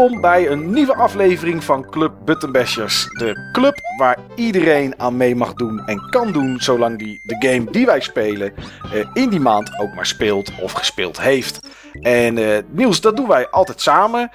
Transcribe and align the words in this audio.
Welkom 0.00 0.20
bij 0.20 0.48
een 0.48 0.70
nieuwe 0.70 0.94
aflevering 0.94 1.64
van 1.64 1.90
Club 1.90 2.12
Buttonbashers. 2.24 3.04
De 3.04 3.50
club 3.52 3.74
waar 3.98 4.18
iedereen 4.34 4.94
aan 5.00 5.16
mee 5.16 5.36
mag 5.36 5.54
doen 5.54 5.86
en 5.86 6.08
kan 6.10 6.32
doen 6.32 6.60
zolang 6.60 6.98
die 6.98 7.20
de 7.22 7.48
game 7.48 7.70
die 7.70 7.86
wij 7.86 8.00
spelen 8.00 8.54
eh, 8.92 9.06
in 9.12 9.28
die 9.28 9.40
maand 9.40 9.78
ook 9.80 9.94
maar 9.94 10.06
speelt 10.06 10.52
of 10.60 10.72
gespeeld 10.72 11.20
heeft. 11.20 11.60
En 12.00 12.36
uh, 12.36 12.58
Niels, 12.70 13.00
dat 13.00 13.16
doen 13.16 13.28
wij 13.28 13.48
altijd 13.48 13.80
samen. 13.80 14.30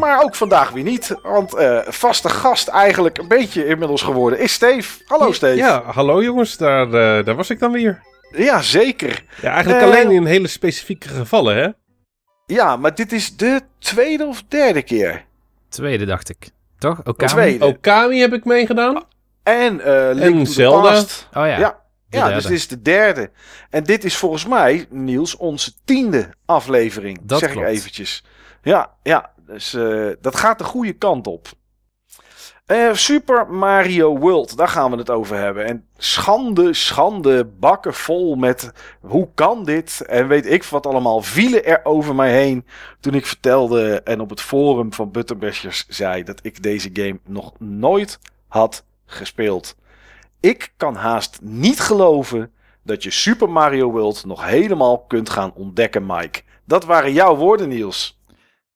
Maar 0.00 0.22
ook 0.22 0.34
vandaag 0.34 0.70
weer 0.70 0.84
niet. 0.84 1.14
Want 1.22 1.54
uh, 1.54 1.78
vaste 1.86 2.28
gast 2.28 2.68
eigenlijk 2.68 3.18
een 3.18 3.28
beetje 3.28 3.66
inmiddels 3.66 4.02
geworden 4.02 4.38
is 4.38 4.52
Steve. 4.52 5.02
Hallo 5.06 5.32
Steve. 5.32 5.56
Ja, 5.56 5.82
hallo 5.84 6.22
jongens. 6.22 6.56
Daar, 6.56 6.90
daar 7.24 7.34
was 7.34 7.50
ik 7.50 7.58
dan 7.58 7.72
weer. 7.72 8.02
Ja, 8.36 8.62
zeker. 8.62 9.24
Ja, 9.42 9.52
eigenlijk 9.52 9.82
alleen 9.82 10.10
in 10.10 10.24
hele 10.24 10.48
specifieke 10.48 11.08
gevallen, 11.08 11.56
hè? 11.56 11.68
Ja, 12.50 12.76
maar 12.76 12.94
dit 12.94 13.12
is 13.12 13.36
de 13.36 13.60
tweede 13.78 14.26
of 14.26 14.42
derde 14.48 14.82
keer. 14.82 15.24
Tweede, 15.68 16.04
dacht 16.04 16.28
ik. 16.28 16.50
Toch? 16.78 17.00
Okami? 17.04 17.30
Tweede. 17.30 17.64
Okami 17.64 18.20
heb 18.20 18.32
ik 18.32 18.44
meegedaan. 18.44 19.04
En 19.42 19.74
uh, 19.74 20.10
Link 20.12 20.34
en 20.34 20.46
Zelda. 20.46 20.98
Oh 20.98 21.04
ja. 21.32 21.58
Ja, 21.58 21.80
ja 22.08 22.28
dus 22.28 22.42
dit 22.42 22.52
is 22.52 22.68
de 22.68 22.82
derde. 22.82 23.30
En 23.70 23.84
dit 23.84 24.04
is 24.04 24.16
volgens 24.16 24.46
mij, 24.46 24.86
Niels, 24.88 25.36
onze 25.36 25.72
tiende 25.84 26.30
aflevering. 26.44 27.18
Dat 27.22 27.38
zeg 27.38 27.50
klopt. 27.50 27.66
ik 27.66 27.74
eventjes. 27.74 28.24
Ja, 28.62 28.94
ja 29.02 29.30
dus 29.46 29.74
uh, 29.74 30.12
dat 30.20 30.36
gaat 30.36 30.58
de 30.58 30.64
goede 30.64 30.92
kant 30.92 31.26
op. 31.26 31.48
Uh, 32.70 32.94
Super 32.94 33.46
Mario 33.52 34.18
World, 34.18 34.56
daar 34.56 34.68
gaan 34.68 34.90
we 34.90 34.96
het 34.96 35.10
over 35.10 35.36
hebben. 35.36 35.64
En 35.64 35.86
schande, 35.96 36.74
schande, 36.74 37.44
bakken 37.44 37.94
vol 37.94 38.34
met 38.34 38.72
hoe 39.00 39.28
kan 39.34 39.64
dit? 39.64 40.00
En 40.00 40.28
weet 40.28 40.46
ik 40.46 40.64
wat 40.64 40.86
allemaal, 40.86 41.22
vielen 41.22 41.64
er 41.64 41.80
over 41.84 42.14
mij 42.14 42.32
heen 42.32 42.66
toen 43.00 43.14
ik 43.14 43.26
vertelde 43.26 44.02
en 44.02 44.20
op 44.20 44.30
het 44.30 44.40
forum 44.40 44.92
van 44.92 45.10
Butterbashers 45.10 45.86
zei 45.88 46.22
dat 46.22 46.38
ik 46.42 46.62
deze 46.62 46.90
game 46.92 47.18
nog 47.24 47.52
nooit 47.58 48.18
had 48.48 48.84
gespeeld. 49.06 49.76
Ik 50.40 50.72
kan 50.76 50.94
haast 50.94 51.38
niet 51.42 51.80
geloven 51.80 52.52
dat 52.82 53.02
je 53.02 53.10
Super 53.10 53.50
Mario 53.50 53.90
World 53.90 54.24
nog 54.24 54.44
helemaal 54.46 54.98
kunt 54.98 55.30
gaan 55.30 55.52
ontdekken, 55.54 56.06
Mike. 56.06 56.42
Dat 56.64 56.84
waren 56.84 57.12
jouw 57.12 57.36
woorden, 57.36 57.68
Niels. 57.68 58.19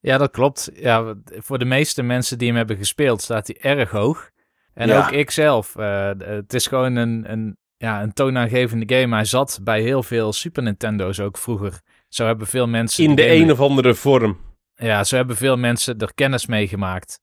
Ja, 0.04 0.18
dat 0.18 0.30
klopt. 0.30 0.70
Ja, 0.74 1.14
voor 1.24 1.58
de 1.58 1.64
meeste 1.64 2.02
mensen 2.02 2.38
die 2.38 2.48
hem 2.48 2.56
hebben 2.56 2.76
gespeeld, 2.76 3.22
staat 3.22 3.46
hij 3.46 3.76
erg 3.76 3.90
hoog. 3.90 4.30
En 4.74 4.92
ook 4.92 5.10
ik 5.10 5.30
zelf. 5.30 5.74
Uh, 5.76 6.10
het 6.18 6.54
is 6.54 6.66
gewoon 6.66 6.96
een, 6.96 7.32
een, 7.32 7.56
ja, 7.76 8.02
een 8.02 8.12
toonaangevende 8.12 8.96
game. 8.96 9.14
Hij 9.14 9.24
zat 9.24 9.60
bij 9.62 9.82
heel 9.82 10.02
veel 10.02 10.32
Super 10.32 10.62
Nintendo's 10.62 11.20
ook 11.20 11.38
vroeger. 11.38 11.80
Zo 12.08 12.26
hebben 12.26 12.46
veel 12.46 12.68
mensen... 12.68 13.04
In 13.04 13.14
de 13.14 13.30
een 13.30 13.50
of 13.50 13.60
andere 13.60 13.94
vorm. 13.94 14.38
Ja, 14.74 15.04
zo 15.04 15.16
hebben 15.16 15.36
veel 15.36 15.56
mensen 15.56 15.98
er 15.98 16.14
kennis 16.14 16.46
mee 16.46 16.68
gemaakt. 16.68 17.20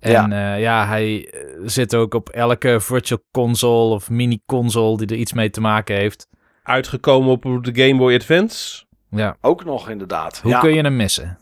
En 0.00 0.30
ja, 0.30 0.54
uh, 0.54 0.60
ja 0.60 0.86
hij 0.86 1.30
eh, 1.30 1.40
zit 1.64 1.94
ook 1.94 2.14
op 2.14 2.28
elke 2.28 2.80
virtual 2.80 3.20
console 3.30 3.94
of 3.94 4.10
mini-console 4.10 4.96
die 4.96 5.06
er 5.06 5.16
iets 5.16 5.32
mee 5.32 5.50
te 5.50 5.60
maken 5.60 5.96
heeft. 5.96 6.28
Uitgekomen 6.62 7.30
op 7.30 7.42
de 7.42 7.82
Game 7.84 7.96
Boy 7.96 8.14
Advance. 8.14 8.84
Ja. 9.10 9.36
Ook 9.40 9.64
nog 9.64 9.88
inderdaad. 9.88 10.40
Hoe 10.40 10.58
kun 10.58 10.74
je 10.74 10.82
hem 10.82 10.96
missen? 10.96 11.38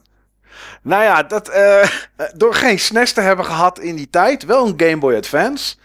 Nou 0.83 1.03
ja, 1.03 1.23
dat, 1.23 1.49
uh, 1.49 1.89
door 2.35 2.55
geen 2.55 2.79
SNES 2.79 3.13
te 3.13 3.21
hebben 3.21 3.45
gehad 3.45 3.79
in 3.79 3.97
die 3.97 4.11
tijd. 4.11 4.45
Wel 4.45 4.67
een 4.67 4.75
Game 4.77 4.99
Boy 4.99 5.15
Advance. 5.15 5.77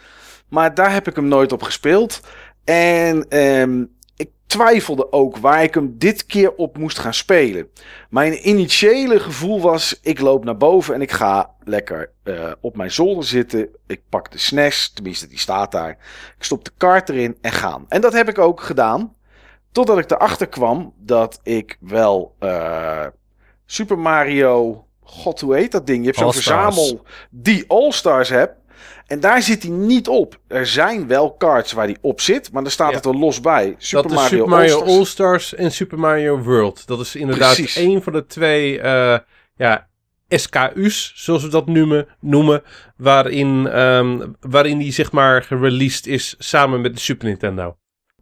Maar 0.47 0.73
daar 0.73 0.93
heb 0.93 1.07
ik 1.07 1.15
hem 1.15 1.27
nooit 1.27 1.51
op 1.51 1.63
gespeeld. 1.63 2.19
En 2.63 3.37
um, 3.37 3.95
ik 4.15 4.29
twijfelde 4.47 5.11
ook 5.11 5.37
waar 5.37 5.63
ik 5.63 5.73
hem 5.73 5.95
dit 5.97 6.25
keer 6.25 6.55
op 6.55 6.77
moest 6.77 6.99
gaan 6.99 7.13
spelen. 7.13 7.69
Mijn 8.09 8.49
initiële 8.49 9.19
gevoel 9.19 9.61
was: 9.61 9.99
ik 10.01 10.19
loop 10.19 10.43
naar 10.43 10.57
boven 10.57 10.93
en 10.93 11.01
ik 11.01 11.11
ga 11.11 11.49
lekker 11.63 12.11
uh, 12.23 12.51
op 12.61 12.77
mijn 12.77 12.91
zolder 12.91 13.23
zitten. 13.23 13.69
Ik 13.87 14.01
pak 14.09 14.31
de 14.31 14.37
SNES, 14.37 14.91
tenminste 14.93 15.27
die 15.27 15.39
staat 15.39 15.71
daar. 15.71 15.89
Ik 16.37 16.43
stop 16.43 16.65
de 16.65 16.71
kaart 16.77 17.09
erin 17.09 17.37
en 17.41 17.51
gaan. 17.51 17.85
En 17.87 18.01
dat 18.01 18.13
heb 18.13 18.29
ik 18.29 18.37
ook 18.37 18.61
gedaan. 18.61 19.15
Totdat 19.71 19.97
ik 19.97 20.11
erachter 20.11 20.47
kwam 20.47 20.93
dat 20.97 21.39
ik 21.43 21.77
wel 21.79 22.35
uh, 22.39 23.05
Super 23.71 23.99
Mario. 23.99 24.85
God, 24.99 25.41
hoe 25.41 25.55
heet 25.55 25.71
dat 25.71 25.87
ding? 25.87 25.99
Je 25.99 26.05
hebt 26.05 26.17
zo'n 26.17 26.33
verzamel 26.33 27.05
die 27.29 27.63
All-Stars 27.67 28.29
hebt. 28.29 28.53
En 29.07 29.19
daar 29.19 29.41
zit 29.41 29.63
hij 29.63 29.71
niet 29.71 30.07
op. 30.07 30.39
Er 30.47 30.67
zijn 30.67 31.07
wel 31.07 31.37
cards 31.37 31.71
waar 31.71 31.85
hij 31.85 31.97
op 32.01 32.21
zit, 32.21 32.51
maar 32.51 32.61
daar 32.61 32.71
staat 32.71 32.93
het 32.93 33.05
er 33.05 33.17
los 33.17 33.41
bij. 33.41 33.75
Super 33.77 34.09
dat 34.09 34.11
Mario, 34.11 34.29
Super 34.29 34.49
Mario 34.49 34.83
All-Stars. 34.83 35.55
en 35.55 35.71
Super 35.71 35.99
Mario 35.99 36.39
World. 36.39 36.87
Dat 36.87 36.99
is 36.99 37.15
inderdaad 37.15 37.55
Precies. 37.55 37.75
één 37.75 38.03
van 38.03 38.13
de 38.13 38.25
twee 38.25 38.77
uh, 38.77 39.17
ja, 39.55 39.87
SKU's, 40.27 41.11
zoals 41.15 41.43
we 41.43 41.49
dat 41.49 41.67
noemen, 41.67 42.07
noemen 42.19 42.63
waarin, 42.97 43.79
um, 43.79 44.35
waarin 44.39 44.77
die 44.77 44.91
zeg 44.91 45.11
maar 45.11 45.43
gereleased 45.43 46.07
is 46.07 46.35
samen 46.37 46.81
met 46.81 46.93
de 46.93 46.99
Super 46.99 47.27
Nintendo. 47.27 47.77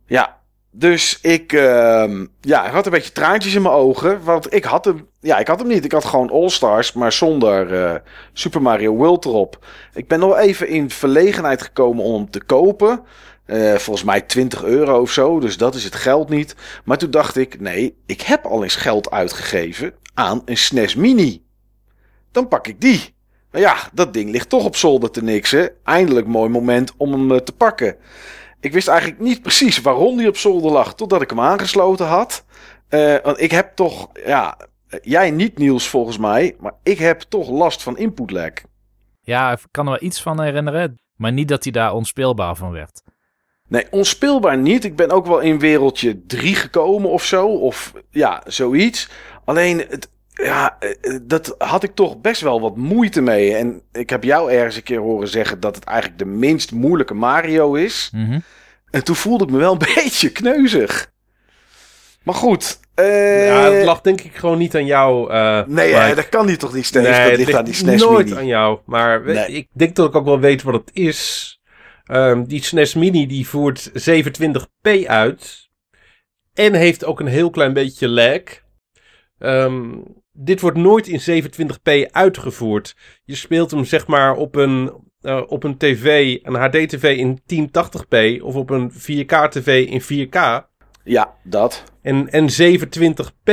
Ja, 0.05 0.38
dus 0.71 1.19
ik, 1.21 1.53
uh, 1.53 2.25
ja, 2.41 2.69
had 2.69 2.85
een 2.85 2.91
beetje 2.91 3.11
traantjes 3.11 3.53
in 3.55 3.61
mijn 3.61 3.73
ogen. 3.73 4.23
Want 4.23 4.53
ik 4.53 4.63
had 4.63 4.85
hem, 4.85 5.07
ja, 5.19 5.37
ik 5.37 5.47
had 5.47 5.59
hem 5.59 5.67
niet. 5.67 5.85
Ik 5.85 5.91
had 5.91 6.05
gewoon 6.05 6.29
All-Stars, 6.29 6.93
maar 6.93 7.11
zonder 7.11 7.73
uh, 7.73 7.95
Super 8.33 8.61
Mario 8.61 8.95
World 8.95 9.25
erop. 9.25 9.65
Ik 9.93 10.07
ben 10.07 10.19
nog 10.19 10.37
even 10.37 10.67
in 10.67 10.89
verlegenheid 10.89 11.61
gekomen 11.61 12.03
om 12.03 12.13
hem 12.13 12.29
te 12.29 12.43
kopen. 12.43 13.03
Uh, 13.45 13.75
volgens 13.75 14.05
mij 14.05 14.21
20 14.21 14.63
euro 14.63 15.01
of 15.01 15.11
zo, 15.11 15.39
dus 15.39 15.57
dat 15.57 15.75
is 15.75 15.83
het 15.83 15.95
geld 15.95 16.29
niet. 16.29 16.55
Maar 16.83 16.97
toen 16.97 17.11
dacht 17.11 17.35
ik, 17.37 17.59
nee, 17.59 17.97
ik 18.05 18.21
heb 18.21 18.45
al 18.45 18.63
eens 18.63 18.75
geld 18.75 19.11
uitgegeven 19.11 19.93
aan 20.13 20.41
een 20.45 20.57
SNES 20.57 20.95
Mini. 20.95 21.43
Dan 22.31 22.47
pak 22.47 22.67
ik 22.67 22.81
die. 22.81 23.13
Maar 23.51 23.61
ja, 23.61 23.75
dat 23.93 24.13
ding 24.13 24.31
ligt 24.31 24.49
toch 24.49 24.65
op 24.65 24.75
zolder 24.75 25.11
te 25.11 25.23
niksen. 25.23 25.71
Eindelijk 25.83 26.27
mooi 26.27 26.49
moment 26.49 26.93
om 26.97 27.11
hem 27.11 27.31
eh, 27.31 27.37
te 27.37 27.51
pakken. 27.51 27.95
Ik 28.59 28.73
wist 28.73 28.87
eigenlijk 28.87 29.19
niet 29.19 29.41
precies 29.41 29.81
waarom 29.81 30.17
die 30.17 30.27
op 30.27 30.37
zolder 30.37 30.71
lag, 30.71 30.95
totdat 30.95 31.21
ik 31.21 31.29
hem 31.29 31.39
aangesloten 31.39 32.05
had. 32.05 32.45
Uh, 32.89 33.15
want 33.23 33.41
ik 33.41 33.51
heb 33.51 33.75
toch, 33.75 34.09
ja, 34.25 34.57
jij 35.01 35.31
niet 35.31 35.57
Niels 35.57 35.87
volgens 35.87 36.17
mij, 36.17 36.55
maar 36.59 36.73
ik 36.83 36.97
heb 36.97 37.21
toch 37.21 37.49
last 37.49 37.83
van 37.83 37.97
input 37.97 38.31
lag. 38.31 38.51
Ja, 39.21 39.51
ik 39.51 39.59
kan 39.71 39.85
er 39.85 39.91
wel 39.91 40.01
iets 40.01 40.21
van 40.21 40.41
herinneren, 40.41 41.01
maar 41.15 41.31
niet 41.31 41.47
dat 41.47 41.63
hij 41.63 41.71
daar 41.71 41.93
onspeelbaar 41.93 42.55
van 42.55 42.71
werd. 42.71 43.01
Nee, 43.67 43.87
onspeelbaar 43.91 44.57
niet. 44.57 44.83
Ik 44.83 44.95
ben 44.95 45.11
ook 45.11 45.25
wel 45.25 45.39
in 45.39 45.59
wereldje 45.59 46.25
3 46.25 46.55
gekomen 46.55 47.09
of 47.09 47.23
zo, 47.23 47.47
of 47.47 47.93
ja, 48.09 48.43
zoiets. 48.47 49.09
Alleen, 49.45 49.85
het, 49.89 50.09
ja, 50.43 50.77
eh, 50.79 51.17
dat 51.21 51.55
had 51.57 51.83
ik 51.83 51.95
toch 51.95 52.21
best 52.21 52.41
wel 52.41 52.61
wat 52.61 52.77
moeite 52.77 53.21
mee. 53.21 53.55
En 53.55 53.81
ik 53.91 54.09
heb 54.09 54.23
jou 54.23 54.51
ergens 54.51 54.75
een 54.75 54.83
keer 54.83 54.99
horen 54.99 55.27
zeggen 55.27 55.59
dat 55.59 55.75
het 55.75 55.83
eigenlijk 55.83 56.19
de 56.19 56.25
minst 56.25 56.71
moeilijke 56.71 57.13
Mario 57.13 57.73
is. 57.73 58.09
Mhm. 58.13 58.39
En 58.89 59.03
toen 59.03 59.15
voelde 59.15 59.43
ik 59.43 59.51
me 59.51 59.57
wel 59.57 59.71
een 59.71 59.93
beetje 59.95 60.31
kneuzig. 60.31 61.11
Maar 62.23 62.35
goed. 62.35 62.79
Uh... 62.95 63.47
Ja, 63.47 63.71
het 63.71 63.85
lag 63.85 64.01
denk 64.01 64.21
ik 64.21 64.35
gewoon 64.35 64.57
niet 64.57 64.75
aan 64.75 64.85
jou. 64.85 65.33
Uh, 65.33 65.61
nee, 65.67 65.89
ja, 65.89 66.13
dat 66.13 66.29
kan 66.29 66.45
niet 66.45 66.59
toch 66.59 66.73
niet 66.73 66.85
steeds. 66.85 67.09
Nee, 67.09 67.29
dat 67.29 67.37
ligt 67.37 67.53
aan 67.53 67.65
die 67.65 67.73
SNES 67.73 68.01
nooit 68.01 68.25
Mini. 68.25 68.37
aan 68.37 68.47
jou. 68.47 68.79
Maar 68.85 69.25
ik 69.27 69.67
denk 69.73 69.95
dat 69.95 70.07
ik 70.09 70.15
ook 70.15 70.25
wel 70.25 70.39
weet 70.39 70.63
wat 70.63 70.73
het 70.73 70.89
is. 70.93 71.53
Um, 72.11 72.47
die 72.47 72.63
SNES 72.63 72.93
Mini 72.93 73.27
die 73.27 73.47
voert 73.47 73.89
27p 73.89 75.05
uit. 75.05 75.69
En 76.53 76.73
heeft 76.73 77.05
ook 77.05 77.19
een 77.19 77.27
heel 77.27 77.49
klein 77.49 77.73
beetje 77.73 78.07
lag. 78.07 78.41
Um, 79.39 80.03
dit 80.41 80.61
wordt 80.61 80.77
nooit 80.77 81.07
in 81.07 81.43
27p 81.43 82.11
uitgevoerd. 82.11 82.95
Je 83.23 83.35
speelt 83.35 83.71
hem 83.71 83.85
zeg 83.85 84.07
maar 84.07 84.35
op 84.35 84.55
een, 84.55 84.91
uh, 85.21 85.41
op 85.47 85.63
een 85.63 85.77
tv, 85.77 86.37
een 86.43 86.55
HD-tv 86.55 87.17
in 87.17 87.39
1080p 87.39 88.41
of 88.41 88.55
op 88.55 88.69
een 88.69 88.91
4K-tv 88.91 89.87
in 89.87 90.01
4K. 90.01 90.67
Ja, 91.03 91.33
dat. 91.43 91.83
En, 92.01 92.29
en 92.29 92.47
720p 92.49 93.51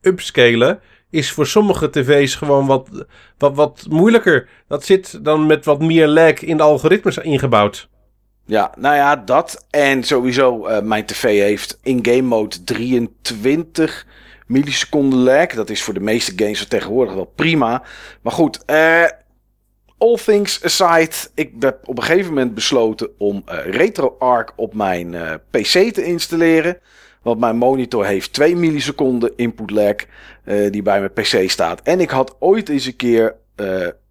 upscalen 0.00 0.80
is 1.10 1.30
voor 1.30 1.46
sommige 1.46 1.90
tv's 1.90 2.34
gewoon 2.34 2.66
wat, 2.66 3.06
wat, 3.38 3.54
wat 3.54 3.86
moeilijker. 3.90 4.48
Dat 4.68 4.84
zit 4.84 5.24
dan 5.24 5.46
met 5.46 5.64
wat 5.64 5.80
meer 5.80 6.06
lag 6.06 6.32
in 6.32 6.56
de 6.56 6.62
algoritmes 6.62 7.18
ingebouwd. 7.18 7.88
Ja, 8.46 8.72
nou 8.78 8.96
ja, 8.96 9.16
dat. 9.16 9.66
En 9.70 10.02
sowieso, 10.02 10.68
uh, 10.68 10.80
mijn 10.80 11.06
tv 11.06 11.22
heeft 11.22 11.78
in-game 11.82 12.22
mode 12.22 12.64
23 12.64 14.06
milliseconden 14.46 15.18
lag. 15.18 15.46
Dat 15.46 15.70
is 15.70 15.82
voor 15.82 15.94
de 15.94 16.00
meeste 16.00 16.32
games 16.36 16.58
van 16.58 16.68
tegenwoordig 16.68 17.14
wel 17.14 17.32
prima. 17.34 17.82
Maar 18.22 18.32
goed, 18.32 18.62
uh, 18.66 19.04
all 19.98 20.16
things 20.16 20.64
aside. 20.64 21.12
Ik 21.34 21.52
heb 21.58 21.88
op 21.88 21.98
een 21.98 22.04
gegeven 22.04 22.34
moment 22.34 22.54
besloten 22.54 23.08
om 23.18 23.42
uh, 23.48 23.58
RetroArch 23.64 24.52
op 24.56 24.74
mijn 24.74 25.12
uh, 25.12 25.34
PC 25.50 25.92
te 25.92 26.04
installeren. 26.04 26.78
Want 27.22 27.40
mijn 27.40 27.56
monitor 27.56 28.06
heeft 28.06 28.32
2 28.32 28.56
milliseconden 28.56 29.32
input 29.36 29.70
lag 29.70 29.94
die 30.70 30.82
bij 30.82 30.98
mijn 30.98 31.12
PC 31.12 31.50
staat. 31.50 31.82
En 31.82 32.00
ik 32.00 32.10
had 32.10 32.36
ooit 32.38 32.68
eens 32.68 32.86
een 32.86 32.96
keer 32.96 33.36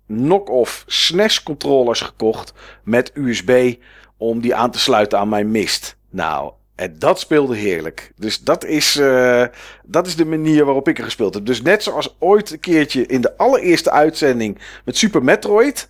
knock-off 0.07 0.83
SNES 0.87 1.43
controllers 1.43 2.01
gekocht 2.01 2.53
met 2.83 3.11
USB 3.13 3.75
om 4.17 4.41
die 4.41 4.55
aan 4.55 4.71
te 4.71 4.79
sluiten 4.79 5.19
aan 5.19 5.29
mijn 5.29 5.51
mist. 5.51 5.97
Nou, 6.09 6.53
En 6.75 6.95
dat 6.99 7.19
speelde 7.19 7.55
heerlijk. 7.55 8.11
Dus 8.15 8.39
dat 8.39 8.65
is, 8.65 8.95
uh, 8.95 9.45
dat 9.83 10.07
is 10.07 10.15
de 10.15 10.25
manier 10.25 10.65
waarop 10.65 10.87
ik 10.87 10.97
er 10.97 11.03
gespeeld 11.03 11.33
heb. 11.33 11.45
Dus 11.45 11.61
net 11.61 11.83
zoals 11.83 12.15
ooit 12.19 12.51
een 12.51 12.59
keertje 12.59 13.05
in 13.05 13.21
de 13.21 13.37
allereerste 13.37 13.91
uitzending 13.91 14.59
met 14.85 14.97
Super 14.97 15.23
Metroid. 15.23 15.87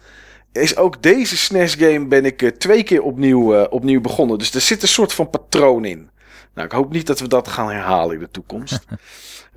Is 0.52 0.76
ook 0.78 1.04
deze 1.04 1.38
SNES-game 1.38 2.06
ben 2.06 2.26
ik 2.26 2.42
uh, 2.42 2.50
twee 2.50 2.84
keer 2.84 3.02
opnieuw, 3.02 3.56
uh, 3.56 3.66
opnieuw 3.70 4.02
begonnen. 4.02 4.38
Dus 4.38 4.54
er 4.54 4.62
zit 4.62 4.82
een 4.82 4.88
soort 4.88 5.14
van 5.14 5.30
patroon 5.30 5.86
in. 5.86 6.10
Nou, 6.54 6.68
ik 6.68 6.74
hoop 6.74 6.92
niet 6.92 7.08
dat 7.08 7.20
we 7.20 7.28
dat 7.28 7.48
gaan 7.48 7.70
herhalen 7.70 8.16
in 8.16 8.22
de 8.22 8.32
toekomst. 8.32 8.86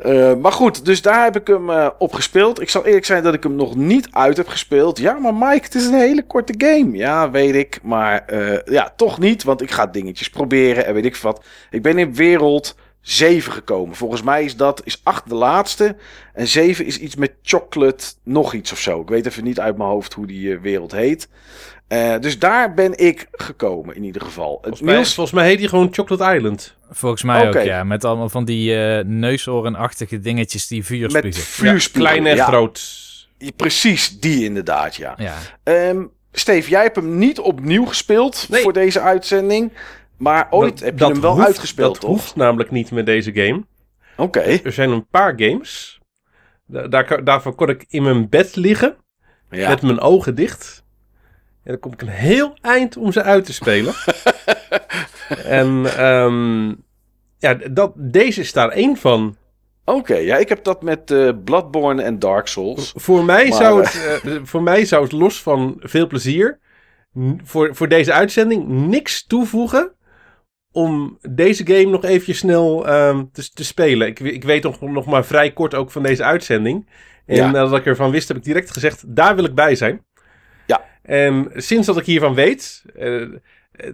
Uh, 0.05 0.35
maar 0.35 0.53
goed, 0.53 0.85
dus 0.85 1.03
daar 1.03 1.25
heb 1.25 1.37
ik 1.37 1.47
hem 1.47 1.71
uh, 1.71 1.89
op 1.99 2.13
gespeeld. 2.13 2.61
Ik 2.61 2.71
zal 2.71 2.85
eerlijk 2.85 3.05
zijn 3.05 3.23
dat 3.23 3.35
ik 3.35 3.43
hem 3.43 3.55
nog 3.55 3.77
niet 3.77 4.09
uit 4.11 4.37
heb 4.37 4.49
gespeeld. 4.49 4.99
Ja, 4.99 5.19
maar 5.19 5.35
Mike, 5.35 5.65
het 5.65 5.75
is 5.75 5.87
een 5.87 5.95
hele 5.95 6.27
korte 6.27 6.55
game. 6.59 6.97
Ja, 6.97 7.31
weet 7.31 7.55
ik. 7.55 7.79
Maar 7.83 8.25
uh, 8.33 8.59
ja, 8.65 8.93
toch 8.97 9.19
niet, 9.19 9.43
want 9.43 9.63
ik 9.63 9.71
ga 9.71 9.87
dingetjes 9.87 10.31
proberen 10.31 10.87
en 10.87 10.95
weet 10.95 11.05
ik 11.05 11.17
wat. 11.17 11.45
Ik 11.71 11.83
ben 11.83 11.99
in 11.99 12.15
wereld 12.15 12.77
7 13.01 13.53
gekomen. 13.53 13.97
Volgens 13.97 14.23
mij 14.23 14.45
is 14.45 14.57
dat 14.57 14.81
is 14.85 15.01
8 15.03 15.29
de 15.29 15.35
laatste. 15.35 15.97
En 16.33 16.47
7 16.47 16.85
is 16.85 16.99
iets 16.99 17.17
met 17.17 17.33
chocolate, 17.43 18.07
nog 18.23 18.55
iets 18.55 18.73
of 18.73 18.79
zo. 18.79 19.01
Ik 19.01 19.09
weet 19.09 19.27
even 19.27 19.45
niet 19.45 19.61
uit 19.61 19.77
mijn 19.77 19.89
hoofd 19.89 20.13
hoe 20.13 20.27
die 20.27 20.59
wereld 20.59 20.93
heet. 20.93 21.29
Dus 22.21 22.39
daar 22.39 22.75
ben 22.75 22.99
ik 22.99 23.29
gekomen 23.33 23.97
in 23.97 24.05
ieder 24.05 24.23
geval. 24.23 24.59
Volgens 24.61 24.83
mij, 24.83 24.95
Niels... 24.95 25.15
volgens 25.15 25.37
mij 25.37 25.47
heet 25.47 25.59
hij 25.59 25.69
gewoon 25.69 25.89
Chocolate 25.91 26.35
Island. 26.37 26.76
Volgens 26.91 27.23
mij 27.23 27.49
okay. 27.49 27.63
ook, 27.63 27.69
ja. 27.69 27.85
Met 27.85 28.05
allemaal 28.05 28.29
van 28.29 28.45
die 28.45 28.75
uh, 28.75 29.05
neusorenachtige 29.05 30.21
dingetjes 30.21 30.67
die 30.67 30.85
vuur. 30.85 31.11
Met 31.11 31.39
vuur 31.39 31.73
ja, 31.73 31.89
klein 31.93 32.27
en 32.27 32.37
ja. 32.37 32.47
groot. 32.47 33.05
Precies, 33.57 34.21
die 34.21 34.45
inderdaad, 34.45 34.97
ja. 34.97 35.17
ja. 35.17 35.35
Um, 35.89 36.11
Steve, 36.33 36.71
jij 36.71 36.83
hebt 36.83 36.97
hem 36.97 37.19
niet 37.19 37.39
opnieuw 37.39 37.85
gespeeld 37.85 38.47
nee. 38.49 38.63
voor 38.63 38.73
deze 38.73 39.01
uitzending. 39.01 39.73
Maar 40.17 40.47
ooit 40.51 40.71
dat, 40.71 40.81
heb 40.81 40.93
je 40.93 40.99
dat 40.99 41.11
hem 41.11 41.21
wel 41.21 41.33
hoeft, 41.35 41.47
uitgespeeld, 41.47 41.93
dat 41.93 42.01
toch? 42.01 42.11
hoeft 42.11 42.37
namelijk 42.37 42.71
niet 42.71 42.91
met 42.91 43.07
deze 43.07 43.33
game. 43.33 43.65
Oké. 44.17 44.39
Okay. 44.39 44.61
Er 44.65 44.73
zijn 44.73 44.91
een 44.91 45.07
paar 45.07 45.33
games. 45.37 46.01
Daar, 46.67 47.25
daarvoor 47.25 47.55
kon 47.55 47.69
ik 47.69 47.85
in 47.89 48.03
mijn 48.03 48.29
bed 48.29 48.57
liggen. 48.57 48.97
Ja. 49.51 49.69
Met 49.69 49.83
mijn 49.83 50.01
ogen 50.01 50.35
dicht. 50.35 50.85
En 51.63 51.73
dan 51.73 51.79
kom 51.79 51.93
ik 51.93 52.03
een 52.03 52.09
heel 52.09 52.57
eind 52.61 52.97
om 52.97 53.13
ze 53.13 53.23
uit 53.23 53.45
te 53.45 53.53
spelen. 53.53 53.95
en 55.45 56.05
um, 56.07 56.85
ja, 57.39 57.55
dat, 57.55 57.93
deze 57.97 58.41
is 58.41 58.53
daar 58.53 58.69
één 58.69 58.97
van. 58.97 59.37
Oké, 59.85 59.99
okay, 59.99 60.25
ja, 60.25 60.37
ik 60.37 60.49
heb 60.49 60.65
dat 60.65 60.83
met 60.83 61.11
uh, 61.11 61.31
Bloodborne 61.45 62.03
en 62.03 62.19
Dark 62.19 62.47
Souls. 62.47 62.93
Voor 62.97 63.25
mij, 63.25 63.49
maar, 63.49 63.59
zou 63.59 63.83
het, 63.83 64.23
uh, 64.25 64.39
voor 64.43 64.63
mij 64.63 64.85
zou 64.85 65.03
het 65.03 65.13
los 65.13 65.43
van 65.43 65.77
veel 65.79 66.07
plezier 66.07 66.59
voor, 67.45 67.75
voor 67.75 67.89
deze 67.89 68.13
uitzending 68.13 68.69
niks 68.69 69.27
toevoegen 69.27 69.93
om 70.73 71.19
deze 71.31 71.67
game 71.67 71.85
nog 71.85 72.05
eventjes 72.05 72.39
snel 72.39 72.93
um, 72.95 73.31
te, 73.33 73.51
te, 73.53 73.65
spelen. 73.65 74.07
Ik, 74.07 74.21
ik 74.21 74.45
weet 74.45 74.63
nog, 74.63 74.81
nog 74.81 75.07
maar 75.07 75.25
vrij 75.25 75.53
kort 75.53 75.75
ook 75.75 75.91
van 75.91 76.03
deze 76.03 76.25
uitzending. 76.25 76.89
En 77.27 77.37
ja. 77.37 77.51
nadat 77.51 77.79
ik 77.79 77.87
ervan 77.87 78.11
wist, 78.11 78.29
heb 78.29 78.37
ik 78.37 78.45
direct 78.45 78.71
gezegd, 78.71 79.17
daar 79.17 79.35
wil 79.35 79.45
ik 79.45 79.55
bij 79.55 79.75
zijn. 79.75 80.05
Ja. 80.67 80.85
En 81.03 81.51
sinds 81.55 81.87
dat 81.87 81.97
ik 81.97 82.05
hiervan 82.05 82.35
weet... 82.35 82.85
Uh, 82.97 83.35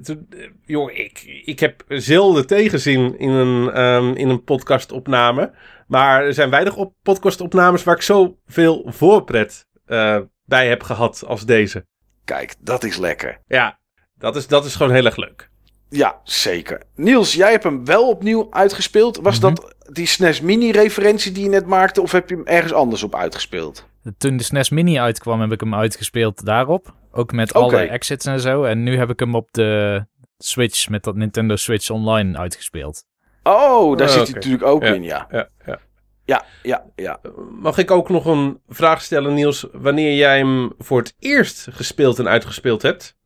toen, 0.02 0.26
uh, 0.30 0.48
joh, 0.64 0.92
ik, 0.92 1.42
ik 1.44 1.60
heb 1.60 1.84
zelden 1.88 2.46
tegenzin 2.46 3.18
in 3.18 3.30
een, 3.30 3.80
um, 3.82 4.14
in 4.14 4.28
een 4.28 4.44
podcastopname. 4.44 5.52
Maar 5.86 6.24
er 6.24 6.34
zijn 6.34 6.50
weinig 6.50 6.76
op 6.76 6.94
podcastopnames 7.02 7.84
waar 7.84 7.94
ik 7.94 8.02
zoveel 8.02 8.86
voorpret 8.86 9.66
uh, 9.86 10.18
bij 10.44 10.68
heb 10.68 10.82
gehad 10.82 11.24
als 11.26 11.46
deze. 11.46 11.86
Kijk, 12.24 12.54
dat 12.58 12.84
is 12.84 12.96
lekker. 12.96 13.38
Ja, 13.46 13.78
dat 14.14 14.36
is, 14.36 14.46
dat 14.46 14.64
is 14.64 14.74
gewoon 14.74 14.92
heel 14.92 15.04
erg 15.04 15.16
leuk. 15.16 15.50
Ja, 15.88 16.20
zeker. 16.24 16.82
Niels, 16.94 17.34
jij 17.34 17.50
hebt 17.50 17.64
hem 17.64 17.84
wel 17.84 18.08
opnieuw 18.08 18.46
uitgespeeld. 18.50 19.16
Was 19.16 19.40
mm 19.40 19.44
-hmm. 19.46 19.54
dat 19.54 19.74
die 19.94 20.06
SNES 20.06 20.40
Mini-referentie 20.40 21.32
die 21.32 21.42
je 21.42 21.48
net 21.48 21.66
maakte, 21.66 22.02
of 22.02 22.12
heb 22.12 22.28
je 22.28 22.34
hem 22.34 22.46
ergens 22.46 22.72
anders 22.72 23.02
op 23.02 23.14
uitgespeeld? 23.14 23.90
Toen 24.18 24.36
de 24.36 24.42
SNES 24.42 24.70
Mini 24.70 24.98
uitkwam, 24.98 25.40
heb 25.40 25.52
ik 25.52 25.60
hem 25.60 25.74
uitgespeeld 25.74 26.44
daarop. 26.44 26.94
Ook 27.10 27.32
met 27.32 27.54
okay. 27.54 27.62
alle 27.62 27.88
exits 27.88 28.26
en 28.26 28.40
zo. 28.40 28.64
En 28.64 28.82
nu 28.82 28.96
heb 28.96 29.10
ik 29.10 29.18
hem 29.18 29.34
op 29.34 29.48
de 29.52 30.04
Switch, 30.38 30.88
met 30.88 31.04
dat 31.04 31.16
Nintendo 31.16 31.56
Switch 31.56 31.90
Online 31.90 32.38
uitgespeeld. 32.38 33.04
Oh, 33.42 33.96
daar 33.96 34.08
oh, 34.08 34.12
zit 34.12 34.20
okay. 34.20 34.24
hij 34.24 34.32
natuurlijk 34.32 34.64
ook 34.64 34.82
ja, 34.82 34.92
in, 34.94 35.02
ja. 35.02 35.26
Ja, 35.30 35.48
ja. 35.66 35.78
Ja, 36.24 36.44
ja, 36.62 36.84
ja. 36.96 37.20
Mag 37.50 37.78
ik 37.78 37.90
ook 37.90 38.08
nog 38.08 38.24
een 38.24 38.60
vraag 38.68 39.02
stellen, 39.02 39.34
Niels? 39.34 39.66
Wanneer 39.72 40.16
jij 40.16 40.38
hem 40.38 40.72
voor 40.78 40.98
het 40.98 41.14
eerst 41.18 41.66
gespeeld 41.70 42.18
en 42.18 42.28
uitgespeeld 42.28 42.82
hebt? 42.82 43.16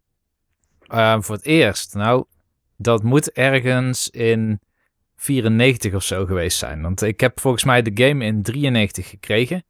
Uh, 0.88 1.16
voor 1.20 1.34
het 1.34 1.44
eerst? 1.44 1.94
Nou, 1.94 2.24
dat 2.76 3.02
moet 3.02 3.32
ergens 3.32 4.10
in 4.10 4.60
94 5.16 5.94
of 5.94 6.02
zo 6.02 6.26
geweest 6.26 6.58
zijn. 6.58 6.82
Want 6.82 7.02
ik 7.02 7.20
heb 7.20 7.40
volgens 7.40 7.64
mij 7.64 7.82
de 7.82 8.04
game 8.04 8.24
in 8.24 8.42
93 8.42 9.08
gekregen. 9.08 9.64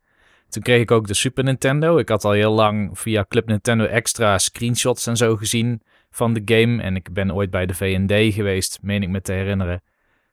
Toen 0.49 0.63
kreeg 0.63 0.81
ik 0.81 0.91
ook 0.91 1.07
de 1.07 1.15
Super 1.15 1.45
Nintendo. 1.45 1.99
Ik 1.99 2.09
had 2.09 2.25
al 2.25 2.31
heel 2.31 2.53
lang 2.53 2.99
via 2.99 3.25
Club 3.29 3.47
Nintendo 3.47 3.85
extra 3.85 4.39
screenshots 4.39 5.07
en 5.07 5.17
zo 5.17 5.37
gezien 5.37 5.83
van 6.11 6.33
de 6.33 6.43
game. 6.45 6.83
En 6.83 6.97
ik 6.97 7.13
ben 7.13 7.35
ooit 7.35 7.51
bij 7.51 7.67
de 7.67 7.75
V&D 7.75 8.35
geweest, 8.35 8.79
meen 8.83 9.03
ik 9.03 9.09
me 9.09 9.21
te 9.21 9.33
herinneren. 9.33 9.83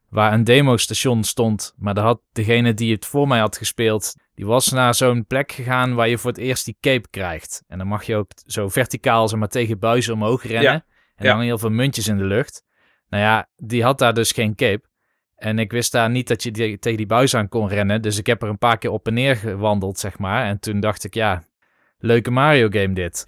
Waar 0.09 0.33
een 0.33 0.43
demostation 0.43 1.23
stond. 1.23 1.73
Maar 1.77 1.93
daar 1.93 2.03
had 2.03 2.21
degene 2.31 2.73
die 2.73 2.93
het 2.93 3.05
voor 3.05 3.27
mij 3.27 3.39
had 3.39 3.57
gespeeld... 3.57 4.15
die 4.35 4.45
was 4.45 4.71
naar 4.71 4.95
zo'n 4.95 5.25
plek 5.25 5.51
gegaan 5.51 5.93
waar 5.93 6.09
je 6.09 6.17
voor 6.17 6.31
het 6.31 6.39
eerst 6.39 6.65
die 6.65 6.77
cape 6.79 7.07
krijgt. 7.09 7.63
En 7.67 7.77
dan 7.77 7.87
mag 7.87 8.03
je 8.03 8.15
ook 8.15 8.31
zo 8.45 8.69
verticaal 8.69 9.27
zeg 9.27 9.39
maar, 9.39 9.47
tegen 9.47 9.79
buizen 9.79 10.13
omhoog 10.13 10.43
rennen. 10.43 10.71
Ja. 10.71 10.85
En 11.15 11.25
dan 11.25 11.37
ja. 11.37 11.43
heel 11.43 11.57
veel 11.57 11.69
muntjes 11.69 12.07
in 12.07 12.17
de 12.17 12.23
lucht. 12.23 12.63
Nou 13.09 13.23
ja, 13.23 13.49
die 13.57 13.83
had 13.83 13.99
daar 13.99 14.13
dus 14.13 14.31
geen 14.31 14.55
cape. 14.55 14.87
En 15.43 15.59
ik 15.59 15.71
wist 15.71 15.91
daar 15.91 16.09
niet 16.09 16.27
dat 16.27 16.43
je 16.43 16.51
die, 16.51 16.79
tegen 16.79 16.97
die 16.97 17.07
buis 17.07 17.35
aan 17.35 17.49
kon 17.49 17.67
rennen. 17.67 18.01
Dus 18.01 18.17
ik 18.17 18.25
heb 18.25 18.41
er 18.41 18.49
een 18.49 18.57
paar 18.57 18.77
keer 18.77 18.91
op 18.91 19.07
en 19.07 19.13
neer 19.13 19.35
gewandeld, 19.35 19.99
zeg 19.99 20.19
maar. 20.19 20.45
En 20.45 20.59
toen 20.59 20.79
dacht 20.79 21.03
ik, 21.03 21.13
ja, 21.13 21.43
leuke 21.99 22.31
Mario 22.31 22.67
game 22.69 22.93
dit. 22.93 23.25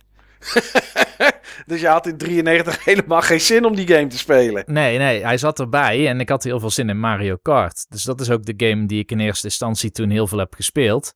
dus 1.68 1.82
je 1.82 1.88
had 1.88 2.08
in 2.08 2.18
93 2.18 2.84
helemaal 2.84 3.22
geen 3.22 3.42
zin 3.42 3.66
om 3.66 3.76
die 3.76 3.88
game 3.88 4.08
te 4.08 4.18
spelen? 4.18 4.64
Nee, 4.68 4.98
nee, 4.98 5.24
hij 5.24 5.38
zat 5.38 5.60
erbij 5.60 6.08
en 6.08 6.20
ik 6.20 6.30
had 6.30 6.44
heel 6.44 6.60
veel 6.60 6.70
zin 6.70 6.90
in 6.90 7.00
Mario 7.00 7.38
Kart. 7.42 7.86
Dus 7.90 8.04
dat 8.04 8.22
is 8.22 8.30
ook 8.30 8.46
de 8.46 8.68
game 8.68 8.86
die 8.86 9.00
ik 9.00 9.12
in 9.12 9.20
eerste 9.20 9.48
instantie 9.48 9.92
toen 9.92 10.10
heel 10.10 10.28
veel 10.28 10.38
heb 10.38 10.54
gespeeld. 10.54 11.14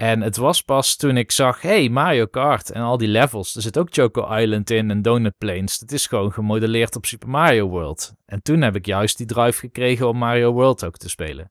En 0.00 0.20
het 0.20 0.36
was 0.36 0.62
pas 0.62 0.96
toen 0.96 1.16
ik 1.16 1.30
zag, 1.30 1.62
hey, 1.62 1.88
Mario 1.88 2.26
Kart 2.26 2.70
en 2.70 2.82
al 2.82 2.96
die 2.96 3.08
levels. 3.08 3.56
Er 3.56 3.62
zit 3.62 3.78
ook 3.78 3.88
Choco 3.90 4.36
Island 4.36 4.70
in 4.70 4.90
en 4.90 5.02
Donut 5.02 5.38
Plains. 5.38 5.78
Dat 5.78 5.92
is 5.92 6.06
gewoon 6.06 6.32
gemodelleerd 6.32 6.96
op 6.96 7.06
Super 7.06 7.28
Mario 7.28 7.68
World. 7.68 8.12
En 8.26 8.42
toen 8.42 8.62
heb 8.62 8.76
ik 8.76 8.86
juist 8.86 9.16
die 9.16 9.26
drive 9.26 9.58
gekregen 9.58 10.08
om 10.08 10.16
Mario 10.16 10.52
World 10.52 10.84
ook 10.84 10.96
te 10.96 11.08
spelen. 11.08 11.50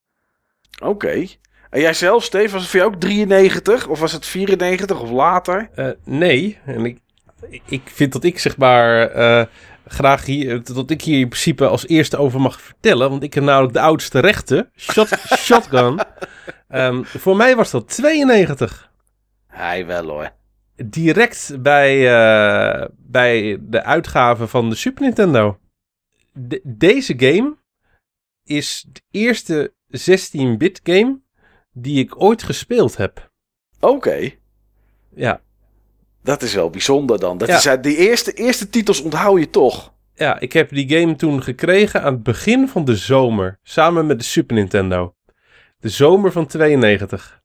Oké. 0.80 0.88
Okay. 0.90 1.40
En 1.70 1.82
jij 1.82 1.94
zelf, 1.94 2.24
Steve, 2.24 2.52
was 2.52 2.62
het 2.62 2.70
voor 2.70 2.80
jou 2.80 2.94
ook 2.94 3.00
93? 3.00 3.88
Of 3.88 4.00
was 4.00 4.12
het 4.12 4.26
94 4.26 5.02
of 5.02 5.12
later? 5.12 5.70
Uh, 5.76 5.90
nee. 6.04 6.58
En 6.66 6.86
ik, 6.86 7.00
ik 7.66 7.82
vind 7.86 8.14
dat 8.14 8.24
ik 8.24 8.40
zeg 8.40 8.58
maar 8.58 9.16
uh, 9.16 9.46
graag 9.88 10.26
hier, 10.26 10.64
dat 10.64 10.90
ik 10.90 11.02
hier 11.02 11.20
in 11.20 11.30
principe 11.30 11.68
als 11.68 11.88
eerste 11.88 12.18
over 12.18 12.42
mag 12.42 12.62
vertellen. 12.62 13.10
Want 13.10 13.24
ik 13.24 13.34
heb 13.34 13.44
namelijk 13.44 13.74
de 13.74 13.82
oudste 13.82 14.20
rechten. 14.20 14.70
Shot, 14.76 15.08
shotgun. 15.46 16.00
Um, 16.74 17.06
voor 17.06 17.36
mij 17.36 17.56
was 17.56 17.72
dat 17.72 17.88
92. 17.88 18.92
Hij 19.48 19.86
wel 19.86 20.06
hoor. 20.06 20.32
Direct 20.76 21.62
bij, 21.62 21.98
uh, 21.98 22.86
bij 22.98 23.58
de 23.62 23.84
uitgave 23.84 24.48
van 24.48 24.70
de 24.70 24.76
Super 24.76 25.04
Nintendo. 25.04 25.60
De, 26.34 26.62
deze 26.64 27.14
game 27.18 27.58
is 28.44 28.86
de 28.92 29.02
eerste 29.12 29.74
16-bit 29.88 30.80
game 30.84 31.20
die 31.74 32.00
ik 32.00 32.22
ooit 32.22 32.44
gespeeld 32.44 32.98
heb. 32.98 33.32
Oké. 33.80 33.94
Okay. 33.94 34.40
Ja. 35.16 35.42
Dat 36.24 36.42
is 36.42 36.54
wel 36.54 36.70
bijzonder 36.70 37.20
dan. 37.20 37.38
Dat 37.38 37.48
ja. 37.48 37.56
is, 37.56 37.82
de 37.82 37.96
eerste, 37.96 38.34
eerste 38.34 38.70
titels 38.70 39.02
onthoud 39.02 39.40
je 39.40 39.50
toch? 39.50 39.94
Ja, 40.14 40.40
ik 40.40 40.54
heb 40.54 40.70
die 40.70 40.90
game 40.90 41.16
toen 41.16 41.44
gekregen 41.44 42.04
aan 42.04 42.14
het 42.14 42.24
begin 42.24 42.68
van 42.68 42.86
de 42.86 42.96
zomer. 42.96 43.60
Samen 43.64 44.06
met 44.06 44.20
de 44.20 44.26
Super 44.26 44.56
Nintendo. 44.56 45.14
De 45.80 45.90
zomer 45.90 46.32
van 46.32 46.48
92. 46.48 47.42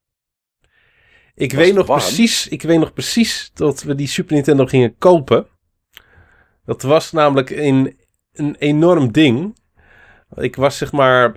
Ik 1.35 1.53
weet 1.53 1.73
nog 1.73 1.87
warm. 1.87 2.01
precies, 2.01 2.47
ik 2.47 2.61
weet 2.61 2.79
nog 2.79 2.93
precies 2.93 3.51
dat 3.53 3.83
we 3.83 3.95
die 3.95 4.07
Super 4.07 4.33
Nintendo 4.33 4.65
gingen 4.65 4.97
kopen. 4.97 5.47
Dat 6.65 6.81
was 6.81 7.11
namelijk 7.11 7.49
een, 7.49 7.97
een 8.33 8.55
enorm 8.55 9.11
ding. 9.11 9.57
Ik 10.35 10.55
was 10.55 10.77
zeg 10.77 10.91
maar 10.91 11.35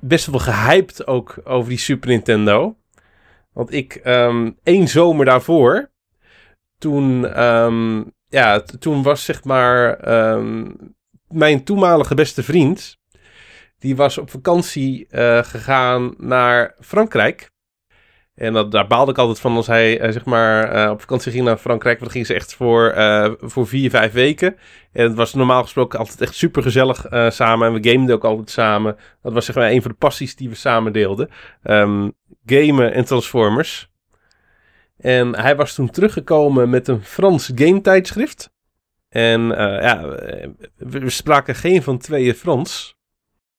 best 0.00 0.26
wel 0.26 0.40
gehyped 0.40 1.06
ook 1.06 1.40
over 1.44 1.68
die 1.68 1.78
Super 1.78 2.08
Nintendo. 2.08 2.76
Want 3.52 3.72
ik, 3.72 4.00
um, 4.04 4.58
één 4.62 4.88
zomer 4.88 5.24
daarvoor, 5.24 5.90
toen, 6.78 7.42
um, 7.44 8.12
ja, 8.28 8.60
toen 8.60 9.02
was 9.02 9.24
zeg 9.24 9.44
maar 9.44 10.08
um, 10.34 10.76
mijn 11.28 11.64
toenmalige 11.64 12.14
beste 12.14 12.42
vriend, 12.42 12.98
die 13.78 13.96
was 13.96 14.18
op 14.18 14.30
vakantie 14.30 15.06
uh, 15.10 15.42
gegaan 15.42 16.14
naar 16.18 16.74
Frankrijk. 16.80 17.52
En 18.34 18.52
dat, 18.52 18.70
daar 18.72 18.86
baalde 18.86 19.10
ik 19.10 19.18
altijd 19.18 19.40
van 19.40 19.56
als 19.56 19.66
hij 19.66 20.00
uh, 20.00 20.12
zeg 20.12 20.24
maar 20.24 20.76
uh, 20.76 20.90
op 20.90 21.00
vakantie 21.00 21.32
ging 21.32 21.44
naar 21.44 21.56
Frankrijk. 21.56 21.98
Want 21.98 22.12
dan 22.12 22.22
ging 22.22 22.26
ze 22.26 22.34
echt 22.34 22.54
voor, 22.54 22.94
voor 23.40 23.66
vier, 23.66 23.90
vijf 23.90 24.12
weken. 24.12 24.56
En 24.92 25.04
het 25.04 25.14
was 25.14 25.34
normaal 25.34 25.62
gesproken 25.62 25.98
altijd 25.98 26.20
echt 26.20 26.34
super 26.34 26.62
gezellig 26.62 27.06
samen. 27.28 27.66
En 27.66 27.80
we 27.80 27.90
gameden 27.90 28.14
ook 28.14 28.24
altijd 28.24 28.50
samen. 28.50 28.96
Dat 29.22 29.32
was 29.32 29.44
zeg 29.44 29.54
maar 29.54 29.70
een 29.70 29.82
van 29.82 29.90
de 29.90 29.96
passies 29.96 30.36
die 30.36 30.48
we 30.48 30.54
samen 30.54 30.92
deelden. 30.92 31.30
Um, 31.62 32.12
gamen 32.46 32.92
en 32.92 33.04
Transformers. 33.04 33.90
En 34.98 35.36
hij 35.36 35.56
was 35.56 35.74
toen 35.74 35.90
teruggekomen 35.90 36.70
met 36.70 36.88
een 36.88 37.04
Frans 37.04 37.52
game 37.54 37.80
tijdschrift. 37.80 38.52
En 39.08 39.42
ja, 39.48 40.08
we 40.76 41.10
spraken 41.10 41.54
geen 41.54 41.82
van 41.82 41.98
tweeën 41.98 42.34
Frans. 42.34 42.93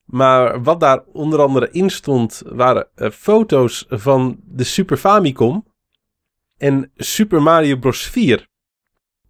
Maar 0.06 0.64
wat 0.64 0.80
daar 0.80 1.04
onder 1.14 1.42
andere 1.42 1.70
in 1.72 1.90
stond, 1.90 2.42
waren 2.46 2.88
uh, 2.96 3.10
foto's 3.10 3.86
van 3.90 4.40
de 4.44 4.64
Super 4.64 4.98
Famicom 4.98 5.66
en 6.58 6.92
Super 6.96 7.42
Mario 7.42 7.76
Bros. 7.78 8.04
4. 8.04 8.48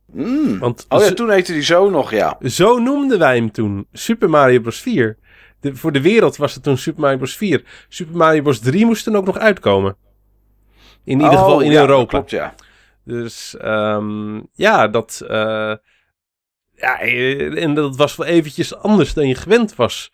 Mm. 0.05 0.59
Want 0.59 0.85
oh 0.89 1.01
ja, 1.01 1.13
toen 1.13 1.29
heette 1.29 1.53
die 1.53 1.61
zo 1.61 1.89
nog, 1.89 2.11
ja. 2.11 2.37
Zo 2.41 2.79
noemden 2.79 3.19
wij 3.19 3.35
hem 3.35 3.51
toen, 3.51 3.87
Super 3.91 4.29
Mario 4.29 4.59
Bros. 4.59 4.79
4. 4.81 5.17
De, 5.59 5.75
voor 5.75 5.91
de 5.91 6.01
wereld 6.01 6.35
was 6.35 6.53
het 6.53 6.63
toen 6.63 6.77
Super 6.77 7.01
Mario 7.01 7.17
Bros. 7.17 7.35
4. 7.35 7.63
Super 7.89 8.17
Mario 8.17 8.41
Bros. 8.41 8.59
3 8.59 8.85
moest 8.85 9.05
dan 9.05 9.15
ook 9.15 9.25
nog 9.25 9.37
uitkomen. 9.37 9.97
In 11.03 11.19
ieder 11.19 11.37
geval 11.37 11.59
in 11.59 11.71
ja, 11.71 11.81
Europa. 11.81 12.09
Klopt, 12.09 12.29
ja. 12.29 12.55
Dus 13.03 13.55
um, 13.61 14.47
ja, 14.53 14.87
dat... 14.87 15.21
Uh, 15.23 15.73
ja, 16.77 16.99
en 16.99 17.73
dat 17.73 17.95
was 17.95 18.15
wel 18.15 18.27
eventjes 18.27 18.75
anders 18.75 19.13
dan 19.13 19.27
je 19.27 19.35
gewend 19.35 19.75
was 19.75 20.11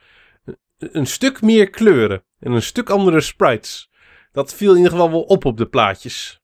een 0.81 1.07
stuk 1.07 1.41
meer 1.41 1.69
kleuren 1.69 2.23
en 2.39 2.51
een 2.51 2.61
stuk 2.61 2.89
andere 2.89 3.21
sprites. 3.21 3.89
Dat 4.31 4.53
viel 4.53 4.71
in 4.71 4.77
ieder 4.77 4.91
geval 4.91 5.11
wel 5.11 5.21
op 5.21 5.45
op 5.45 5.57
de 5.57 5.65
plaatjes. 5.65 6.41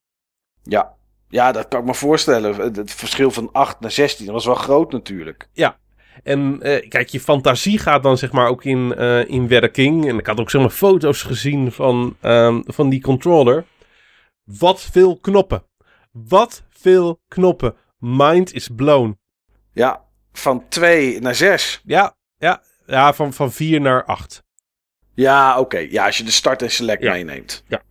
Ja, 0.63 0.95
ja 1.29 1.51
dat 1.51 1.67
kan 1.67 1.79
ik 1.79 1.85
me 1.85 1.93
voorstellen. 1.93 2.73
Het 2.73 2.91
verschil 2.91 3.31
van 3.31 3.49
8 3.51 3.79
naar 3.79 3.91
16 3.91 4.31
was 4.31 4.45
wel 4.45 4.55
groot 4.55 4.91
natuurlijk. 4.91 5.49
Ja, 5.53 5.79
en 6.23 6.59
uh, 6.61 6.89
kijk, 6.89 7.09
je 7.09 7.19
fantasie 7.19 7.79
gaat 7.79 8.03
dan 8.03 8.17
zeg 8.17 8.31
maar 8.31 8.47
ook 8.47 8.63
in, 8.63 8.93
uh, 8.97 9.29
in 9.29 9.47
werking. 9.47 10.07
En 10.07 10.17
ik 10.17 10.25
had 10.25 10.39
ook 10.39 10.49
zeg 10.49 10.61
maar 10.61 10.69
foto's 10.69 11.21
gezien 11.21 11.71
van, 11.71 12.17
uh, 12.21 12.59
van 12.65 12.89
die 12.89 13.01
controller. 13.01 13.65
Wat 14.43 14.81
veel 14.81 15.17
knoppen. 15.17 15.63
Wat 16.11 16.63
veel 16.69 17.19
knoppen. 17.27 17.75
Mind 17.99 18.53
is 18.53 18.69
blown. 18.75 19.19
Ja, 19.73 20.03
van 20.31 20.67
2 20.69 21.19
naar 21.19 21.35
6. 21.35 21.81
Ja, 21.85 22.15
ja. 22.37 22.61
Ja, 22.87 23.13
van, 23.13 23.33
van 23.33 23.51
4 23.51 23.81
naar 23.81 24.03
8. 24.03 24.43
Ja, 25.13 25.59
oké. 25.59 25.77
Ja, 25.77 26.05
als 26.05 26.17
je 26.17 26.23
de 26.23 26.31
start 26.31 26.61
en 26.61 26.71
select 26.71 27.03
ja. 27.03 27.11
meeneemt. 27.11 27.63
Ja. 27.67 27.81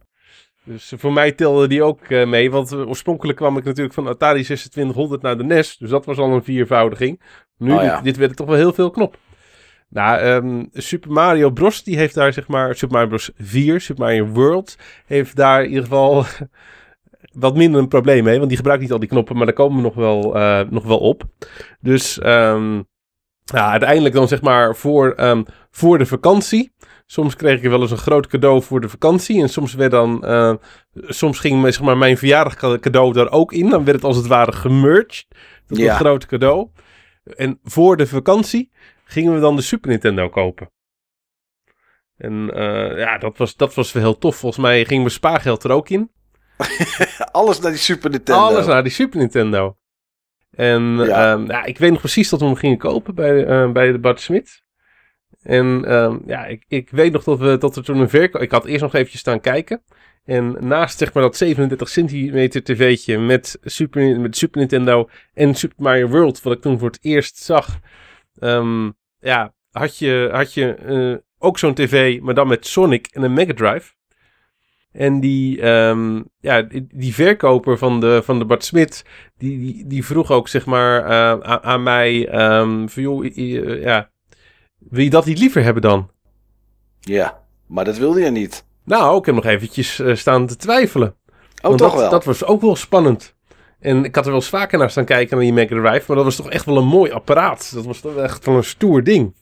Dus 0.65 0.93
voor 0.97 1.12
mij 1.12 1.33
telde 1.33 1.69
die 1.69 1.83
ook 1.83 2.09
uh, 2.09 2.26
mee. 2.26 2.50
Want 2.50 2.73
uh, 2.73 2.88
oorspronkelijk 2.88 3.38
kwam 3.38 3.57
ik 3.57 3.65
natuurlijk 3.65 3.95
van 3.95 4.07
Atari 4.07 4.43
2600 4.43 5.23
naar 5.23 5.37
de 5.37 5.45
NES. 5.45 5.76
Dus 5.76 5.91
dat 5.91 6.05
was 6.05 6.19
al 6.19 6.33
een 6.33 6.45
viervoudiging. 6.45 7.21
Nu, 7.59 7.73
oh, 7.73 7.83
ja. 7.83 7.95
dit, 7.95 8.05
dit 8.05 8.17
werd 8.17 8.37
toch 8.37 8.47
wel 8.47 8.57
heel 8.57 8.73
veel 8.73 8.91
knop. 8.91 9.19
Nou, 9.88 10.25
um, 10.25 10.69
Super 10.73 11.12
Mario 11.12 11.50
Bros. 11.50 11.83
die 11.83 11.97
heeft 11.97 12.15
daar 12.15 12.33
zeg 12.33 12.49
maar... 12.49 12.75
Super 12.75 12.95
Mario 12.95 13.09
Bros. 13.09 13.31
4, 13.38 13.81
Super 13.81 14.05
Mario 14.05 14.26
World... 14.26 14.76
heeft 15.07 15.37
daar 15.37 15.62
in 15.62 15.69
ieder 15.69 15.83
geval 15.83 16.25
wat 17.45 17.57
minder 17.57 17.81
een 17.81 17.88
probleem 17.88 18.25
mee. 18.25 18.37
Want 18.37 18.49
die 18.49 18.57
gebruikt 18.57 18.83
niet 18.83 18.93
al 18.93 18.99
die 18.99 19.09
knoppen. 19.09 19.37
Maar 19.37 19.47
daar 19.47 19.55
komen 19.55 19.76
we 19.76 19.83
nog 19.83 19.95
wel, 19.95 20.37
uh, 20.37 20.61
nog 20.71 20.85
wel 20.85 20.99
op. 20.99 21.25
Dus... 21.81 22.21
Um, 22.25 22.87
ja, 23.55 23.71
uiteindelijk 23.71 24.15
dan 24.15 24.29
zeg 24.29 24.43
maar 24.43 24.76
voor, 24.76 25.15
um, 25.21 25.45
voor 25.71 25.99
de 25.99 26.07
vakantie. 26.07 26.75
Soms 27.07 27.37
kreeg 27.37 27.62
ik 27.62 27.71
wel 27.71 27.81
eens 27.81 27.91
een 27.91 27.97
groot 27.97 28.26
cadeau 28.26 28.62
voor 28.62 28.81
de 28.81 28.88
vakantie. 28.88 29.43
En 29.43 29.49
soms 29.49 29.75
werd 29.75 29.91
dan. 29.91 30.23
Uh, 30.25 30.55
soms 30.93 31.38
ging 31.38 31.62
zeg 31.73 31.83
maar, 31.83 31.99
mijn 31.99 32.19
verjaardag 32.19 32.81
cadeau 32.81 33.12
daar 33.12 33.31
ook 33.31 33.53
in. 33.53 33.69
Dan 33.69 33.85
werd 33.85 33.97
het 33.97 34.05
als 34.05 34.17
het 34.17 34.26
ware 34.26 34.53
gemerged. 34.53 35.26
Dat 35.67 35.79
ja. 35.79 35.93
een 35.93 35.99
groot 35.99 36.26
cadeau. 36.26 36.69
En 37.25 37.59
voor 37.62 37.97
de 37.97 38.07
vakantie 38.07 38.73
gingen 39.05 39.35
we 39.35 39.41
dan 39.41 39.57
de 39.57 39.62
Super 39.62 39.91
Nintendo 39.91 40.29
kopen. 40.29 40.71
En 42.17 42.50
uh, 42.55 42.99
ja, 42.99 43.19
dat 43.19 43.38
was, 43.38 43.57
dat 43.57 43.75
was 43.75 43.93
wel 43.93 44.03
heel 44.03 44.19
tof. 44.19 44.37
Volgens 44.37 44.62
mij 44.62 44.85
ging 44.85 45.00
mijn 45.00 45.11
spaargeld 45.11 45.65
er 45.65 45.71
ook 45.71 45.88
in. 45.88 46.11
Alles 47.33 47.61
naar 47.61 47.71
die 47.71 47.81
Super 47.81 48.11
Nintendo. 48.11 48.41
Alles 48.41 48.67
naar 48.67 48.83
die 48.83 48.93
Super 48.93 49.19
Nintendo. 49.19 49.76
En 50.56 50.96
ja. 50.96 51.32
Um, 51.32 51.46
ja, 51.46 51.64
ik 51.64 51.78
weet 51.78 51.90
nog 51.90 52.00
precies 52.00 52.28
dat 52.28 52.40
we 52.40 52.46
hem 52.46 52.54
gingen 52.54 52.78
kopen 52.78 53.14
bij, 53.14 53.46
uh, 53.46 53.72
bij 53.72 53.92
de 53.92 53.98
Bart 53.98 54.20
Smit. 54.20 54.62
En 55.42 55.92
um, 55.92 56.22
ja, 56.26 56.46
ik, 56.46 56.64
ik 56.68 56.90
weet 56.90 57.12
nog 57.12 57.25
dat, 57.25 57.38
we, 57.38 57.58
dat 57.58 57.76
er 57.76 57.84
toen 57.84 57.98
een 57.98 58.08
verkoop... 58.08 58.42
Ik 58.42 58.50
had 58.50 58.64
eerst 58.64 58.82
nog 58.82 58.94
eventjes 58.94 59.20
staan 59.20 59.40
kijken. 59.40 59.82
En 60.25 60.56
naast 60.60 60.98
zeg 60.98 61.12
maar 61.12 61.22
dat 61.22 61.36
37 61.36 61.88
centimeter 61.88 62.62
tv'tje 62.62 63.18
met 63.18 63.58
Super, 63.62 64.20
met 64.20 64.36
Super 64.36 64.58
Nintendo 64.58 65.08
en 65.34 65.54
Super 65.54 65.82
Mario 65.82 66.08
World... 66.08 66.42
wat 66.42 66.52
ik 66.52 66.60
toen 66.60 66.78
voor 66.78 66.88
het 66.88 66.98
eerst 67.02 67.36
zag... 67.36 67.78
Um, 68.40 68.96
ja, 69.18 69.54
had 69.70 69.98
je, 69.98 70.28
had 70.32 70.54
je 70.54 70.76
uh, 70.86 71.16
ook 71.38 71.58
zo'n 71.58 71.75
tv, 71.75 72.20
maar 72.20 72.34
dan 72.34 72.48
met 72.48 72.66
Sonic 72.66 73.06
en 73.12 73.22
een 73.22 73.32
Mega 73.32 73.54
Drive. 73.54 73.92
En 74.97 75.21
die, 75.21 75.69
um, 75.69 76.25
ja, 76.41 76.67
die, 76.95 77.15
verkoper 77.15 77.79
van 77.79 78.00
de, 78.00 78.21
van 78.25 78.38
de 78.38 78.45
Bart 78.45 78.65
Smit, 78.65 79.05
die, 79.38 79.59
die, 79.59 79.87
die 79.87 80.05
vroeg 80.05 80.31
ook 80.31 80.49
zeg 80.49 80.67
maar 80.67 81.03
uh, 81.03 81.31
aan, 81.41 81.62
aan, 81.62 81.83
mij, 81.83 82.29
um, 82.59 82.88
van 82.88 83.03
joh, 83.03 83.25
uh, 83.25 83.83
ja, 83.83 84.11
wil 84.79 85.03
je 85.03 85.11
dat 85.11 85.25
niet 85.25 85.38
liever 85.38 85.62
hebben 85.62 85.83
dan? 85.83 86.11
Ja, 87.00 87.43
maar 87.67 87.85
dat 87.85 87.99
wilde 87.99 88.21
je 88.21 88.31
niet. 88.31 88.67
Nou, 88.85 89.19
ik 89.19 89.26
heb 89.26 89.35
nog 89.35 89.45
eventjes 89.45 90.00
uh, 90.00 90.15
staan 90.15 90.47
te 90.47 90.57
twijfelen. 90.57 91.15
Oh, 91.62 91.75
toch 91.75 91.79
dat, 91.79 92.00
wel? 92.00 92.11
Dat 92.11 92.25
was 92.25 92.45
ook 92.45 92.61
wel 92.61 92.76
spannend. 92.76 93.35
En 93.81 94.05
ik 94.05 94.15
had 94.15 94.25
er 94.25 94.31
wel 94.31 94.41
eens 94.41 94.49
vaker 94.49 94.79
naar 94.79 94.91
staan 94.91 95.05
kijken 95.05 95.37
naar 95.37 95.45
die 95.45 95.55
Mega 95.55 95.69
Drive, 95.69 96.05
maar 96.07 96.17
dat 96.17 96.25
was 96.25 96.37
toch 96.37 96.50
echt 96.50 96.65
wel 96.65 96.76
een 96.76 96.87
mooi 96.87 97.11
apparaat. 97.11 97.75
Dat 97.75 97.85
was 97.85 98.00
toch 98.00 98.17
echt 98.17 98.47
wel 98.47 98.57
een 98.57 98.65
stoer 98.65 99.05
ding. 99.05 99.35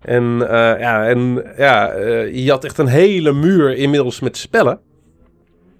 En 0.00 0.38
uh, 0.40 0.48
ja, 0.80 1.06
en, 1.06 1.44
ja 1.56 1.96
uh, 1.96 2.34
je 2.44 2.50
had 2.50 2.64
echt 2.64 2.78
een 2.78 2.86
hele 2.86 3.32
muur 3.32 3.76
inmiddels 3.76 4.20
met 4.20 4.36
spellen. 4.36 4.86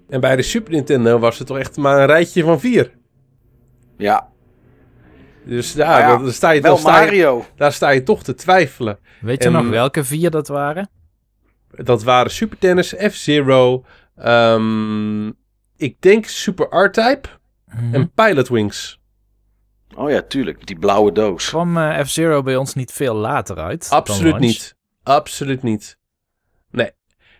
En 0.09 0.19
bij 0.19 0.35
de 0.35 0.41
Super 0.41 0.73
Nintendo 0.73 1.19
was 1.19 1.37
het 1.37 1.47
toch 1.47 1.57
echt 1.57 1.77
maar 1.77 1.99
een 1.99 2.05
rijtje 2.05 2.43
van 2.43 2.59
vier. 2.59 2.91
Ja. 3.97 4.29
Dus 5.45 5.73
ja, 5.73 5.99
ja 5.99 6.17
dan 6.17 6.31
sta 6.31 6.49
je, 6.49 6.61
dan 6.61 6.77
sta 6.77 6.91
Mario. 6.91 7.37
Je, 7.37 7.43
daar 7.55 7.73
sta 7.73 7.89
je 7.89 8.03
toch 8.03 8.23
te 8.23 8.33
twijfelen. 8.33 8.99
Weet 9.21 9.43
je 9.43 9.49
nog 9.49 9.69
welke 9.69 10.03
vier 10.03 10.31
dat 10.31 10.47
waren? 10.47 10.89
Dat 11.69 12.03
waren 12.03 12.31
Super 12.31 12.57
Tennis, 12.57 12.93
F-Zero, 12.97 13.85
um, 14.25 15.37
ik 15.77 16.01
denk 16.01 16.25
Super 16.25 16.83
R-Type 16.85 17.29
mm 17.65 17.79
-hmm. 17.79 17.93
en 17.93 18.11
Pilot 18.11 18.49
Wings. 18.49 18.99
Oh 19.95 20.09
ja, 20.09 20.21
tuurlijk. 20.21 20.67
Die 20.67 20.79
blauwe 20.79 21.11
doos. 21.11 21.49
Kwam 21.49 21.77
uh, 21.77 21.99
F-Zero 21.99 22.41
bij 22.41 22.55
ons 22.55 22.73
niet 22.73 22.91
veel 22.91 23.15
later 23.15 23.57
uit? 23.57 23.87
Absoluut 23.89 24.39
niet. 24.39 24.75
Absoluut 25.03 25.63
niet. 25.63 25.97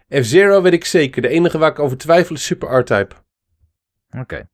F-Zero 0.09 0.61
weet 0.61 0.73
ik 0.73 0.85
zeker. 0.85 1.21
De 1.21 1.27
enige 1.27 1.57
waar 1.57 1.71
ik 1.71 1.79
over 1.79 1.97
twijfel 1.97 2.35
is 2.35 2.45
Super 2.45 2.79
R-Type. 2.79 3.15
Oké. 4.09 4.21
Okay. 4.21 4.47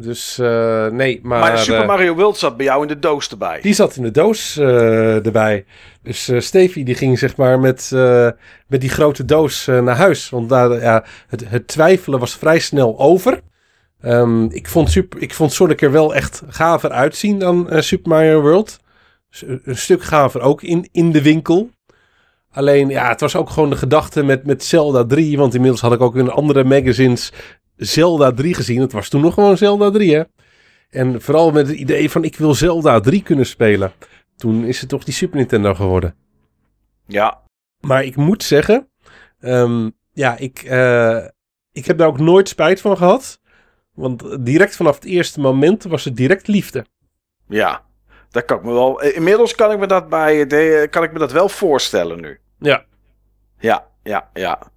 Dus 0.00 0.38
uh, 0.38 0.86
nee, 0.86 1.20
maar... 1.22 1.40
Maar 1.40 1.58
Super 1.58 1.86
Mario 1.86 2.14
World 2.14 2.36
zat 2.36 2.56
bij 2.56 2.66
jou 2.66 2.82
in 2.82 2.88
de 2.88 2.98
doos 2.98 3.28
erbij. 3.28 3.60
Die 3.60 3.74
zat 3.74 3.96
in 3.96 4.02
de 4.02 4.10
doos 4.10 4.56
uh, 4.56 5.26
erbij. 5.26 5.64
Dus 6.02 6.28
uh, 6.28 6.40
Stevie 6.40 6.84
die 6.84 6.94
ging 6.94 7.18
zeg 7.18 7.36
maar 7.36 7.60
met, 7.60 7.90
met 8.66 8.80
die 8.80 8.88
grote 8.88 9.24
doos 9.24 9.66
naar 9.66 9.96
huis. 9.96 10.30
Want 10.30 10.48
daar, 10.48 10.80
ja, 10.80 11.04
het, 11.28 11.48
het 11.48 11.68
twijfelen 11.68 12.18
was 12.18 12.36
vrij 12.36 12.58
snel 12.58 12.98
over. 12.98 13.40
Um, 14.04 14.50
ik, 14.50 14.68
vond 14.68 14.90
super, 14.90 15.22
ik 15.22 15.34
vond 15.34 15.52
Sonic 15.52 15.82
er 15.82 15.92
wel 15.92 16.14
echt 16.14 16.42
gaver 16.48 16.90
uitzien 16.90 17.38
dan 17.38 17.82
Super 17.82 18.08
Mario 18.08 18.40
World. 18.40 18.80
een 19.40 19.76
stuk 19.76 20.02
gaver 20.02 20.40
ook 20.40 20.62
in, 20.62 20.88
in 20.92 21.12
de 21.12 21.22
winkel. 21.22 21.70
Alleen, 22.54 22.88
ja, 22.88 23.08
het 23.08 23.20
was 23.20 23.36
ook 23.36 23.50
gewoon 23.50 23.70
de 23.70 23.76
gedachte 23.76 24.22
met, 24.22 24.46
met 24.46 24.64
Zelda 24.64 25.04
3. 25.04 25.36
Want 25.36 25.54
inmiddels 25.54 25.80
had 25.80 25.92
ik 25.92 26.00
ook 26.00 26.16
in 26.16 26.30
andere 26.30 26.64
magazines 26.64 27.32
Zelda 27.76 28.32
3 28.32 28.54
gezien. 28.54 28.80
Het 28.80 28.92
was 28.92 29.08
toen 29.08 29.20
nog 29.20 29.34
gewoon 29.34 29.56
Zelda 29.56 29.90
3, 29.90 30.14
hè. 30.14 30.22
En 30.90 31.22
vooral 31.22 31.50
met 31.50 31.66
het 31.66 31.76
idee 31.76 32.10
van 32.10 32.24
ik 32.24 32.36
wil 32.36 32.54
Zelda 32.54 33.00
3 33.00 33.22
kunnen 33.22 33.46
spelen. 33.46 33.92
Toen 34.36 34.64
is 34.64 34.80
het 34.80 34.88
toch 34.88 35.04
die 35.04 35.14
Super 35.14 35.36
Nintendo 35.36 35.74
geworden. 35.74 36.14
Ja. 37.06 37.42
Maar 37.80 38.04
ik 38.04 38.16
moet 38.16 38.42
zeggen, 38.42 38.88
um, 39.40 39.92
ja, 40.12 40.36
ik, 40.36 40.62
uh, 40.62 41.24
ik 41.72 41.86
heb 41.86 41.98
daar 41.98 42.08
ook 42.08 42.18
nooit 42.18 42.48
spijt 42.48 42.80
van 42.80 42.96
gehad. 42.96 43.40
Want 43.94 44.46
direct 44.46 44.76
vanaf 44.76 44.94
het 44.94 45.04
eerste 45.04 45.40
moment 45.40 45.82
was 45.82 46.04
het 46.04 46.16
direct 46.16 46.46
liefde. 46.46 46.86
Ja, 47.48 47.82
dat 48.30 48.44
kan 48.44 48.58
ik 48.58 48.64
me 48.64 48.72
wel. 48.72 49.02
Inmiddels 49.02 49.54
kan 49.54 49.70
ik 49.72 49.78
me 49.78 49.86
dat 49.86 50.08
bij 50.08 50.46
de, 50.46 50.86
kan 50.90 51.02
ik 51.02 51.12
me 51.12 51.18
dat 51.18 51.32
wel 51.32 51.48
voorstellen 51.48 52.20
nu. 52.20 52.38
Ja. 52.64 52.84
Ja, 53.58 53.86
ja, 54.02 54.30
ja. 54.32 54.72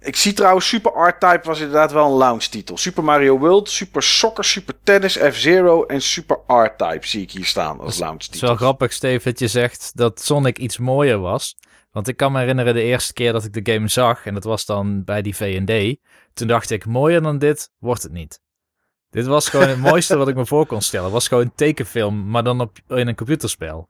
Ik 0.00 0.16
zie 0.16 0.32
trouwens 0.32 0.68
Super 0.68 1.08
R-Type 1.08 1.40
was 1.42 1.58
inderdaad 1.58 1.92
wel 1.92 2.10
een 2.10 2.16
launch 2.16 2.44
titel. 2.44 2.76
Super 2.76 3.04
Mario 3.04 3.38
World, 3.38 3.70
Super 3.70 4.02
Soccer, 4.02 4.44
Super 4.44 4.74
Tennis, 4.82 5.16
F-Zero 5.16 5.84
en 5.84 6.02
Super 6.02 6.38
R-Type 6.46 7.06
zie 7.06 7.22
ik 7.22 7.30
hier 7.30 7.44
staan 7.44 7.80
als 7.80 7.98
launch 7.98 8.18
titel. 8.18 8.32
Het 8.32 8.42
is 8.42 8.48
wel 8.48 8.56
grappig, 8.56 8.92
Steve, 8.92 9.24
dat 9.24 9.38
je 9.38 9.48
zegt 9.48 9.92
dat 9.94 10.20
Sonic 10.20 10.58
iets 10.58 10.78
mooier 10.78 11.18
was. 11.18 11.56
Want 11.90 12.08
ik 12.08 12.16
kan 12.16 12.32
me 12.32 12.38
herinneren 12.38 12.74
de 12.74 12.82
eerste 12.82 13.12
keer 13.12 13.32
dat 13.32 13.44
ik 13.44 13.64
de 13.64 13.72
game 13.72 13.88
zag, 13.88 14.26
en 14.26 14.34
dat 14.34 14.44
was 14.44 14.66
dan 14.66 15.04
bij 15.04 15.22
die 15.22 15.36
V&D. 15.36 15.98
Toen 16.34 16.46
dacht 16.46 16.70
ik, 16.70 16.86
mooier 16.86 17.22
dan 17.22 17.38
dit 17.38 17.70
wordt 17.78 18.02
het 18.02 18.12
niet. 18.12 18.40
Dit 19.10 19.26
was 19.26 19.48
gewoon 19.48 19.68
het 19.68 19.78
mooiste 19.90 20.16
wat 20.16 20.28
ik 20.28 20.34
me 20.34 20.46
voor 20.46 20.66
kon 20.66 20.82
stellen. 20.82 21.04
Het 21.04 21.14
was 21.14 21.28
gewoon 21.28 21.44
een 21.44 21.54
tekenfilm, 21.54 22.30
maar 22.30 22.44
dan 22.44 22.60
op, 22.60 22.78
in 22.88 23.08
een 23.08 23.14
computerspel. 23.14 23.88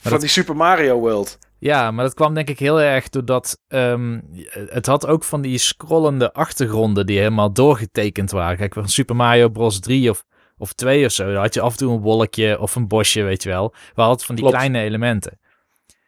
Van 0.00 0.20
die 0.20 0.28
Super 0.28 0.56
Mario 0.56 0.98
World. 0.98 1.38
Ja, 1.60 1.90
maar 1.90 2.04
dat 2.04 2.14
kwam 2.14 2.34
denk 2.34 2.48
ik 2.48 2.58
heel 2.58 2.80
erg 2.80 3.08
doordat 3.08 3.60
um, 3.68 4.22
het 4.52 4.86
had 4.86 5.06
ook 5.06 5.24
van 5.24 5.40
die 5.40 5.58
scrollende 5.58 6.32
achtergronden 6.32 7.06
die 7.06 7.18
helemaal 7.18 7.52
doorgetekend 7.52 8.30
waren. 8.30 8.56
Kijk, 8.56 8.74
van 8.74 8.88
Super 8.88 9.16
Mario 9.16 9.48
Bros. 9.48 9.80
3 9.80 10.10
of, 10.10 10.24
of 10.58 10.72
2 10.72 11.04
of 11.04 11.12
zo, 11.12 11.32
dan 11.32 11.42
had 11.42 11.54
je 11.54 11.60
af 11.60 11.70
en 11.70 11.78
toe 11.78 11.92
een 11.92 12.00
wolkje 12.00 12.60
of 12.60 12.74
een 12.74 12.88
bosje, 12.88 13.22
weet 13.22 13.42
je 13.42 13.48
wel. 13.48 13.74
We 13.94 14.02
hadden 14.02 14.26
van 14.26 14.34
die 14.34 14.48
kleine 14.48 14.80
elementen. 14.80 15.38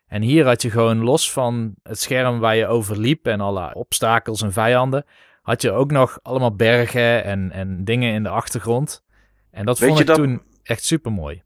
En 0.06 0.22
hier 0.22 0.46
had 0.46 0.62
je 0.62 0.70
gewoon 0.70 0.98
los 1.02 1.32
van 1.32 1.74
het 1.82 2.00
scherm 2.00 2.38
waar 2.38 2.56
je 2.56 2.66
over 2.66 2.98
liep 2.98 3.26
en 3.26 3.40
alle 3.40 3.74
obstakels 3.74 4.42
en 4.42 4.52
vijanden, 4.52 5.04
had 5.42 5.62
je 5.62 5.72
ook 5.72 5.90
nog 5.90 6.18
allemaal 6.22 6.54
bergen 6.54 7.24
en, 7.24 7.50
en 7.50 7.84
dingen 7.84 8.12
in 8.12 8.22
de 8.22 8.28
achtergrond. 8.28 9.04
En 9.50 9.66
dat 9.66 9.78
vond 9.78 10.00
ik 10.00 10.06
toen 10.06 10.42
echt 10.62 10.84
super 10.84 11.12
mooi. 11.12 11.42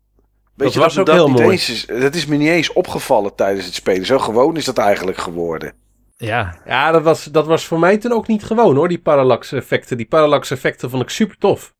Weet 0.57 0.67
dat 0.67 0.73
je, 0.73 0.79
was 0.79 0.95
dat, 0.95 1.01
ook 1.01 1.17
dat 1.17 1.27
heel 1.27 1.43
mooi. 1.43 1.51
Eens, 1.51 1.87
dat 1.87 2.15
is 2.15 2.27
me 2.27 2.37
niet 2.37 2.49
eens 2.49 2.73
opgevallen 2.73 3.35
tijdens 3.35 3.67
het 3.67 3.75
spelen. 3.75 4.07
Zo 4.07 4.19
gewoon 4.19 4.57
is 4.57 4.65
dat 4.65 4.79
eigenlijk 4.79 5.19
geworden. 5.19 5.73
Ja, 6.17 6.59
ja 6.67 6.93
dat, 6.93 7.03
was, 7.03 7.25
dat 7.25 7.47
was 7.47 7.67
voor 7.67 7.79
mij 7.79 7.99
toen 7.99 8.13
ook 8.13 8.27
niet 8.27 8.45
gewoon 8.45 8.77
hoor, 8.77 8.89
die 8.89 8.99
parallax 8.99 9.53
effecten. 9.53 9.97
Die 9.97 10.07
parallax 10.07 10.51
effecten 10.51 10.91
vond 10.91 11.03
ik 11.03 11.09
super 11.09 11.37
tof. 11.39 11.75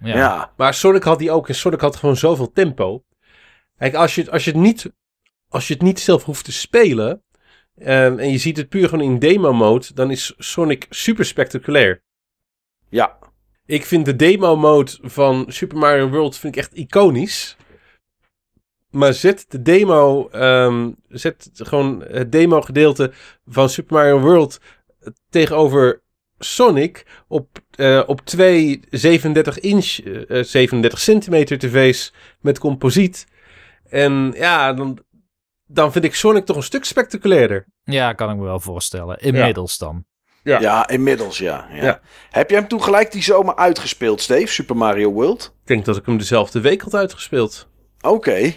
Ja. 0.00 0.16
ja. 0.16 0.52
Maar 0.56 0.74
Sonic 0.74 1.02
had 1.02 1.18
die 1.18 1.30
ook. 1.30 1.48
En 1.48 1.54
Sonic 1.54 1.80
had 1.80 1.96
gewoon 1.96 2.16
zoveel 2.16 2.52
tempo. 2.52 3.04
Kijk, 3.78 3.94
als 3.94 4.14
je, 4.14 4.30
als 4.30 4.44
je, 4.44 4.50
het, 4.50 4.60
niet, 4.60 4.92
als 5.48 5.68
je 5.68 5.74
het 5.74 5.82
niet 5.82 6.00
zelf 6.00 6.24
hoeft 6.24 6.44
te 6.44 6.52
spelen... 6.52 7.22
Um, 7.82 8.18
en 8.18 8.30
je 8.30 8.38
ziet 8.38 8.56
het 8.56 8.68
puur 8.68 8.88
gewoon 8.88 9.04
in 9.04 9.18
demo 9.18 9.52
mode... 9.52 9.86
dan 9.94 10.10
is 10.10 10.34
Sonic 10.38 10.86
super 10.90 11.24
spectaculair. 11.24 12.02
Ja. 12.88 13.18
Ik 13.66 13.86
vind 13.86 14.04
de 14.04 14.16
demo 14.16 14.56
mode 14.56 14.98
van 15.02 15.44
Super 15.48 15.78
Mario 15.78 16.08
World 16.08 16.36
vind 16.36 16.56
ik 16.56 16.60
echt 16.60 16.74
iconisch. 16.74 17.56
Maar 18.90 19.14
zet 19.14 19.44
de 19.48 19.62
demo, 19.62 20.28
um, 20.32 20.96
zet 21.08 21.50
gewoon 21.52 22.04
het 22.08 22.32
demo 22.32 22.60
gedeelte 22.60 23.12
van 23.46 23.68
Super 23.68 23.96
Mario 23.96 24.20
World 24.20 24.60
tegenover 25.30 26.02
Sonic 26.38 27.06
op, 27.28 27.58
uh, 27.76 28.02
op 28.06 28.20
twee 28.20 28.80
37 28.90 29.60
inch, 29.60 29.98
uh, 30.04 30.38
eh, 30.38 30.44
37 30.44 31.00
centimeter 31.00 31.58
tv's 31.58 32.12
met 32.40 32.58
composiet. 32.58 33.26
En 33.88 34.32
ja, 34.36 34.72
dan, 34.72 34.98
dan 35.66 35.92
vind 35.92 36.04
ik 36.04 36.14
Sonic 36.14 36.44
toch 36.44 36.56
een 36.56 36.62
stuk 36.62 36.84
spectaculairder. 36.84 37.66
Ja, 37.84 38.12
kan 38.12 38.30
ik 38.30 38.36
me 38.36 38.42
wel 38.42 38.60
voorstellen. 38.60 39.18
Inmiddels 39.18 39.78
dan. 39.78 40.04
Ja. 40.42 40.60
ja, 40.60 40.88
inmiddels 40.88 41.38
ja, 41.38 41.68
ja. 41.72 41.84
ja. 41.84 42.00
Heb 42.30 42.50
je 42.50 42.56
hem 42.56 42.68
toen 42.68 42.82
gelijk 42.82 43.12
die 43.12 43.22
zomer 43.22 43.56
uitgespeeld, 43.56 44.20
Steve? 44.20 44.46
Super 44.46 44.76
Mario 44.76 45.12
World? 45.12 45.54
Ik 45.60 45.66
denk 45.66 45.84
dat 45.84 45.96
ik 45.96 46.06
hem 46.06 46.18
dezelfde 46.18 46.60
week 46.60 46.82
had 46.82 46.94
uitgespeeld. 46.94 47.68
Oké. 48.00 48.54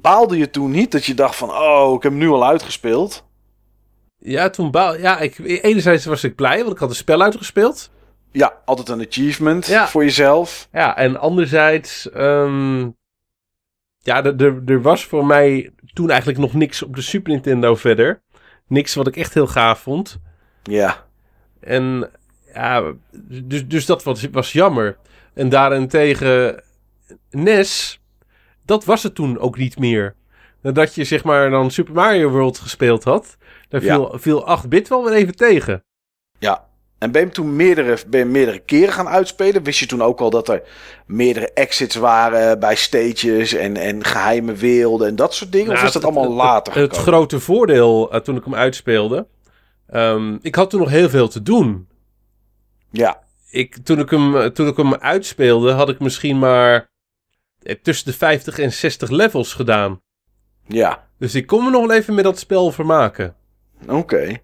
Baalde 0.00 0.38
je 0.38 0.50
toen 0.50 0.70
niet 0.70 0.92
dat 0.92 1.04
je 1.04 1.14
dacht 1.14 1.36
van, 1.36 1.50
oh, 1.50 1.94
ik 1.94 2.02
heb 2.02 2.12
hem 2.12 2.20
nu 2.20 2.28
al 2.28 2.46
uitgespeeld? 2.46 3.26
Ja, 4.18 4.50
toen 4.50 4.70
baal... 4.70 4.96
Ja, 4.96 5.18
ik, 5.18 5.38
enerzijds 5.38 6.04
was 6.04 6.24
ik 6.24 6.34
blij, 6.34 6.58
want 6.58 6.72
ik 6.72 6.78
had 6.78 6.88
het 6.88 6.98
spel 6.98 7.22
uitgespeeld. 7.22 7.90
Ja, 8.32 8.60
altijd 8.64 8.88
een 8.88 9.06
achievement 9.06 9.66
voor 9.66 10.04
jezelf. 10.04 10.68
Ja, 10.72 10.96
en 10.96 11.16
anderzijds... 11.16 12.08
Um, 12.16 12.96
ja, 13.98 14.24
er 14.24 14.82
was 14.82 15.04
voor 15.04 15.26
mij 15.26 15.70
toen 15.92 16.10
eigenlijk 16.10 16.38
nog 16.38 16.54
niks 16.54 16.82
op 16.82 16.94
de 16.94 17.02
Super 17.02 17.32
Nintendo 17.32 17.74
verder. 17.74 18.22
Niks 18.66 18.94
wat 18.94 19.06
ik 19.06 19.16
echt 19.16 19.34
heel 19.34 19.46
gaaf 19.46 19.78
vond. 19.80 20.18
Ja. 20.62 21.06
En 21.60 22.10
ja, 22.54 22.92
dus, 23.12 23.66
dus 23.66 23.86
dat 23.86 24.02
was, 24.02 24.28
was 24.32 24.52
jammer. 24.52 24.98
En 25.34 25.48
daarentegen 25.48 26.62
NES 27.30 28.00
dat 28.68 28.84
was 28.84 29.02
het 29.02 29.14
toen 29.14 29.38
ook 29.38 29.58
niet 29.58 29.78
meer. 29.78 30.14
Nadat 30.62 30.94
je 30.94 31.04
zeg 31.04 31.24
maar 31.24 31.50
dan 31.50 31.70
Super 31.70 31.94
Mario 31.94 32.28
World 32.28 32.58
gespeeld 32.58 33.04
had, 33.04 33.36
daar 33.68 33.80
viel, 33.80 34.12
viel 34.14 34.58
8-bit 34.64 34.88
wel 34.88 35.04
weer 35.04 35.12
even 35.12 35.34
tegen. 35.36 35.84
Ja, 36.38 36.66
en 36.98 37.10
ben 37.10 37.24
je 37.24 37.28
toen 37.28 37.56
meerdere, 37.56 37.98
ben 38.06 38.20
je 38.20 38.26
meerdere 38.26 38.58
keren 38.58 38.92
gaan 38.92 39.08
uitspelen? 39.08 39.62
Wist 39.62 39.78
je 39.78 39.86
toen 39.86 40.02
ook 40.02 40.20
al 40.20 40.30
dat 40.30 40.48
er 40.48 40.62
meerdere 41.06 41.52
exits 41.52 41.96
waren 41.96 42.60
bij 42.60 42.74
stages 42.74 43.52
en, 43.52 43.76
en 43.76 44.04
geheime 44.04 44.54
werelden 44.54 45.08
en 45.08 45.16
dat 45.16 45.34
soort 45.34 45.52
dingen? 45.52 45.68
of 45.68 45.74
nou, 45.74 45.86
is 45.86 45.92
dat 45.92 46.04
allemaal 46.04 46.32
later 46.32 46.74
Het, 46.74 46.90
het 46.90 47.00
grote 47.00 47.40
voordeel 47.40 48.14
uh, 48.14 48.20
toen 48.20 48.36
ik 48.36 48.44
hem 48.44 48.54
uitspeelde, 48.54 49.26
um, 49.94 50.38
ik 50.42 50.54
had 50.54 50.70
toen 50.70 50.80
nog 50.80 50.90
heel 50.90 51.08
veel 51.08 51.28
te 51.28 51.42
doen. 51.42 51.88
Ja. 52.90 53.22
Ik, 53.50 53.76
toen, 53.84 53.98
ik 53.98 54.10
hem, 54.10 54.52
toen 54.52 54.66
ik 54.66 54.76
hem 54.76 54.94
uitspeelde, 54.94 55.72
had 55.72 55.88
ik 55.88 56.00
misschien 56.00 56.38
maar 56.38 56.88
eh, 57.68 57.76
tussen 57.82 58.06
de 58.06 58.16
50 58.16 58.58
en 58.58 58.72
60 58.72 59.10
levels 59.10 59.54
gedaan. 59.54 60.00
Ja. 60.66 61.08
Dus 61.18 61.34
ik 61.34 61.46
kom 61.46 61.64
me 61.64 61.70
nog 61.70 61.86
wel 61.86 61.96
even 61.96 62.14
met 62.14 62.24
dat 62.24 62.38
spel 62.38 62.72
vermaken. 62.72 63.36
Oké. 63.88 64.36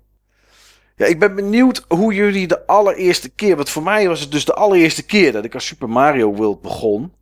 Ja, 0.97 1.07
ik 1.07 1.19
ben 1.19 1.35
benieuwd 1.35 1.85
hoe 1.89 2.15
jullie 2.15 2.47
de 2.47 2.67
allereerste 2.67 3.29
keer... 3.29 3.57
Want 3.57 3.71
voor 3.71 3.83
mij 3.83 4.09
was 4.09 4.21
het 4.21 4.31
dus 4.31 4.45
de 4.45 4.55
allereerste 4.55 5.05
keer 5.05 5.33
dat 5.33 5.45
ik 5.45 5.55
aan 5.55 5.61
Super 5.61 5.89
Mario 5.89 6.35
World 6.35 6.63
begon. 6.63 7.13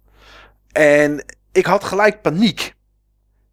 En 0.72 1.24
ik 1.52 1.66
had 1.66 1.84
gelijk 1.84 2.22
paniek. 2.22 2.74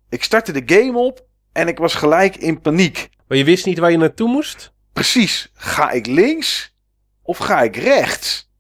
Ik 0.10 0.24
startte 0.24 0.64
de 0.64 0.76
game 0.76 0.98
op 0.98 1.26
en 1.52 1.68
ik 1.68 1.78
was 1.78 1.96
gelijk 1.96 2.36
in 2.36 2.62
paniek. 2.62 3.10
Maar 3.28 3.38
je 3.38 3.44
wist 3.44 3.66
niet 3.66 3.80
waar 3.80 3.92
je 3.92 3.98
naartoe 3.98 4.30
moest? 4.30 4.74
Precies. 4.94 5.52
Ga 5.54 5.92
ik 5.92 6.06
links 6.06 6.76
of 7.22 7.38
ga 7.38 7.62
ik 7.62 7.76
rechts? 7.76 8.52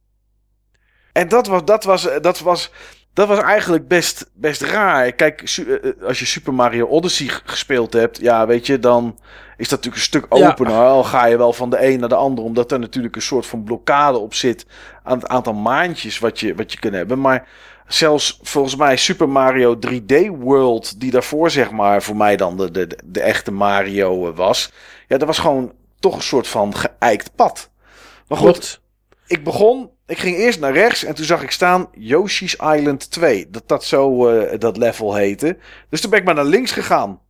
En 1.12 1.28
dat 1.28 1.47
was, 1.47 1.65
dat 1.65 1.84
was, 1.84 2.08
dat 2.21 2.39
was 2.39 2.71
dat 3.19 3.27
was 3.27 3.39
eigenlijk 3.39 3.88
best, 3.88 4.29
best 4.34 4.62
raar. 4.62 5.12
Kijk, 5.12 5.41
eh, 5.41 5.73
eh, 5.73 5.93
als 6.03 6.19
je 6.19 6.25
Super 6.25 6.53
Mario 6.53 6.88
Odyssey 6.88 7.27
gespeeld 7.45 7.93
hebt, 7.93 8.21
ja, 8.21 8.47
weet 8.47 8.65
je, 8.65 8.79
dan 8.79 9.19
is 9.58 9.69
dat 9.69 9.84
natuurlijk 9.84 9.95
een 9.95 10.01
stuk 10.01 10.25
opener. 10.29 10.73
Al 10.73 11.03
ga 11.03 11.25
je 11.25 11.38
wel 11.38 11.53
van 11.53 11.69
de 11.69 11.86
een 11.86 11.99
naar 11.99 12.10
de 12.10 12.15
ander, 12.15 12.43
omdat 12.43 12.71
er 12.71 12.79
natuurlijk 12.79 13.15
een 13.15 13.21
soort 13.21 13.45
van 13.45 13.63
blokkade 13.63 14.17
op 14.17 14.34
zit 14.34 14.65
aan 15.03 15.17
het 15.17 15.27
aantal 15.27 15.53
maandjes 15.53 16.19
wat 16.19 16.39
je, 16.39 16.55
wat 16.55 16.71
je 16.71 16.79
kunt 16.79 16.93
hebben. 16.93 17.21
Maar 17.21 17.47
zelfs 17.88 18.39
volgens 18.41 18.75
mij 18.75 18.97
Super 18.97 19.29
Mario 19.29 19.79
3D 19.88 20.15
World, 20.39 20.99
die 20.99 21.12
daarvoor 21.12 21.49
zeg 21.49 21.71
maar 21.71 22.03
voor 22.03 22.15
mij 22.15 22.36
dan 22.36 22.58
de, 22.58 22.71
de, 22.71 22.99
de 23.05 23.21
echte 23.21 23.51
Mario 23.51 24.27
eh, 24.27 24.36
was. 24.36 24.71
Ja, 25.08 25.17
dat 25.17 25.27
was 25.27 25.39
gewoon 25.39 25.71
toch 25.99 26.15
een 26.15 26.21
soort 26.21 26.47
van 26.47 26.75
geëikt 26.75 27.36
pad. 27.36 27.69
Maar 28.27 28.38
goed, 28.38 28.82
ik 29.27 29.43
begon 29.43 29.89
ik 30.10 30.17
ging 30.17 30.38
eerst 30.38 30.60
naar 30.60 30.74
rechts 30.74 31.04
en 31.04 31.15
toen 31.15 31.26
zag 31.26 31.41
ik 31.41 31.52
staan 31.52 31.89
Yoshi's 31.91 32.54
Island 32.54 33.12
2. 33.12 33.50
Dat 33.50 33.67
dat 33.67 33.84
zo 33.84 34.32
uh, 34.32 34.60
dat 34.60 34.78
level 34.78 35.15
heette. 35.15 35.58
Dus 35.89 36.02
toen 36.02 36.10
ben 36.10 36.19
ik 36.19 36.26
maar 36.26 36.36
naar 36.36 36.45
links 36.45 36.72
gegaan. 36.72 37.22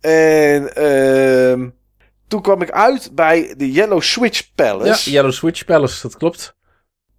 En 0.00 0.70
uh, 0.78 1.68
toen 2.28 2.42
kwam 2.42 2.62
ik 2.62 2.70
uit 2.70 3.14
bij 3.14 3.54
de 3.56 3.72
Yellow 3.72 4.00
Switch 4.00 4.54
Palace. 4.54 5.10
Ja, 5.10 5.16
Yellow 5.16 5.32
Switch 5.32 5.64
Palace, 5.64 6.02
dat 6.02 6.16
klopt. 6.16 6.56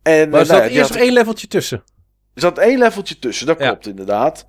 En, 0.04 0.30
maar 0.30 0.40
er 0.40 0.46
zat 0.46 0.60
nou, 0.60 0.72
eerst 0.72 0.92
nog 0.92 1.02
één 1.02 1.14
leveltje 1.14 1.48
tussen. 1.48 1.84
Er 2.34 2.42
zat 2.42 2.58
één 2.58 2.78
leveltje 2.78 3.20
tussen, 3.20 3.46
dat 3.48 3.58
klopt 3.58 3.88
inderdaad. 3.88 4.46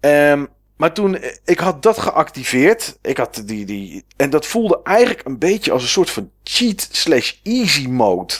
Um, 0.00 0.48
maar 0.76 0.92
toen, 0.92 1.16
eh, 1.16 1.36
ik 1.44 1.58
had 1.58 1.82
dat 1.82 1.98
geactiveerd. 1.98 2.98
Ik 3.02 3.16
had 3.16 3.42
die, 3.44 3.66
die, 3.66 4.04
en 4.16 4.30
dat 4.30 4.46
voelde 4.46 4.80
eigenlijk 4.82 5.26
een 5.26 5.38
beetje 5.38 5.72
als 5.72 5.82
een 5.82 5.88
soort 5.88 6.10
van 6.10 6.30
cheat 6.42 6.88
slash 6.90 7.34
easy 7.42 7.86
mode 7.86 8.34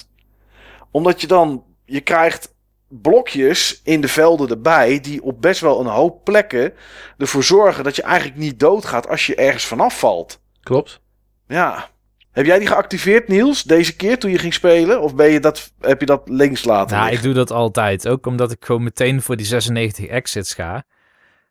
omdat 0.96 1.20
je 1.20 1.26
dan, 1.26 1.64
je 1.84 2.00
krijgt 2.00 2.54
blokjes 2.88 3.80
in 3.84 4.00
de 4.00 4.08
velden 4.08 4.48
erbij 4.48 5.00
die 5.00 5.22
op 5.22 5.40
best 5.42 5.60
wel 5.60 5.80
een 5.80 5.86
hoop 5.86 6.24
plekken 6.24 6.72
ervoor 7.18 7.44
zorgen 7.44 7.84
dat 7.84 7.96
je 7.96 8.02
eigenlijk 8.02 8.38
niet 8.38 8.60
doodgaat 8.60 9.08
als 9.08 9.26
je 9.26 9.34
ergens 9.34 9.64
vanaf 9.64 9.98
valt. 9.98 10.40
Klopt. 10.62 11.00
Ja. 11.46 11.88
Heb 12.30 12.46
jij 12.46 12.58
die 12.58 12.68
geactiveerd, 12.68 13.28
Niels, 13.28 13.62
deze 13.62 13.96
keer 13.96 14.18
toen 14.18 14.30
je 14.30 14.38
ging 14.38 14.54
spelen? 14.54 15.02
Of 15.02 15.14
ben 15.14 15.30
je 15.30 15.40
dat, 15.40 15.72
heb 15.80 16.00
je 16.00 16.06
dat 16.06 16.28
links 16.28 16.64
laten? 16.64 16.96
Ja, 16.96 17.08
ik 17.08 17.22
doe 17.22 17.34
dat 17.34 17.50
altijd. 17.50 18.08
Ook 18.08 18.26
omdat 18.26 18.50
ik 18.50 18.64
gewoon 18.64 18.82
meteen 18.82 19.22
voor 19.22 19.36
die 19.36 19.46
96 19.46 20.06
exits 20.06 20.54
ga. 20.54 20.84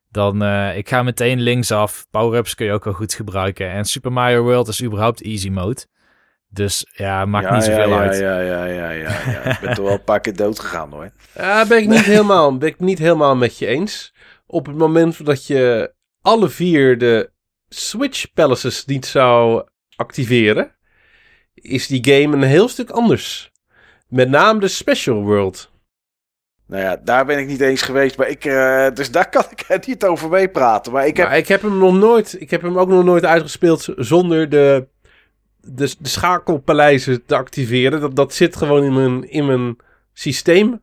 Dan, 0.10 0.44
uh, 0.44 0.78
ik 0.78 0.90
ga 0.90 1.04
meteen 1.04 1.42
linksaf. 1.42 2.08
Power-ups 2.12 2.56
kun 2.56 2.66
je 2.66 2.72
ook 2.72 2.84
wel 2.84 2.94
goed 2.94 3.14
gebruiken. 3.14 3.70
En 3.70 3.86
Super 3.86 4.12
Mario 4.12 4.44
World 4.44 4.68
is 4.68 4.84
überhaupt 4.84 5.22
easy 5.22 5.50
mode. 5.50 5.86
Dus 6.56 6.86
ja, 6.94 7.26
maakt 7.26 7.52
niet 7.52 7.64
zoveel 7.64 7.90
ja, 7.90 8.00
uit. 8.00 8.20
Ja, 8.20 8.40
ja, 8.40 8.66
ja, 8.66 8.90
ja, 8.90 9.12
ja. 9.12 9.44
Ik 9.44 9.60
ben 9.60 9.74
toch 9.74 9.86
wel 9.86 9.94
een 9.94 10.04
paar 10.04 10.20
keer 10.20 10.36
dood 10.36 10.60
gegaan 10.60 10.92
hoor. 10.92 11.12
Ja, 11.34 11.68
ben 11.68 11.78
ik 11.78 11.88
niet 11.88 12.06
helemaal, 12.06 12.58
ben 12.58 12.70
ik 12.70 12.80
niet 12.80 13.00
helemaal 13.00 13.36
met 13.36 13.58
je 13.58 13.66
eens. 13.66 14.14
Op 14.48 14.66
het 14.66 14.76
moment 14.76 15.26
dat 15.26 15.46
je 15.48 15.94
alle 16.22 16.50
vier 16.50 16.98
de 16.98 17.32
Switch 17.70 18.34
Palaces 18.34 18.86
niet 18.86 19.06
zou 19.06 19.64
activeren, 19.96 20.76
is 21.54 21.88
die 21.88 22.14
game 22.14 22.36
een 22.36 22.44
heel 22.44 22.68
stuk 22.68 22.90
anders. 22.90 23.52
Met 24.08 24.30
name 24.30 24.60
de 24.60 24.68
Special 24.68 25.24
World. 25.24 25.72
Nou 26.68 26.84
ja, 26.84 26.98
daar 27.04 27.26
ben 27.26 27.40
ik 27.40 27.48
niet 27.48 27.62
eens 27.62 27.82
geweest. 27.82 28.18
Maar 28.18 28.30
ik, 28.30 28.46
uh, 28.46 28.88
dus 28.94 29.12
daar 29.12 29.30
kan 29.30 29.44
ik 29.50 29.66
er 29.68 29.84
niet 29.88 30.06
over 30.06 30.30
meepraten. 30.30 30.92
Maar 30.92 31.08
ik 31.08 31.18
heb... 31.18 31.32
ik 31.32 31.48
heb 31.48 31.62
hem 31.62 31.78
nog 31.78 31.94
nooit. 31.94 32.42
Ik 32.42 32.50
heb 32.50 32.62
hem 32.62 32.80
ook 32.80 32.88
nog 32.88 33.04
nooit 33.04 33.26
uitgespeeld 33.26 33.88
zonder 33.96 34.50
de, 34.50 34.88
de, 35.66 35.96
de 36.00 36.10
schakelpaleizen 36.10 37.26
te 37.26 37.36
activeren. 37.36 38.02
Dat, 38.02 38.16
dat 38.16 38.34
zit 38.34 38.56
gewoon 38.56 38.84
in 38.84 38.94
mijn, 38.94 39.30
in 39.30 39.46
mijn 39.46 39.78
systeem. 40.14 40.82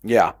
Ja. 0.00 0.36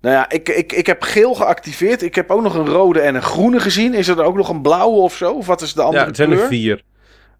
Nou 0.00 0.14
ja, 0.14 0.30
ik, 0.30 0.48
ik, 0.48 0.72
ik 0.72 0.86
heb 0.86 1.02
geel 1.02 1.34
geactiveerd. 1.34 2.02
Ik 2.02 2.14
heb 2.14 2.30
ook 2.30 2.42
nog 2.42 2.54
een 2.54 2.68
rode 2.68 3.00
en 3.00 3.14
een 3.14 3.22
groene 3.22 3.60
gezien. 3.60 3.94
Is 3.94 4.08
er 4.08 4.22
ook 4.22 4.36
nog 4.36 4.48
een 4.48 4.62
blauwe 4.62 4.96
of 4.96 5.14
zo? 5.14 5.32
Of 5.32 5.46
wat 5.46 5.60
is 5.60 5.72
de 5.72 5.82
andere 5.82 6.00
Ja, 6.00 6.06
het 6.06 6.16
zijn 6.16 6.32
er 6.32 6.46
vier. 6.46 6.82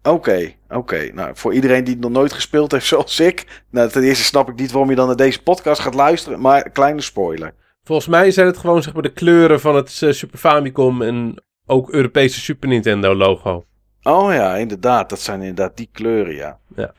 Oké, 0.03 0.53
oké. 0.69 1.11
Nou, 1.13 1.31
voor 1.33 1.53
iedereen 1.53 1.83
die 1.83 1.93
het 1.93 2.03
nog 2.03 2.11
nooit 2.11 2.33
gespeeld 2.33 2.71
heeft 2.71 2.85
zoals 2.85 3.19
ik. 3.19 3.63
Nou, 3.69 3.89
ten 3.89 4.03
eerste 4.03 4.23
snap 4.23 4.49
ik 4.49 4.55
niet 4.55 4.71
waarom 4.71 4.89
je 4.89 4.95
dan 4.95 5.07
naar 5.07 5.15
deze 5.15 5.43
podcast 5.43 5.81
gaat 5.81 5.93
luisteren. 5.93 6.39
Maar 6.39 6.69
kleine 6.69 7.01
spoiler. 7.01 7.53
Volgens 7.83 8.07
mij 8.07 8.31
zijn 8.31 8.47
het 8.47 8.57
gewoon 8.57 8.83
zeg 8.83 8.93
maar 8.93 9.01
de 9.01 9.13
kleuren 9.13 9.59
van 9.59 9.75
het 9.75 10.01
uh, 10.03 10.11
Super 10.11 10.39
Famicom 10.39 11.01
en 11.01 11.43
ook 11.65 11.89
Europese 11.89 12.39
Super 12.39 12.69
Nintendo 12.69 13.15
logo. 13.15 13.65
Oh 14.03 14.33
ja, 14.33 14.55
inderdaad. 14.55 15.09
Dat 15.09 15.19
zijn 15.19 15.39
inderdaad 15.39 15.77
die 15.77 15.89
kleuren, 15.91 16.35
ja. 16.35 16.57
ja. 16.75 16.93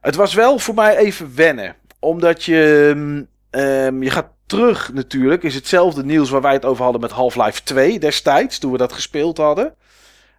Het 0.00 0.14
was 0.14 0.34
wel 0.34 0.58
voor 0.58 0.74
mij 0.74 0.96
even 0.96 1.34
wennen. 1.34 1.76
Omdat 1.98 2.44
je... 2.44 2.92
Um, 3.50 4.02
je 4.02 4.10
gaat 4.10 4.28
terug 4.46 4.92
natuurlijk. 4.92 5.42
Is 5.42 5.54
hetzelfde 5.54 6.04
nieuws 6.04 6.30
waar 6.30 6.40
wij 6.40 6.52
het 6.52 6.64
over 6.64 6.82
hadden 6.82 7.00
met 7.00 7.10
Half-Life 7.10 7.62
2 7.62 7.98
destijds. 7.98 8.58
Toen 8.58 8.72
we 8.72 8.78
dat 8.78 8.92
gespeeld 8.92 9.36
hadden. 9.36 9.74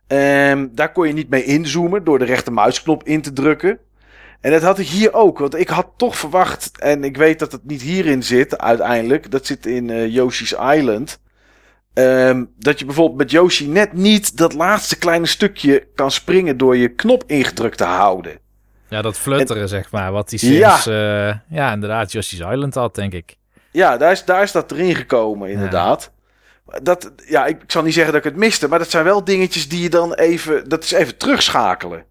Um, 0.08 0.72
daar 0.76 0.92
kon 0.92 1.08
je 1.08 1.14
niet 1.14 1.30
mee 1.30 1.44
inzoomen 1.44 2.04
door 2.04 2.20
de 2.20 2.26
rechtermuisknop 2.26 3.04
in 3.04 3.22
te 3.22 3.34
drukken. 3.34 3.80
En 4.42 4.52
dat 4.52 4.62
had 4.62 4.80
ik 4.80 4.88
hier 4.88 5.14
ook. 5.14 5.40
Want 5.40 5.56
ik 5.56 5.70
had 5.70 5.88
toch 5.98 6.18
verwacht. 6.18 6.72
En 6.80 7.04
ik 7.04 7.18
weet 7.18 7.40
dat 7.40 7.52
het 7.52 7.66
niet 7.66 7.82
hierin 7.82 8.24
zit 8.24 8.58
uiteindelijk. 8.58 9.32
Dat 9.32 9.46
zit 9.46 9.66
in 9.66 9.90
uh, 9.90 10.08
Yoshi's 10.08 10.52
Island. 10.52 11.20
Um, 12.00 12.50
dat 12.58 12.80
je 12.80 12.86
bijvoorbeeld 12.86 13.18
met 13.18 13.32
Yoshi 13.32 13.68
net 13.68 13.94
niet 13.94 14.38
dat 14.38 14.54
laatste 14.54 14.98
kleine 14.98 15.26
stukje 15.26 15.88
kan 15.96 16.12
springen 16.12 16.58
door 16.58 16.78
je 16.78 16.90
knop 16.90 17.24
ingedrukt 17.28 17.78
te 17.78 17.84
houden. 17.84 18.40
Ja, 18.88 19.02
dat 19.02 19.18
flutteren, 19.18 19.68
zeg 19.68 19.92
maar. 19.92 20.12
Wat 20.12 20.30
die 20.30 20.40
Sims, 20.40 20.84
ja. 20.84 21.28
Uh, 21.30 21.36
ja, 21.50 21.74
inderdaad, 21.74 22.12
Yoshi's 22.12 22.40
Island 22.40 22.76
had, 22.76 22.96
denk 22.96 23.14
ik. 23.14 23.36
Ja, 23.72 23.98
daar 23.98 24.12
is, 24.12 24.26
daar 24.26 24.44
is 24.44 24.52
dat 24.52 24.72
erin 24.72 24.96
gekomen, 24.96 25.50
inderdaad. 25.50 26.12
Ja. 26.68 26.80
Dat, 26.84 27.12
ja, 27.28 27.46
ik, 27.46 27.62
ik 27.64 27.72
zal 27.72 27.84
niet 27.84 27.94
zeggen 27.94 28.14
dat 28.14 28.26
ik 28.26 28.32
het 28.32 28.40
miste, 28.40 28.68
maar 28.68 28.80
dat 28.80 28.90
zijn 28.90 29.04
wel 29.04 29.24
dingetjes 29.24 29.70
die 29.70 29.82
je 29.82 29.90
dan 29.90 30.14
even, 30.14 30.70
dat 30.70 30.84
is 30.84 30.92
even 30.92 31.18
terugschakelen. 31.18 32.04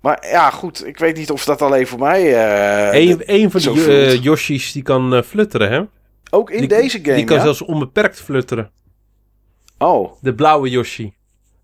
Maar 0.00 0.26
ja, 0.30 0.50
goed, 0.50 0.86
ik 0.86 0.98
weet 0.98 1.16
niet 1.16 1.30
of 1.30 1.44
dat 1.44 1.62
alleen 1.62 1.86
voor 1.86 1.98
mij. 1.98 2.22
Uh, 2.24 3.00
Eén 3.00 3.22
een 3.26 3.50
van 3.50 3.60
die 3.60 3.86
uh, 3.86 4.22
Yoshi's 4.22 4.72
die 4.72 4.82
kan 4.82 5.14
uh, 5.14 5.22
flutteren, 5.22 5.70
hè? 5.70 5.82
Ook 6.34 6.50
in 6.50 6.58
die, 6.58 6.68
deze 6.68 6.98
game. 7.02 7.16
Die 7.16 7.24
kan 7.24 7.36
ja? 7.36 7.42
zelfs 7.42 7.62
onbeperkt 7.62 8.20
flutteren. 8.20 8.70
Oh. 9.78 10.12
De 10.20 10.34
blauwe 10.34 10.70
Yoshi. 10.70 11.14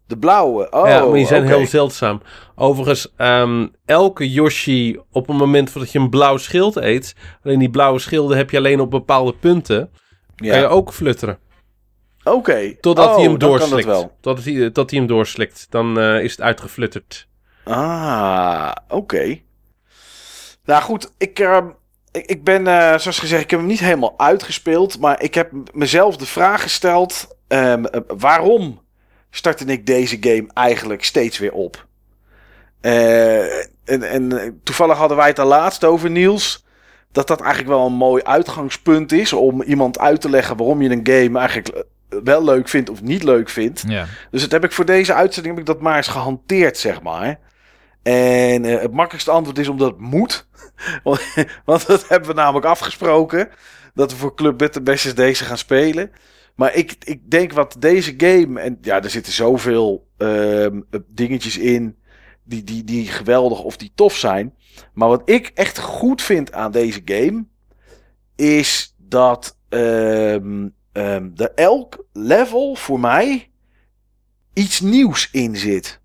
De 0.07 0.19
blauwe. 0.19 0.71
Oh, 0.71 0.89
ja, 0.89 1.05
maar 1.05 1.13
die 1.13 1.27
zijn 1.27 1.45
okay. 1.45 1.57
heel 1.57 1.67
zeldzaam. 1.67 2.23
Overigens, 2.55 3.13
um, 3.17 3.71
elke 3.85 4.31
Yoshi 4.31 4.99
op 5.11 5.27
het 5.27 5.37
moment 5.37 5.73
dat 5.73 5.93
je 5.93 5.99
een 5.99 6.11
blauw 6.11 6.37
schild 6.37 6.77
eet, 6.77 7.15
alleen 7.45 7.59
die 7.59 7.71
blauwe 7.71 7.99
schilden 7.99 8.37
heb 8.37 8.51
je 8.51 8.57
alleen 8.57 8.81
op 8.81 8.91
bepaalde 8.91 9.35
punten, 9.35 9.91
ja. 10.37 10.51
kan 10.51 10.61
je 10.61 10.67
ook 10.67 10.93
flutteren. 10.93 11.39
Oké. 12.25 12.37
Okay. 12.37 12.79
Totdat 12.81 13.09
oh, 13.09 13.15
hij 13.15 13.25
hem 13.25 13.39
doorslikt. 13.39 13.87
Wel. 13.87 14.17
Totdat 14.21 14.45
hij, 14.45 14.71
tot 14.71 14.91
hij 14.91 14.99
hem 14.99 15.09
doorslikt. 15.09 15.67
Dan 15.71 15.99
uh, 15.99 16.23
is 16.23 16.31
het 16.31 16.41
uitgeflutterd. 16.41 17.29
Ah, 17.65 18.73
oké. 18.85 18.95
Okay. 18.95 19.45
Nou 20.65 20.83
goed, 20.83 21.13
ik, 21.19 21.39
uh, 21.39 21.59
ik, 22.13 22.27
ik, 22.27 22.45
ben, 22.45 22.67
uh, 22.67 22.99
zoals 22.99 23.19
gezegd, 23.19 23.43
ik 23.43 23.51
heb 23.51 23.59
hem 23.59 23.69
niet 23.69 23.81
helemaal 23.81 24.15
uitgespeeld. 24.17 24.99
Maar 24.99 25.23
ik 25.23 25.35
heb 25.35 25.53
mezelf 25.73 26.17
de 26.17 26.27
vraag 26.27 26.63
gesteld: 26.63 27.37
um, 27.49 27.85
waarom 28.07 28.81
startte 29.31 29.65
ik 29.65 29.87
deze 29.87 30.17
game 30.21 30.51
eigenlijk 30.55 31.05
steeds 31.05 31.39
weer 31.39 31.53
op? 31.53 31.87
Uh, 32.83 33.59
en, 33.85 34.03
en 34.03 34.61
toevallig 34.65 34.97
hadden 34.97 35.17
wij 35.17 35.27
het 35.29 35.39
er 35.39 35.45
laatst 35.45 35.85
over, 35.85 36.11
Niels. 36.11 36.65
Dat 37.13 37.27
dat 37.27 37.41
eigenlijk 37.41 37.71
wel 37.75 37.87
een 37.87 37.93
mooi 37.93 38.23
uitgangspunt 38.23 39.13
is 39.13 39.33
om 39.33 39.63
iemand 39.63 39.99
uit 39.99 40.21
te 40.21 40.31
leggen 40.31 40.57
waarom 40.57 40.83
je 40.83 40.91
een 40.91 41.07
game 41.07 41.39
eigenlijk 41.39 41.85
wel 42.23 42.45
leuk 42.45 42.69
vindt 42.69 42.91
of 42.91 43.03
niet 43.03 43.23
leuk 43.23 43.49
vindt. 43.49 43.85
Ja. 43.87 44.07
Dus 44.31 44.43
dat 44.43 44.51
heb 44.51 44.65
ik 44.65 44.73
voor 44.73 44.85
deze 44.85 45.15
uitzending 45.15 45.55
heb 45.55 45.67
ik 45.67 45.75
dat 45.75 45.83
maar 45.83 45.97
eens 45.97 46.09
gehanteerd, 46.09 46.79
zeg 46.79 47.03
maar. 47.03 47.39
En 48.03 48.65
uh, 48.65 48.81
het 48.81 48.93
makkelijkste 48.93 49.31
antwoord 49.31 49.59
is 49.59 49.69
omdat 49.69 49.91
het 49.91 50.01
moet. 50.01 50.49
Want 51.65 51.87
dat 51.87 52.09
hebben 52.09 52.29
we 52.29 52.35
namelijk 52.35 52.67
afgesproken. 52.67 53.49
Dat 53.95 54.11
we 54.11 54.17
voor 54.17 54.35
Club 54.35 54.59
Better 54.59 54.83
Bestjes 54.83 55.15
deze 55.15 55.45
gaan 55.45 55.59
spelen. 55.59 56.11
Maar 56.55 56.75
ik, 56.75 56.97
ik 57.05 57.31
denk 57.31 57.53
wat 57.53 57.77
deze 57.79 58.15
game... 58.17 58.61
En 58.61 58.79
ja, 58.81 59.03
er 59.03 59.11
zitten 59.11 59.33
zoveel 59.33 60.09
uh, 60.19 60.67
dingetjes 61.07 61.59
in... 61.59 61.99
Die, 62.45 62.65
die, 62.65 62.85
die 62.85 63.07
geweldig 63.07 63.63
of 63.63 63.77
die 63.77 63.93
tof 63.95 64.17
zijn. 64.17 64.55
Maar 64.93 65.09
wat 65.09 65.23
ik 65.25 65.51
echt 65.55 65.79
goed 65.79 66.23
vind 66.23 66.53
aan 66.53 66.73
deze 66.73 67.01
game... 67.05 67.45
Is 68.37 68.95
dat... 68.97 69.59
Um, 69.69 70.75
um, 70.93 71.33
er 71.37 71.53
elk 71.55 72.05
level 72.13 72.75
voor 72.75 73.01
mij... 73.01 73.51
Iets 74.53 74.81
nieuws 74.81 75.29
in 75.33 75.57
zit. 75.57 76.00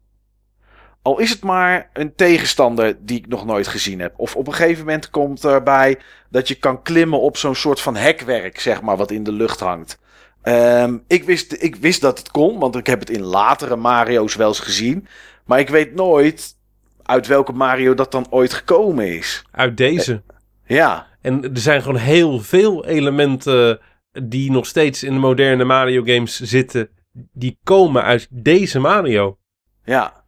Al 1.05 1.19
is 1.19 1.29
het 1.29 1.43
maar 1.43 1.89
een 1.93 2.15
tegenstander 2.15 2.97
die 2.99 3.17
ik 3.17 3.27
nog 3.27 3.45
nooit 3.45 3.67
gezien 3.67 3.99
heb. 3.99 4.13
Of 4.17 4.35
op 4.35 4.47
een 4.47 4.53
gegeven 4.53 4.85
moment 4.85 5.09
komt 5.09 5.43
erbij 5.43 5.97
dat 6.29 6.47
je 6.47 6.55
kan 6.55 6.81
klimmen 6.81 7.19
op 7.19 7.37
zo'n 7.37 7.55
soort 7.55 7.81
van 7.81 7.95
hekwerk, 7.95 8.59
zeg 8.59 8.81
maar, 8.81 8.97
wat 8.97 9.11
in 9.11 9.23
de 9.23 9.31
lucht 9.31 9.59
hangt. 9.59 9.99
Um, 10.43 11.03
ik, 11.07 11.23
wist, 11.23 11.63
ik 11.63 11.75
wist 11.75 12.01
dat 12.01 12.17
het 12.17 12.31
kon, 12.31 12.59
want 12.59 12.75
ik 12.75 12.87
heb 12.87 12.99
het 12.99 13.09
in 13.09 13.21
latere 13.21 13.75
Mario's 13.75 14.35
wel 14.35 14.47
eens 14.47 14.59
gezien. 14.59 15.07
Maar 15.45 15.59
ik 15.59 15.69
weet 15.69 15.95
nooit 15.95 16.55
uit 17.03 17.27
welke 17.27 17.51
Mario 17.51 17.93
dat 17.93 18.11
dan 18.11 18.27
ooit 18.29 18.53
gekomen 18.53 19.07
is. 19.17 19.45
Uit 19.51 19.77
deze. 19.77 20.21
Ja. 20.65 21.07
En 21.21 21.43
er 21.43 21.49
zijn 21.53 21.81
gewoon 21.81 21.99
heel 21.99 22.39
veel 22.39 22.85
elementen 22.85 23.79
die 24.11 24.51
nog 24.51 24.65
steeds 24.65 25.03
in 25.03 25.13
de 25.13 25.19
moderne 25.19 25.63
Mario 25.63 26.03
games 26.03 26.39
zitten. 26.39 26.89
Die 27.33 27.59
komen 27.63 28.03
uit 28.03 28.27
deze 28.29 28.79
Mario. 28.79 29.37
Ja. 29.83 30.23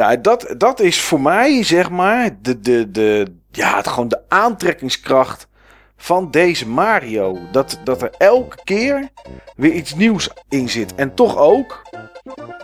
Ja, 0.00 0.16
dat, 0.16 0.54
dat 0.58 0.80
is 0.80 1.00
voor 1.00 1.20
mij, 1.20 1.64
zeg 1.64 1.90
maar, 1.90 2.30
de, 2.42 2.60
de, 2.60 2.90
de, 2.90 3.34
ja, 3.50 3.76
het, 3.76 3.88
gewoon 3.88 4.08
de 4.08 4.20
aantrekkingskracht 4.28 5.46
van 5.96 6.30
deze 6.30 6.68
Mario. 6.68 7.38
Dat, 7.52 7.78
dat 7.84 8.02
er 8.02 8.10
elke 8.18 8.56
keer 8.64 9.08
weer 9.56 9.72
iets 9.72 9.94
nieuws 9.94 10.30
in 10.48 10.68
zit. 10.68 10.94
En 10.94 11.14
toch 11.14 11.36
ook 11.36 11.82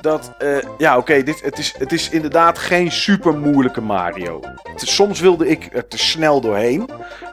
dat, 0.01 0.33
uh, 0.39 0.59
ja, 0.79 0.97
oké, 0.97 1.23
dit 1.23 1.43
het, 1.43 1.59
is, 1.59 1.75
het 1.79 1.93
is 1.93 2.11
inderdaad 2.11 2.59
geen 2.59 2.93
super 2.93 3.35
moeilijke 3.35 3.81
Mario. 3.81 4.41
Het, 4.63 4.89
soms 4.89 5.21
wilde 5.21 5.49
ik 5.49 5.69
er 5.73 5.89
te 5.89 5.99
snel 5.99 6.41
doorheen. 6.41 6.89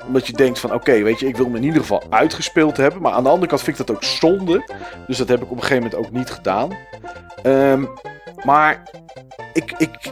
Omdat 0.07 0.27
je 0.27 0.33
denkt 0.33 0.59
van, 0.59 0.73
oké, 0.73 1.01
weet 1.01 1.19
je, 1.19 1.27
ik 1.27 1.35
wil 1.35 1.45
hem 1.45 1.55
in 1.55 1.63
ieder 1.63 1.81
geval 1.81 2.03
uitgespeeld 2.09 2.77
hebben. 2.77 3.01
Maar 3.01 3.11
aan 3.11 3.23
de 3.23 3.29
andere 3.29 3.47
kant 3.47 3.61
vind 3.61 3.79
ik 3.79 3.87
dat 3.87 3.95
ook 3.95 4.03
zonde. 4.03 4.71
Dus 5.07 5.17
dat 5.17 5.27
heb 5.27 5.41
ik 5.41 5.51
op 5.51 5.57
een 5.57 5.63
gegeven 5.63 5.83
moment 5.83 6.05
ook 6.05 6.11
niet 6.11 6.29
gedaan. 6.29 6.77
Um, 7.43 7.89
maar 8.43 8.83
ik, 9.53 9.73
ik, 9.77 10.11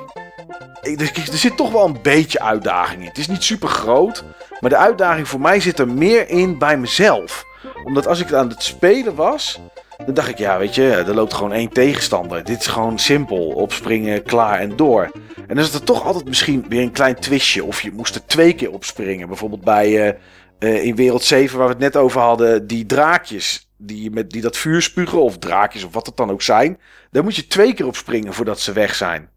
er 0.82 1.38
zit 1.38 1.58
toch 1.58 1.72
wel 1.72 1.86
een 1.86 2.02
beetje 2.02 2.40
uitdaging 2.40 3.02
in. 3.02 3.08
Het 3.08 3.18
is 3.18 3.28
niet 3.28 3.44
super 3.44 3.70
groot. 3.70 4.24
Maar 4.60 4.70
de 4.70 4.78
uitdaging 4.78 5.28
voor 5.28 5.42
mij 5.42 5.60
zit 5.60 5.80
er 5.80 5.88
meer 5.88 6.30
in 6.30 6.58
bij 6.58 6.78
mezelf. 6.78 7.46
Omdat 7.84 8.08
als 8.08 8.20
ik 8.20 8.34
aan 8.34 8.50
het 8.50 8.64
spelen 8.64 9.16
was. 9.16 9.60
Dan 10.06 10.14
dacht 10.14 10.30
ik, 10.30 10.38
ja, 10.38 10.58
weet 10.58 10.76
je, 10.76 10.92
er 10.92 11.14
loopt 11.14 11.34
gewoon 11.34 11.54
één 11.54 11.70
tegenstander. 11.70 12.44
Dit 12.44 12.60
is 12.60 12.68
gewoon 12.68 13.00
simpel. 13.00 13.48
Opspringen, 13.48 14.24
klaar 14.24 14.60
en 14.60 14.76
door. 14.76 15.12
En 15.48 15.56
dan 15.56 15.66
is 15.66 15.74
er 15.74 15.84
toch 15.84 16.06
altijd 16.06 16.26
misschien 16.26 16.66
weer 16.70 16.82
een 16.82 16.92
klein 16.92 17.16
twistje. 17.16 17.64
Of 17.64 17.82
je 17.82 17.92
moest 17.92 18.16
er 18.16 18.26
twee 18.26 18.54
keer 18.54 18.72
opspringen. 18.72 19.28
Bijvoorbeeld 19.28 19.64
bij 19.64 20.08
uh, 20.08 20.14
uh, 20.60 20.84
in 20.84 20.96
Wereld 20.96 21.24
7, 21.24 21.58
waar 21.58 21.68
we 21.68 21.74
het 21.74 21.82
net 21.82 21.98
over 21.98 22.22
hadden. 22.22 22.68
Die 22.68 22.86
draakjes. 22.86 23.70
Die, 23.78 24.12
met, 24.12 24.30
die 24.30 24.42
dat 24.42 24.58
vuur 24.58 24.82
spugen. 24.82 25.22
Of 25.22 25.38
draakjes, 25.38 25.84
of 25.84 25.94
wat 25.94 26.06
het 26.06 26.18
dan 26.18 26.32
ook 26.32 26.42
zijn. 26.42 26.80
Daar 27.12 27.24
moet 27.24 27.36
je 27.36 27.48
twee 27.48 27.74
keer 27.74 27.86
op 27.86 27.96
springen 27.96 28.34
voordat 28.34 28.60
ze 28.60 28.72
weg 28.72 28.96
zijn. 28.96 29.30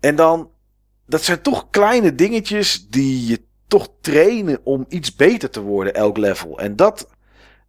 En 0.00 0.16
dan. 0.16 0.50
Dat 1.08 1.22
zijn 1.22 1.42
toch 1.42 1.70
kleine 1.70 2.14
dingetjes 2.14 2.88
die 2.88 3.26
je 3.26 3.42
toch 3.68 3.88
trainen 4.00 4.60
om 4.64 4.84
iets 4.88 5.14
beter 5.16 5.50
te 5.50 5.60
worden, 5.60 5.94
elk 5.94 6.16
level. 6.16 6.58
En 6.58 6.76
dat, 6.76 7.08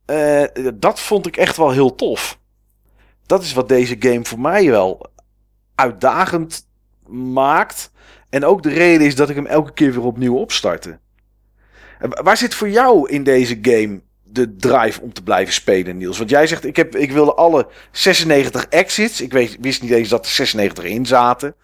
uh, 0.08 0.44
dat 0.74 1.00
vond 1.00 1.28
ik 1.28 1.38
echt 1.38 1.58
wel 1.58 1.72
heel 1.72 1.96
tof. 1.96 2.40
Dat 3.26 3.44
is 3.44 3.54
wat 3.54 3.70
deze 3.70 3.96
game 4.00 4.26
voor 4.26 4.40
mij 4.40 4.70
wel 4.70 5.12
uitdagend 5.76 6.68
maakt. 7.34 7.92
En 8.30 8.46
ook 8.46 8.64
de 8.64 8.70
reden 8.70 9.08
is 9.08 9.16
dat 9.16 9.30
ik 9.30 9.36
hem 9.36 9.46
elke 9.46 9.74
keer 9.74 9.92
weer 9.92 10.04
opnieuw 10.04 10.36
opstartte. 10.36 11.00
Waar 12.00 12.38
zit 12.38 12.56
voor 12.56 12.70
jou 12.70 13.10
in 13.10 13.24
deze 13.24 13.58
game 13.62 14.02
de 14.24 14.56
drive 14.56 15.02
om 15.02 15.14
te 15.14 15.24
blijven 15.24 15.54
spelen, 15.54 15.98
Niels? 15.98 16.18
Want 16.18 16.30
jij 16.30 16.48
zegt, 16.48 16.66
ik, 16.66 16.76
heb, 16.76 16.96
ik 16.96 17.12
wilde 17.12 17.34
alle 17.34 17.68
96 17.92 18.66
exits. 18.68 19.22
Ik 19.22 19.32
weet, 19.32 19.58
wist 19.62 19.82
niet 19.82 19.92
eens 19.92 20.10
dat 20.10 20.26
er 20.26 20.32
96 20.32 20.84
in 20.84 21.06
zaten. 21.06 21.56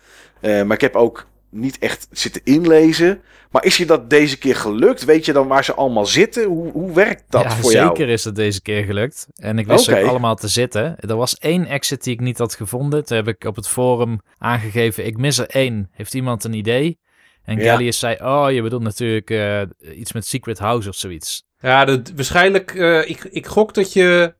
Uh, 0.41 0.63
maar 0.63 0.75
ik 0.75 0.81
heb 0.81 0.95
ook 0.95 1.27
niet 1.49 1.77
echt 1.79 2.07
zitten 2.11 2.41
inlezen. 2.43 3.21
Maar 3.53 3.65
is 3.65 3.77
je 3.77 3.85
dat 3.85 4.09
deze 4.09 4.37
keer 4.37 4.55
gelukt? 4.55 5.05
Weet 5.05 5.25
je 5.25 5.33
dan 5.33 5.47
waar 5.47 5.63
ze 5.63 5.73
allemaal 5.73 6.05
zitten? 6.05 6.43
Hoe, 6.45 6.71
hoe 6.71 6.93
werkt 6.93 7.23
dat 7.29 7.43
ja, 7.43 7.49
voor 7.49 7.71
jou? 7.71 7.87
Zeker 7.87 8.09
is 8.09 8.23
het 8.23 8.35
deze 8.35 8.61
keer 8.61 8.83
gelukt. 8.83 9.27
En 9.35 9.57
ik 9.59 9.67
wist 9.67 9.89
ook 9.91 10.05
allemaal 10.05 10.35
te 10.35 10.47
zitten. 10.47 10.95
Er 10.99 11.15
was 11.15 11.37
één 11.37 11.65
exit 11.65 12.03
die 12.03 12.13
ik 12.13 12.19
niet 12.19 12.37
had 12.37 12.55
gevonden. 12.55 13.05
Toen 13.05 13.17
heb 13.17 13.27
ik 13.27 13.43
op 13.43 13.55
het 13.55 13.67
forum 13.67 14.19
aangegeven, 14.37 15.05
ik 15.05 15.17
mis 15.17 15.37
er 15.37 15.47
één. 15.47 15.89
Heeft 15.91 16.13
iemand 16.13 16.43
een 16.43 16.53
idee? 16.53 16.99
En 17.43 17.57
Ja. 17.57 17.63
Gallius 17.71 17.99
zei, 17.99 18.17
oh, 18.21 18.51
je 18.51 18.61
bedoelt 18.61 18.83
natuurlijk 18.83 19.29
eh, 19.29 19.61
iets 19.97 20.13
met 20.13 20.25
Secret 20.27 20.59
House 20.59 20.89
of 20.89 20.95
zoiets. 20.95 21.43
Ja, 21.59 21.85
dat, 21.85 22.11
waarschijnlijk. 22.15 22.75
eh, 22.75 23.09
ik, 23.09 23.23
ik 23.23 23.45
gok 23.45 23.73
dat 23.73 23.93
je 23.93 24.33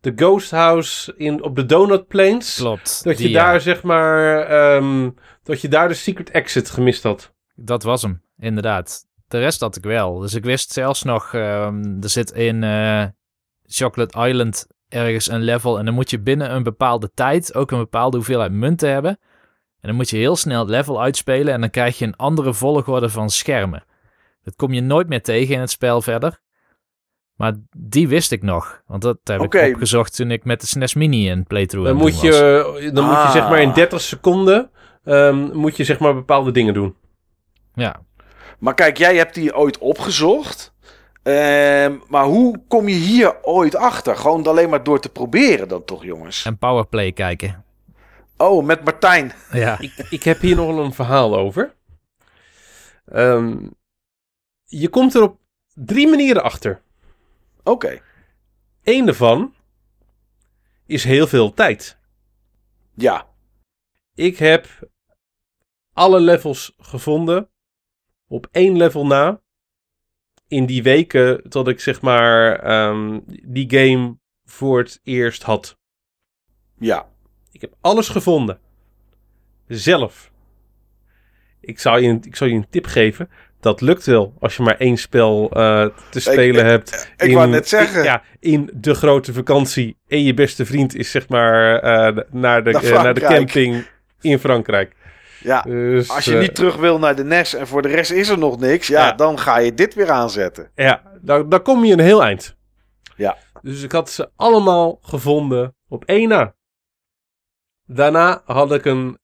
de 0.00 0.12
Ghost 0.16 0.50
House 0.50 1.14
in, 1.16 1.42
op 1.42 1.56
de 1.56 1.66
Donut 1.66 2.06
Plains. 2.08 2.56
Klopt. 2.56 3.04
Dat 3.04 3.18
je 3.18 3.30
daar 3.30 3.52
ja. 3.52 3.58
zeg 3.58 3.82
maar. 3.82 4.40
ehm, 4.46 5.10
dat 5.42 5.60
je 5.60 5.68
daar 5.68 5.88
de 5.88 5.94
Secret 5.94 6.30
Exit 6.30 6.70
gemist 6.70 7.02
had. 7.02 7.32
Dat 7.54 7.82
was 7.82 8.02
hem, 8.02 8.22
inderdaad. 8.38 9.06
De 9.28 9.38
rest 9.38 9.60
had 9.60 9.76
ik 9.76 9.82
wel. 9.84 10.18
Dus 10.18 10.34
ik 10.34 10.44
wist 10.44 10.72
zelfs 10.72 11.02
nog, 11.02 11.34
ehm, 11.34 12.02
er 12.02 12.08
zit 12.08 12.30
in 12.30 12.62
eh, 12.64 13.04
Chocolate 13.66 14.28
Island 14.28 14.66
ergens 14.88 15.30
een 15.30 15.42
level. 15.42 15.78
En 15.78 15.84
dan 15.84 15.94
moet 15.94 16.10
je 16.10 16.20
binnen 16.20 16.54
een 16.54 16.62
bepaalde 16.62 17.10
tijd 17.14 17.54
ook 17.54 17.70
een 17.70 17.78
bepaalde 17.78 18.16
hoeveelheid 18.16 18.52
munten 18.52 18.90
hebben. 18.92 19.10
En 19.80 19.88
dan 19.88 19.94
moet 19.94 20.10
je 20.10 20.16
heel 20.16 20.36
snel 20.36 20.60
het 20.60 20.68
level 20.68 21.02
uitspelen. 21.02 21.52
En 21.54 21.60
dan 21.60 21.70
krijg 21.70 21.98
je 21.98 22.04
een 22.04 22.16
andere 22.16 22.54
volgorde 22.54 23.08
van 23.08 23.30
schermen. 23.30 23.84
Dat 24.42 24.56
kom 24.56 24.72
je 24.72 24.80
nooit 24.80 25.08
meer 25.08 25.22
tegen 25.22 25.54
in 25.54 25.60
het 25.60 25.70
spel 25.70 26.02
verder. 26.02 26.40
Maar 27.36 27.52
die 27.76 28.08
wist 28.08 28.32
ik 28.32 28.42
nog. 28.42 28.82
Want 28.86 29.02
dat 29.02 29.18
heb 29.24 29.40
ik 29.42 29.54
opgezocht 29.74 30.16
toen 30.16 30.30
ik 30.30 30.44
met 30.44 30.60
de 30.60 30.66
SNES 30.66 30.94
Mini 30.94 31.30
een 31.30 31.44
playthrough 31.44 31.88
Dan 31.88 31.96
moet 31.98 32.12
was. 32.12 32.20
je, 32.22 32.90
dan 32.94 33.04
moet 33.04 33.22
je 33.22 33.28
zeg 33.32 33.48
maar 33.48 33.60
in 33.60 33.68
Ah. 33.68 33.74
30 33.74 34.00
seconden. 34.00 34.70
ehm, 35.04 35.56
moet 35.56 35.76
je 35.76 35.84
zeg 35.84 35.98
maar 35.98 36.14
bepaalde 36.14 36.50
dingen 36.50 36.74
doen. 36.74 36.94
Ja, 37.74 38.02
Maar 38.58 38.74
kijk, 38.74 38.96
jij 38.98 39.16
hebt 39.16 39.34
die 39.34 39.56
ooit 39.56 39.78
opgezocht. 39.78 40.74
Ehm, 41.22 41.98
maar 42.08 42.24
hoe 42.24 42.62
kom 42.68 42.88
je 42.88 42.94
hier 42.94 43.44
ooit 43.44 43.74
achter? 43.74 44.16
Gewoon 44.16 44.46
alleen 44.46 44.70
maar 44.70 44.82
door 44.82 45.00
te 45.00 45.08
proberen 45.08 45.68
dan 45.68 45.84
toch, 45.84 46.04
jongens? 46.04 46.44
en 46.44 46.58
powerplay 46.58 47.12
kijken. 47.12 47.64
Oh, 48.36 48.64
met 48.64 48.84
Martijn. 48.84 49.32
Ja, 49.52 49.78
Ik, 49.80 50.06
ik 50.10 50.22
heb 50.22 50.40
hier 50.40 50.56
nog 50.56 50.66
wel 50.66 50.84
een 50.84 50.94
verhaal 50.94 51.36
over. 51.36 51.74
Ehm, 53.06 53.56
je 54.64 54.88
komt 54.88 55.14
er 55.14 55.22
op 55.22 55.38
drie 55.74 56.08
manieren 56.08 56.42
achter. 56.42 56.82
Oké. 57.62 58.00
Eén 58.82 59.04
daarvan 59.04 59.54
is 60.86 61.04
heel 61.04 61.26
veel 61.26 61.54
tijd. 61.54 61.98
Ja. 62.94 63.26
Ik 64.14 64.36
heb 64.38 64.66
alle 65.92 66.20
levels 66.20 66.74
gevonden 66.78 67.50
op 68.32 68.48
één 68.50 68.76
level 68.76 69.06
na. 69.06 69.40
In 70.48 70.66
die 70.66 70.82
weken 70.82 71.48
tot 71.48 71.68
ik 71.68 71.80
zeg 71.80 72.00
maar 72.00 72.58
ehm, 72.58 73.20
die 73.26 73.70
game 73.70 74.16
voor 74.44 74.78
het 74.78 75.00
eerst 75.02 75.42
had. 75.42 75.78
Ja. 76.78 77.06
Ik 77.50 77.60
heb 77.60 77.74
alles 77.80 78.08
gevonden. 78.08 78.58
Zelf. 79.66 80.30
Ik 81.60 81.78
zal 81.78 81.98
je 81.98 82.08
een, 82.08 82.22
ik 82.22 82.36
zal 82.36 82.46
je 82.46 82.54
een 82.54 82.68
tip 82.70 82.86
geven. 82.86 83.30
Dat 83.60 83.80
lukt 83.80 84.06
wel 84.06 84.34
als 84.40 84.56
je 84.56 84.62
maar 84.62 84.76
één 84.76 84.96
spel 84.96 85.50
eh, 85.50 85.86
te 86.10 86.20
spelen 86.20 86.64
ik- 86.64 86.70
hebt. 86.70 87.12
ik 87.16 87.34
wou 87.34 87.48
net 87.48 87.68
zeggen. 87.68 87.98
In, 87.98 88.04
ja, 88.04 88.22
in 88.38 88.70
de 88.74 88.94
grote 88.94 89.32
vakantie. 89.32 89.96
En 90.06 90.22
je 90.24 90.34
beste 90.34 90.66
vriend 90.66 90.94
is 90.94 91.10
zeg 91.10 91.28
maar 91.28 91.78
eh, 91.78 92.24
naar, 92.30 92.64
de, 92.64 92.70
Naar 92.70 92.82
eh, 92.82 93.02
naar 93.02 93.14
de 93.14 93.20
camping 93.20 93.86
in 94.20 94.38
Frankrijk. 94.38 94.94
Ja. 95.42 95.62
Dus, 95.62 96.10
Als 96.10 96.24
je 96.24 96.34
eh, 96.34 96.40
niet 96.40 96.54
terug 96.54 96.76
wil 96.76 96.98
naar 96.98 97.16
de 97.16 97.24
NES 97.24 97.54
en 97.54 97.66
voor 97.66 97.82
de 97.82 97.88
rest 97.88 98.10
is 98.10 98.28
er 98.28 98.38
nog 98.38 98.58
niks, 98.58 98.86
ja, 98.86 99.06
Ja. 99.06 99.12
dan 99.12 99.38
ga 99.38 99.58
je 99.58 99.74
dit 99.74 99.94
weer 99.94 100.10
aanzetten. 100.10 100.70
Ja, 100.74 101.02
daar, 101.20 101.48
daar 101.48 101.60
kom 101.60 101.84
je 101.84 101.92
een 101.92 101.98
heel 102.00 102.22
eind. 102.22 102.56
Ja. 103.16 103.36
Dus 103.62 103.82
ik 103.82 103.92
had 103.92 104.10
ze 104.10 104.30
allemaal 104.36 104.98
gevonden 105.02 105.74
op 105.88 106.04
één 106.04 106.28
na. 106.28 106.54
Daarna 107.84 108.42
had 108.44 108.72
ik 108.72 108.84
een, 108.84 109.18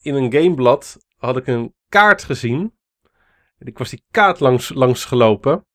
in 0.00 0.14
een 0.14 0.32
gameblad, 0.32 0.98
had 1.16 1.36
ik 1.36 1.46
een 1.46 1.74
kaart 1.88 2.22
gezien. 2.24 2.74
En 3.58 3.66
ik 3.66 3.78
was 3.78 3.90
die 3.90 4.04
kaart 4.10 4.40
langs, 4.40 4.68
langs 4.74 5.04
gelopen. 5.04 5.66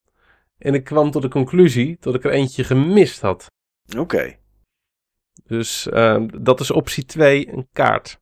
En 0.57 0.73
ik 0.73 0.83
kwam 0.83 1.11
tot 1.11 1.21
de 1.21 1.27
conclusie 1.29 1.97
dat 1.99 2.15
ik 2.15 2.23
er 2.23 2.31
eentje 2.31 2.63
gemist 2.63 3.21
had. 3.21 3.51
Oké. 3.97 4.35
Dus 5.45 5.89
ehm, 5.89 6.27
dat 6.41 6.59
is 6.59 6.71
optie 6.71 7.05
2, 7.05 7.47
een 7.53 7.67
kaart. 7.73 8.19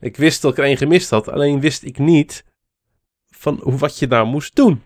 Ik 0.00 0.16
wist 0.16 0.42
dat 0.42 0.52
ik 0.52 0.58
er 0.58 0.64
één 0.64 0.76
gemist 0.76 1.10
had, 1.10 1.28
alleen 1.28 1.60
wist 1.60 1.82
ik 1.82 1.98
niet 1.98 2.44
van 3.30 3.60
hoe, 3.62 3.76
wat 3.76 3.98
je 3.98 4.06
nou 4.06 4.26
moest 4.26 4.56
doen. 4.56 4.82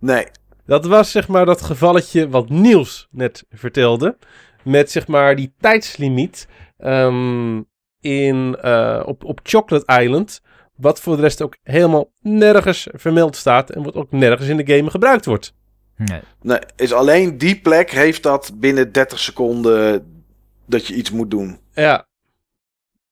Nee. 0.00 0.26
Dat 0.66 0.86
was 0.86 1.10
zeg 1.10 1.28
maar 1.28 1.46
dat 1.46 1.62
gevalletje 1.62 2.28
wat 2.28 2.48
Niels 2.48 3.08
net 3.10 3.44
vertelde. 3.48 4.16
Met 4.62 4.90
zeg 4.90 5.06
maar 5.06 5.36
die 5.36 5.54
tijdslimiet 5.60 6.48
ehm, 6.76 7.62
in, 8.00 8.56
eh, 8.60 9.02
op, 9.06 9.24
op 9.24 9.40
Chocolate 9.42 10.02
Island. 10.02 10.40
Wat 10.76 11.00
voor 11.00 11.16
de 11.16 11.22
rest 11.22 11.42
ook 11.42 11.56
helemaal 11.62 12.12
nergens 12.20 12.88
vermeld 12.92 13.36
staat. 13.36 13.70
En 13.70 13.82
wat 13.82 13.94
ook 13.94 14.10
nergens 14.10 14.48
in 14.48 14.56
de 14.56 14.74
game 14.76 14.90
gebruikt 14.90 15.24
wordt. 15.24 15.54
nee. 15.96 16.20
nee. 16.42 16.58
Is 16.76 16.92
alleen 16.92 17.38
die 17.38 17.60
plek 17.60 17.90
heeft 17.90 18.22
dat 18.22 18.52
binnen 18.54 18.92
30 18.92 19.18
seconden 19.18 20.06
dat 20.66 20.86
je 20.86 20.94
iets 20.94 21.10
moet 21.10 21.30
doen. 21.30 21.58
Ja. 21.72 22.08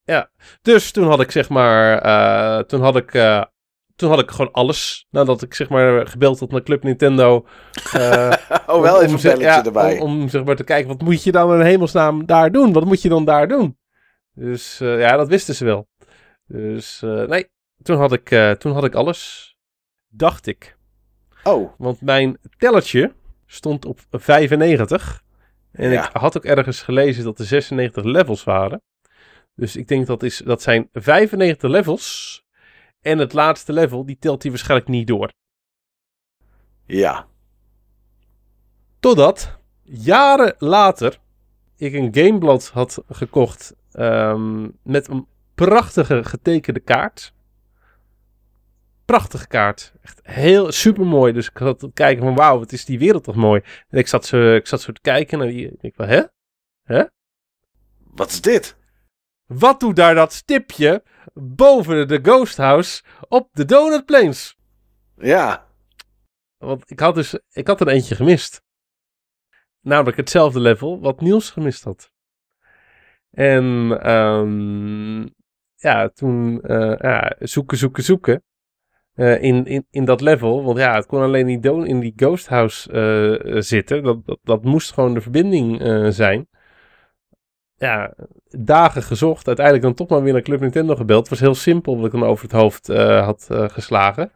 Ja. 0.09 0.31
Dus 0.62 0.90
toen 0.90 1.07
had 1.09 1.21
ik 1.21 1.31
zeg 1.31 1.49
maar. 1.49 1.99
eh, 1.99 2.64
toen 2.64 2.81
had 2.81 2.97
ik. 2.97 3.14
eh, 3.14 3.42
toen 3.97 4.11
had 4.11 4.18
ik 4.21 4.31
gewoon 4.31 4.53
alles. 4.53 5.07
Nadat 5.11 5.42
ik 5.42 5.55
zeg 5.55 5.68
maar 5.68 6.07
gebeld 6.07 6.40
had 6.40 6.51
naar 6.51 6.62
Club 6.62 6.83
Nintendo. 6.83 7.47
eh, 7.92 8.33
Oh, 8.66 8.81
wel 8.81 8.97
Om- 8.97 9.03
even 9.03 9.14
een 9.14 9.21
belletje 9.23 9.42
ja, 9.44 9.64
erbij. 9.64 9.99
Om, 9.99 10.21
om 10.21 10.29
zeg 10.29 10.44
maar 10.44 10.57
te 10.57 10.64
kijken, 10.64 10.88
wat 10.88 11.03
moet 11.03 11.23
je 11.23 11.33
dan 11.33 11.53
in 11.55 11.61
hemelsnaam 11.61 12.27
daar 12.27 12.53
doen? 12.53 12.73
Wat 12.73 12.85
moet 12.85 13.03
je 13.03 13.09
dan 13.09 13.25
daar 13.25 13.49
doen? 13.49 13.79
Dus 14.35 14.79
ja, 14.79 15.16
dat 15.16 15.29
wisten 15.29 15.55
ze 15.55 15.64
wel. 15.64 15.88
Dus 16.47 17.01
nee, 17.27 17.49
toen 17.83 17.97
had, 17.97 18.12
ik, 18.12 18.29
toen 18.59 18.73
had 18.73 18.85
ik 18.85 18.94
alles. 18.94 19.53
Dacht 20.09 20.47
ik. 20.47 20.77
Oh, 21.42 21.71
Want 21.79 22.01
mijn 22.01 22.38
tellertje 22.59 23.12
stond 23.47 23.85
op 23.85 24.01
95. 24.11 25.23
En 25.73 25.90
Ja. 25.90 26.05
ik 26.09 26.11
had 26.16 26.37
ook 26.37 26.44
ergens 26.44 26.83
gelezen 26.83 27.25
dat 27.25 27.38
er 27.38 27.44
96 27.44 28.05
levels 28.05 28.44
waren. 28.44 28.83
Dus 29.59 29.77
ik 29.77 29.88
denk 29.88 30.07
dat, 30.07 30.23
is, 30.23 30.37
dat 30.38 30.62
zijn 30.62 30.88
95 30.92 31.71
levels. 31.71 32.42
En 33.01 33.18
het 33.18 33.33
laatste 33.33 33.73
level, 33.73 34.07
die 34.07 34.18
telt 34.18 34.42
hij 34.42 34.51
waarschijnlijk 34.51 34.88
niet 34.90 35.07
door. 35.07 35.33
ja. 36.87 37.27
Totdat 39.01 39.59
jaren 39.83 40.55
later 40.59 41.18
ik 41.77 41.92
een 41.94 42.14
gameblad 42.14 42.68
had 42.68 43.03
gekocht 43.09 43.75
ehm, 43.92 44.68
met 44.83 45.09
een 45.09 45.27
prachtige 45.55 46.25
getekende 46.25 46.81
kaart. 46.81 47.33
Prachtige 49.05 49.47
kaart. 49.47 49.92
Echt 50.03 50.21
heel 50.23 50.73
super 50.73 51.07
mooi. 51.07 51.33
Dus 51.33 51.49
ik 51.49 51.59
zat 51.59 51.79
te 51.79 51.90
kijken 51.94 52.25
van 52.25 52.35
wauw, 52.35 52.59
wat 52.59 52.73
is 52.73 52.85
die 52.85 52.99
wereld 52.99 53.25
toch 53.25 53.35
mooi. 53.37 53.62
En 53.88 53.99
ik 53.99 54.09
zat 54.09 54.27
zo, 54.27 54.55
ik 54.55 54.66
zat 54.66 54.81
zo 54.81 54.92
te 54.92 55.01
kijken 55.01 55.40
en 55.40 55.49
die- 55.49 55.77
ik 55.81 55.97
dacht, 55.97 56.11
hè? 56.11 56.23
Hè? 56.83 57.05
Wat 58.05 58.29
is 58.31 58.40
dit? 58.40 58.77
Wat 59.49 59.81
doet 59.81 59.97
daar 59.97 60.15
dat 60.15 60.33
stipje 60.33 61.03
boven 61.35 62.09
de 62.09 62.19
Ghost 62.23 62.57
House 62.57 63.03
op 63.29 63.49
de 63.53 63.65
Donut 63.65 64.05
Plains? 64.05 64.57
Ja. 65.17 65.67
Want 66.57 66.91
ik 66.91 67.01
had 67.01 67.15
dus, 67.15 67.39
ik 67.51 67.67
had 67.67 67.81
er 67.81 67.89
eentje 67.89 68.15
gemist. 68.15 68.63
Namelijk 69.81 70.17
hetzelfde 70.17 70.61
level 70.61 71.01
wat 71.01 71.21
Niels 71.21 71.51
gemist 71.51 71.85
had. 71.85 72.11
En 73.31 73.99
ehm, 74.03 75.21
ja, 75.75 76.09
toen 76.09 76.61
eh, 76.63 76.97
ja, 76.99 77.35
zoeken, 77.39 77.77
zoeken, 77.77 78.03
zoeken. 78.03 78.43
eh, 79.15 79.43
in, 79.43 79.65
in, 79.67 79.87
in 79.91 80.05
dat 80.05 80.21
level. 80.21 80.65
Want 80.65 80.79
ja, 80.79 80.95
het 80.95 81.07
kon 81.07 81.23
alleen 81.23 81.49
in, 81.49 81.61
do- 81.61 81.83
in 81.83 82.01
die 82.01 82.13
Ghost 82.17 82.47
House 82.49 82.93
eh, 82.93 83.61
zitten. 83.61 84.03
Dat, 84.03 84.27
dat, 84.27 84.39
dat 84.43 84.65
moest 84.65 84.93
gewoon 84.93 85.15
de 85.15 85.21
verbinding 85.21 85.81
zijn. 86.15 86.49
Ja, 87.79 88.14
dagen 88.51 89.03
gezocht. 89.03 89.47
Uiteindelijk 89.47 89.85
dan 89.87 89.95
toch 89.95 90.09
maar 90.09 90.23
weer 90.23 90.33
naar 90.33 90.43
Club 90.43 90.61
Nintendo 90.61 90.97
gebeld. 90.97 91.21
Het 91.21 91.29
was 91.29 91.41
heel 91.41 91.55
simpel 91.55 91.97
wat 91.97 92.07
ik 92.07 92.12
dan 92.12 92.25
over 92.25 92.43
het 92.45 92.53
hoofd 92.53 92.88
eh, 92.88 93.25
had 93.25 93.47
eh, 93.51 93.69
geslagen. 93.69 94.33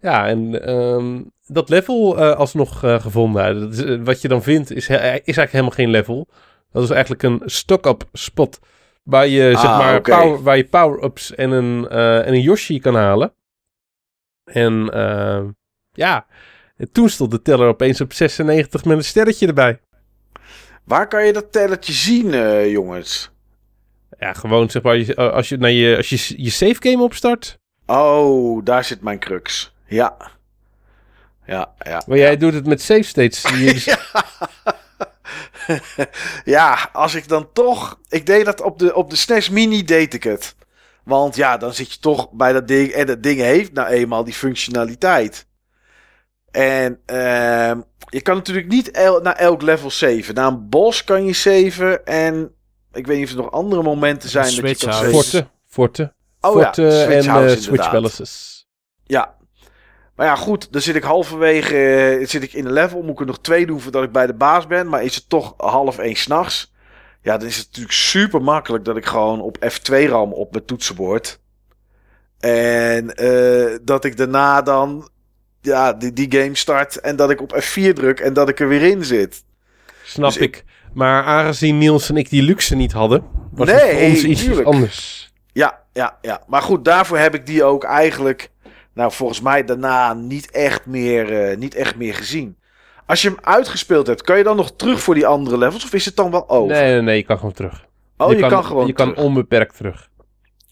Ja, 0.00 0.26
en 0.26 0.66
ehm, 0.66 1.22
dat 1.46 1.68
level 1.68 2.18
eh, 2.18 2.36
alsnog 2.36 2.78
gevonden. 2.78 3.60
Dat 3.60 3.72
is, 3.72 3.96
wat 4.04 4.20
je 4.20 4.28
dan 4.28 4.42
vindt 4.42 4.70
is, 4.70 4.88
he- 4.88 4.96
is 4.96 5.00
eigenlijk 5.36 5.50
helemaal 5.50 5.70
geen 5.70 5.90
level. 5.90 6.28
Dat 6.72 6.82
is 6.82 6.90
eigenlijk 6.90 7.22
een 7.22 7.42
stock-up 7.44 8.04
spot. 8.12 8.58
Waar 9.02 9.26
je, 9.26 9.50
zeg 9.50 9.64
Ah, 9.64 9.78
maar, 9.78 9.96
oké. 9.96 10.10
power, 10.10 10.42
waar 10.42 10.56
je 10.56 10.64
power-ups 10.68 11.34
en 11.34 11.50
een, 11.50 11.88
en 11.88 12.32
een 12.34 12.40
Yoshi 12.40 12.80
kan 12.80 12.94
halen. 12.94 13.32
En 14.44 14.90
ja, 15.92 16.26
en 16.76 16.92
toen 16.92 17.08
stond 17.08 17.30
de 17.30 17.42
teller 17.42 17.68
opeens 17.68 18.00
op 18.00 18.12
96 18.12 18.84
met 18.84 18.96
een 18.96 19.04
sterretje 19.04 19.46
erbij. 19.46 19.80
Waar 20.84 21.08
kan 21.08 21.26
je 21.26 21.32
dat 21.32 21.52
tellertje 21.52 21.92
zien, 21.92 22.34
eh, 22.34 22.70
jongens? 22.70 23.30
Ja, 24.18 24.32
gewoon 24.32 24.70
zeg 24.70 24.82
maar, 24.82 24.96
je- 24.96 25.16
als 25.16 25.48
je, 25.48 25.56
naar 25.56 25.70
je, 25.70 25.96
als 25.96 26.08
je 26.08 26.42
je 26.42 26.50
save 26.50 26.76
game 26.78 27.02
opstart. 27.02 27.58
Oh, 27.86 28.64
daar 28.64 28.84
zit 28.84 29.00
mijn 29.02 29.18
crux. 29.18 29.74
Ja. 29.86 30.16
Ja, 31.46 31.74
ja. 31.78 32.02
Maar 32.06 32.18
jij 32.18 32.36
doet 32.36 32.54
het 32.54 32.66
met 32.66 32.82
save 32.82 33.02
states. 33.02 33.42
ja. 33.84 33.98
ja, 36.44 36.88
als 36.92 37.14
ik 37.14 37.28
dan 37.28 37.48
toch... 37.52 37.98
Ik 38.08 38.26
deed 38.26 38.44
dat 38.44 38.60
op 38.60 38.78
de, 38.78 38.94
op 38.94 39.10
de 39.10 39.16
SNES 39.16 39.50
Mini, 39.50 39.84
deed 39.84 40.14
ik 40.14 40.22
het. 40.22 40.54
Want 41.04 41.36
ja, 41.36 41.56
dan 41.56 41.74
zit 41.74 41.92
je 41.92 41.98
toch 41.98 42.30
bij 42.30 42.52
dat 42.52 42.68
ding. 42.68 42.90
En 42.90 43.06
dat 43.06 43.22
ding 43.22 43.40
heeft 43.40 43.72
nou 43.72 43.88
eenmaal 43.88 44.24
die 44.24 44.34
functionaliteit. 44.34 45.46
En 46.54 47.00
uh, 47.06 47.72
je 48.08 48.22
kan 48.22 48.36
natuurlijk 48.36 48.68
niet 48.68 48.90
el 48.90 49.20
naar 49.20 49.36
elk 49.36 49.62
level 49.62 49.90
saven. 49.90 50.34
Na 50.34 50.46
een 50.46 50.68
bos 50.68 51.04
kan 51.04 51.24
je 51.24 51.32
saven. 51.32 52.06
En 52.06 52.54
ik 52.92 53.06
weet 53.06 53.16
niet 53.16 53.26
of 53.26 53.32
er 53.32 53.36
nog 53.36 53.50
andere 53.50 53.82
momenten 53.82 54.28
zijn 54.28 54.44
dat 54.44 54.80
je 54.80 54.86
kan 54.86 54.94
saven. 54.94 55.10
Forte, 55.10 55.46
Forte. 55.66 56.12
Oh 56.40 56.52
Forte 56.52 56.82
ja, 56.82 57.06
en 57.06 57.24
uh, 57.24 57.56
Switch 57.56 57.90
Palaces. 57.90 58.66
Ja. 59.04 59.34
Maar 60.16 60.26
ja, 60.26 60.36
goed. 60.36 60.72
Dan 60.72 60.80
zit 60.80 60.94
ik 60.94 61.02
halverwege 61.02 62.18
uh, 62.20 62.26
zit 62.26 62.42
ik 62.42 62.52
in 62.52 62.66
een 62.66 62.72
level. 62.72 63.02
Moet 63.02 63.12
ik 63.12 63.20
er 63.20 63.26
nog 63.26 63.40
twee 63.40 63.66
doen 63.66 63.80
voordat 63.80 64.02
ik 64.02 64.12
bij 64.12 64.26
de 64.26 64.34
baas 64.34 64.66
ben. 64.66 64.88
Maar 64.88 65.04
is 65.04 65.14
het 65.14 65.28
toch 65.28 65.54
half 65.56 65.98
één 65.98 66.16
s'nachts. 66.16 66.72
Ja, 67.22 67.36
dan 67.36 67.48
is 67.48 67.56
het 67.56 67.66
natuurlijk 67.66 67.94
super 67.94 68.42
makkelijk 68.42 68.84
dat 68.84 68.96
ik 68.96 69.06
gewoon 69.06 69.40
op 69.40 69.58
F2 69.58 70.08
ram 70.08 70.32
op 70.32 70.52
mijn 70.52 70.64
toetsenbord. 70.64 71.40
En 72.38 73.22
uh, 73.22 73.76
dat 73.82 74.04
ik 74.04 74.16
daarna 74.16 74.62
dan 74.62 75.08
ja, 75.64 75.92
die, 75.92 76.12
die 76.12 76.40
game 76.40 76.54
start 76.54 77.00
en 77.00 77.16
dat 77.16 77.30
ik 77.30 77.40
op 77.40 77.62
F4 77.62 77.92
druk 77.92 78.20
en 78.20 78.32
dat 78.32 78.48
ik 78.48 78.60
er 78.60 78.68
weer 78.68 78.82
in 78.82 79.04
zit. 79.04 79.44
Snap 80.02 80.32
dus 80.32 80.42
ik. 80.42 80.64
Maar 80.92 81.24
aangezien 81.24 81.78
Niels 81.78 82.08
en 82.08 82.16
ik 82.16 82.30
die 82.30 82.42
luxe 82.42 82.74
niet 82.74 82.92
hadden, 82.92 83.24
was 83.50 83.66
nee, 83.66 83.76
het 83.76 83.96
voor 83.96 84.08
ons 84.08 84.24
iets 84.24 84.64
anders. 84.64 85.32
Ja, 85.52 85.80
ja, 85.92 86.18
ja. 86.20 86.42
Maar 86.46 86.62
goed, 86.62 86.84
daarvoor 86.84 87.18
heb 87.18 87.34
ik 87.34 87.46
die 87.46 87.64
ook 87.64 87.84
eigenlijk, 87.84 88.50
nou 88.94 89.12
volgens 89.12 89.40
mij 89.40 89.64
daarna 89.64 90.12
niet 90.12 90.50
echt 90.50 90.86
meer, 90.86 91.50
uh, 91.50 91.56
niet 91.56 91.74
echt 91.74 91.96
meer 91.96 92.14
gezien. 92.14 92.56
Als 93.06 93.22
je 93.22 93.28
hem 93.28 93.38
uitgespeeld 93.40 94.06
hebt, 94.06 94.22
kan 94.22 94.38
je 94.38 94.44
dan 94.44 94.56
nog 94.56 94.76
terug 94.76 95.00
voor 95.00 95.14
die 95.14 95.26
andere 95.26 95.58
levels? 95.58 95.84
Of 95.84 95.92
is 95.92 96.04
het 96.04 96.16
dan 96.16 96.30
wel 96.30 96.48
over? 96.48 96.76
Nee, 96.76 96.92
nee, 96.92 97.02
nee 97.02 97.16
je 97.16 97.22
kan 97.22 97.36
gewoon 97.38 97.52
terug. 97.52 97.86
Oh, 98.16 98.32
je, 98.32 98.48
kan, 98.48 98.64
gewoon 98.64 98.86
Je 98.86 98.92
kan 98.92 99.16
onbeperkt 99.16 99.76
terug. 99.76 100.08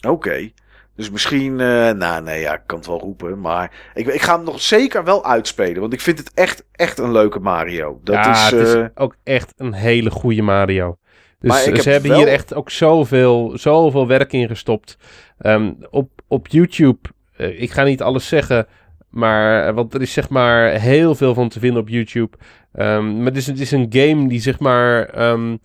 Oké. 0.08 0.50
Dus 0.96 1.10
misschien, 1.10 1.52
uh, 1.52 1.90
nou 1.90 2.22
nee, 2.22 2.40
ja, 2.40 2.54
ik 2.54 2.62
kan 2.66 2.78
het 2.78 2.86
wel 2.86 3.00
roepen. 3.00 3.40
Maar 3.40 3.90
ik, 3.94 4.06
ik 4.06 4.20
ga 4.20 4.36
hem 4.36 4.44
nog 4.44 4.60
zeker 4.60 5.04
wel 5.04 5.24
uitspelen. 5.24 5.80
Want 5.80 5.92
ik 5.92 6.00
vind 6.00 6.18
het 6.18 6.30
echt, 6.34 6.64
echt 6.72 6.98
een 6.98 7.12
leuke 7.12 7.38
Mario. 7.38 8.00
Dat 8.04 8.14
ja, 8.14 8.30
is, 8.32 8.50
het 8.50 8.68
is 8.68 8.74
uh... 8.74 8.86
ook 8.94 9.16
echt 9.22 9.52
een 9.56 9.72
hele 9.72 10.10
goede 10.10 10.42
Mario. 10.42 10.96
Dus 11.38 11.82
ze 11.82 11.90
hebben 11.90 12.10
wel... 12.10 12.18
hier 12.18 12.28
echt 12.28 12.54
ook 12.54 12.70
zoveel, 12.70 13.52
zoveel 13.54 14.06
werk 14.06 14.32
in 14.32 14.48
gestopt. 14.48 14.96
Um, 15.40 15.76
op, 15.90 16.10
op 16.28 16.48
YouTube, 16.48 16.98
uh, 17.38 17.62
ik 17.62 17.70
ga 17.70 17.82
niet 17.82 18.02
alles 18.02 18.28
zeggen, 18.28 18.66
maar, 19.08 19.74
want 19.74 19.94
er 19.94 20.02
is 20.02 20.12
zeg 20.12 20.28
maar 20.28 20.70
heel 20.70 21.14
veel 21.14 21.34
van 21.34 21.48
te 21.48 21.58
vinden 21.58 21.80
op 21.80 21.88
YouTube. 21.88 22.36
Um, 22.72 23.16
maar 23.16 23.26
het 23.26 23.36
is, 23.36 23.46
het 23.46 23.60
is 23.60 23.70
een 23.70 23.86
game 23.88 24.28
die 24.28 24.40
zeg 24.40 24.58
maar 24.58 25.22
um, 25.30 25.60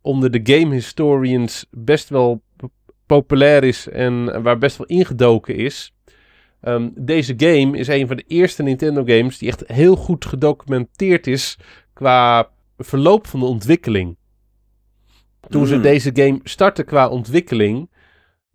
onder 0.00 0.30
de 0.30 0.54
game 0.54 0.74
historians 0.74 1.66
best 1.70 2.08
wel 2.08 2.42
populair 3.06 3.64
is 3.64 3.88
en 3.88 4.42
waar 4.42 4.58
best 4.58 4.76
wel 4.76 4.86
ingedoken 4.86 5.54
is. 5.56 5.94
Um, 6.62 6.92
deze 6.94 7.34
game 7.36 7.78
is 7.78 7.88
een 7.88 8.06
van 8.06 8.16
de 8.16 8.24
eerste 8.26 8.62
Nintendo 8.62 9.04
games 9.04 9.38
die 9.38 9.48
echt 9.48 9.62
heel 9.66 9.96
goed 9.96 10.24
gedocumenteerd 10.24 11.26
is 11.26 11.58
qua 11.92 12.48
verloop 12.78 13.26
van 13.26 13.40
de 13.40 13.46
ontwikkeling. 13.46 14.16
Toen 15.48 15.66
ze 15.66 15.76
Mm. 15.76 15.82
deze 15.82 16.10
game 16.14 16.40
startten 16.42 16.84
qua 16.84 17.08
ontwikkeling, 17.08 17.90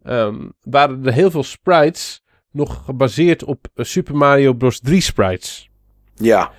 um, 0.03 0.53
waren 0.61 1.05
er 1.05 1.13
heel 1.13 1.31
veel 1.31 1.43
sprites 1.43 2.23
nog 2.51 2.85
gebaseerd 2.85 3.43
op 3.43 3.67
eh, 3.73 3.85
Super 3.85 4.15
Mario 4.15 4.53
Bros. 4.53 4.79
3 4.79 5.01
sprites. 5.01 5.69
Ja. 6.15 6.51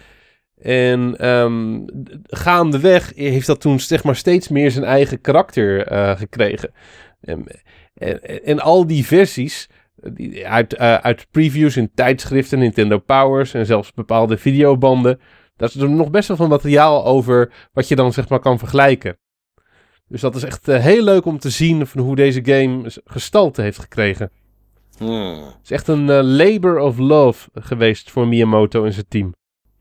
En 0.61 1.28
um, 1.28 1.85
gaandeweg 2.26 3.12
heeft 3.14 3.46
dat 3.46 3.61
toen 3.61 3.81
zeg 3.81 4.05
maar 4.05 4.16
steeds 4.16 4.48
meer 4.48 4.70
zijn 4.70 4.85
eigen 4.85 5.20
karakter 5.20 5.92
uh, 5.92 6.18
gekregen. 6.18 6.72
En, 7.22 7.44
en, 7.94 8.44
en, 8.44 8.61
al 8.61 8.87
die 8.87 9.06
versies 9.06 9.68
die, 9.96 10.48
uit, 10.48 10.74
uh, 10.74 10.94
uit 10.94 11.26
previews 11.30 11.76
in 11.76 11.90
tijdschriften, 11.94 12.58
Nintendo 12.58 12.98
Powers 12.98 13.54
en 13.54 13.66
zelfs 13.66 13.92
bepaalde 13.92 14.38
videobanden. 14.38 15.20
Daar 15.56 15.68
is 15.68 15.76
er 15.76 15.90
nog 15.90 16.11
best 16.11 16.28
wel 16.28 16.37
veel 16.37 16.48
materiaal 16.48 17.04
over 17.04 17.52
wat 17.72 17.88
je 17.88 17.96
dan 17.96 18.12
zeg 18.12 18.28
maar 18.28 18.40
kan 18.40 18.58
vergelijken. 18.58 19.18
Dus 20.08 20.20
dat 20.20 20.35
is 20.35 20.42
echt 20.42 20.68
uh, 20.68 20.80
heel 20.80 21.02
leuk 21.02 21.24
om 21.24 21.38
te 21.38 21.50
zien 21.50 21.87
van 21.87 22.00
hoe 22.00 22.16
deze 22.16 22.44
game 22.44 22.90
gestalte 23.04 23.62
heeft 23.62 23.78
gekregen. 23.78 24.30
Hmm. 24.98 25.44
Het 25.44 25.58
is 25.64 25.70
echt 25.70 25.88
een 25.88 26.08
uh, 26.08 26.20
labor 26.22 26.78
of 26.78 26.98
love 26.98 27.48
geweest 27.54 28.11
voor 28.11 28.28
Miyamoto 28.28 28.85
en 28.85 28.92
zijn 28.92 29.08
team. 29.08 29.35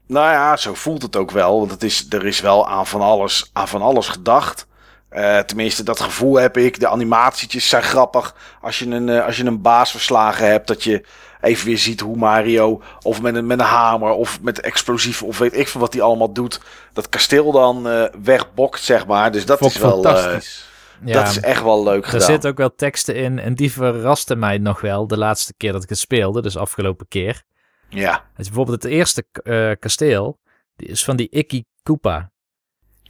Nou 0.08 0.32
ja, 0.32 0.58
zo 0.58 0.74
voelt 0.74 1.02
het 1.02 1.16
ook 1.16 1.32
wel. 1.32 1.60
Want 1.60 1.72
het 1.72 1.84
is, 1.84 2.06
er 2.10 2.26
is 2.26 2.42
wel 2.42 2.70
aan 2.70 2.88
van 2.88 3.02
alles, 3.02 3.50
aan 3.54 3.68
van 3.68 3.82
alles 3.82 4.08
gedacht. 4.08 4.68
Uh, 5.12 5.40
tenminste, 5.40 5.84
dat 5.84 6.00
gevoel 6.00 6.36
heb 6.36 6.58
ik. 6.58 6.80
De 6.80 6.88
animatietjes 6.88 7.70
zijn 7.70 7.84
grappig. 7.84 8.36
Als 8.62 8.80
je 8.80 8.86
een, 8.86 9.08
uh, 9.08 9.26
als 9.26 9.38
je 9.38 9.46
een 9.46 9.62
baas 9.62 9.92
verslagen 9.92 10.48
hebt, 10.48 10.68
dat 10.68 10.84
je 10.84 11.06
even 11.42 11.66
weer 11.66 11.78
ziet 11.78 12.00
hoe 12.00 12.18
Mario, 12.18 12.82
of 13.02 13.22
met 13.22 13.36
een, 13.36 13.46
met 13.46 13.60
een 13.60 13.66
hamer, 13.66 14.12
of 14.12 14.42
met 14.42 14.60
explosieven, 14.60 15.28
of 15.28 15.38
weet 15.38 15.58
ik 15.58 15.68
veel 15.68 15.82
wat 15.82 15.94
hij 15.94 16.02
allemaal 16.02 16.34
doet, 16.34 16.62
dat 16.94 17.10
kasteel 17.10 17.52
dan 17.52 17.88
uh, 17.88 18.04
wegbokt, 18.24 18.82
zeg 18.82 19.08
maar. 19.08 19.32
Dus 19.32 19.46
dat 19.46 19.58
Vond 19.58 19.74
is 19.74 19.78
wel. 19.78 19.92
fantastisch. 19.92 20.70
Ja, 21.06 21.14
dat 21.14 21.28
is 21.28 21.40
echt 21.40 21.64
wel 21.64 21.84
leuk 21.84 22.04
er 22.04 22.10
gedaan. 22.10 22.28
Er 22.28 22.32
zitten 22.32 22.50
ook 22.50 22.58
wel 22.58 22.76
teksten 22.76 23.16
in 23.16 23.40
en 23.40 23.56
die 23.56 23.72
verrasten 23.72 24.40
mij 24.40 24.58
nog 24.58 24.82
wel 24.82 25.08
de 25.08 25.18
laatste 25.18 25.54
keer 25.58 25.72
dat 25.72 25.84
ik 25.84 25.90
het 25.90 26.00
speelde, 26.00 26.42
dus 26.42 26.58
afgelopen 26.58 27.08
keer. 27.08 27.44
Ja. 27.90 28.24
Dus 28.36 28.46
bijvoorbeeld 28.46 28.84
het 28.84 28.92
eerste 28.92 29.26
uh, 29.44 29.72
kasteel, 29.80 30.40
die 30.76 30.88
is 30.88 31.04
van 31.04 31.16
die 31.16 31.30
Icky 31.30 31.64
Koopa. 31.84 32.32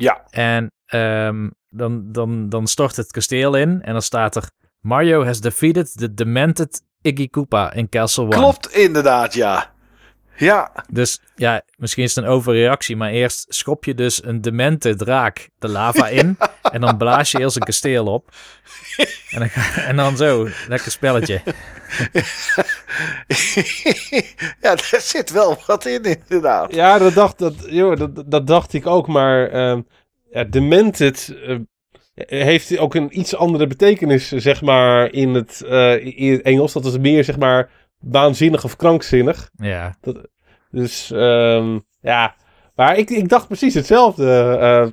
Ja. 0.01 0.23
En 0.29 0.71
um, 0.93 1.51
dan, 1.69 2.11
dan, 2.11 2.49
dan 2.49 2.67
stort 2.67 2.95
het 2.95 3.11
kasteel 3.11 3.55
in 3.55 3.81
en 3.81 3.91
dan 3.91 4.01
staat 4.01 4.35
er... 4.35 4.49
Mario 4.81 5.23
has 5.25 5.39
defeated 5.39 5.97
the 5.97 6.13
demented 6.13 6.81
Iggy 7.01 7.29
Koopa 7.29 7.73
in 7.73 7.89
Castle 7.89 8.23
One. 8.23 8.35
Klopt, 8.35 8.71
inderdaad, 8.71 9.33
ja. 9.33 9.70
Ja. 10.41 10.71
Dus 10.89 11.21
ja, 11.35 11.61
misschien 11.77 12.03
is 12.03 12.15
het 12.15 12.23
een 12.23 12.29
overreactie, 12.29 12.95
maar 12.95 13.11
eerst 13.11 13.45
schop 13.49 13.85
je 13.85 13.93
dus 13.93 14.23
een 14.23 14.41
demente 14.41 14.95
draak 14.95 15.49
de 15.59 15.67
lava 15.67 16.07
in. 16.07 16.37
en 16.73 16.81
dan 16.81 16.97
blaas 16.97 17.31
je 17.31 17.39
eerst 17.39 17.55
een 17.55 17.63
kasteel 17.63 18.05
op. 18.05 18.29
En 19.29 19.39
dan, 19.39 19.49
en 19.85 19.95
dan 19.95 20.17
zo, 20.17 20.47
lekker 20.67 20.91
spelletje. 20.91 21.41
ja, 24.61 24.75
daar 24.75 24.97
zit 25.01 25.31
wel 25.31 25.57
wat 25.67 25.85
in, 25.85 26.03
inderdaad. 26.03 26.73
Ja, 26.73 26.97
dat 26.97 27.13
dacht, 27.13 27.39
dat, 27.39 27.53
joh, 27.69 27.97
dat, 27.97 28.23
dat 28.25 28.47
dacht 28.47 28.73
ik 28.73 28.87
ook, 28.87 29.07
maar 29.07 29.53
uh, 29.53 29.79
ja, 30.31 30.43
demented 30.43 31.35
uh, 31.47 31.57
heeft 32.25 32.77
ook 32.77 32.95
een 32.95 33.19
iets 33.19 33.35
andere 33.35 33.67
betekenis, 33.67 34.27
zeg 34.27 34.61
maar, 34.61 35.13
in 35.13 35.33
het, 35.33 35.61
uh, 35.65 36.05
in 36.17 36.31
het 36.31 36.41
Engels. 36.41 36.73
Dat 36.73 36.85
is 36.85 36.97
meer, 36.97 37.23
zeg 37.23 37.37
maar, 37.37 37.69
waanzinnig 38.01 38.63
of 38.63 38.75
krankzinnig. 38.75 39.49
Ja. 39.55 39.95
Dat, 40.01 40.27
dus, 40.71 41.11
um, 41.13 41.81
ja. 42.01 42.35
Maar 42.75 42.97
ik, 42.97 43.09
ik 43.09 43.29
dacht 43.29 43.47
precies 43.47 43.73
hetzelfde 43.73 44.57
uh, 44.61 44.91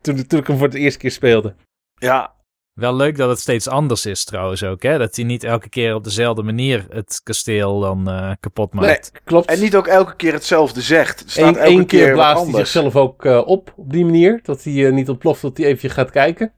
toen, 0.00 0.26
toen 0.26 0.38
ik 0.40 0.46
hem 0.46 0.58
voor 0.58 0.70
de 0.70 0.78
eerste 0.78 0.98
keer 0.98 1.10
speelde. 1.10 1.54
Ja. 1.94 2.34
Wel 2.72 2.96
leuk 2.96 3.16
dat 3.16 3.28
het 3.28 3.38
steeds 3.38 3.68
anders 3.68 4.06
is 4.06 4.24
trouwens 4.24 4.62
ook, 4.64 4.82
hè? 4.82 4.98
Dat 4.98 5.16
hij 5.16 5.24
niet 5.24 5.44
elke 5.44 5.68
keer 5.68 5.94
op 5.94 6.04
dezelfde 6.04 6.42
manier 6.42 6.86
het 6.88 7.20
kasteel 7.22 7.80
dan 7.80 8.08
uh, 8.08 8.30
kapot 8.40 8.74
maakt. 8.74 9.12
Nee, 9.12 9.22
klopt. 9.24 9.46
En 9.46 9.60
niet 9.60 9.76
ook 9.76 9.86
elke 9.86 10.16
keer 10.16 10.32
hetzelfde 10.32 10.80
zegt. 10.80 11.20
Het 11.20 11.30
staat 11.30 11.48
Eén, 11.48 11.56
elke 11.56 11.68
één 11.68 11.86
keer, 11.86 12.04
keer 12.04 12.12
blaast 12.12 12.44
hij 12.44 12.52
zichzelf 12.54 12.96
ook 12.96 13.24
uh, 13.24 13.46
op 13.46 13.72
op 13.76 13.90
die 13.90 14.04
manier. 14.04 14.40
Dat 14.42 14.64
hij 14.64 14.72
uh, 14.72 14.92
niet 14.92 15.08
ontploft, 15.08 15.42
dat 15.42 15.56
hij 15.56 15.66
even 15.66 15.90
gaat 15.90 16.10
kijken. 16.10 16.52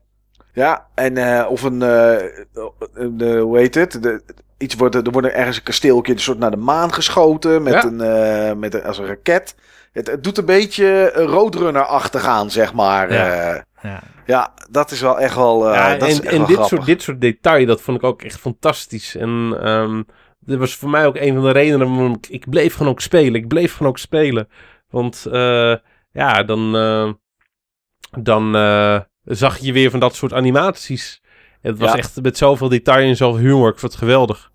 Ja, 0.55 0.87
en 0.93 1.17
uh, 1.17 1.45
of 1.49 1.63
een, 1.63 1.81
uh, 1.81 3.41
hoe 3.41 3.57
heet 3.57 3.75
het? 3.75 4.03
De, 4.03 4.23
iets 4.57 4.75
wordt, 4.75 4.95
er 4.95 5.11
wordt 5.11 5.27
ergens 5.27 5.57
een 5.57 5.63
kasteeltje 5.63 6.13
een 6.13 6.19
soort 6.19 6.37
naar 6.37 6.51
de 6.51 6.57
maan 6.57 6.93
geschoten 6.93 7.63
met, 7.63 7.73
ja. 7.73 7.83
een, 7.85 8.01
uh, 8.49 8.59
met 8.59 8.73
een, 8.73 8.83
als 8.83 8.97
een 8.97 9.05
raket. 9.05 9.55
Het, 9.91 10.07
het 10.07 10.23
doet 10.23 10.37
een 10.37 10.45
beetje 10.45 11.11
Roadrunner-achtig 11.11 12.25
aan, 12.25 12.51
zeg 12.51 12.73
maar. 12.73 13.13
Ja. 13.13 13.65
ja. 13.81 14.01
ja, 14.25 14.53
dat 14.69 14.91
is 14.91 15.01
wel 15.01 15.19
echt 15.19 15.35
wel. 15.35 15.73
ja, 15.73 15.91
dat 15.91 16.01
en 16.01 16.07
is 16.07 16.21
echt 16.21 16.33
en 16.33 16.37
wel 16.37 16.47
dit, 16.47 16.55
grappig. 16.55 16.77
soort, 16.77 16.85
dit 16.85 17.01
soort 17.01 17.21
detail, 17.21 17.65
dat 17.65 17.81
vond 17.81 17.97
ik 17.97 18.03
ook 18.03 18.21
echt 18.21 18.39
fantastisch. 18.39 19.15
En 19.15 19.57
um, 19.67 20.05
dat 20.39 20.59
was 20.59 20.75
voor 20.75 20.89
mij 20.89 21.05
ook 21.05 21.15
een 21.15 21.33
van 21.33 21.43
de 21.43 21.51
redenen 21.51 21.87
waarom 21.89 22.13
ik, 22.13 22.27
ik 22.27 22.49
bleef 22.49 22.75
gewoon 22.75 22.91
ook 22.91 23.01
spelen. 23.01 23.33
Ik 23.33 23.47
bleef 23.47 23.73
gewoon 23.73 23.91
ook 23.91 23.97
spelen. 23.97 24.49
Want 24.89 25.25
uh, 25.27 25.75
ja, 26.11 26.43
dan, 26.43 26.75
uh, 26.75 27.11
dan 28.21 28.55
uh, 28.55 28.99
zag 29.25 29.57
je 29.57 29.73
weer 29.73 29.89
van 29.91 29.99
dat 29.99 30.15
soort 30.15 30.33
animaties. 30.33 31.21
En 31.61 31.71
het 31.71 31.79
was 31.79 31.91
Ja. 31.91 31.97
echt 31.97 32.21
met 32.21 32.37
zoveel 32.37 32.69
detail 32.69 33.07
en 33.07 33.15
zoveel 33.15 33.39
humor. 33.41 33.69
Ik 33.71 33.79
vond 33.79 33.91
het 33.91 34.01
geweldig. 34.01 34.51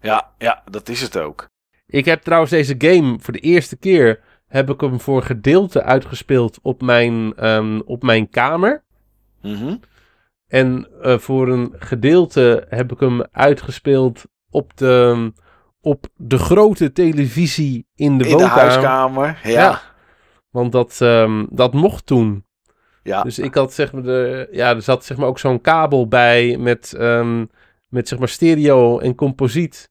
Ja, 0.00 0.30
ja, 0.38 0.62
dat 0.70 0.88
is 0.88 1.00
het 1.00 1.18
ook. 1.18 1.48
Ik 1.86 2.04
heb 2.04 2.22
trouwens 2.22 2.50
deze 2.50 2.74
game 2.78 3.16
voor 3.20 3.32
de 3.32 3.38
eerste 3.40 3.76
keer 3.76 4.20
heb 4.46 4.70
ik 4.70 4.80
hem 4.80 5.00
voor 5.00 5.22
gedeelte 5.22 5.82
uitgespeeld 5.82 6.58
op 6.62 6.82
mijn, 6.82 7.46
um, 7.50 7.80
op 7.84 8.02
mijn 8.02 8.28
kamer. 8.28 8.84
Mhm. 9.42 9.76
En 10.46 10.88
uh, 11.02 11.18
voor 11.18 11.48
een 11.48 11.74
gedeelte 11.78 12.66
heb 12.68 12.92
ik 12.92 13.00
hem 13.00 13.22
uitgespeeld 13.32 14.24
op 14.50 14.76
de, 14.76 15.32
op 15.80 16.06
de 16.16 16.38
grote 16.38 16.92
televisie 16.92 17.86
in 17.94 18.18
de 18.18 18.24
In 18.24 18.30
de 18.30 18.36
woonkamer. 18.36 18.62
huiskamer. 18.62 19.40
Ja. 19.42 19.50
Ja. 19.50 19.80
Want 20.50 20.72
dat, 20.72 21.00
ehm, 21.00 21.44
dat 21.50 21.72
mocht 21.72 22.06
toen. 22.06 22.44
Ja. 23.06 23.22
Dus 23.22 23.38
ik 23.38 23.54
had 23.54 23.72
zeg 23.72 23.92
maar 23.92 24.02
de, 24.02 24.48
ja, 24.50 24.74
er 24.74 24.82
zat 24.82 25.04
zeg 25.04 25.16
maar 25.16 25.28
ook 25.28 25.38
zo'n 25.38 25.60
kabel 25.60 26.08
bij 26.08 26.56
met, 26.58 26.94
ehm, 26.98 27.44
met 27.88 28.08
zeg 28.08 28.18
maar 28.18 28.28
stereo 28.28 28.98
en 28.98 29.14
composiet. 29.14 29.90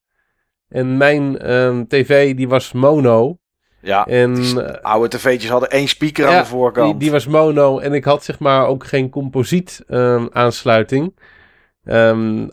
En 0.70 0.98
mijn 0.98 1.38
ehm, 1.40 1.84
tv 1.88 2.36
die 2.36 2.48
was 2.48 2.72
mono. 2.72 3.38
ja. 3.82 4.06
En 4.06 4.34
Die 4.34 4.62
eh, 4.62 4.84
oude 4.84 5.08
tv'tjes 5.08 5.50
hadden 5.50 5.70
één 5.70 5.88
speaker 5.88 6.28
aan 6.28 6.44
de 6.44 6.46
voorkant. 6.50 6.90
die, 6.90 7.00
die 7.00 7.12
was 7.12 7.28
mono 7.28 7.80
en 7.80 7.94
ik 7.94 8.04
had 8.04 8.24
zeg 8.24 8.40
maar 8.40 8.68
ook 8.68 8.86
geen 8.86 9.10
composiet 9.10 9.84
ehm, 9.88 10.28
aansluiting. 10.32 11.16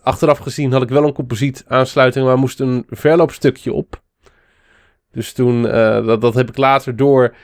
Achteraf 0.02 0.38
gezien 0.38 0.72
had 0.72 0.82
ik 0.82 0.88
wel 0.88 1.04
een 1.04 1.12
composiet 1.12 1.64
aansluiting, 1.68 2.26
maar 2.26 2.38
moest 2.38 2.60
een 2.60 2.84
verloopstukje 2.88 3.72
op. 3.72 4.02
Dus 5.12 5.32
toen, 5.32 5.68
eh, 5.68 6.06
dat, 6.06 6.20
dat 6.20 6.34
heb 6.34 6.48
ik 6.48 6.56
later 6.56 6.96
door. 6.96 7.34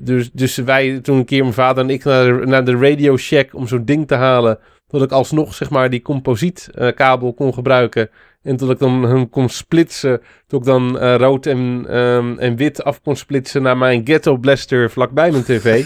Dus, 0.00 0.30
dus 0.32 0.56
wij, 0.56 1.00
toen 1.00 1.18
een 1.18 1.24
keer 1.24 1.42
mijn 1.42 1.52
vader 1.52 1.84
en 1.84 1.90
ik 1.90 2.04
naar 2.04 2.24
de, 2.24 2.46
naar 2.46 2.64
de 2.64 2.76
Radio 2.76 3.16
Shack 3.16 3.54
om 3.54 3.66
zo'n 3.66 3.84
ding 3.84 4.06
te 4.06 4.14
halen. 4.14 4.58
Dat 4.86 5.02
ik 5.02 5.10
alsnog 5.10 5.54
zeg 5.54 5.70
maar 5.70 5.90
die 5.90 6.02
composietkabel 6.02 7.32
kon 7.32 7.54
gebruiken. 7.54 8.10
En 8.42 8.56
tot 8.56 8.70
ik 8.70 8.78
dan 8.78 9.02
hem 9.02 9.30
kon 9.30 9.48
splitsen. 9.48 10.22
Tot 10.46 10.60
ik 10.60 10.66
dan 10.66 10.98
eh, 10.98 11.16
rood 11.16 11.46
en, 11.46 11.84
ehm, 11.88 12.38
en 12.38 12.56
wit 12.56 12.84
af 12.84 13.02
kon 13.02 13.16
splitsen 13.16 13.62
naar 13.62 13.76
mijn 13.76 14.00
ghetto 14.04 14.36
blaster 14.36 14.90
vlakbij 14.90 15.30
mijn 15.30 15.44
tv. 15.44 15.84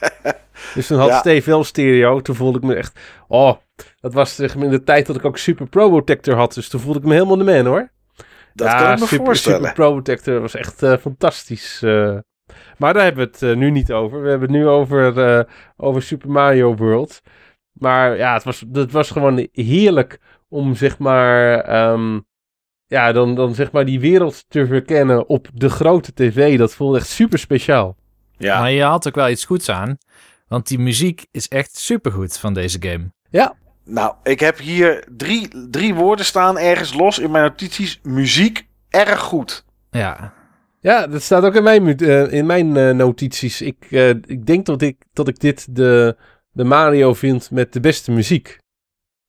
dus 0.74 0.86
toen 0.86 0.98
had 0.98 1.08
Ja. 1.08 1.18
Steve 1.18 1.50
wel 1.50 1.64
stereo. 1.64 2.20
Toen 2.20 2.34
voelde 2.34 2.58
ik 2.58 2.64
me 2.64 2.74
echt... 2.74 2.98
Oh, 3.28 3.54
dat 4.00 4.12
was 4.14 4.34
zeg 4.34 4.54
maar 4.54 4.64
in 4.64 4.70
de 4.70 4.82
tijd 4.82 5.06
dat 5.06 5.16
ik 5.16 5.24
ook 5.24 5.38
Super 5.38 5.68
Pro 5.68 5.88
Protector 5.88 6.34
had. 6.34 6.54
Dus 6.54 6.68
toen 6.68 6.80
voelde 6.80 6.98
ik 6.98 7.04
me 7.04 7.12
helemaal 7.12 7.36
de 7.36 7.44
man 7.44 7.66
hoor. 7.66 7.90
dat 8.54 8.66
ja, 8.66 8.78
kan 8.78 8.92
ik 8.92 8.98
me 8.98 9.06
Super, 9.06 9.24
voorstellen. 9.24 9.58
Super 9.58 9.72
Pro 9.72 9.92
Protector 9.92 10.40
was 10.40 10.54
echt 10.54 10.82
eh, 10.82 10.96
fantastisch. 10.96 11.82
Maar 12.78 12.94
daar 12.94 13.02
hebben 13.02 13.24
we 13.24 13.30
het 13.30 13.42
eh, 13.42 13.56
nu 13.56 13.70
niet 13.70 13.92
over. 13.92 14.22
We 14.22 14.28
hebben 14.28 14.48
het 14.48 14.58
nu 14.58 14.66
over, 14.66 15.18
eh, 15.18 15.44
over 15.76 16.02
Super 16.02 16.30
Mario 16.30 16.74
World. 16.74 17.20
Maar 17.72 18.16
ja, 18.16 18.34
het 18.34 18.44
was, 18.44 18.64
het 18.72 18.92
was 18.92 19.10
gewoon 19.10 19.48
heerlijk 19.52 20.18
om 20.48 20.74
zeg 20.74 20.98
maar... 20.98 21.60
ehm, 21.60 22.18
ja, 22.86 23.12
dan, 23.12 23.34
dan 23.34 23.54
zeg 23.54 23.72
maar 23.72 23.84
die 23.84 24.00
wereld 24.00 24.44
te 24.48 24.66
verkennen 24.66 25.28
op 25.28 25.48
de 25.54 25.68
grote 25.68 26.14
tv. 26.14 26.58
Dat 26.58 26.74
voelde 26.74 26.98
echt 26.98 27.06
super 27.06 27.38
speciaal. 27.38 27.96
Ja. 28.36 28.60
Maar 28.60 28.70
je 28.70 28.82
had 28.82 29.08
ook 29.08 29.14
wel 29.14 29.28
iets 29.28 29.44
goeds 29.44 29.68
aan. 29.68 29.98
Want 30.46 30.68
die 30.68 30.78
muziek 30.78 31.26
is 31.30 31.48
echt 31.48 31.76
supergoed 31.76 32.38
van 32.38 32.54
deze 32.54 32.76
game. 32.80 33.12
Nou, 33.84 34.14
ik 34.22 34.40
heb 34.40 34.58
hier 34.58 35.04
drie, 35.16 35.68
drie 35.70 35.94
woorden 35.94 36.24
staan 36.24 36.58
ergens 36.58 36.94
los 36.94 37.18
in 37.18 37.30
mijn 37.30 37.44
notities. 37.44 38.00
Muziek, 38.02 38.68
erg 38.88 39.20
goed. 39.20 39.64
Ja, 39.90 40.32
Ja, 40.80 41.06
dat 41.06 41.22
staat 41.22 41.42
ook 41.44 41.54
in 41.54 41.62
mijn, 41.62 41.96
eh, 41.98 42.32
in 42.32 42.46
mijn 42.46 42.76
eh, 42.76 42.90
notities. 42.90 43.60
Ik, 43.60 43.86
eh, 43.90 44.08
ik 44.08 44.46
denk 44.46 44.66
dat 44.66 44.82
ik, 44.82 45.04
dat 45.12 45.28
ik 45.28 45.40
dit 45.40 45.66
de, 45.76 46.16
de 46.50 46.64
Mario 46.64 47.14
vind 47.14 47.50
met 47.50 47.72
de 47.72 47.80
beste 47.80 48.10
muziek. 48.10 48.58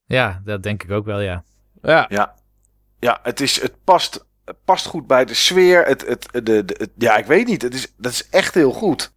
ja 0.04 0.40
dat 0.44 0.62
denk 0.62 0.82
ik 0.82 0.90
ook 0.90 1.04
wel, 1.04 1.20
ja. 1.20 1.44
Ja, 1.82 2.06
Ja, 2.08 2.34
ja 2.98 3.18
het, 3.22 3.40
is, 3.40 3.60
het, 3.60 3.74
past, 3.84 4.26
het 4.44 4.56
past 4.64 4.86
goed 4.86 5.06
bij 5.06 5.24
de 5.24 5.34
sfeer. 5.34 5.84
Het, 5.84 6.06
het, 6.06 6.26
de, 6.32 6.42
de, 6.42 6.74
het- 6.78 6.90
ja, 6.98 7.16
ik 7.16 7.26
weet 7.26 7.46
niet. 7.46 7.62
Het 7.62 7.74
is, 7.74 7.92
dat 7.96 8.12
is 8.12 8.28
echt 8.28 8.54
heel 8.54 8.72
goed. 8.72 9.12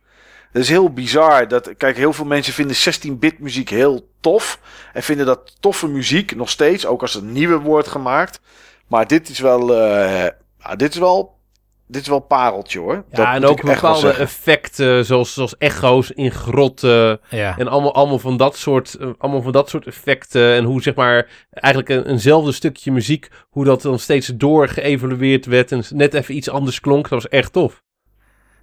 Het 0.51 0.61
is 0.61 0.69
heel 0.69 0.93
bizar. 0.93 1.47
Dat, 1.47 1.77
kijk, 1.77 1.97
heel 1.97 2.13
veel 2.13 2.25
mensen 2.25 2.53
vinden 2.53 2.75
16-bit 2.75 3.39
muziek 3.39 3.69
heel 3.69 4.09
tof. 4.19 4.59
En 4.93 5.03
vinden 5.03 5.25
dat 5.25 5.55
toffe 5.59 5.87
muziek 5.87 6.35
nog 6.35 6.49
steeds. 6.49 6.85
Ook 6.85 7.01
als 7.01 7.15
er 7.15 7.23
nieuwe 7.23 7.57
wordt 7.59 7.87
gemaakt. 7.87 8.39
Maar 8.87 9.07
dit 9.07 9.29
is 9.29 9.39
wel... 9.39 9.75
eh, 9.75 10.29
ja, 10.59 10.75
dit 10.75 10.93
is 10.93 10.99
wel... 10.99 11.41
Dit 11.87 12.01
is 12.01 12.07
wel 12.07 12.17
een 12.17 12.27
pareltje 12.27 12.79
hoor. 12.79 12.95
Dat 13.09 13.25
ja 13.25 13.33
en 13.35 13.45
ook 13.45 13.61
bepaalde 13.63 14.11
effecten, 14.11 15.05
zoals, 15.05 15.33
zoals 15.33 15.57
echo's 15.57 16.09
in 16.09 16.31
grotten. 16.31 17.19
Ja, 17.29 17.57
En 17.57 17.67
allemaal, 17.67 17.93
allemaal, 17.93 18.19
van 18.19 18.37
dat 18.37 18.57
soort, 18.57 18.93
eh, 18.93 19.09
allemaal 19.17 19.41
van 19.41 19.51
dat 19.51 19.69
soort 19.69 19.87
effecten. 19.87 20.53
En 20.53 20.63
hoe 20.63 20.81
zeg 20.81 20.95
maar 20.95 21.47
eigenlijk 21.49 21.89
een, 21.89 22.11
eenzelfde 22.11 22.51
stukje 22.51 22.91
muziek, 22.91 23.29
hoe 23.49 23.65
dat 23.65 23.81
dan 23.81 23.99
steeds 23.99 24.27
doorgeëvalueerd 24.27 25.45
werd. 25.45 25.71
En 25.71 25.83
net 25.89 26.13
even 26.13 26.35
iets 26.35 26.49
anders 26.49 26.79
klonk. 26.79 27.09
Dat 27.09 27.21
was 27.21 27.31
echt 27.31 27.53
tof. 27.53 27.83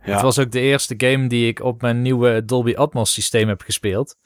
Ja. 0.04 0.12
Het 0.12 0.22
was 0.22 0.38
ook 0.38 0.50
de 0.50 0.60
eerste 0.60 0.94
game 0.96 1.26
die 1.26 1.48
ik 1.48 1.62
op 1.62 1.82
mijn 1.82 2.02
nieuwe 2.02 2.44
Dolby 2.44 2.74
Atmos 2.74 3.12
systeem 3.12 3.48
heb 3.48 3.62
gespeeld. 3.62 4.16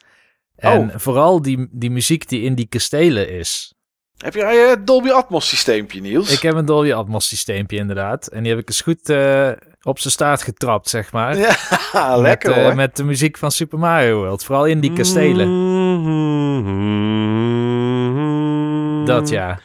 En 0.56 0.90
Oh. 0.90 0.96
vooral 0.96 1.42
die, 1.42 1.68
die 1.70 1.90
muziek 1.90 2.28
die 2.28 2.42
in 2.42 2.54
die 2.54 2.66
kastelen 2.68 3.28
is. 3.30 3.73
Heb 4.18 4.34
jij 4.34 4.72
een 4.72 4.84
Dolby 4.84 5.10
Atmos 5.10 5.48
systeempje, 5.48 6.00
Niels? 6.00 6.30
Ik 6.32 6.40
heb 6.40 6.54
een 6.54 6.64
Dolby 6.64 6.92
Atmos 6.92 7.28
systeempje 7.28 7.76
inderdaad. 7.76 8.26
En 8.26 8.42
die 8.42 8.52
heb 8.52 8.60
ik 8.60 8.68
eens 8.68 8.80
goed 8.80 9.08
eh, 9.08 9.50
op 9.82 9.98
zijn 9.98 10.12
staart 10.12 10.42
getrapt, 10.42 10.88
zeg 10.88 11.12
maar. 11.12 11.36
Ja, 11.92 12.16
lekker 12.16 12.48
met, 12.48 12.58
eh, 12.58 12.64
hoor. 12.64 12.74
met 12.74 12.96
de 12.96 13.04
muziek 13.04 13.38
van 13.38 13.50
Super 13.50 13.78
Mario 13.78 14.16
World. 14.16 14.44
Vooral 14.44 14.66
in 14.66 14.80
die 14.80 14.92
kastelen. 14.92 15.48
Dat 19.04 19.28
ja. 19.28 19.60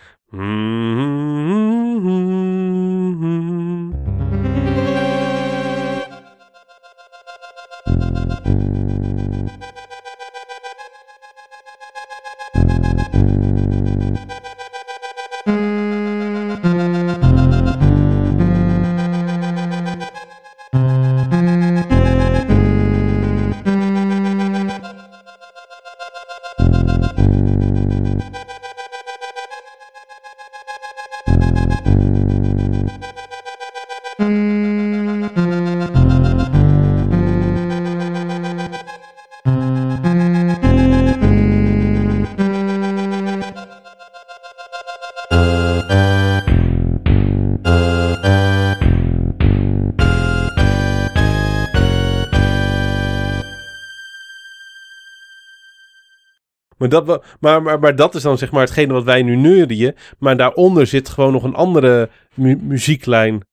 Maar 56.90 57.06
dat, 57.06 57.24
maar, 57.40 57.62
maar, 57.62 57.80
maar 57.80 57.96
dat 57.96 58.16
is 58.16 58.22
dan 58.22 58.38
zeg 58.38 58.52
maar 58.52 58.62
hetgene 58.62 58.94
wat 58.94 59.04
wij 59.04 59.22
nu 59.24 59.36
neurien. 59.36 59.96
Maar 60.20 60.38
daaronder 60.38 60.88
zit 60.88 61.10
gewoon 61.10 61.32
nog 61.32 61.44
een 61.44 61.56
andere 61.56 62.10
mu- 62.34 62.60
muzieklijn. 62.62 63.48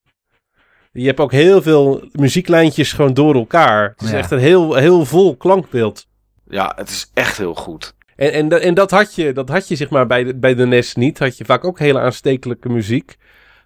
Je 0.93 1.07
hebt 1.07 1.21
ook 1.21 1.33
heel 1.33 1.63
veel 1.63 2.09
muzieklijntjes 2.13 2.93
gewoon 2.93 3.15
door 3.15 3.35
elkaar. 3.35 3.89
Het 3.91 4.03
is 4.03 4.11
Ja. 4.11 4.17
echt 4.17 4.31
een 4.31 4.39
heel, 4.39 4.75
heel 4.75 5.05
vol 5.05 5.37
klankbeeld. 5.37 6.07
Ja, 6.49 6.73
het 6.77 6.89
is 6.89 7.11
echt 7.15 7.37
heel 7.39 7.55
goed. 7.55 7.95
En, 8.17 8.33
en, 8.33 8.61
en 8.63 8.75
dat 8.75 8.91
had 8.91 9.15
je, 9.15 9.33
dat 9.33 9.49
had 9.49 9.69
je 9.69 9.77
zeg 9.77 9.91
maar 9.91 10.07
bij 10.07 10.25
de, 10.25 10.35
bij 10.37 10.55
de 10.55 10.67
NES 10.67 10.95
niet. 10.95 11.19
Had 11.19 11.37
je 11.39 11.45
vaak 11.45 11.65
ook 11.65 11.79
hele 11.79 12.01
aanstekelijke 12.01 12.69
muziek. 12.69 13.17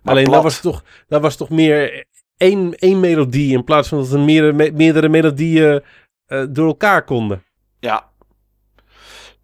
Maar 0.02 0.12
Alleen 0.12 0.24
plat. 0.24 0.34
dat 0.34 0.44
was 0.52 0.60
toch, 0.60 0.84
dat 1.08 1.20
was 1.20 1.36
toch 1.36 1.50
meer 1.50 2.04
één, 2.36 2.74
één 2.74 3.00
melodie. 3.00 3.52
In 3.52 3.64
plaats 3.64 3.88
van 3.88 3.98
dat 3.98 4.12
er 4.12 4.20
meerdere, 4.20 4.52
me- 4.52 4.70
meerdere 4.74 5.08
melodieën 5.08 5.82
eh, 6.26 6.44
door 6.50 6.66
elkaar 6.66 7.04
konden. 7.04 7.42
Ja. 7.78 8.09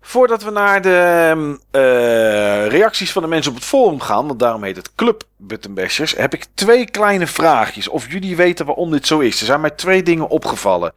Voordat 0.09 0.43
we 0.43 0.51
naar 0.51 0.83
de 0.83 1.29
ehm, 1.31 1.57
eh, 1.71 2.67
reacties 2.67 3.13
van 3.13 3.23
de 3.23 3.29
mensen 3.29 3.51
op 3.51 3.57
het 3.57 3.67
forum 3.67 4.01
gaan, 4.01 4.27
want 4.27 4.39
daarom 4.39 4.63
heet 4.63 4.77
het 4.77 4.95
Club 4.95 5.23
Buttonbashers, 5.37 6.17
heb 6.17 6.35
ik 6.35 6.47
twee 6.55 6.91
kleine 6.91 7.27
vraagjes. 7.27 7.89
Of 7.89 8.13
jullie 8.13 8.37
weten 8.37 8.67
waarom 8.67 8.91
dit 8.91 9.07
zo 9.07 9.19
is. 9.19 9.41
Er 9.41 9.47
zijn 9.47 9.61
mij 9.61 9.71
twee 9.71 10.03
dingen 10.03 10.29
opgevallen. 10.29 10.93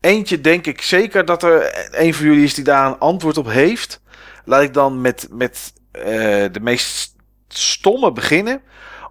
Eentje 0.00 0.40
denk 0.40 0.66
ik 0.66 0.82
zeker 0.82 1.24
dat 1.24 1.42
er 1.42 1.88
een 1.90 2.14
van 2.14 2.26
jullie 2.26 2.44
is 2.44 2.54
die 2.54 2.64
daar 2.64 2.86
een 2.86 2.98
antwoord 2.98 3.38
op 3.38 3.46
heeft. 3.46 4.00
Laat 4.44 4.62
ik 4.62 4.74
dan 4.74 5.00
met, 5.00 5.28
met 5.30 5.72
eh, 5.90 6.04
de 6.52 6.60
meest 6.60 7.14
stomme 7.48 8.12
beginnen. 8.12 8.62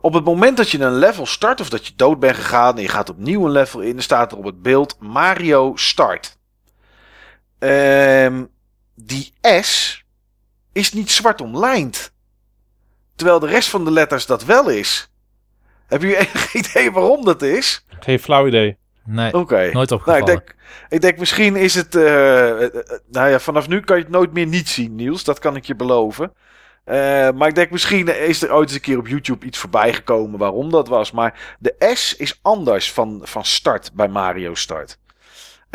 Op 0.01 0.13
het 0.13 0.23
moment 0.23 0.57
dat 0.57 0.69
je 0.69 0.79
een 0.79 0.97
level 0.97 1.25
start 1.25 1.61
of 1.61 1.69
dat 1.69 1.87
je 1.87 1.93
dood 1.95 2.19
bent 2.19 2.35
gegaan 2.35 2.75
en 2.75 2.81
je 2.81 2.89
gaat 2.89 3.09
opnieuw 3.09 3.45
een 3.45 3.51
level 3.51 3.79
in, 3.79 3.93
dan 3.93 4.01
staat 4.01 4.31
er 4.31 4.37
op 4.37 4.45
het 4.45 4.61
beeld 4.61 4.95
Mario 4.99 5.71
Start. 5.75 6.37
Ehm, 7.59 8.43
die 8.95 9.33
S 9.61 10.03
is 10.73 10.93
niet 10.93 11.11
zwart 11.11 11.41
omlijnd. 11.41 12.13
Terwijl 13.15 13.39
de 13.39 13.47
rest 13.47 13.69
van 13.69 13.85
de 13.85 13.91
letters 13.91 14.25
dat 14.25 14.43
wel 14.43 14.69
is. 14.69 15.09
Heb 15.87 16.01
je 16.01 16.17
enig 16.27 16.53
idee 16.53 16.91
waarom 16.91 17.25
dat 17.25 17.41
is? 17.41 17.85
Geen 17.99 18.19
flauw 18.19 18.47
idee. 18.47 18.77
Nee, 19.05 19.33
Oké. 19.33 19.55
nooit 19.55 19.73
Nou, 19.73 19.93
opgevallen. 20.01 20.19
ik 20.19 20.25
denk, 20.27 20.55
ik 20.89 21.01
denk 21.01 21.17
misschien 21.17 21.55
is 21.55 21.75
het. 21.75 21.95
eh, 21.95 22.49
eh, 22.51 22.63
eh, 22.63 22.81
nou 23.11 23.29
ja, 23.29 23.39
vanaf 23.39 23.67
nu 23.67 23.79
kan 23.81 23.97
je 23.97 24.03
het 24.03 24.11
nooit 24.11 24.33
meer 24.33 24.47
niet 24.47 24.69
zien, 24.69 24.95
Niels. 24.95 25.23
Dat 25.23 25.39
kan 25.39 25.55
ik 25.55 25.65
je 25.65 25.75
beloven. 25.75 26.33
Uh, 26.85 26.95
maar 27.31 27.47
ik 27.47 27.55
denk 27.55 27.71
misschien 27.71 28.27
is 28.27 28.41
er 28.43 28.53
ooit 28.53 28.67
eens 28.67 28.73
een 28.77 28.81
keer 28.83 28.97
op 28.97 29.07
YouTube 29.07 29.45
iets 29.45 29.57
voorbij 29.57 29.93
gekomen 29.93 30.39
waarom 30.39 30.69
dat 30.71 30.87
was. 30.87 31.11
Maar 31.11 31.55
de 31.59 31.75
S 31.93 32.15
is 32.15 32.39
anders 32.41 32.91
van, 32.91 33.19
van 33.23 33.45
start 33.45 33.93
bij 33.93 34.07
Mario 34.07 34.53
Start. 34.55 34.97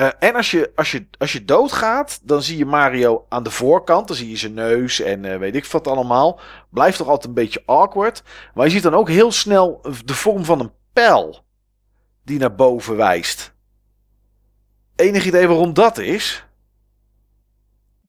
Uh, 0.00 0.08
en 0.18 0.34
als 0.34 0.50
je, 0.50 0.72
als, 0.74 0.90
je, 0.90 1.06
als 1.18 1.32
je 1.32 1.44
doodgaat, 1.44 2.20
dan 2.22 2.42
zie 2.42 2.56
je 2.56 2.64
Mario 2.64 3.26
aan 3.28 3.42
de 3.42 3.50
voorkant. 3.50 4.06
Dan 4.08 4.16
zie 4.16 4.30
je 4.30 4.36
zijn 4.36 4.54
neus 4.54 5.00
en 5.00 5.24
uh, 5.24 5.36
weet 5.36 5.54
ik 5.54 5.66
wat 5.66 5.86
allemaal. 5.86 6.40
Blijft 6.70 6.96
toch 6.96 7.06
altijd 7.08 7.26
een 7.26 7.34
beetje 7.34 7.62
awkward. 7.66 8.22
Maar 8.54 8.66
je 8.66 8.72
ziet 8.72 8.82
dan 8.82 8.94
ook 8.94 9.08
heel 9.08 9.32
snel 9.32 9.80
de 10.04 10.14
vorm 10.14 10.44
van 10.44 10.60
een 10.60 10.72
pijl 10.92 11.44
die 12.24 12.38
naar 12.38 12.54
boven 12.54 12.96
wijst. 12.96 13.54
Enig 14.96 15.26
idee 15.26 15.46
waarom 15.46 15.74
dat 15.74 15.98
is? 15.98 16.46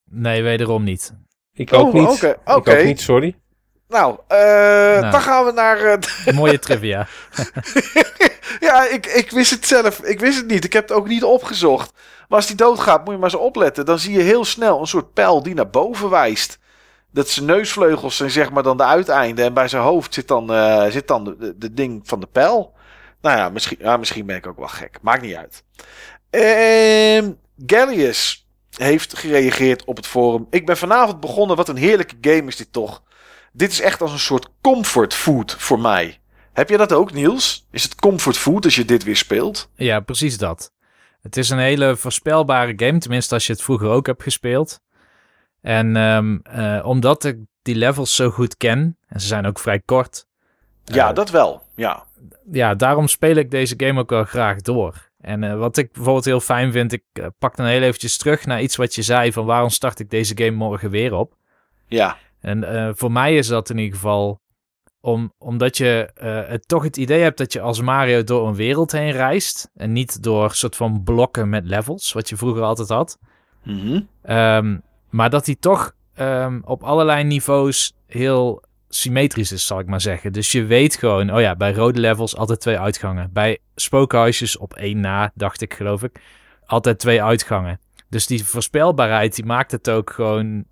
Nee, 0.09 0.43
wederom 0.43 0.83
niet. 0.83 1.13
Ik 1.53 1.73
ook 1.73 1.87
oh, 1.87 1.93
niet. 1.93 2.09
Okay, 2.09 2.35
okay. 2.45 2.73
Ik 2.73 2.79
ook 2.79 2.85
niet, 2.85 3.01
sorry. 3.01 3.39
Nou, 3.91 4.17
uh, 4.31 4.37
nou, 4.37 5.11
dan 5.11 5.21
gaan 5.21 5.45
we 5.45 5.51
naar... 5.51 5.99
Uh, 6.27 6.33
mooie 6.35 6.59
trivia. 6.59 7.07
ja, 8.67 8.87
ik, 8.87 9.05
ik 9.05 9.31
wist 9.31 9.51
het 9.51 9.67
zelf. 9.67 9.99
Ik 9.99 10.19
wist 10.19 10.37
het 10.37 10.47
niet. 10.47 10.63
Ik 10.63 10.73
heb 10.73 10.87
het 10.87 10.97
ook 10.97 11.07
niet 11.07 11.23
opgezocht. 11.23 11.93
Maar 12.27 12.37
als 12.37 12.47
die 12.47 12.55
doodgaat, 12.55 13.03
moet 13.03 13.13
je 13.13 13.19
maar 13.19 13.29
eens 13.29 13.41
opletten. 13.41 13.85
Dan 13.85 13.99
zie 13.99 14.13
je 14.13 14.21
heel 14.21 14.45
snel 14.45 14.79
een 14.79 14.87
soort 14.87 15.13
pijl 15.13 15.43
die 15.43 15.53
naar 15.53 15.69
boven 15.69 16.09
wijst. 16.09 16.59
Dat 17.11 17.29
zijn 17.29 17.45
neusvleugels 17.45 18.17
zijn 18.17 18.29
zeg 18.29 18.51
maar 18.51 18.63
dan 18.63 18.77
de 18.77 18.83
uiteinden. 18.83 19.45
En 19.45 19.53
bij 19.53 19.67
zijn 19.67 19.83
hoofd 19.83 20.13
zit 20.13 20.27
dan, 20.27 20.51
uh, 20.51 20.85
zit 20.85 21.07
dan 21.07 21.23
de, 21.23 21.53
de, 21.57 21.73
ding 21.73 22.01
van 22.03 22.19
de 22.19 22.27
pijl. 22.27 22.73
Nou 23.21 23.37
ja 23.37 23.49
misschien, 23.49 23.77
ja, 23.79 23.97
misschien 23.97 24.25
ben 24.25 24.35
ik 24.35 24.47
ook 24.47 24.57
wel 24.57 24.67
gek. 24.67 24.97
Maakt 25.01 25.21
niet 25.21 25.35
uit. 25.35 25.63
Ehm 26.29 27.31
Gallius 27.65 28.47
heeft 28.77 29.17
gereageerd 29.17 29.83
op 29.85 29.97
het 29.97 30.07
forum. 30.07 30.47
Ik 30.49 30.65
ben 30.65 30.77
vanavond 30.77 31.19
begonnen. 31.19 31.55
Wat 31.55 31.69
een 31.69 31.75
heerlijke 31.75 32.15
game 32.21 32.47
is 32.47 32.55
dit 32.55 32.73
toch. 32.73 33.01
Dit 33.51 33.71
is 33.71 33.81
echt 33.81 34.01
als 34.01 34.11
een 34.11 34.19
soort 34.19 34.49
comfort 34.61 35.13
food 35.13 35.55
voor 35.55 35.79
mij. 35.79 36.19
Heb 36.53 36.69
je 36.69 36.77
dat 36.77 36.93
ook, 36.93 37.13
Niels? 37.13 37.67
Is 37.71 37.83
het 37.83 37.95
comfort 37.95 38.37
food 38.37 38.65
als 38.65 38.75
je 38.75 38.85
dit 38.85 39.03
weer 39.03 39.17
speelt? 39.17 39.69
Ja, 39.75 39.99
precies 39.99 40.37
dat. 40.37 40.71
Het 41.21 41.37
is 41.37 41.49
een 41.49 41.59
hele 41.59 41.95
voorspelbare 41.95 42.73
game, 42.75 42.97
tenminste 42.97 43.33
als 43.33 43.45
je 43.45 43.53
het 43.53 43.61
vroeger 43.61 43.87
ook 43.87 44.05
hebt 44.05 44.23
gespeeld. 44.23 44.79
En 45.61 45.95
um, 45.95 46.41
uh, 46.55 46.81
omdat 46.85 47.23
ik 47.23 47.37
die 47.61 47.75
levels 47.75 48.15
zo 48.15 48.29
goed 48.29 48.57
ken, 48.57 48.97
en 49.07 49.21
ze 49.21 49.27
zijn 49.27 49.45
ook 49.45 49.59
vrij 49.59 49.79
kort. 49.79 50.25
Ja, 50.83 51.09
uh, 51.09 51.15
dat 51.15 51.29
wel, 51.29 51.63
ja. 51.75 52.03
Ja, 52.51 52.75
daarom 52.75 53.07
speel 53.07 53.35
ik 53.35 53.51
deze 53.51 53.73
game 53.77 53.99
ook 53.99 54.09
wel 54.09 54.23
graag 54.23 54.61
door. 54.61 55.09
En 55.19 55.43
uh, 55.43 55.57
wat 55.57 55.77
ik 55.77 55.91
bijvoorbeeld 55.91 56.25
heel 56.25 56.39
fijn 56.39 56.71
vind, 56.71 56.91
ik 56.91 57.03
pak 57.39 57.55
dan 57.55 57.65
heel 57.65 57.81
eventjes 57.81 58.17
terug 58.17 58.45
naar 58.45 58.61
iets 58.61 58.75
wat 58.75 58.95
je 58.95 59.01
zei 59.01 59.33
van 59.33 59.45
waarom 59.45 59.69
start 59.69 59.99
ik 59.99 60.09
deze 60.09 60.37
game 60.37 60.57
morgen 60.57 60.89
weer 60.89 61.13
op. 61.13 61.35
Ja. 61.87 62.17
En 62.41 62.95
voor 62.97 63.11
mij 63.11 63.37
is 63.37 63.47
dat 63.47 63.69
in 63.69 63.77
ieder 63.77 63.95
geval 63.95 64.41
om, 65.01 65.33
omdat 65.37 65.77
je 65.77 66.11
uh, 66.23 66.49
het, 66.49 66.67
toch 66.67 66.83
het 66.83 66.97
idee 66.97 67.21
hebt 67.21 67.37
dat 67.37 67.53
je 67.53 67.61
als 67.61 67.81
Mario 67.81 68.23
door 68.23 68.47
een 68.47 68.55
wereld 68.55 68.91
heen 68.91 69.11
reist. 69.11 69.69
En 69.73 69.91
niet 69.91 70.23
door 70.23 70.53
soort 70.53 70.75
van 70.75 71.03
blokken 71.03 71.49
met 71.49 71.65
levels, 71.65 72.13
wat 72.13 72.29
je 72.29 72.37
vroeger 72.37 72.63
altijd 72.63 72.89
had. 72.89 73.17
Mm 73.63 73.79
-hmm. 73.79 74.07
um, 74.35 74.81
maar 75.09 75.29
dat 75.29 75.45
die 75.45 75.59
toch 75.59 75.93
um, 76.19 76.61
op 76.65 76.83
allerlei 76.83 77.23
niveaus 77.23 77.93
heel 78.07 78.63
symmetrisch 78.89 79.51
is, 79.51 79.65
zal 79.65 79.79
ik 79.79 79.87
maar 79.87 80.01
zeggen. 80.01 80.33
Dus 80.33 80.51
je 80.51 80.65
weet 80.65 80.95
gewoon, 80.95 81.33
oh 81.33 81.41
ja, 81.41 81.55
bij 81.55 81.73
rode 81.73 81.99
levels 81.99 82.35
altijd 82.35 82.59
twee 82.59 82.79
uitgangen. 82.79 83.29
Bij 83.33 83.59
spookhuisjes 83.75 84.57
op 84.57 84.73
één 84.73 84.99
na, 84.99 85.31
dacht 85.35 85.61
ik 85.61 85.73
geloof 85.73 86.03
ik, 86.03 86.21
altijd 86.65 86.99
twee 86.99 87.23
uitgangen. 87.23 87.79
Dus 88.09 88.27
die 88.27 88.45
voorspelbaarheid, 88.45 89.35
die 89.35 89.45
maakt 89.45 89.71
het 89.71 89.89
ook 89.89 90.09
gewoon 90.09 90.65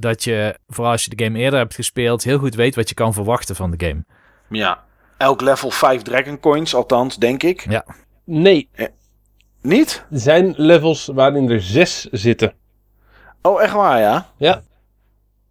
dat 0.00 0.24
je, 0.24 0.58
vooral 0.68 0.92
als 0.92 1.04
je 1.04 1.14
de 1.14 1.24
game 1.24 1.38
eerder 1.38 1.58
hebt 1.58 1.74
gespeeld, 1.74 2.24
heel 2.24 2.38
goed 2.38 2.54
weet 2.54 2.74
wat 2.74 2.88
je 2.88 2.94
kan 2.94 3.12
verwachten 3.12 3.56
van 3.56 3.70
de 3.70 3.86
game. 3.86 4.04
Ja, 4.48 4.84
elk 5.16 5.40
level 5.40 5.70
5 5.70 6.02
Dragon 6.02 6.40
Coins, 6.40 6.74
althans, 6.74 7.16
denk 7.16 7.42
ik. 7.42 7.66
Ja. 7.68 7.84
Nee. 8.24 8.68
Eh, 8.72 8.86
niet? 9.62 10.04
Er 10.10 10.18
zijn 10.18 10.54
levels 10.56 11.10
waarin 11.14 11.50
er 11.50 11.62
zes 11.62 12.04
zitten. 12.10 12.52
Oh, 13.42 13.62
echt 13.62 13.72
waar, 13.72 14.00
ja? 14.00 14.26
Ja. 14.36 14.62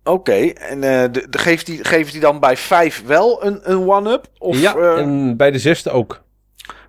Oké, 0.03 0.47
en 0.47 0.75
uh, 0.75 0.81
de, 0.81 1.27
de, 1.29 1.37
geeft 1.37 1.67
hij 1.67 1.79
geeft 1.81 2.11
die 2.11 2.21
dan 2.21 2.39
bij 2.39 2.57
5 2.57 3.05
wel 3.05 3.45
een, 3.45 3.71
een 3.71 3.89
one-up? 3.89 4.25
Ja, 4.39 4.75
uh... 4.75 4.97
en 4.97 5.37
bij 5.37 5.51
de 5.51 5.59
zesde 5.59 5.89
ook. 5.89 6.23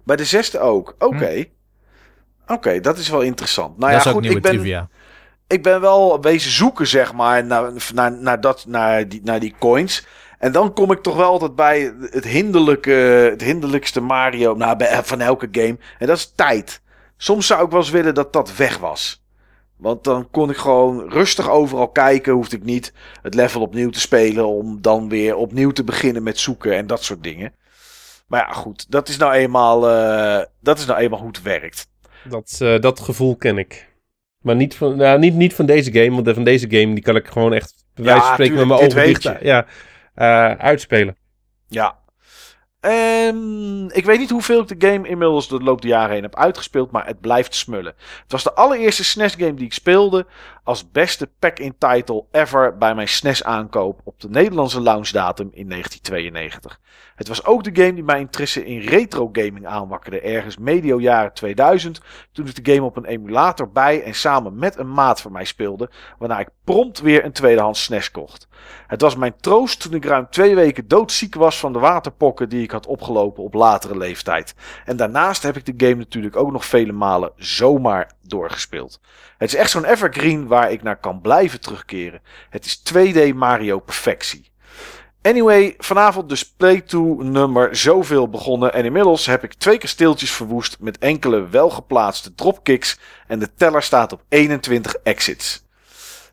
Bij 0.05 0.17
de 0.17 0.25
zesde 0.25 0.59
ook, 0.59 0.95
oké. 0.99 1.33
Hm. 1.33 1.45
Oké, 2.53 2.81
dat 2.81 2.99
is 2.99 3.09
wel 3.09 3.21
interessant. 3.21 3.79
Nou 3.79 3.93
dat 3.93 4.03
ja, 4.03 4.09
is 4.09 4.17
goed, 4.17 4.25
ik 4.25 4.43
ben, 4.43 4.53
trivia 4.53 4.89
ik 5.51 5.63
ben 5.63 5.81
wel 5.81 6.21
wezen 6.21 6.51
zoeken, 6.51 6.87
zeg 6.87 7.13
maar, 7.13 7.45
naar, 7.45 7.73
naar, 7.95 8.13
naar, 8.13 8.41
dat, 8.41 8.65
naar, 8.67 9.09
die, 9.09 9.21
naar 9.25 9.41
die 9.41 9.55
coins. 9.59 10.07
En 10.39 10.53
dan 10.53 10.73
kom 10.73 10.93
ik 10.93 11.03
toch 11.03 11.17
wel 11.17 11.31
altijd 11.31 11.55
bij 11.55 11.95
het, 12.01 12.25
hinderlijke, 12.25 12.91
het 13.31 13.43
hinderlijkste 13.43 14.01
Mario 14.01 14.55
nou, 14.55 14.77
bij, 14.77 15.05
van 15.05 15.21
elke 15.21 15.49
game. 15.53 15.79
En 15.99 16.07
dat 16.07 16.17
is 16.17 16.33
tijd. 16.35 16.81
Soms 17.17 17.47
zou 17.47 17.65
ik 17.65 17.71
wel 17.71 17.81
eens 17.81 17.91
willen 17.91 18.15
dat 18.15 18.33
dat 18.33 18.57
weg 18.57 18.79
was. 18.79 19.25
Want 19.77 20.05
dan 20.05 20.31
kon 20.31 20.51
ik 20.51 20.57
gewoon 20.57 21.11
rustig 21.11 21.51
overal 21.51 21.89
kijken. 21.89 22.33
Hoefde 22.33 22.57
ik 22.57 22.65
niet 22.65 22.93
het 23.23 23.35
level 23.35 23.61
opnieuw 23.61 23.91
te 23.91 24.01
spelen. 24.01 24.47
Om 24.47 24.81
dan 24.81 25.09
weer 25.09 25.37
opnieuw 25.37 25.71
te 25.71 25.85
beginnen 25.85 26.23
met 26.23 26.39
zoeken 26.39 26.77
en 26.77 26.87
dat 26.87 27.05
soort 27.05 27.23
dingen. 27.23 27.55
Maar 28.27 28.41
ja, 28.41 28.53
goed. 28.53 28.91
Dat 28.91 29.09
is 29.09 29.17
nou 29.17 29.33
eenmaal, 29.33 29.91
uh, 29.91 30.45
dat 30.61 30.79
is 30.79 30.87
nou 30.87 30.99
eenmaal 30.99 31.19
hoe 31.19 31.29
het 31.29 31.43
werkt. 31.43 31.89
Dat, 32.25 32.59
uh, 32.63 32.79
dat 32.79 33.01
gevoel 33.01 33.37
ken 33.37 33.59
ik. 33.59 33.90
Maar 34.41 34.57
niet 34.57 34.75
van, 34.75 34.97
nou, 34.97 35.19
niet, 35.19 35.35
niet 35.35 35.55
van 35.55 35.67
deze 35.67 35.93
game, 35.93 36.23
want 36.23 36.35
van 36.35 36.45
deze 36.45 36.67
game 36.71 36.95
die 36.95 37.03
kan 37.03 37.17
ik 37.17 37.27
gewoon 37.27 37.53
echt 37.53 37.85
bij 37.95 38.05
wijze 38.05 38.21
van 38.21 38.33
spreken 38.33 38.55
met 38.55 38.67
mijn 38.67 38.81
ogen 38.81 39.05
dicht 39.05 39.23
ja, 39.23 39.67
uh, 40.17 40.51
uitspelen. 40.53 41.17
Ja. 41.69 41.99
Um, 42.81 43.91
ik 43.91 44.05
weet 44.05 44.19
niet 44.19 44.31
hoeveel 44.31 44.61
ik 44.61 44.81
de 44.81 44.89
game 44.89 45.09
inmiddels 45.09 45.49
de 45.49 45.63
loop 45.63 45.81
der 45.81 45.91
jaren 45.91 46.15
heen 46.15 46.23
heb 46.23 46.37
uitgespeeld, 46.37 46.91
maar 46.91 47.07
het 47.07 47.21
blijft 47.21 47.55
smullen. 47.55 47.95
Het 48.23 48.33
was 48.33 48.43
de 48.43 48.55
allereerste 48.55 49.05
SNES 49.05 49.35
game 49.35 49.55
die 49.55 49.65
ik 49.65 49.73
speelde 49.73 50.27
als 50.65 50.91
beste 50.91 51.31
pack-in 51.39 51.75
title 51.79 52.25
ever 52.31 52.79
bij 52.79 52.95
mijn 52.95 53.09
SNES 53.09 53.45
aankoop 53.45 54.01
op 54.05 54.21
de 54.21 54.29
Nederlandse 54.29 54.81
launch 54.81 55.09
datum 55.09 55.49
in 55.53 55.69
1992. 55.69 56.81
Het 57.15 57.29
was 57.29 57.45
ook 57.45 57.65
de 57.65 57.83
game 57.83 57.95
die 57.95 58.05
mijn 58.05 58.21
interesse 58.21 58.65
in 58.65 58.81
retro 58.81 59.29
gaming 59.33 59.67
aanwakkerde 59.67 60.21
ergens 60.21 60.59
medio 60.59 61.01
jaren 61.01 61.33
2000 61.33 62.01
toen 62.33 62.47
ik 62.47 62.65
de 62.65 62.73
game 62.73 62.87
op 62.87 62.97
een 62.97 63.05
emulator 63.05 63.71
bij 63.71 64.03
en 64.03 64.15
samen 64.15 64.59
met 64.59 64.79
een 64.79 64.93
maat 64.93 65.21
van 65.21 65.33
mij 65.33 65.45
speelde, 65.45 65.91
waarna 66.19 66.39
ik 66.39 66.49
prompt 66.65 67.01
weer 67.01 67.25
een 67.25 67.33
tweedehands 67.33 67.83
SNES 67.83 68.11
kocht. 68.11 68.49
Het 68.87 69.01
was 69.01 69.17
mijn 69.17 69.37
troost 69.41 69.81
toen 69.81 69.95
ik 69.95 70.05
ruim 70.05 70.27
twee 70.31 70.55
weken 70.55 70.89
doodziek 70.89 71.35
was 71.35 71.59
van 71.59 71.73
de 71.73 71.79
waterpokken 71.79 72.49
die 72.49 72.63
ik 72.63 72.70
had 72.71 72.87
opgelopen 72.87 73.43
op 73.43 73.55
latere 73.55 73.97
leeftijd. 73.97 74.55
En 74.85 74.97
daarnaast 74.97 75.43
heb 75.43 75.57
ik 75.57 75.67
de 75.67 75.87
game 75.87 75.99
natuurlijk 75.99 76.37
ook 76.37 76.53
nog 76.53 76.65
vele 76.65 76.93
malen 76.93 77.33
zomaar 77.37 78.13
doorgespeeld. 78.23 79.01
Het 79.39 79.49
is 79.49 79.59
echt 79.59 79.71
zo'n 79.71 79.85
evergreen 79.85 80.47
waar 80.47 80.73
ik 80.73 80.83
naar 80.83 81.01
kan 81.01 81.21
blijven 81.21 81.61
terugkeren. 81.61 82.21
Het 82.51 82.65
is 82.65 82.83
2D 82.93 83.35
Mario 83.35 83.79
perfectie. 83.79 84.51
Anyway, 85.23 85.75
vanavond 85.79 86.29
dus 86.29 86.53
playthrough 86.53 87.23
nummer 87.23 87.77
zoveel 87.77 88.29
begonnen 88.29 88.73
en 88.73 88.85
inmiddels 88.85 89.27
heb 89.27 89.45
ik 89.45 89.55
twee 89.55 89.79
kasteeltjes 89.79 90.31
verwoest 90.31 90.77
met 90.81 90.99
enkele 90.99 91.49
welgeplaatste 91.49 92.35
dropkicks 92.35 92.99
en 93.27 93.39
de 93.39 93.55
teller 93.55 93.83
staat 93.83 94.13
op 94.13 94.23
21 94.29 94.95
exits. 94.95 95.69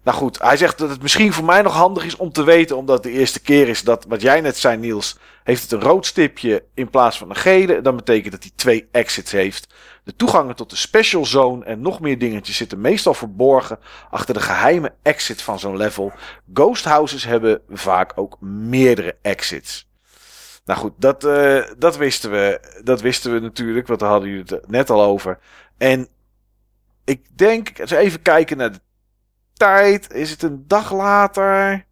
Nou 0.08 0.20
goed, 0.20 0.42
hij 0.42 0.58
zegt 0.58 0.78
dat 0.78 0.90
het 0.90 1.02
misschien 1.02 1.34
voor 1.34 1.46
mij 1.46 1.62
nog 1.62 1.74
handig 1.74 2.06
is 2.06 2.16
om 2.16 2.32
te 2.32 2.44
weten, 2.44 2.78
omdat 2.78 3.04
de 3.04 3.12
eerste 3.12 3.40
keer 3.40 3.68
is 3.68 3.84
dat, 3.84 4.06
wat 4.08 4.22
jij 4.22 4.42
net 4.42 4.58
zei 4.58 4.78
Niels, 4.78 5.18
heeft 5.44 5.62
het 5.62 5.72
een 5.72 5.82
rood 5.82 6.06
stipje 6.06 6.64
in 6.74 6.90
plaats 6.90 7.18
van 7.18 7.30
een 7.30 7.36
gele. 7.36 7.82
Dat 7.82 7.96
betekent 7.96 8.32
dat 8.32 8.44
hij 8.44 8.52
twee 8.56 8.88
exits 8.92 9.32
heeft. 9.32 9.74
De 10.04 10.16
toegangen 10.16 10.56
tot 10.56 10.70
de 10.70 10.76
special 10.76 11.26
zone 11.26 11.66
en 11.66 11.82
nog 11.82 12.00
meer 12.00 12.18
dingetjes 12.18 12.58
zitten 12.58 12.82
meestal 12.82 13.14
verborgen 13.14 13.80
achter 14.10 14.34
de 14.34 14.40
geheime 14.40 14.94
exit 15.02 15.42
van 15.42 15.60
zo'n 15.60 15.78
level. 15.78 16.12
Ghost 16.54 16.86
houses 16.86 17.24
hebben 17.24 17.62
vaak 17.70 18.12
ook 18.16 18.38
meerdere 18.42 19.16
exits. 19.22 19.88
Nou 20.66 20.80
goed, 20.80 20.94
dat, 20.98 21.24
uh, 21.24 21.64
dat 21.78 21.98
wisten 21.98 22.32
we. 22.32 22.60
Dat 22.84 23.02
wisten 23.02 23.34
we 23.34 23.40
natuurlijk, 23.40 23.88
want 23.88 24.00
daar 24.00 24.10
hadden 24.10 24.30
jullie 24.30 24.46
het 24.56 24.70
net 24.70 24.90
al 24.90 25.04
over. 25.04 25.40
En 25.78 26.08
ik 27.06 27.38
denk, 27.38 27.82
als 27.82 27.90
we 27.90 27.98
even 27.98 28.22
kijken 28.22 28.58
naar 28.58 28.72
de 28.72 28.80
tijd. 29.58 30.14
Is 30.14 30.30
het 30.30 30.44
een 30.44 30.64
dag 30.68 30.94
later? 30.94 31.86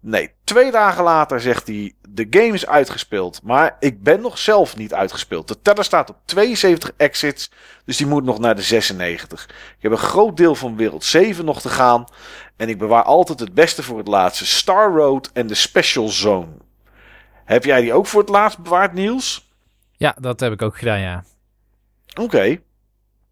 Nee, 0.00 0.30
twee 0.44 0.70
dagen 0.70 1.04
later 1.04 1.40
zegt 1.40 1.66
hij: 1.66 1.92
De 2.08 2.26
game 2.30 2.52
is 2.52 2.66
uitgespeeld. 2.66 3.40
Maar 3.42 3.76
ik 3.78 4.02
ben 4.02 4.20
nog 4.20 4.38
zelf 4.38 4.76
niet 4.76 4.94
uitgespeeld. 4.94 5.48
De 5.48 5.62
teller 5.62 5.84
staat 5.84 6.10
op 6.10 6.16
72 6.24 6.92
exits. 6.96 7.50
Dus 7.84 7.96
die 7.96 8.06
moet 8.06 8.24
nog 8.24 8.38
naar 8.38 8.54
de 8.54 8.62
96. 8.62 9.44
Ik 9.76 9.82
heb 9.82 9.92
een 9.92 9.98
groot 9.98 10.36
deel 10.36 10.54
van 10.54 10.76
wereld 10.76 11.04
7 11.04 11.44
nog 11.44 11.60
te 11.60 11.68
gaan. 11.68 12.04
En 12.56 12.68
ik 12.68 12.78
bewaar 12.78 13.02
altijd 13.02 13.40
het 13.40 13.54
beste 13.54 13.82
voor 13.82 13.98
het 13.98 14.08
laatste: 14.08 14.46
Star 14.46 14.92
Road 14.92 15.30
en 15.32 15.46
de 15.46 15.54
Special 15.54 16.08
Zone. 16.08 16.52
Heb 17.44 17.64
jij 17.64 17.80
die 17.80 17.92
ook 17.92 18.06
voor 18.06 18.20
het 18.20 18.30
laatst 18.30 18.58
bewaard, 18.58 18.92
Niels? 18.92 19.50
Ja, 19.96 20.16
dat 20.20 20.40
heb 20.40 20.52
ik 20.52 20.62
ook 20.62 20.78
gedaan, 20.78 21.00
ja. 21.00 21.24
Oké. 22.14 22.22
Okay. 22.22 22.62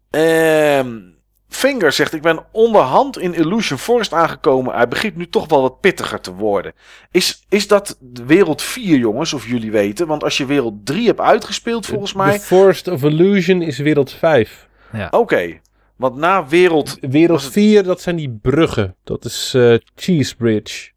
Ehm 0.09 1.10
Finger 1.53 1.91
zegt: 1.91 2.13
Ik 2.13 2.21
ben 2.21 2.45
onderhand 2.51 3.17
in 3.19 3.33
Illusion 3.33 3.77
Forest 3.79 4.13
aangekomen. 4.13 4.73
Hij 4.75 4.87
begint 4.87 5.15
nu 5.15 5.29
toch 5.29 5.47
wel 5.49 5.61
wat 5.61 5.79
pittiger 5.79 6.21
te 6.21 6.33
worden. 6.33 6.73
Is, 7.11 7.45
is 7.49 7.67
dat 7.67 7.97
wereld 8.25 8.61
4, 8.61 8.97
jongens, 8.97 9.33
of 9.33 9.47
jullie 9.47 9.71
weten? 9.71 10.07
Want 10.07 10.23
als 10.23 10.37
je 10.37 10.45
wereld 10.45 10.85
3 10.85 11.07
hebt 11.07 11.19
uitgespeeld, 11.19 11.85
volgens 11.85 12.13
mij. 12.13 12.37
The 12.37 12.39
Forest 12.43 12.87
of 12.87 13.03
Illusion 13.03 13.61
is 13.61 13.77
wereld 13.77 14.11
5. 14.11 14.67
Ja. 14.93 15.07
Oké, 15.11 15.59
want 15.95 16.15
na 16.15 16.47
wereld. 16.47 16.97
Wereld 17.01 17.41
het- 17.43 17.51
4, 17.51 17.83
dat 17.83 18.01
zijn 18.01 18.15
die 18.15 18.39
bruggen. 18.41 18.95
Dat 19.03 19.25
is 19.25 19.53
eh 19.53 19.75
Cheese 19.95 20.35
Bridge. 20.35 20.89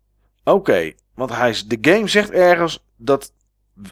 Oké, 0.44 0.92
want 1.14 1.36
hij, 1.36 1.50
is- 1.50 1.66
de 1.66 1.78
game 1.80 2.08
zegt 2.08 2.30
ergens 2.30 2.84
dat. 2.96 3.32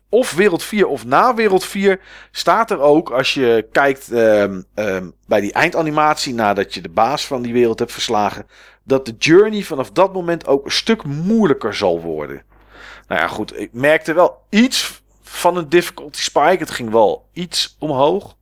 Of 0.09 0.33
wereld 0.33 0.63
4 0.63 0.87
of 0.87 1.05
na 1.05 1.35
wereld 1.35 1.65
4 1.65 2.01
staat 2.31 2.71
er 2.71 2.81
ook, 2.81 3.11
als 3.11 3.35
je 3.35 3.69
kijkt 3.73 4.13
ehm, 4.13 4.63
ehm, 4.75 5.11
bij 5.27 5.41
die 5.41 5.53
eindanimatie 5.53 6.35
nadat 6.35 6.75
je 6.75 6.81
de 6.81 6.89
baas 6.89 7.27
van 7.27 7.43
die 7.43 7.53
wereld 7.53 7.79
hebt 7.79 7.93
verslagen, 7.93 8.47
dat 8.85 9.07
de 9.07 9.15
journey 9.19 9.63
vanaf 9.63 9.91
dat 9.91 10.13
moment 10.13 10.47
ook 10.47 10.65
een 10.65 10.71
stuk 10.71 11.05
moeilijker 11.05 11.75
zal 11.75 12.01
worden. 12.01 12.43
Nou 13.09 13.21
ja, 13.21 13.27
goed, 13.29 13.59
ik 13.59 13.73
merkte 13.73 14.13
wel 14.13 14.45
iets 14.49 15.03
van 15.23 15.57
een 15.57 15.69
difficulty 15.69 16.21
spike. 16.21 16.57
Het 16.59 16.71
ging 16.71 16.91
wel 16.91 17.29
iets 17.33 17.77
omhoog. 17.79 18.37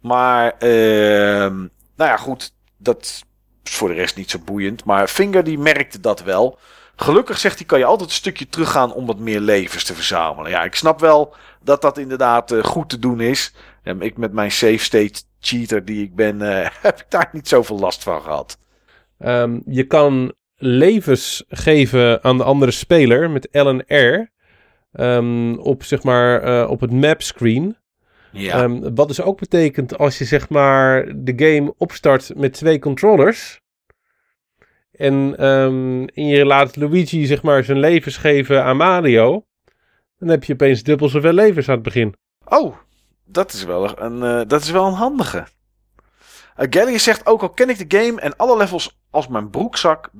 Maar, 0.00 0.52
ehm, 0.58 1.56
nou 1.96 2.10
ja, 2.10 2.16
goed, 2.16 2.54
dat 2.76 3.02
is 3.02 3.24
voor 3.64 3.88
de 3.88 3.94
rest 3.94 4.16
niet 4.16 4.30
zo 4.30 4.38
boeiend. 4.38 4.84
Maar 4.84 5.08
Finger 5.08 5.44
die 5.44 5.58
merkte 5.58 6.00
dat 6.00 6.22
wel. 6.22 6.58
Gelukkig 6.96 7.38
zegt 7.38 7.58
hij, 7.58 7.66
kan 7.66 7.78
je 7.78 7.84
altijd 7.84 8.08
een 8.08 8.14
stukje 8.14 8.48
teruggaan 8.48 8.92
om 8.92 9.06
wat 9.06 9.18
meer 9.18 9.40
levens 9.40 9.84
te 9.84 9.94
verzamelen. 9.94 10.50
Ja, 10.50 10.64
ik 10.64 10.74
snap 10.74 11.00
wel 11.00 11.34
dat 11.62 11.82
dat 11.82 11.98
inderdaad 11.98 12.52
eh, 12.52 12.64
goed 12.64 12.88
te 12.88 12.98
doen 12.98 13.20
is. 13.20 13.54
En 13.82 14.00
ik 14.00 14.16
met 14.16 14.32
mijn 14.32 14.50
save 14.50 14.78
state 14.78 15.22
cheater 15.40 15.84
die 15.84 16.02
ik 16.02 16.14
ben, 16.14 16.42
eh, 16.42 16.68
heb 16.82 16.98
ik 16.98 17.06
daar 17.08 17.28
niet 17.32 17.48
zoveel 17.48 17.78
last 17.78 18.02
van 18.02 18.22
gehad. 18.22 18.58
Ehm, 19.18 19.58
je 19.66 19.84
kan 19.84 20.32
levens 20.56 21.44
geven 21.48 22.24
aan 22.24 22.36
de 22.36 22.44
andere 22.44 22.70
speler 22.70 23.30
met 23.30 23.48
L 23.52 23.68
en 23.68 23.84
R. 23.86 24.30
ehm, 24.92 25.54
op, 25.54 25.84
zeg 25.84 26.02
maar, 26.02 26.42
eh, 26.42 26.70
op 26.70 26.80
het 26.80 26.92
mapscreen. 26.92 27.76
Ja, 28.32 28.62
Ehm, 28.62 28.94
wat 28.94 29.08
dus 29.08 29.20
ook 29.20 29.38
betekent 29.38 29.98
als 29.98 30.18
je 30.18 30.24
zeg 30.24 30.48
maar 30.48 31.12
de 31.16 31.32
game 31.36 31.74
opstart 31.78 32.32
met 32.36 32.52
twee 32.52 32.78
controllers. 32.78 33.60
En, 34.96 35.34
ehm, 35.38 36.04
en 36.14 36.26
je 36.26 36.44
laat 36.44 36.76
Luigi 36.76 37.26
zeg 37.26 37.42
maar 37.42 37.64
zijn 37.64 37.78
levens 37.78 38.16
geven 38.16 38.64
aan 38.64 38.76
Mario. 38.76 39.44
Dan 40.18 40.28
heb 40.28 40.44
je 40.44 40.52
opeens 40.52 40.82
dubbel 40.82 41.08
zoveel 41.08 41.32
levens 41.32 41.68
aan 41.68 41.74
het 41.74 41.82
begin. 41.82 42.14
Oh, 42.44 42.76
dat 43.24 43.52
is 43.52 43.64
wel 43.64 44.00
een, 44.00 44.22
eh, 44.22 44.48
dat 44.48 44.62
is 44.62 44.70
wel 44.70 44.86
een 44.86 44.92
handige. 44.92 45.46
Uh, 46.58 46.66
Gallius 46.70 47.02
zegt 47.02 47.26
ook 47.26 47.42
al 47.42 47.50
ken 47.50 47.68
ik 47.68 47.90
de 47.90 47.98
game 47.98 48.20
en 48.20 48.36
alle 48.36 48.56
levels 48.56 48.98
als 49.10 49.28
mijn 49.28 49.50
broekzak, 49.50 50.10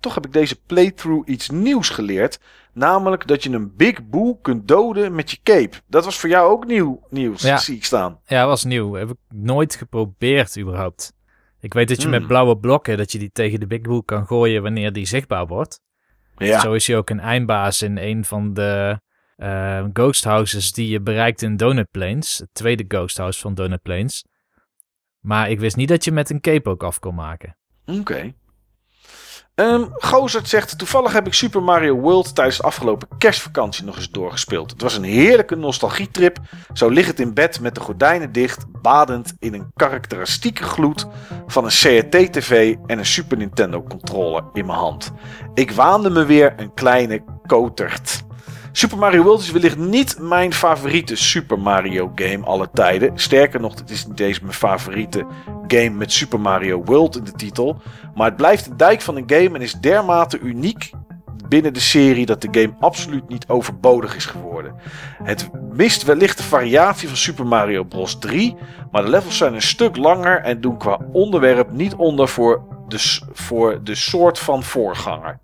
toch 0.00 0.14
heb 0.14 0.26
ik 0.26 0.32
deze 0.32 0.60
playthrough 0.66 1.28
iets 1.28 1.50
nieuws 1.50 1.88
geleerd. 1.88 2.38
Namelijk 2.72 3.26
dat 3.26 3.42
je 3.42 3.50
een 3.50 3.76
Big 3.76 4.08
Boo 4.08 4.34
kunt 4.34 4.68
doden 4.68 5.14
met 5.14 5.30
je 5.30 5.38
cape. 5.42 5.76
Dat 5.86 6.04
was 6.04 6.18
voor 6.18 6.28
jou 6.28 6.50
ook 6.50 6.66
nieuw, 6.66 7.02
nieuws, 7.10 7.42
Ja. 7.42 7.56
zie 7.56 7.76
ik 7.76 7.84
staan. 7.84 8.20
Ja, 8.26 8.46
was 8.46 8.64
nieuw. 8.64 8.92
Heb 8.92 9.10
ik 9.10 9.16
nooit 9.28 9.74
geprobeerd 9.74 10.58
überhaupt. 10.58 11.12
Ik 11.64 11.74
weet 11.74 11.88
dat 11.88 11.96
je 11.96 12.02
Hmm. 12.08 12.18
met 12.18 12.26
blauwe 12.26 12.56
blokken, 12.58 12.96
dat 12.96 13.12
je 13.12 13.18
die 13.18 13.30
tegen 13.32 13.60
de 13.60 13.66
Big 13.66 13.80
Blue 13.80 14.04
kan 14.04 14.26
gooien 14.26 14.62
wanneer 14.62 14.92
die 14.92 15.06
zichtbaar 15.06 15.46
wordt. 15.46 15.80
Ja, 16.36 16.60
Zo 16.60 16.72
is 16.72 16.86
hij 16.86 16.96
ook 16.96 17.10
een 17.10 17.20
eindbaas 17.20 17.82
in 17.82 17.96
een 17.98 18.24
van 18.24 18.54
de 18.54 19.00
eh, 19.36 19.84
ghost 19.92 20.24
houses 20.24 20.72
die 20.72 20.88
je 20.88 21.00
bereikt 21.00 21.42
in 21.42 21.56
Donut 21.56 21.90
Plains. 21.90 22.38
Het 22.38 22.48
tweede 22.52 22.84
ghost 22.88 23.16
house 23.16 23.40
van 23.40 23.54
Donut 23.54 23.82
Plains. 23.82 24.24
Maar 25.20 25.50
ik 25.50 25.60
wist 25.60 25.76
niet 25.76 25.88
dat 25.88 26.04
je 26.04 26.12
met 26.12 26.30
een 26.30 26.40
cape 26.40 26.70
ook 26.70 26.82
af 26.82 26.98
kon 26.98 27.14
maken. 27.14 27.56
oké. 27.86 28.34
Ehm 29.54 29.84
Gozert 29.92 30.48
zegt, 30.48 30.78
toevallig 30.78 31.12
heb 31.12 31.26
ik 31.26 31.34
Super 31.34 31.62
Mario 31.62 31.94
World 31.94 32.34
tijdens 32.34 32.56
de 32.56 32.62
afgelopen 32.62 33.08
kerstvakantie 33.18 33.84
nog 33.84 33.96
eens 33.96 34.10
doorgespeeld. 34.10 34.70
Het 34.70 34.82
was 34.82 34.96
een 34.96 35.02
heerlijke 35.02 35.56
nostalgietrip. 35.56 36.38
Zo 36.72 36.88
liggend 36.88 37.20
in 37.20 37.34
bed 37.34 37.60
met 37.60 37.74
de 37.74 37.80
gordijnen 37.80 38.32
dicht, 38.32 38.64
badend 38.82 39.34
in 39.38 39.54
een 39.54 39.70
karakteristieke 39.74 40.62
gloed 40.62 41.06
van 41.46 41.64
een 41.64 41.70
CRT-TV 41.70 42.74
en 42.86 42.98
een 42.98 43.06
Super 43.06 43.36
Nintendo 43.36 43.82
controller 43.82 44.44
in 44.52 44.66
mijn 44.66 44.78
hand. 44.78 45.12
Ik 45.54 45.70
waande 45.70 46.10
me 46.10 46.24
weer 46.24 46.54
een 46.56 46.74
kleine 46.74 47.24
kotert. 47.46 48.23
Super 48.76 48.98
Mario 48.98 49.22
World 49.22 49.40
is 49.40 49.50
wellicht 49.50 49.76
niet 49.76 50.18
mijn 50.20 50.52
favoriete 50.52 51.16
Super 51.16 51.58
Mario 51.58 52.12
game 52.14 52.44
alle 52.44 52.68
tijden. 52.72 53.18
Sterker 53.18 53.60
nog, 53.60 53.78
het 53.78 53.90
is 53.90 54.06
niet 54.06 54.20
eens 54.20 54.40
mijn 54.40 54.54
favoriete 54.54 55.26
game 55.66 55.90
met 55.90 56.12
Super 56.12 56.40
Mario 56.40 56.82
World 56.84 57.16
in 57.16 57.24
de 57.24 57.32
titel. 57.32 57.80
Maar 58.14 58.26
het 58.26 58.36
blijft 58.36 58.66
een 58.66 58.76
dijk 58.76 59.00
van 59.00 59.16
een 59.16 59.24
game 59.26 59.50
en 59.54 59.60
is 59.60 59.72
dermate 59.72 60.38
uniek 60.38 60.90
binnen 61.48 61.72
de 61.72 61.80
serie 61.80 62.26
dat 62.26 62.42
de 62.42 62.48
game 62.50 62.74
absoluut 62.80 63.28
niet 63.28 63.48
overbodig 63.48 64.16
is 64.16 64.26
geworden. 64.26 64.74
Het 65.22 65.50
mist 65.72 66.02
wellicht 66.02 66.36
de 66.36 66.42
variatie 66.42 67.08
van 67.08 67.16
Super 67.16 67.46
Mario 67.46 67.84
Bros. 67.84 68.18
3, 68.18 68.56
maar 68.90 69.02
de 69.02 69.10
levels 69.10 69.36
zijn 69.36 69.54
een 69.54 69.62
stuk 69.62 69.96
langer 69.96 70.40
en 70.40 70.60
doen 70.60 70.78
qua 70.78 71.00
onderwerp 71.12 71.72
niet 71.72 71.94
onder 71.94 72.28
voor 72.28 72.62
de, 72.88 73.20
voor 73.32 73.80
de 73.84 73.94
soort 73.94 74.38
van 74.38 74.62
voorganger. 74.62 75.38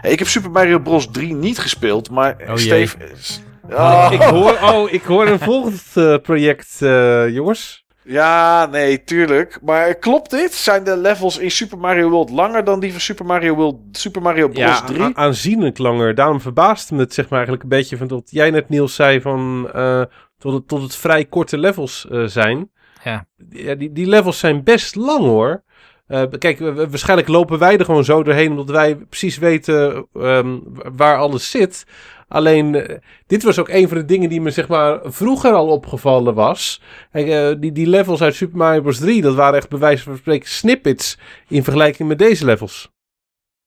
Hey, 0.00 0.10
Ik 0.12 0.18
heb 0.18 0.28
Super 0.28 0.50
Mario 0.50 0.78
Bros. 0.78 1.08
3 1.10 1.34
niet 1.34 1.58
gespeeld, 1.58 2.10
maar 2.10 2.36
jee. 2.46 2.56
Steve... 2.58 2.96
is- 3.16 3.42
Oh, 3.70 4.08
ik, 4.12 4.20
hoor, 4.22 4.58
oh, 4.62 4.92
ik 4.92 5.02
hoor 5.02 5.26
een 5.26 5.38
volgend 5.38 5.82
eh, 5.94 6.16
project, 6.22 6.82
eh, 6.82 7.28
jongens. 7.28 7.84
Ja, 8.02 8.66
nee, 8.66 9.04
tuurlijk. 9.04 9.58
Maar 9.62 9.94
klopt 9.94 10.30
dit? 10.30 10.54
Zijn 10.54 10.84
de 10.84 10.96
levels 10.96 11.38
in 11.38 11.50
Super 11.50 11.78
Mario 11.78 12.08
World 12.08 12.30
langer 12.30 12.64
dan 12.64 12.80
die 12.80 12.90
van 12.90 13.00
Super 13.00 13.24
Mario, 13.26 13.54
World, 13.54 13.76
Super 13.92 14.22
Mario 14.22 14.48
Bros. 14.48 14.58
Ja, 14.64 14.80
3? 14.80 15.00
a- 15.02 15.10
aanzienlijk 15.14 15.78
langer. 15.78 16.14
Daarom 16.14 16.40
verbaasde 16.40 16.94
me 16.94 17.00
het 17.00 17.14
zeg 17.14 17.24
maar 17.28 17.38
eigenlijk 17.38 17.62
een 17.62 17.78
beetje 17.78 17.96
van 17.96 18.06
dat 18.06 18.22
jij 18.30 18.50
net 18.50 18.68
Niels 18.68 18.94
zei 18.94 19.20
van 19.20 19.70
eh, 19.74 20.02
tot, 20.38 20.52
het, 20.52 20.68
tot 20.68 20.82
het 20.82 20.96
vrij 20.96 21.24
korte 21.24 21.58
levels 21.58 22.06
eh, 22.10 22.24
zijn. 22.24 22.70
Ja. 23.04 23.26
Ja, 23.50 23.74
die, 23.74 23.92
die 23.92 24.06
levels 24.06 24.38
zijn 24.38 24.62
best 24.64 24.94
lang 24.94 25.20
hoor. 25.24 25.62
Eh, 26.06 26.22
kijk, 26.38 26.58
waarschijnlijk 26.58 27.28
lopen 27.28 27.58
wij 27.58 27.78
er 27.78 27.84
gewoon 27.84 28.04
zo 28.04 28.22
doorheen 28.22 28.50
omdat 28.50 28.70
wij 28.70 28.96
precies 28.96 29.38
weten 29.38 30.06
ehm, 30.14 30.58
waar 30.96 31.18
alles 31.18 31.50
zit. 31.50 31.86
Alleen, 32.28 32.74
eh, 32.74 32.98
dit 33.26 33.42
was 33.42 33.58
ook 33.58 33.68
een 33.68 33.88
van 33.88 33.96
de 33.96 34.04
dingen 34.04 34.28
die 34.28 34.40
me 34.40 34.50
zeg 34.50 34.68
maar 34.68 35.00
vroeger 35.04 35.52
al 35.52 35.68
opgevallen 35.68 36.34
was. 36.34 36.82
Kijk, 37.12 37.28
eh, 37.28 37.60
die, 37.60 37.72
die 37.72 37.86
levels 37.86 38.22
uit 38.22 38.34
Super 38.34 38.56
Mario 38.56 38.80
Bros. 38.80 38.98
3, 38.98 39.22
dat 39.22 39.34
waren 39.34 39.58
echt 39.58 39.68
bij 39.68 39.78
wijze 39.78 40.02
van 40.02 40.16
spreken 40.16 40.48
snippets 40.48 41.18
in 41.48 41.64
vergelijking 41.64 42.08
met 42.08 42.18
deze 42.18 42.44
levels. 42.44 42.92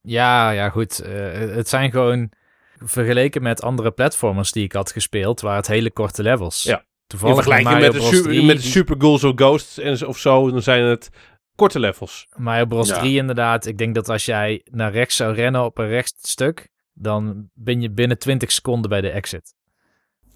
Ja, 0.01 0.49
ja, 0.49 0.69
goed. 0.69 0.97
het 0.97 1.69
zijn 1.69 1.91
gewoon 1.91 2.31
vergeleken 2.75 3.41
met 3.41 3.61
andere 3.61 3.91
platformers 3.91 4.51
die 4.51 4.63
ik 4.63 4.71
had 4.71 4.91
gespeeld, 4.91 5.41
waren 5.41 5.57
het 5.57 5.67
hele 5.67 5.91
korte 5.91 6.23
levels. 6.23 6.63
Ja. 6.63 6.85
Toevallig 7.07 7.35
in 7.35 7.43
vergelijking 7.43 7.81
met 7.81 7.93
de, 7.93 8.01
super, 8.01 8.31
3, 8.31 8.45
met 8.45 8.63
Super 8.63 8.95
Ghouls 8.97 9.23
of 9.23 9.31
Ghosts 9.35 9.79
en, 9.79 10.07
of 10.07 10.17
zo, 10.17 10.51
dan 10.51 10.61
zijn 10.61 10.83
het 10.83 11.09
korte 11.57 11.79
levels. 11.79 12.27
Mario 12.35 12.65
Bros. 12.65 12.87
Ja. 12.87 12.99
3 12.99 13.17
inderdaad. 13.17 13.65
Ik 13.65 13.77
denk 13.77 13.95
dat 13.95 14.09
als 14.09 14.25
jij 14.25 14.61
naar 14.71 14.91
rechts 14.91 15.15
zou 15.15 15.33
rennen 15.33 15.63
op 15.63 15.77
een 15.77 15.87
rechtstuk, 15.87 16.67
dan 16.93 17.49
ben 17.53 17.81
je 17.81 17.91
binnen 17.91 18.17
20 18.17 18.51
seconden 18.51 18.89
bij 18.89 19.01
de 19.01 19.09
exit. 19.09 19.55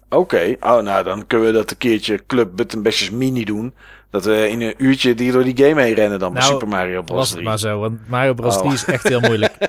Oké, 0.08 0.56
oh, 0.60 0.78
nou 0.78 1.04
dan 1.04 1.26
kunnen 1.26 1.46
we 1.46 1.52
dat 1.52 1.70
een 1.70 1.76
keertje 1.76 2.26
Club 2.26 2.56
Button 2.56 2.82
Bashers 2.82 3.10
Mini 3.10 3.44
doen. 3.44 3.74
Dat 4.10 4.24
we 4.24 4.48
in 4.48 4.60
een 4.60 4.74
uurtje 4.76 5.14
die 5.14 5.32
door 5.32 5.44
die 5.44 5.56
game 5.56 5.82
heen 5.82 5.94
rennen 5.94 6.18
dan 6.18 6.32
bij 6.32 6.42
Nou, 6.42 6.52
Super 6.52 6.68
Mario 6.68 7.02
Bros. 7.02 7.16
Was 7.16 7.28
het 7.28 7.36
3. 7.36 7.48
maar 7.48 7.58
zo, 7.58 7.78
want 7.78 8.08
Mario 8.08 8.34
Bros. 8.34 8.54
Oh. 8.56 8.60
3 8.60 8.72
is 8.72 8.84
echt 8.84 9.08
heel 9.08 9.20
moeilijk. 9.20 9.54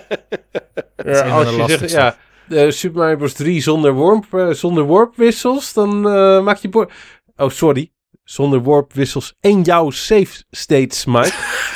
een 0.96 1.16
van 1.16 1.32
als 1.32 1.46
de 1.46 1.52
je 1.52 1.58
lastigste. 1.58 1.88
zegt, 1.88 2.18
ja, 2.48 2.56
eh, 2.56 2.72
Super 2.72 3.00
Mario 3.02 3.18
Bros. 3.18 3.34
3 3.34 3.62
zonder, 3.62 3.94
warp, 3.94 4.34
eh, 4.34 4.50
zonder 4.50 4.86
warpwissels, 4.86 5.74
dan 5.74 6.08
eh, 6.10 6.44
maak 6.44 6.58
je... 6.58 6.88
Oh, 7.36 7.50
sorry. 7.50 7.92
Zonder 8.24 8.62
warpwissels 8.62 9.34
en 9.40 9.62
jouw 9.62 9.90
save 9.90 10.44
states, 10.50 11.06
Mike. 11.06 11.34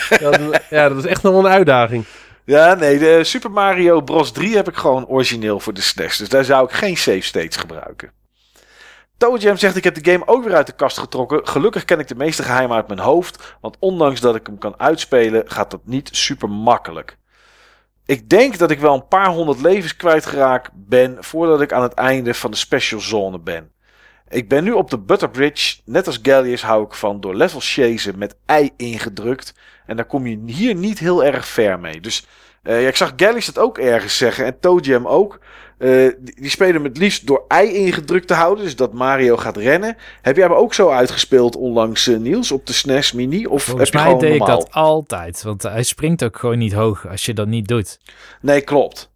dat, 0.21 0.63
ja, 0.69 0.89
dat 0.89 0.97
is 0.97 1.05
echt 1.05 1.23
nog 1.23 1.33
wel 1.33 1.45
een 1.45 1.51
uitdaging. 1.51 2.05
Ja, 2.45 2.73
nee, 2.73 2.99
de 2.99 3.23
Super 3.23 3.51
Mario 3.51 4.01
Bros. 4.01 4.31
3 4.31 4.55
heb 4.55 4.67
ik 4.67 4.75
gewoon 4.75 5.07
origineel 5.07 5.59
voor 5.59 5.73
de 5.73 5.81
SNES. 5.81 6.17
Dus 6.17 6.29
daar 6.29 6.43
zou 6.43 6.65
ik 6.65 6.71
geen 6.71 6.97
save 6.97 7.21
states 7.21 7.55
gebruiken. 7.55 8.11
ToeJam 9.17 9.57
zegt, 9.57 9.75
ik 9.75 9.83
heb 9.83 9.95
de 9.95 10.11
game 10.11 10.27
ook 10.27 10.43
weer 10.43 10.55
uit 10.55 10.67
de 10.67 10.73
kast 10.73 10.97
getrokken. 10.97 11.47
Gelukkig 11.47 11.85
ken 11.85 11.99
ik 11.99 12.07
de 12.07 12.15
meeste 12.15 12.43
geheimen 12.43 12.75
uit 12.75 12.87
mijn 12.87 12.99
hoofd. 12.99 13.55
Want 13.61 13.77
ondanks 13.79 14.19
dat 14.19 14.35
ik 14.35 14.45
hem 14.45 14.57
kan 14.57 14.79
uitspelen, 14.79 15.43
gaat 15.45 15.71
dat 15.71 15.81
niet 15.85 16.09
super 16.11 16.49
makkelijk. 16.49 17.17
Ik 18.05 18.29
denk 18.29 18.57
dat 18.57 18.71
ik 18.71 18.79
wel 18.79 18.93
een 18.93 19.07
paar 19.07 19.29
honderd 19.29 19.61
levens 19.61 19.95
kwijtgeraakt 19.95 20.69
ben 20.73 21.17
voordat 21.19 21.61
ik 21.61 21.73
aan 21.73 21.81
het 21.81 21.93
einde 21.93 22.33
van 22.33 22.51
de 22.51 22.57
special 22.57 22.99
zone 22.99 23.39
ben. 23.39 23.71
Ik 24.29 24.49
ben 24.49 24.63
nu 24.63 24.71
op 24.71 24.89
de 24.89 24.99
Butterbridge. 24.99 25.77
Net 25.85 26.07
als 26.07 26.19
Gallius 26.21 26.61
hou 26.61 26.85
ik 26.85 26.93
van 26.93 27.21
door 27.21 27.35
levels 27.35 27.73
chasen 27.73 28.17
met 28.17 28.35
ei 28.45 28.71
ingedrukt. 28.77 29.53
En 29.85 29.95
daar 29.95 30.05
kom 30.05 30.27
je 30.27 30.41
hier 30.45 30.75
niet 30.75 30.99
heel 30.99 31.23
erg 31.23 31.47
ver 31.47 31.79
mee. 31.79 32.01
Dus 32.01 32.27
Uh, 32.67 32.81
ja, 32.81 32.87
ik 32.87 32.95
zag 32.95 33.13
Gallys 33.15 33.47
het 33.47 33.57
ook 33.57 33.77
ergens 33.77 34.17
zeggen 34.17 34.45
en 34.45 34.59
ToeJam 34.59 35.07
ook. 35.07 35.39
Uh, 35.79 36.11
die, 36.19 36.49
spelen 36.49 36.81
met 36.81 36.97
liefst 36.97 37.27
door 37.27 37.45
ei 37.47 37.73
ingedrukt 37.73 38.27
te 38.27 38.33
houden, 38.33 38.63
dus 38.63 38.75
dat 38.75 38.93
Mario 38.93 39.37
gaat 39.37 39.57
rennen. 39.57 39.97
Heb 40.21 40.35
jij 40.35 40.45
hem 40.45 40.55
ook 40.55 40.73
zo 40.73 40.89
uitgespeeld 40.89 41.55
onlangs, 41.55 42.07
uh, 42.07 42.17
Niels, 42.17 42.51
op 42.51 42.65
de 42.65 42.73
SNES 42.73 43.11
Mini? 43.11 43.45
Of 43.45 43.63
Volgens 43.63 43.91
heb 43.91 44.01
mij 44.01 44.13
je 44.13 44.19
deed 44.19 44.37
normaal? 44.37 44.59
ik 44.59 44.63
dat 44.65 44.73
altijd, 44.73 45.43
want 45.43 45.63
hij 45.63 45.83
springt 45.83 46.23
ook 46.23 46.37
gewoon 46.37 46.57
niet 46.57 46.73
hoog 46.73 47.07
als 47.07 47.25
je 47.25 47.33
dat 47.33 47.47
niet 47.47 47.67
doet. 47.67 47.99
Nee, 48.41 48.61
klopt. 48.61 49.11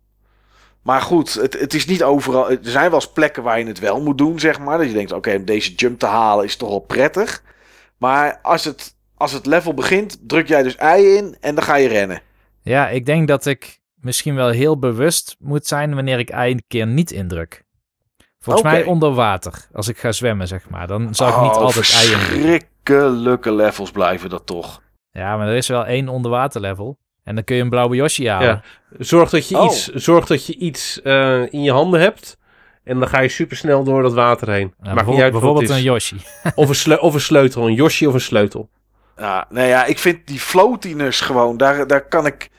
Maar 0.82 1.02
goed, 1.02 1.34
het, 1.34 1.60
het 1.60 1.74
is 1.74 1.86
niet 1.86 2.04
overal. 2.04 2.50
Er 2.50 2.58
zijn 2.62 2.86
wel 2.90 3.00
eens 3.00 3.12
plekken 3.12 3.44
waar 3.44 3.60
je 3.60 3.66
het 3.66 3.80
wel 3.80 4.02
moet 4.02 4.18
doen, 4.18 4.40
zeg 4.40 4.60
maar. 4.60 4.78
Dat 4.78 4.88
je 4.88 4.94
denkt, 4.94 5.12
oké, 5.12 5.36
om 5.36 5.46
deze 5.46 5.74
jump 5.74 6.00
te 6.00 6.06
halen 6.06 6.46
is 6.46 6.56
toch 6.56 6.70
wel 6.70 6.80
prettig. 6.80 7.44
Maar 7.98 8.40
als 8.42 8.64
het, 8.64 8.96
als 9.18 9.32
het 9.32 9.46
level 9.46 9.74
begint, 9.74 10.18
druk 10.28 10.48
jij 10.48 10.64
dus 10.64 10.76
ei 10.76 11.16
in 11.16 11.38
en 11.40 11.56
dan 11.56 11.64
ga 11.64 11.76
je 11.76 11.88
rennen. 11.88 12.22
Ja, 12.62 12.90
ik 12.90 13.06
denk 13.06 13.28
dat 13.28 13.46
ik 13.46 13.80
misschien 13.96 14.36
wel 14.36 14.50
heel 14.50 14.80
bewust 14.80 15.36
moet 15.40 15.68
zijn 15.68 15.96
wanneer 15.96 16.20
ik 16.20 16.30
ei 16.30 16.52
een 16.52 16.64
keer 16.68 16.88
niet 16.88 17.12
indruk. 17.12 17.64
Volgens 18.40 18.66
mij 18.66 18.84
onder 18.84 19.14
water, 19.14 19.68
als 19.74 19.88
ik 19.88 19.98
ga 19.98 20.12
zwemmen, 20.12 20.48
zeg 20.48 20.70
maar. 20.70 20.88
Dan 20.88 21.16
zal 21.16 21.28
ik 21.30 21.42
niet 21.42 21.52
Oh, 21.52 21.58
altijd 21.58 21.94
ei 21.94 22.12
indrukken. 22.12 22.30
Verschrikkelijke 22.36 23.54
levels 23.54 23.92
blijven 23.92 24.30
dat 24.30 24.46
toch. 24.46 24.82
Ja, 25.12 25.38
maar 25.38 25.48
er 25.48 25.56
is 25.56 25.68
wel 25.68 25.86
één 25.86 26.08
onderwater 26.10 26.62
level. 26.62 26.98
En 27.24 27.36
dan 27.36 27.44
kun 27.44 27.56
je 27.56 27.62
een 27.62 27.70
blauwe 27.70 27.96
Yoshi 27.96 28.28
halen. 28.30 28.48
Ja. 28.48 28.62
Zorg 29.00 29.30
dat 29.30 29.50
je 29.50 29.58
Oh. 29.58 29.66
iets, 29.66 29.88
zorg 29.88 30.26
dat 30.26 30.46
je 30.46 30.56
iets 30.56 31.02
eh, 31.02 31.54
in 31.54 31.64
je 31.64 31.72
handen 31.72 32.00
hebt. 32.00 32.38
En 32.84 33.00
dan 33.00 33.08
ga 33.08 33.20
je 33.20 33.30
supersnel 33.30 33.84
door 33.84 34.02
dat 34.02 34.14
water 34.14 34.50
heen. 34.50 34.74
Maakt 34.80 34.96
niet 34.96 34.96
bijvoorbeeld 34.96 35.22
uit 35.22 35.32
wat 35.32 35.42
bijvoorbeeld 35.42 35.68
het 35.68 35.78
een. 35.78 35.84
Yoshi. 35.84 36.16
Of 36.56 36.86
een, 36.86 37.00
of 37.00 37.14
een 37.14 37.22
sleutel, 37.22 37.68
een 37.68 37.74
Yoshi 37.74 38.08
of 38.08 38.14
een 38.14 38.22
sleutel. 38.22 38.70
Ja, 39.18 39.46
nou 39.50 39.68
ja, 39.68 39.86
ik 39.86 40.00
vind 40.00 40.28
die 40.28 40.40
floatiness 40.40 41.22
gewoon, 41.22 41.58
daar, 41.58 41.88
daar 41.88 42.08
kan 42.08 42.26
ik... 42.26 42.50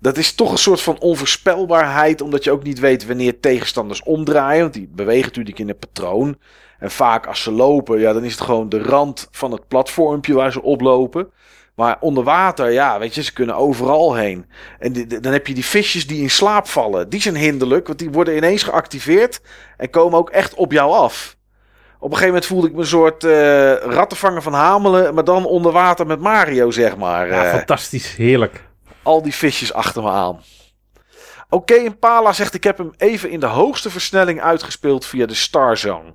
Dat 0.00 0.16
is 0.16 0.34
toch 0.34 0.52
een 0.52 0.58
soort 0.58 0.80
van 0.80 0.98
onvoorspelbaarheid, 1.00 2.20
omdat 2.20 2.44
je 2.44 2.50
ook 2.50 2.62
niet 2.62 2.78
weet 2.78 3.06
wanneer 3.06 3.40
tegenstanders 3.40 4.02
omdraaien. 4.02 4.60
Want 4.60 4.74
die 4.74 4.88
bewegen 4.92 5.26
natuurlijk 5.26 5.58
in 5.58 5.68
een 5.68 5.78
patroon. 5.78 6.38
En 6.78 6.90
vaak 6.90 7.26
als 7.26 7.42
ze 7.42 7.50
lopen, 7.50 8.00
ja, 8.00 8.12
dan 8.12 8.24
is 8.24 8.32
het 8.32 8.40
gewoon 8.40 8.68
de 8.68 8.82
rand 8.82 9.28
van 9.30 9.52
het 9.52 9.68
platformpje 9.68 10.34
waar 10.34 10.52
ze 10.52 10.62
oplopen. 10.62 11.30
Maar 11.74 11.96
onder 12.00 12.24
water, 12.24 12.70
ja, 12.72 12.98
weet 12.98 13.14
je, 13.14 13.22
ze 13.22 13.32
kunnen 13.32 13.56
overal 13.56 14.14
heen. 14.14 14.46
En 14.78 14.92
die- 14.92 15.20
dan 15.20 15.32
heb 15.32 15.46
je 15.46 15.54
die 15.54 15.64
visjes 15.64 16.06
die 16.06 16.22
in 16.22 16.30
slaap 16.30 16.68
vallen. 16.68 17.08
Die 17.08 17.20
zijn 17.20 17.36
hinderlijk, 17.36 17.86
want 17.86 17.98
die 17.98 18.10
worden 18.10 18.36
ineens 18.36 18.62
geactiveerd 18.62 19.40
en 19.76 19.90
komen 19.90 20.18
ook 20.18 20.30
echt 20.30 20.54
op 20.54 20.72
jou 20.72 20.92
af. 20.92 21.36
Op 21.98 22.10
een 22.10 22.16
gegeven 22.16 22.26
moment 22.26 22.46
voelde 22.46 22.66
ik 22.66 22.72
me 22.74 22.80
een 22.80 22.86
soort 22.86 23.24
eh 23.24 23.74
rattenvanger 23.74 24.42
van 24.42 24.52
Hamelen, 24.52 25.14
maar 25.14 25.24
dan 25.24 25.44
onder 25.46 25.72
water 25.72 26.06
met 26.06 26.20
Mario, 26.20 26.70
zeg 26.70 26.96
maar. 26.96 27.28
Ja, 27.28 27.44
Eh, 27.44 27.50
fantastisch. 27.50 28.14
Heerlijk. 28.16 28.68
al 29.02 29.22
die 29.22 29.34
visjes 29.34 29.72
achter 29.72 30.02
me 30.02 30.10
aan. 30.10 30.40
Oké, 31.48 31.74
Impala 31.74 32.32
zegt 32.32 32.54
ik 32.54 32.64
heb 32.64 32.78
hem 32.78 32.92
even 32.96 33.30
in 33.30 33.40
de 33.40 33.46
hoogste 33.46 33.90
versnelling 33.90 34.40
uitgespeeld 34.42 35.06
via 35.06 35.26
de 35.26 35.34
Star 35.34 35.76
Zone. 35.76 36.14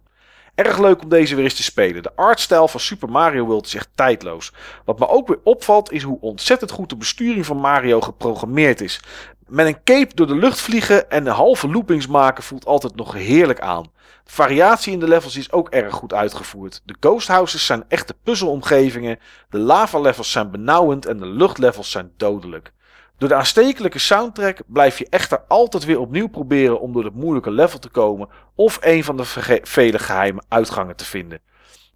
Erg 0.58 0.78
leuk 0.78 1.02
om 1.02 1.10
deze 1.10 1.36
weer 1.36 1.44
eens 1.44 1.54
te 1.54 1.64
spelen. 1.64 2.04
De 2.04 2.16
artstijl 2.16 2.68
van 2.68 2.80
Super 2.80 3.10
Mario 3.10 3.46
World 3.46 3.66
is 3.66 3.76
echt 3.76 3.90
tijdloos. 3.96 4.52
Wat 4.86 5.00
me 5.00 5.08
ook 5.08 5.28
weer 5.28 5.40
opvalt 5.44 5.92
is 5.92 6.04
hoe 6.04 6.18
ontzettend 6.22 6.72
goed 6.72 6.90
de 6.90 6.96
besturing 6.96 7.46
van 7.46 7.58
Mario 7.58 8.02
geprogrammeerd 8.02 8.82
is. 8.82 9.00
Met 9.48 9.68
een 9.68 9.84
cape 9.84 10.16
door 10.16 10.28
de 10.28 10.36
lucht 10.36 10.60
vliegen 10.60 11.10
en 11.10 11.24
de 11.24 11.30
halve 11.30 11.70
loopings 11.70 12.08
maken 12.08 12.44
voelt 12.44 12.66
altijd 12.66 12.96
nog 12.96 13.14
heerlijk 13.14 13.60
aan. 13.60 13.84
De 14.24 14.32
variatie 14.32 14.94
in 14.94 15.00
de 15.00 15.08
levels 15.08 15.36
is 15.36 15.52
ook 15.52 15.70
erg 15.70 15.94
goed 15.94 16.14
uitgevoerd. 16.14 16.82
De 16.86 16.96
ghost 17.00 17.28
houses 17.28 17.66
zijn 17.66 17.84
echte 17.88 18.16
puzzelomgevingen. 18.24 19.20
De 19.50 19.58
lava 19.58 20.00
levels 20.00 20.32
zijn 20.32 20.52
benauwend 20.52 21.06
en 21.06 21.18
de 21.18 21.28
luchtlevels 21.28 21.92
zijn 21.92 22.12
dodelijk. 22.18 22.72
Door 23.18 23.30
de 23.30 23.36
aanstekelijke 23.36 24.00
soundtrack 24.00 24.60
blijf 24.66 24.98
je 24.98 25.08
echter 25.10 25.42
altijd 25.48 25.86
weer 25.86 26.00
opnieuw 26.00 26.28
proberen 26.28 26.80
om 26.80 26.94
door 26.94 27.04
het 27.04 27.16
moeilijke 27.16 27.52
level 27.52 27.80
te 27.80 27.90
komen 27.90 28.30
of 28.56 28.78
een 28.82 29.04
van 29.04 29.18
de 29.18 29.26
vele 29.64 30.00
geheime 30.00 30.42
uitgangen 30.48 30.96
te 30.96 31.06
vinden. 31.06 31.40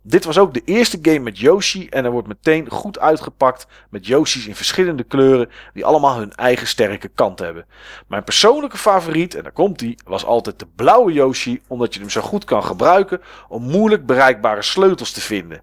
Dit 0.04 0.26
was 0.26 0.38
ook 0.38 0.54
de 0.54 0.62
eerste 0.66 1.00
game 1.02 1.20
met 1.20 1.40
Yoshi 1.40 1.88
en 1.90 2.06
er 2.06 2.12
wordt 2.12 2.28
meteen 2.28 2.70
goed 2.70 3.00
uitgepakt 3.00 3.68
met 3.90 4.08
Yoshi's 4.08 4.48
in 4.48 4.56
verschillende 4.56 5.04
kleuren 5.04 5.50
die 5.74 5.86
allemaal 5.86 6.18
hun 6.18 6.32
eigen 6.32 6.68
sterke 6.68 7.08
kant 7.08 7.40
hebben. 7.40 7.66
Mijn 8.08 8.24
persoonlijke 8.24 8.78
favoriet, 8.78 9.36
en 9.36 9.44
daar 9.44 9.52
komt 9.52 9.80
die, 9.80 10.00
was 10.06 10.26
altijd 10.26 10.60
de 10.60 10.68
blauwe 10.76 11.14
Yoshi 11.14 11.62
omdat 11.68 11.94
je 11.94 12.00
hem 12.00 12.10
zo 12.10 12.22
goed 12.22 12.44
kan 12.44 12.64
gebruiken 12.64 13.22
om 13.48 13.64
moeilijk 13.64 14.06
bereikbare 14.06 14.62
sleutels 14.62 15.12
te 15.12 15.22
vinden. 15.22 15.62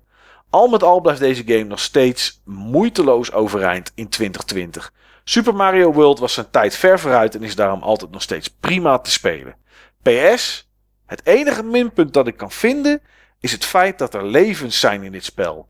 Al 0.50 0.68
met 0.68 0.82
al 0.82 1.00
blijft 1.00 1.20
deze 1.20 1.42
game 1.46 1.64
nog 1.64 1.80
steeds 1.80 2.40
moeiteloos 2.44 3.32
overeind 3.32 3.92
in 3.94 4.08
2020. 4.08 4.92
Super 5.28 5.54
Mario 5.54 5.92
World 5.92 6.18
was 6.18 6.32
zijn 6.32 6.50
tijd 6.50 6.76
ver 6.76 6.98
vooruit 6.98 7.34
en 7.34 7.42
is 7.42 7.54
daarom 7.54 7.82
altijd 7.82 8.10
nog 8.10 8.22
steeds 8.22 8.48
prima 8.48 8.98
te 8.98 9.10
spelen. 9.10 9.56
PS, 10.02 10.70
het 11.06 11.26
enige 11.26 11.62
minpunt 11.62 12.12
dat 12.12 12.26
ik 12.26 12.36
kan 12.36 12.50
vinden 12.50 13.02
is 13.40 13.52
het 13.52 13.64
feit 13.64 13.98
dat 13.98 14.14
er 14.14 14.26
levens 14.26 14.80
zijn 14.80 15.02
in 15.02 15.12
dit 15.12 15.24
spel. 15.24 15.68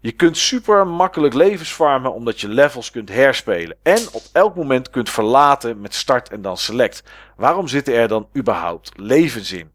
Je 0.00 0.12
kunt 0.12 0.36
super 0.36 0.86
makkelijk 0.86 1.34
levens 1.34 1.70
farmen 1.70 2.14
omdat 2.14 2.40
je 2.40 2.48
levels 2.48 2.90
kunt 2.90 3.08
herspelen 3.08 3.76
en 3.82 4.06
op 4.12 4.22
elk 4.32 4.54
moment 4.54 4.90
kunt 4.90 5.10
verlaten 5.10 5.80
met 5.80 5.94
start 5.94 6.28
en 6.28 6.42
dan 6.42 6.56
select. 6.56 7.02
Waarom 7.36 7.68
zitten 7.68 7.94
er 7.94 8.08
dan 8.08 8.28
überhaupt 8.36 8.90
levens 8.96 9.52
in? 9.52 9.72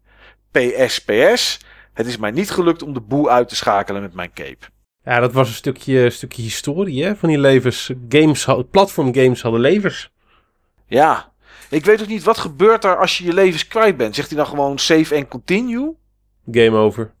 PS, 0.50 0.98
PS, 0.98 1.60
het 1.92 2.06
is 2.06 2.16
mij 2.16 2.30
niet 2.30 2.50
gelukt 2.50 2.82
om 2.82 2.94
de 2.94 3.00
boe 3.00 3.28
uit 3.28 3.48
te 3.48 3.56
schakelen 3.56 4.02
met 4.02 4.14
mijn 4.14 4.32
cape. 4.32 4.66
Ja, 5.04 5.20
dat 5.20 5.32
was 5.32 5.48
een 5.48 5.54
stukje, 5.54 6.10
stukje 6.10 6.42
historie 6.42 7.04
hè, 7.04 7.16
van 7.16 7.28
die 7.28 7.38
levens. 7.38 7.90
Games, 8.08 8.44
had- 8.44 8.70
platformgames 8.70 9.42
hadden 9.42 9.60
levens. 9.60 10.10
Ja, 10.86 11.32
ik 11.70 11.84
weet 11.84 12.00
ook 12.02 12.08
niet 12.08 12.22
wat 12.22 12.38
gebeurt 12.38 12.84
er 12.84 12.96
als 12.98 13.18
je 13.18 13.24
je 13.24 13.32
levens 13.34 13.66
kwijt 13.68 13.96
bent. 13.96 14.14
Zegt 14.14 14.28
hij 14.28 14.36
dan 14.38 14.46
gewoon 14.46 14.78
save 14.78 15.14
en 15.14 15.28
continue? 15.28 15.94
Game 16.50 16.76
over. 16.76 17.12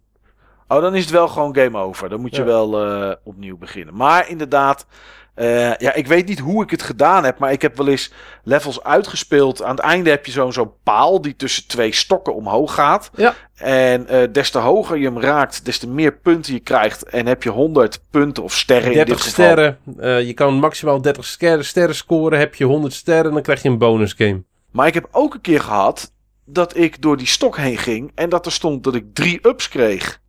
Oh, 0.68 0.80
dan 0.80 0.94
is 0.94 1.00
het 1.02 1.10
wel 1.10 1.28
gewoon 1.28 1.56
game 1.56 1.78
over. 1.78 2.08
Dan 2.08 2.20
moet 2.20 2.34
je 2.34 2.40
Ja. 2.40 2.46
wel 2.46 2.84
eh, 2.84 3.16
opnieuw 3.24 3.56
beginnen. 3.58 3.94
Maar 3.96 4.28
inderdaad, 4.28 4.86
eh, 5.34 5.76
ja, 5.76 5.94
ik 5.94 6.06
weet 6.06 6.26
niet 6.26 6.38
hoe 6.38 6.62
ik 6.62 6.70
het 6.70 6.82
gedaan 6.82 7.24
heb. 7.24 7.38
Maar 7.38 7.52
ik 7.52 7.62
heb 7.62 7.76
wel 7.76 7.88
eens 7.88 8.12
levels 8.42 8.82
uitgespeeld. 8.82 9.62
Aan 9.62 9.74
het 9.76 9.84
einde 9.84 10.10
heb 10.10 10.26
je 10.26 10.32
zo'n 10.32 10.52
zo'n 10.52 10.72
paal 10.82 11.20
die 11.20 11.36
tussen 11.36 11.66
twee 11.66 11.92
stokken 11.92 12.34
omhoog 12.34 12.74
gaat. 12.74 13.10
Ja. 13.16 13.34
En 13.54 14.08
eh, 14.08 14.32
des 14.32 14.50
te 14.50 14.58
hoger 14.58 14.96
je 14.96 15.04
hem 15.04 15.20
raakt, 15.20 15.64
des 15.64 15.78
te 15.78 15.88
meer 15.88 16.12
punten 16.12 16.52
je 16.52 16.60
krijgt. 16.60 17.02
En 17.02 17.26
heb 17.26 17.42
je 17.42 17.50
100 17.50 18.00
punten 18.10 18.42
of 18.42 18.54
sterren 18.56 18.90
in 18.90 18.96
30 18.96 19.14
dit 19.14 19.24
geval. 19.24 19.44
sterren. 19.44 19.78
Eh, 19.98 20.26
je 20.26 20.34
kan 20.34 20.54
maximaal 20.54 21.00
30 21.00 21.24
sterren, 21.24 21.64
sterren 21.64 21.94
scoren. 21.94 22.38
Heb 22.38 22.54
je 22.54 22.64
100 22.64 22.92
sterren, 22.92 23.32
dan 23.32 23.42
krijg 23.42 23.62
je 23.62 23.68
een 23.68 23.78
bonus 23.78 24.12
game. 24.12 24.42
Maar 24.70 24.86
ik 24.86 24.94
heb 24.94 25.08
ook 25.10 25.34
een 25.34 25.40
keer 25.40 25.60
gehad 25.60 26.12
dat 26.44 26.76
ik 26.76 27.02
door 27.02 27.16
die 27.16 27.26
stok 27.26 27.56
heen 27.56 27.78
ging 27.78 28.12
en 28.14 28.28
dat 28.28 28.46
er 28.46 28.52
stond 28.52 28.84
dat 28.84 28.94
ik 28.94 29.04
drie 29.14 29.38
ups 29.42 29.68
kreeg. 29.68 30.20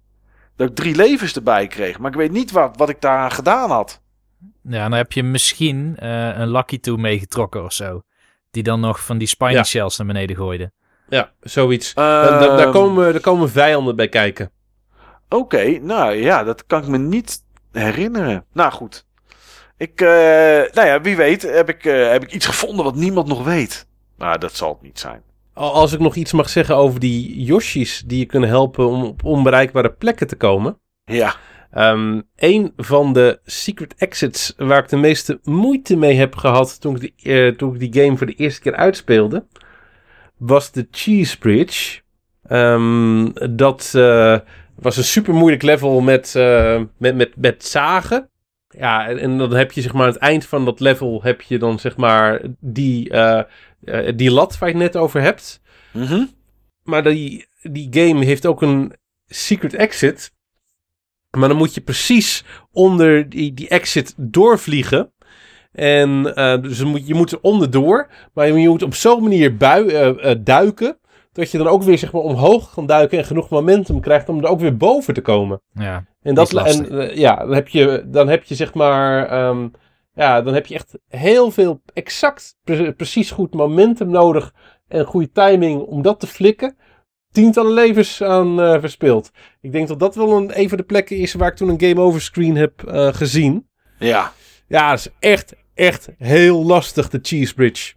Dat 0.56 0.70
ik 0.70 0.76
drie 0.76 0.96
levens 0.96 1.36
erbij 1.36 1.68
kreeg. 1.68 2.00
Maar 2.00 2.12
ik 2.12 2.18
weet 2.18 2.32
niet 2.32 2.52
wat, 2.52 2.78
wat 2.78 2.90
ik 2.90 3.02
daaraan 3.02 3.32
gedaan 3.32 3.72
had. 3.72 4.02
Ja, 4.64 4.82
dan 4.90 4.98
heb 4.98 5.12
je 5.12 5.24
misschien 5.24 5.96
eh, 5.98 6.38
een 6.38 6.52
Lucky 6.52 6.80
Toe 6.80 6.98
meegetrokken 6.98 7.64
of 7.64 7.74
zo. 7.74 8.02
Die 8.52 8.64
dan 8.64 8.80
nog 8.80 9.00
van 9.06 9.18
die 9.18 9.28
spiny 9.28 9.52
Ja. 9.52 9.64
shells 9.64 9.98
naar 9.98 10.08
beneden 10.08 10.36
gooide. 10.36 10.72
Ja, 11.10 11.32
zoiets. 11.42 11.94
Da- 11.94 12.30
da- 12.40 12.40
daar, 12.40 12.60
Ehm, 12.60 12.72
komen, 12.72 13.12
daar 13.12 13.22
komen 13.22 13.50
vijanden 13.50 13.96
bij 13.96 14.10
kijken. 14.10 14.52
Oké, 15.30 15.80
nou 15.82 16.14
ja, 16.14 16.44
dat 16.44 16.66
kan 16.66 16.82
ik 16.82 16.88
me 16.88 16.98
niet 16.98 17.44
herinneren. 17.72 18.46
Nou 18.54 18.72
goed. 18.72 19.06
Ik, 19.78 20.02
eh, 20.02 20.08
nou 20.74 20.88
ja, 20.88 21.02
wie 21.02 21.16
weet 21.16 21.42
heb 21.42 21.70
ik, 21.70 21.86
eh, 21.86 22.10
heb 22.10 22.24
ik 22.24 22.32
iets 22.34 22.46
gevonden 22.46 22.86
wat 22.86 22.96
niemand 22.96 23.28
nog 23.28 23.44
weet. 23.44 23.88
Nou, 24.18 24.38
dat 24.38 24.54
zal 24.56 24.70
het 24.70 24.82
niet 24.82 25.00
zijn. 25.00 25.22
Al- 25.54 25.74
Als 25.74 25.94
ik 25.94 26.00
nog 26.00 26.16
iets 26.16 26.32
mag 26.32 26.50
zeggen 26.50 26.76
over 26.76 27.00
die 27.00 27.44
Yoshi's 27.44 28.04
die 28.06 28.20
je 28.20 28.26
kunnen 28.26 28.50
helpen 28.50 28.88
om 28.88 29.04
op 29.04 29.24
onbereikbare 29.24 29.92
plekken 29.92 30.28
te 30.28 30.36
komen. 30.36 30.80
Ja, 31.06 31.36
Ehm 31.76 32.22
een 32.36 32.74
van 32.78 33.14
de 33.14 33.40
secret 33.46 33.96
exits 33.98 34.54
waar 34.58 34.84
ik 34.84 34.90
de 34.90 34.98
meeste 34.98 35.40
moeite 35.44 35.96
mee 35.96 36.16
heb 36.16 36.36
gehad 36.36 36.82
toen 36.82 36.96
ik, 36.96 37.02
die, 37.02 37.34
eh, 37.34 37.56
toen 37.56 37.74
ik 37.74 37.80
die 37.80 38.04
game 38.04 38.18
voor 38.18 38.28
de 38.28 38.34
eerste 38.34 38.62
keer 38.62 38.76
uitspeelde, 38.76 39.46
was 40.38 40.72
de 40.72 40.88
Cheese 40.92 41.38
Bridge. 41.38 42.02
Ehm, 42.48 43.30
dat 43.56 43.92
eh, 43.96 44.40
was 44.76 44.98
een 44.98 45.04
super 45.04 45.34
moeilijk 45.34 45.62
level 45.62 46.02
met, 46.02 46.36
eh, 46.36 46.82
met, 46.98 47.16
met, 47.16 47.36
met 47.36 47.66
zagen. 47.66 48.30
Ja, 48.70 49.08
en, 49.08 49.20
en 49.20 49.38
dan 49.38 49.54
heb 49.54 49.72
je 49.72 49.82
zeg 49.82 49.94
maar 49.94 50.06
aan 50.06 50.14
het 50.14 50.22
eind 50.22 50.46
van 50.46 50.66
dat 50.66 50.80
level 50.80 51.24
heb 51.24 51.42
je 51.42 51.58
dan 51.58 51.80
zeg 51.80 51.98
maar 51.98 52.42
die, 52.60 53.14
die 54.16 54.32
lat 54.32 54.58
waar 54.58 54.70
je 54.70 54.76
het 54.76 54.84
net 54.84 54.98
over 54.98 55.22
hebt. 55.22 55.62
Mhm. 55.92 56.26
Maar 56.84 57.04
die, 57.04 57.48
die 57.62 57.88
game 57.92 58.26
heeft 58.26 58.46
ook 58.46 58.62
een 58.62 58.94
secret 59.26 59.74
exit. 59.74 60.35
Maar 61.36 61.50
dan 61.50 61.58
moet 61.58 61.74
je 61.74 61.82
precies 61.82 62.46
onder 62.72 63.30
die, 63.30 63.54
die 63.54 63.68
exit 63.68 64.14
doorvliegen. 64.18 65.14
En 65.72 66.36
eh, 66.36 66.62
dus 66.62 66.78
je 66.78 66.86
moet, 66.86 67.08
je 67.08 67.14
moet 67.14 67.32
er 67.32 67.40
onderdoor. 67.42 68.08
Maar 68.34 68.48
je 68.48 68.70
moet 68.70 68.84
op 68.84 68.94
zo'n 68.94 69.24
manier 69.24 69.58
bui, 69.58 69.88
eh, 69.88 70.32
eh, 70.32 70.40
duiken. 70.44 70.98
Dat 71.32 71.52
je 71.52 71.58
dan 71.58 71.68
ook 71.68 71.84
weer 71.84 71.98
zeg 71.98 72.12
maar, 72.12 72.22
omhoog 72.22 72.74
kan 72.74 72.86
duiken. 72.86 73.18
En 73.18 73.26
genoeg 73.26 73.50
momentum 73.50 74.00
krijgt 74.00 74.30
om 74.30 74.38
er 74.44 74.50
ook 74.50 74.60
weer 74.60 74.78
boven 74.78 75.14
te 75.14 75.22
komen. 75.22 75.62
Ja, 75.74 76.06
En, 76.22 76.36
dat, 76.36 76.54
en 76.54 77.18
ja, 77.18 77.36
dan 77.36 77.54
heb 77.54 77.68
je, 77.68 78.04
dan 78.08 78.28
heb 78.28 78.44
je 78.44 78.56
zeg 78.56 78.74
maar. 78.74 79.28
ehm, 79.28 79.68
ja, 80.14 80.42
dan 80.42 80.54
heb 80.54 80.66
je 80.66 80.76
echt 80.76 80.98
heel 81.08 81.52
veel 81.52 81.82
exact, 81.94 82.58
precies 82.98 83.32
goed 83.32 83.54
momentum 83.54 84.10
nodig 84.10 84.54
en 84.88 85.06
goede 85.06 85.32
timing 85.32 85.82
om 85.82 86.02
dat 86.02 86.20
te 86.20 86.28
flikken. 86.28 86.78
Tientallen 87.36 87.74
levens 87.74 88.24
aan 88.24 88.60
uh, 88.60 88.80
verspild. 88.80 89.32
Ik 89.62 89.72
denk 89.72 89.88
dat 89.88 90.00
dat 90.00 90.16
wel 90.16 90.38
een, 90.38 90.60
een 90.60 90.70
van 90.70 90.78
de 90.78 90.84
plekken 90.84 91.18
is 91.18 91.34
waar 91.34 91.50
ik 91.50 91.56
toen 91.56 91.70
een 91.70 91.80
game 91.80 92.02
over 92.02 92.22
screen 92.22 92.56
heb 92.56 92.84
uh, 92.88 93.14
gezien. 93.14 93.68
Ja. 94.00 94.34
Ja, 94.68 94.90
dat 94.90 95.00
is 95.00 95.08
echt, 95.20 95.54
echt 95.74 96.10
heel 96.18 96.66
lastig, 96.66 97.10
de 97.10 97.20
cheese 97.22 97.54
bridge. 97.54 97.94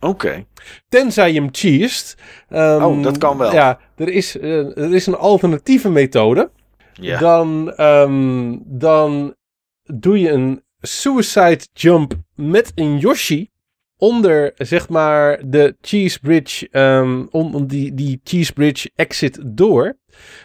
Oké. 0.00 0.46
Tenzij 0.88 1.32
je 1.32 1.40
hem 1.40 1.48
cheest. 1.52 2.14
Um, 2.48 2.82
oh, 2.82 3.02
dat 3.02 3.18
kan 3.18 3.38
wel. 3.38 3.52
Ja, 3.52 3.78
er 3.96 4.08
is, 4.08 4.36
uh, 4.36 4.78
er 4.78 4.94
is 4.94 5.06
een 5.06 5.16
alternatieve 5.16 5.88
methode. 5.88 6.50
Ja. 6.92 7.18
Dan, 7.18 7.80
um, 7.80 8.62
dan 8.66 9.34
doe 9.82 10.20
je 10.20 10.30
een 10.30 10.62
suicide 10.80 11.60
jump 11.72 12.14
met 12.34 12.72
een 12.74 12.98
Yoshi 12.98 13.50
onder, 13.98 14.52
zeg 14.56 14.88
maar, 14.88 15.40
de 15.46 15.76
cheese 15.80 16.18
bridge, 16.20 16.68
um, 16.70 17.28
om, 17.30 17.66
die, 17.66 17.94
die 17.94 18.20
cheese 18.24 18.52
bridge 18.52 18.90
exit 18.94 19.38
door. 19.44 19.96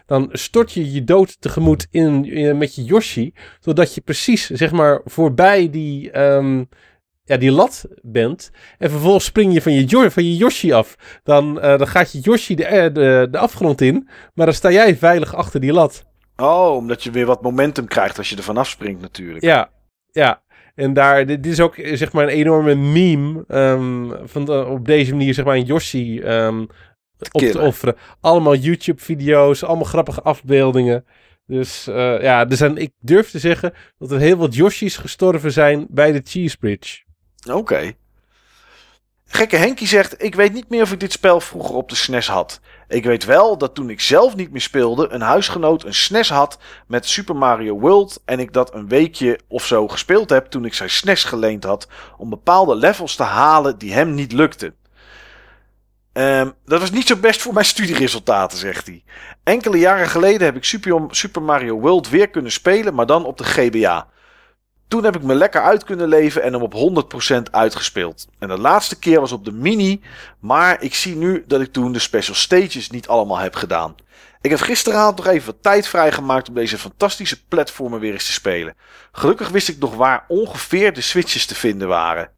Dan 0.06 0.30
stort 0.32 0.72
je 0.72 0.92
je 0.92 1.04
dood 1.04 1.42
tegemoet 1.42 1.88
in, 1.92 2.26
in, 2.26 2.58
met 2.58 2.76
je 2.76 2.84
Yoshi, 2.84 3.34
zodat 3.60 3.96
je 3.96 4.02
precies, 4.02 4.50
zeg 4.50 4.72
maar, 4.72 5.02
voorbij 5.06 5.70
die, 5.70 6.20
um, 6.20 6.70
ja, 7.24 7.38
die 7.38 7.52
lat 7.52 7.86
bent. 8.02 8.52
En 8.78 8.90
vervolgens 8.90 9.26
spring 9.26 9.54
je 9.54 9.62
van 9.62 9.74
je, 9.74 10.12
van 10.12 10.26
je 10.26 10.36
Yoshi 10.36 10.74
af. 10.74 10.96
Dan, 11.24 11.58
uh, 11.58 11.78
dan 11.78 11.88
gaat 11.88 12.12
je 12.12 12.20
Yoshi 12.20 12.56
de, 12.56 12.66
eh, 12.66 12.94
de, 12.94 13.28
de 13.32 13.38
afgrond 13.38 13.82
in, 13.82 14.10
maar 14.34 14.46
dan 14.46 14.56
sta 14.56 14.72
jij 14.72 14.96
veilig 14.96 15.36
achter 15.36 15.60
die 15.60 15.74
lat. 15.74 16.06
Oh, 16.36 16.76
omdat 16.76 17.04
je 17.04 17.12
weer 17.12 17.26
wat 17.26 17.42
momentum 17.42 17.88
krijgt 17.88 18.18
als 18.18 18.30
je 18.30 18.36
er 18.36 18.44
vanaf 18.44 18.68
springt 18.68 19.02
natuurlijk. 19.02 19.44
Ja, 19.44 19.70
ja. 20.12 20.42
En 20.82 20.94
daar, 20.94 21.26
dit, 21.26 21.46
is 21.46 21.60
ook 21.60 21.76
zeg 21.94 22.12
maar 22.12 22.24
een 22.24 22.30
enorme 22.30 22.76
meme 22.76 23.44
um, 23.48 24.14
van 24.24 24.46
de, 24.46 24.66
op 24.66 24.86
deze 24.86 25.12
manier 25.12 25.34
zeg 25.34 25.46
maar 25.46 25.56
een 25.56 25.66
Yoshi 25.66 26.22
um, 26.22 26.68
op 27.32 27.42
te 27.42 27.60
offeren. 27.60 27.96
Allemaal 28.22 28.56
YouTube-video's, 28.56 29.64
allemaal 29.64 29.86
grappige 29.86 30.22
afbeeldingen. 30.22 31.06
Dus 31.46 31.88
uh, 31.88 32.22
ja, 32.22 32.50
er 32.50 32.56
zijn, 32.56 32.78
ik 32.78 32.92
durf 33.00 33.30
te 33.30 33.40
zeggen 33.40 33.74
dat 33.98 34.12
er 34.12 34.20
heel 34.20 34.36
wat 34.36 34.56
Yoshi's 34.56 34.98
gestorven 34.98 35.52
zijn 35.52 35.88
bij 35.90 36.12
de 36.12 36.22
Cheese 36.24 36.58
Bridge. 36.58 37.02
Oké. 37.48 37.58
Okay. 37.58 37.96
Gekke 39.26 39.56
Henkie 39.56 39.88
zegt: 39.88 40.24
Ik 40.24 40.36
weet 40.36 40.54
niet 40.54 40.70
meer 40.70 40.82
of 40.82 40.92
ik 40.92 41.00
dit 41.00 41.12
spel 41.12 41.40
vroeger 41.40 41.76
op 41.76 41.90
de 41.90 41.96
SNES 41.96 42.28
had. 42.28 42.60
Ik 42.92 43.04
weet 43.04 43.26
wel 43.26 43.58
dat 43.58 43.76
toen 43.76 43.90
ik 43.90 44.02
zelf 44.02 44.36
niet 44.36 44.52
meer 44.52 44.62
speelde, 44.62 45.10
een 45.10 45.22
huisgenoot 45.22 45.84
een 45.84 45.94
SNES 45.94 46.30
had 46.30 46.58
met 46.88 47.06
Super 47.06 47.36
Mario 47.36 47.80
World. 47.80 48.22
En 48.26 48.40
ik 48.40 48.54
dat 48.54 48.74
een 48.74 48.88
weekje 48.88 49.40
of 49.48 49.66
zo 49.66 49.88
gespeeld 49.88 50.30
heb 50.30 50.46
toen 50.46 50.66
ik 50.66 50.74
zijn 50.74 50.90
SNES 50.90 51.24
geleend 51.24 51.64
had. 51.64 51.88
Om 52.18 52.30
bepaalde 52.30 52.76
levels 52.76 53.16
te 53.16 53.24
halen 53.24 53.78
die 53.78 53.94
hem 53.94 54.14
niet 54.14 54.32
lukten. 54.32 54.76
Um, 56.14 56.54
dat 56.66 56.80
was 56.80 56.92
niet 56.92 57.08
zo 57.08 57.16
best 57.16 57.42
voor 57.42 57.54
mijn 57.54 57.66
studieresultaten, 57.76 58.58
zegt 58.58 58.88
hij. 58.88 59.04
Enkele 59.44 59.78
jaren 59.78 60.08
geleden 60.08 60.46
heb 60.46 60.56
ik 60.56 60.64
Super 61.12 61.42
Mario 61.42 61.80
World 61.80 62.10
weer 62.10 62.30
kunnen 62.30 62.52
spelen, 62.52 62.94
maar 62.94 63.06
dan 63.06 63.26
op 63.26 63.38
de 63.38 63.44
GBA. 63.44 64.08
Toen 64.92 65.04
heb 65.04 65.16
ik 65.16 65.24
me 65.24 65.36
lekker 65.36 65.62
uit 65.62 65.84
kunnen 65.84 66.08
leven 66.08 66.44
en 66.44 66.54
hem 66.54 66.62
op 66.62 67.06
100% 67.38 67.52
uitgespeeld. 67.52 68.28
En 68.40 68.48
de 68.48 68.58
laatste 68.58 69.00
keer 69.00 69.20
was 69.20 69.32
op 69.32 69.46
de 69.46 69.52
mini, 69.52 70.02
maar 70.40 70.82
ik 70.82 70.96
zie 70.96 71.16
nu 71.16 71.44
dat 71.48 71.62
ik 71.62 71.72
toen 71.72 71.92
de 71.92 72.00
special 72.00 72.36
stages 72.36 72.90
niet 72.90 73.08
allemaal 73.08 73.38
heb 73.38 73.56
gedaan. 73.56 73.96
Ik 74.42 74.50
heb 74.50 74.60
gisteravond 74.60 75.18
nog 75.18 75.28
even 75.28 75.46
wat 75.46 75.64
tijd 75.64 75.88
vrijgemaakt 75.88 76.48
om 76.48 76.54
deze 76.54 76.78
fantastische 76.78 77.46
platformen 77.46 78.00
weer 78.00 78.14
eens 78.14 78.26
te 78.26 78.32
spelen. 78.32 78.76
Gelukkig 79.12 79.50
wist 79.50 79.68
ik 79.68 79.80
nog 79.80 79.96
waar 79.96 80.26
ongeveer 80.28 80.94
de 80.94 81.02
switches 81.02 81.46
te 81.46 81.56
vinden 81.56 81.88
waren. 81.88 82.30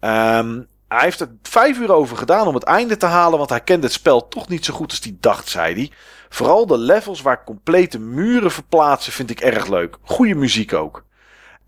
Um, 0.00 0.66
hij 0.88 1.02
heeft 1.02 1.20
er 1.20 1.30
vijf 1.42 1.78
uur 1.78 1.92
over 1.92 2.16
gedaan 2.16 2.46
om 2.46 2.54
het 2.54 2.64
einde 2.64 2.96
te 2.96 3.06
halen, 3.06 3.38
want 3.38 3.50
hij 3.50 3.60
kende 3.60 3.86
het 3.86 3.94
spel 3.94 4.28
toch 4.28 4.48
niet 4.48 4.64
zo 4.64 4.74
goed 4.74 4.90
als 4.90 5.00
hij 5.02 5.16
dacht, 5.20 5.48
zei 5.48 5.74
hij. 5.74 5.90
Vooral 6.28 6.66
de 6.66 6.78
levels 6.78 7.22
waar 7.22 7.44
complete 7.44 7.98
muren 7.98 8.50
verplaatsen 8.50 9.12
vind 9.12 9.30
ik 9.30 9.40
erg 9.40 9.66
leuk. 9.66 9.96
Goede 10.02 10.34
muziek 10.34 10.72
ook. 10.72 11.04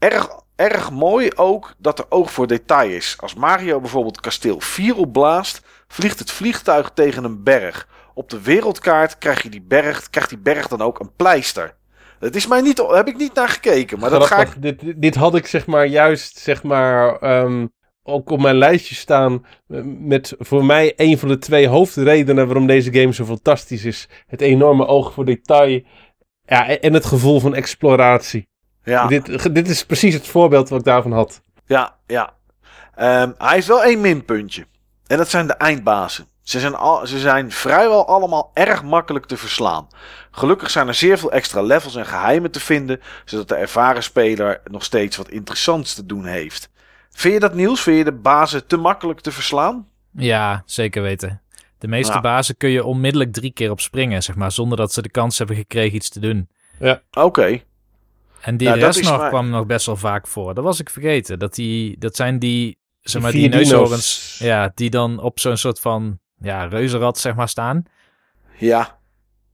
Erg, 0.05 0.29
erg 0.57 0.91
mooi 0.91 1.31
ook 1.35 1.75
dat 1.79 1.99
er 1.99 2.05
oog 2.09 2.33
voor 2.33 2.47
detail 2.47 2.91
is. 2.91 3.17
Als 3.21 3.35
Mario 3.35 3.81
bijvoorbeeld 3.81 4.21
kasteel 4.21 4.61
4 4.61 4.97
opblaast, 4.97 5.63
vliegt 5.89 6.19
het 6.19 6.31
vliegtuig 6.31 6.91
tegen 6.95 7.25
een 7.25 7.43
berg. 7.43 7.89
Op 8.15 8.31
de 8.31 8.41
wereldkaart 8.41 9.19
krijg 9.19 9.43
je 9.43 9.49
die 9.49 9.63
berg, 9.63 10.11
krijgt 10.11 10.29
die 10.29 10.39
berg 10.39 10.69
dan 10.69 10.83
ook 10.83 11.01
een 11.01 11.15
pleister. 11.17 11.77
Dat 12.19 12.35
is 12.35 12.47
mij 12.47 12.61
niet, 12.61 12.85
heb 12.89 13.09
ik 13.09 13.17
niet 13.17 13.35
naar 13.35 13.49
gekeken, 13.49 13.99
maar 13.99 14.11
dat 14.11 14.27
ga 14.27 14.41
ik... 14.41 14.63
Dit, 14.63 15.03
dit 15.03 15.15
had 15.15 15.35
ik 15.35 15.47
zeg 15.47 15.67
maar 15.67 15.87
juist, 15.87 16.39
zeg 16.39 16.63
maar, 16.63 17.23
um, 17.43 17.73
ook 18.03 18.31
op 18.31 18.41
mijn 18.41 18.57
lijstje 18.57 18.95
staan 18.95 19.47
eh, 19.69 19.81
met 19.85 20.35
voor 20.39 20.65
mij 20.65 20.93
een 20.97 21.19
van 21.19 21.29
de 21.29 21.39
twee 21.39 21.69
hoofdredenen 21.69 22.47
waarom 22.47 22.67
deze 22.67 22.93
game 22.93 23.13
zo 23.13 23.25
fantastisch 23.25 23.85
is. 23.85 24.09
Het 24.27 24.41
enorme 24.41 24.87
oog 24.87 25.13
voor 25.13 25.25
detail 25.25 25.83
ja, 26.47 26.69
en 26.69 26.93
het 26.93 27.07
gevoel 27.07 27.41
van 27.41 27.55
exploratie. 27.55 28.53
Ja. 28.85 29.07
Dit, 29.07 29.55
dit 29.55 29.69
is 29.69 29.85
precies 29.85 30.15
het 30.15 30.27
voorbeeld 30.27 30.69
wat 30.69 30.79
ik 30.79 30.85
daarvan 30.85 31.13
had. 31.13 31.41
Ja, 31.67 31.97
ja. 32.07 32.33
Um, 32.99 33.35
hij 33.39 33.55
heeft 33.55 33.67
wel 33.67 33.85
één 33.85 34.01
minpuntje. 34.01 34.67
En 35.07 35.17
dat 35.17 35.29
zijn 35.29 35.47
de 35.47 35.53
eindbazen. 35.53 36.27
Ze 36.43 36.61
zijn, 36.61 36.75
al, 36.75 37.07
ze 37.07 37.19
zijn 37.19 37.51
vrijwel 37.51 38.07
allemaal 38.07 38.51
erg 38.55 38.83
makkelijk 38.83 39.27
te 39.27 39.37
verslaan. 39.37 39.89
Gelukkig 40.31 40.71
zijn 40.71 40.89
er 40.89 40.95
zeer 40.95 41.19
veel 41.19 41.33
extra 41.33 41.63
levels 41.63 41.97
en 41.97 42.07
geheimen 42.07 42.51
te 42.51 42.61
vinden, 42.61 43.01
zodat 43.25 43.49
de 43.49 43.55
ervaren 43.55 44.03
speler 44.03 44.61
nog 44.71 44.85
steeds 44.85 45.17
wat 45.17 45.31
interessants 45.31 45.95
te 45.95 46.07
doen 46.07 46.25
heeft. 46.25 46.71
Vind 47.11 47.35
je 47.35 47.41
dat 47.41 47.55
nieuws? 47.55 47.81
Vind 47.81 47.97
je 47.97 48.05
de 48.05 48.13
bazen 48.13 48.67
te 48.67 48.77
makkelijk 48.77 49.21
te 49.21 49.33
verslaan? 49.33 49.89
Ja, 50.11 50.63
zeker 50.67 51.03
weten. 51.03 51.43
De 51.79 51.89
meeste 51.89 52.21
bazen 52.21 52.57
kun 52.57 52.71
je 52.71 52.85
onmiddellijk 52.85 53.33
drie 53.33 53.53
keer 53.53 53.71
op 53.71 53.81
springen, 53.81 54.23
zeg 54.23 54.37
maar, 54.37 54.53
zonder 54.53 54.79
dat 54.79 54.93
ze 54.93 55.03
de 55.03 55.11
kans 55.11 55.39
hebben 55.39 55.57
gekregen 55.57 55.97
iets 55.97 56.09
te 56.09 56.21
doen. 56.21 56.49
Ja. 56.79 57.03
Oké. 57.13 57.63
En 58.45 58.57
die 58.57 58.73
rest 58.73 59.03
nog 59.03 59.29
kwam 59.29 59.49
nog 59.51 59.67
best 59.67 59.87
wel 59.87 59.97
vaak 59.97 60.27
voor. 60.27 60.55
Dat 60.55 60.65
was 60.65 60.81
ik 60.81 60.91
vergeten. 60.91 61.39
Dat, 61.39 61.55
die, 61.55 61.99
dat 61.99 62.17
zijn 62.17 62.39
die, 62.39 62.79
zeg 63.01 63.23
maar, 63.23 63.33
die, 63.33 63.49
neushoorns, 63.49 64.39
ja, 64.39 64.73
die 64.75 64.91
dan 64.91 65.19
op 65.21 65.41
zo'n 65.41 65.57
soort 65.57 65.81
van, 65.81 66.19
ja, 66.39 66.65
reuzenrad, 66.65 67.19
zeg 67.19 67.35
maar, 67.35 67.49
staan. 67.49 67.83
Ja. 68.59 68.99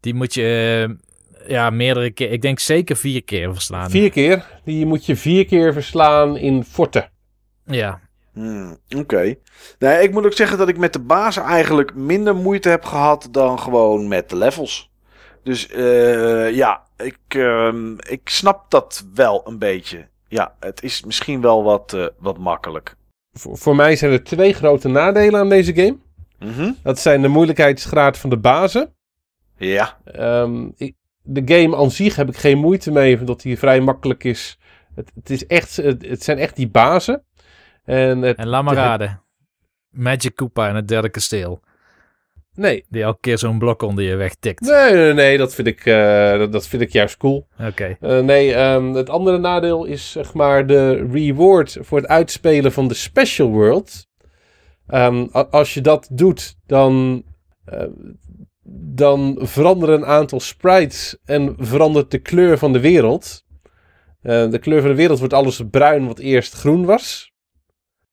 Die 0.00 0.14
moet 0.14 0.34
je, 0.34 0.86
eh, 0.88 1.50
ja, 1.50 1.70
meerdere 1.70 2.10
keer, 2.10 2.30
ik 2.30 2.42
denk 2.42 2.58
zeker 2.58 2.96
vier 2.96 3.24
keer 3.24 3.52
verslaan. 3.52 3.90
Vier 3.90 4.10
keer? 4.10 4.60
Die 4.64 4.86
moet 4.86 5.06
je 5.06 5.16
vier 5.16 5.46
keer 5.46 5.72
verslaan 5.72 6.36
in 6.36 6.64
forten. 6.64 7.10
Ja. 7.64 8.00
Hmm, 8.32 8.78
Oké. 8.96 9.34
Nee, 9.78 10.02
ik 10.02 10.12
moet 10.12 10.24
ook 10.24 10.32
zeggen 10.32 10.58
dat 10.58 10.68
ik 10.68 10.78
met 10.78 10.92
de 10.92 11.00
bazen 11.00 11.42
eigenlijk 11.42 11.94
minder 11.94 12.36
moeite 12.36 12.68
heb 12.68 12.84
gehad 12.84 13.28
dan 13.30 13.58
gewoon 13.58 14.08
met 14.08 14.30
de 14.30 14.36
levels. 14.36 14.89
Dus 15.42 15.70
uh, 15.70 16.54
ja, 16.54 16.82
ik, 16.96 17.18
uh, 17.36 17.74
ik 17.98 18.28
snap 18.28 18.70
dat 18.70 19.06
wel 19.14 19.42
een 19.46 19.58
beetje. 19.58 20.08
Ja, 20.28 20.54
het 20.60 20.82
is 20.82 21.04
misschien 21.04 21.40
wel 21.40 21.62
wat, 21.62 21.92
uh, 21.92 22.06
wat 22.18 22.38
makkelijk. 22.38 22.96
Voor, 23.32 23.58
voor 23.58 23.76
mij 23.76 23.96
zijn 23.96 24.12
er 24.12 24.24
twee 24.24 24.52
grote 24.52 24.88
nadelen 24.88 25.40
aan 25.40 25.48
deze 25.48 25.74
game. 25.74 25.98
Mm 26.38 26.52
-hmm. 26.52 26.76
Dat 26.82 26.98
zijn 26.98 27.22
de 27.22 27.28
moeilijkheidsgraad 27.28 28.18
van 28.18 28.30
de 28.30 28.38
bazen. 28.38 28.94
Ja. 29.56 29.98
Um, 30.16 30.72
ik, 30.76 30.94
de 31.22 31.42
game 31.44 31.76
aan 31.76 31.90
zich 31.90 32.16
heb 32.16 32.28
ik 32.28 32.36
geen 32.36 32.58
moeite 32.58 32.90
mee, 32.90 33.18
omdat 33.18 33.40
die 33.40 33.58
vrij 33.58 33.80
makkelijk 33.80 34.24
is. 34.24 34.58
Het, 34.94 35.10
het, 35.14 35.30
is 35.30 35.46
echt, 35.46 35.76
het, 35.76 36.06
het 36.06 36.22
zijn 36.22 36.38
echt 36.38 36.56
die 36.56 36.68
bazen. 36.68 37.24
En, 37.84 38.22
het, 38.22 38.36
en 38.36 38.46
laat 38.46 38.64
maar 38.64 38.74
raden. 38.74 39.22
Magic 39.90 40.34
Koopa 40.34 40.68
in 40.68 40.74
het 40.74 40.88
derde 40.88 41.08
kasteel. 41.08 41.60
Nee. 42.54 42.84
Die 42.88 43.02
elke 43.02 43.20
keer 43.20 43.38
zo'n 43.38 43.58
blok 43.58 43.82
onder 43.82 44.04
je 44.04 44.16
weg 44.16 44.34
tikt. 44.34 44.60
Nee, 44.60 44.92
nee, 44.92 45.12
nee 45.12 45.38
dat, 45.38 45.54
vind 45.54 45.66
ik, 45.66 45.84
uh, 45.84 46.38
dat, 46.38 46.52
dat, 46.52 46.66
vind 46.68 46.82
ik 46.82 46.92
juist 46.92 47.16
cool. 47.16 47.46
Oké. 47.58 47.68
Okay. 47.68 48.18
Uh, 48.18 48.24
nee, 48.24 48.56
um, 48.56 48.94
het 48.94 49.10
andere 49.10 49.38
nadeel 49.38 49.84
is 49.84 50.10
zeg 50.10 50.34
maar 50.34 50.66
de 50.66 51.08
reward 51.12 51.78
voor 51.80 51.98
het 51.98 52.08
uitspelen 52.08 52.72
van 52.72 52.88
de 52.88 52.94
Special 52.94 53.48
World. 53.48 54.08
Um, 54.88 55.28
als 55.32 55.74
je 55.74 55.80
dat 55.80 56.08
doet, 56.12 56.56
dan, 56.66 57.22
uh, 57.72 57.82
dan 58.94 59.38
veranderen 59.40 59.94
een 59.94 60.06
aantal 60.06 60.40
sprites 60.40 61.18
en 61.24 61.54
verandert 61.58 62.10
de 62.10 62.18
kleur 62.18 62.58
van 62.58 62.72
de 62.72 62.80
wereld. 62.80 63.44
de 64.22 64.58
kleur 64.60 64.80
van 64.80 64.90
de 64.90 64.96
wereld 64.96 65.18
wordt 65.18 65.34
alles 65.34 65.62
bruin 65.70 66.06
wat 66.06 66.18
eerst 66.18 66.54
groen 66.54 66.84
was. 66.84 67.29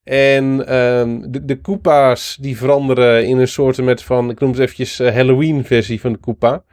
En 0.08 0.74
um, 0.76 1.32
de, 1.32 1.44
de 1.44 1.60
Koopa's 1.60 2.36
die 2.40 2.56
veranderen 2.56 3.26
in 3.26 3.38
een 3.38 3.48
soort 3.48 3.82
met 3.82 4.02
van, 4.02 4.30
ik 4.30 4.40
noem 4.40 4.50
het 4.50 4.58
eventjes 4.58 5.00
uh, 5.00 5.14
Halloween 5.14 5.64
versie 5.64 6.00
van 6.00 6.12
de 6.12 6.18
Koopa. 6.18 6.64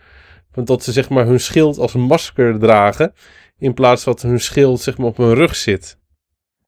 Want 0.52 0.68
dat 0.68 0.84
ze 0.84 0.92
zeg 0.92 1.10
maar 1.10 1.26
hun 1.26 1.40
schild 1.40 1.78
als 1.78 1.94
een 1.94 2.02
masker 2.02 2.60
dragen. 2.60 3.14
In 3.58 3.74
plaats 3.74 4.04
van 4.04 4.14
dat 4.14 4.22
hun 4.22 4.40
schild 4.40 4.82
zeg 4.82 4.98
maar 4.98 5.08
op 5.08 5.18
hun 5.18 5.34
rug 5.34 5.56
zit. 5.56 6.00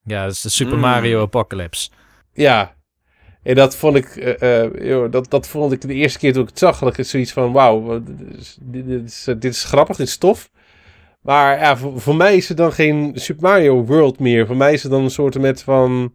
Ja, 0.03 0.23
dat 0.23 0.31
is 0.31 0.41
de 0.41 0.49
Super 0.49 0.77
Mario 0.77 1.17
mm. 1.17 1.23
Apocalypse. 1.23 1.89
Ja. 2.33 2.75
En 3.43 3.55
dat 3.55 3.75
vond 3.75 3.95
ik, 3.95 4.15
uh, 4.41 4.63
uh, 4.63 5.11
dat, 5.11 5.29
dat 5.29 5.47
vond 5.47 5.71
ik 5.71 5.81
de 5.81 5.93
eerste 5.93 6.19
keer 6.19 6.33
toen 6.33 6.43
ik 6.43 6.49
het 6.49 6.59
zag, 6.59 6.79
had 6.79 6.97
ik 6.97 7.05
zoiets 7.05 7.31
van, 7.31 7.51
wauw, 7.51 8.01
dit, 8.03 8.59
dit, 8.61 9.03
is, 9.03 9.23
dit 9.23 9.43
is 9.53 9.63
grappig, 9.63 9.97
dit 9.97 10.07
is 10.07 10.17
tof. 10.17 10.49
Maar 11.21 11.59
ja, 11.59 11.77
voor, 11.77 12.01
voor, 12.01 12.15
mij 12.15 12.35
is 12.35 12.47
het 12.47 12.57
dan 12.57 12.71
geen 12.71 13.11
Super 13.15 13.43
Mario 13.43 13.83
World 13.85 14.19
meer. 14.19 14.45
Voor 14.45 14.57
mij 14.57 14.73
is 14.73 14.83
het 14.83 14.91
dan 14.91 15.03
een 15.03 15.09
soort 15.09 15.39
met 15.39 15.63
van 15.63 16.13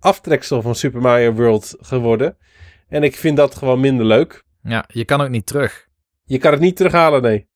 aftreksel 0.00 0.62
van 0.62 0.74
Super 0.74 1.00
Mario 1.00 1.32
World 1.32 1.76
geworden. 1.80 2.36
En 2.88 3.02
ik 3.02 3.16
vind 3.16 3.36
dat 3.36 3.54
gewoon 3.54 3.80
minder 3.80 4.06
leuk. 4.06 4.44
Ja, 4.62 4.84
je 4.88 5.04
kan 5.04 5.20
ook 5.20 5.28
niet 5.28 5.46
terug. 5.46 5.88
Je 6.24 6.38
kan 6.38 6.52
het 6.52 6.60
niet 6.60 6.76
terughalen, 6.76 7.22
nee. 7.22 7.48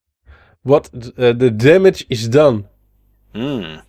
What 0.62 0.90
the 0.92 1.38
uh, 1.40 1.50
damage 1.54 2.04
is 2.08 2.30
done. 2.30 2.64
Hmm. 3.32 3.82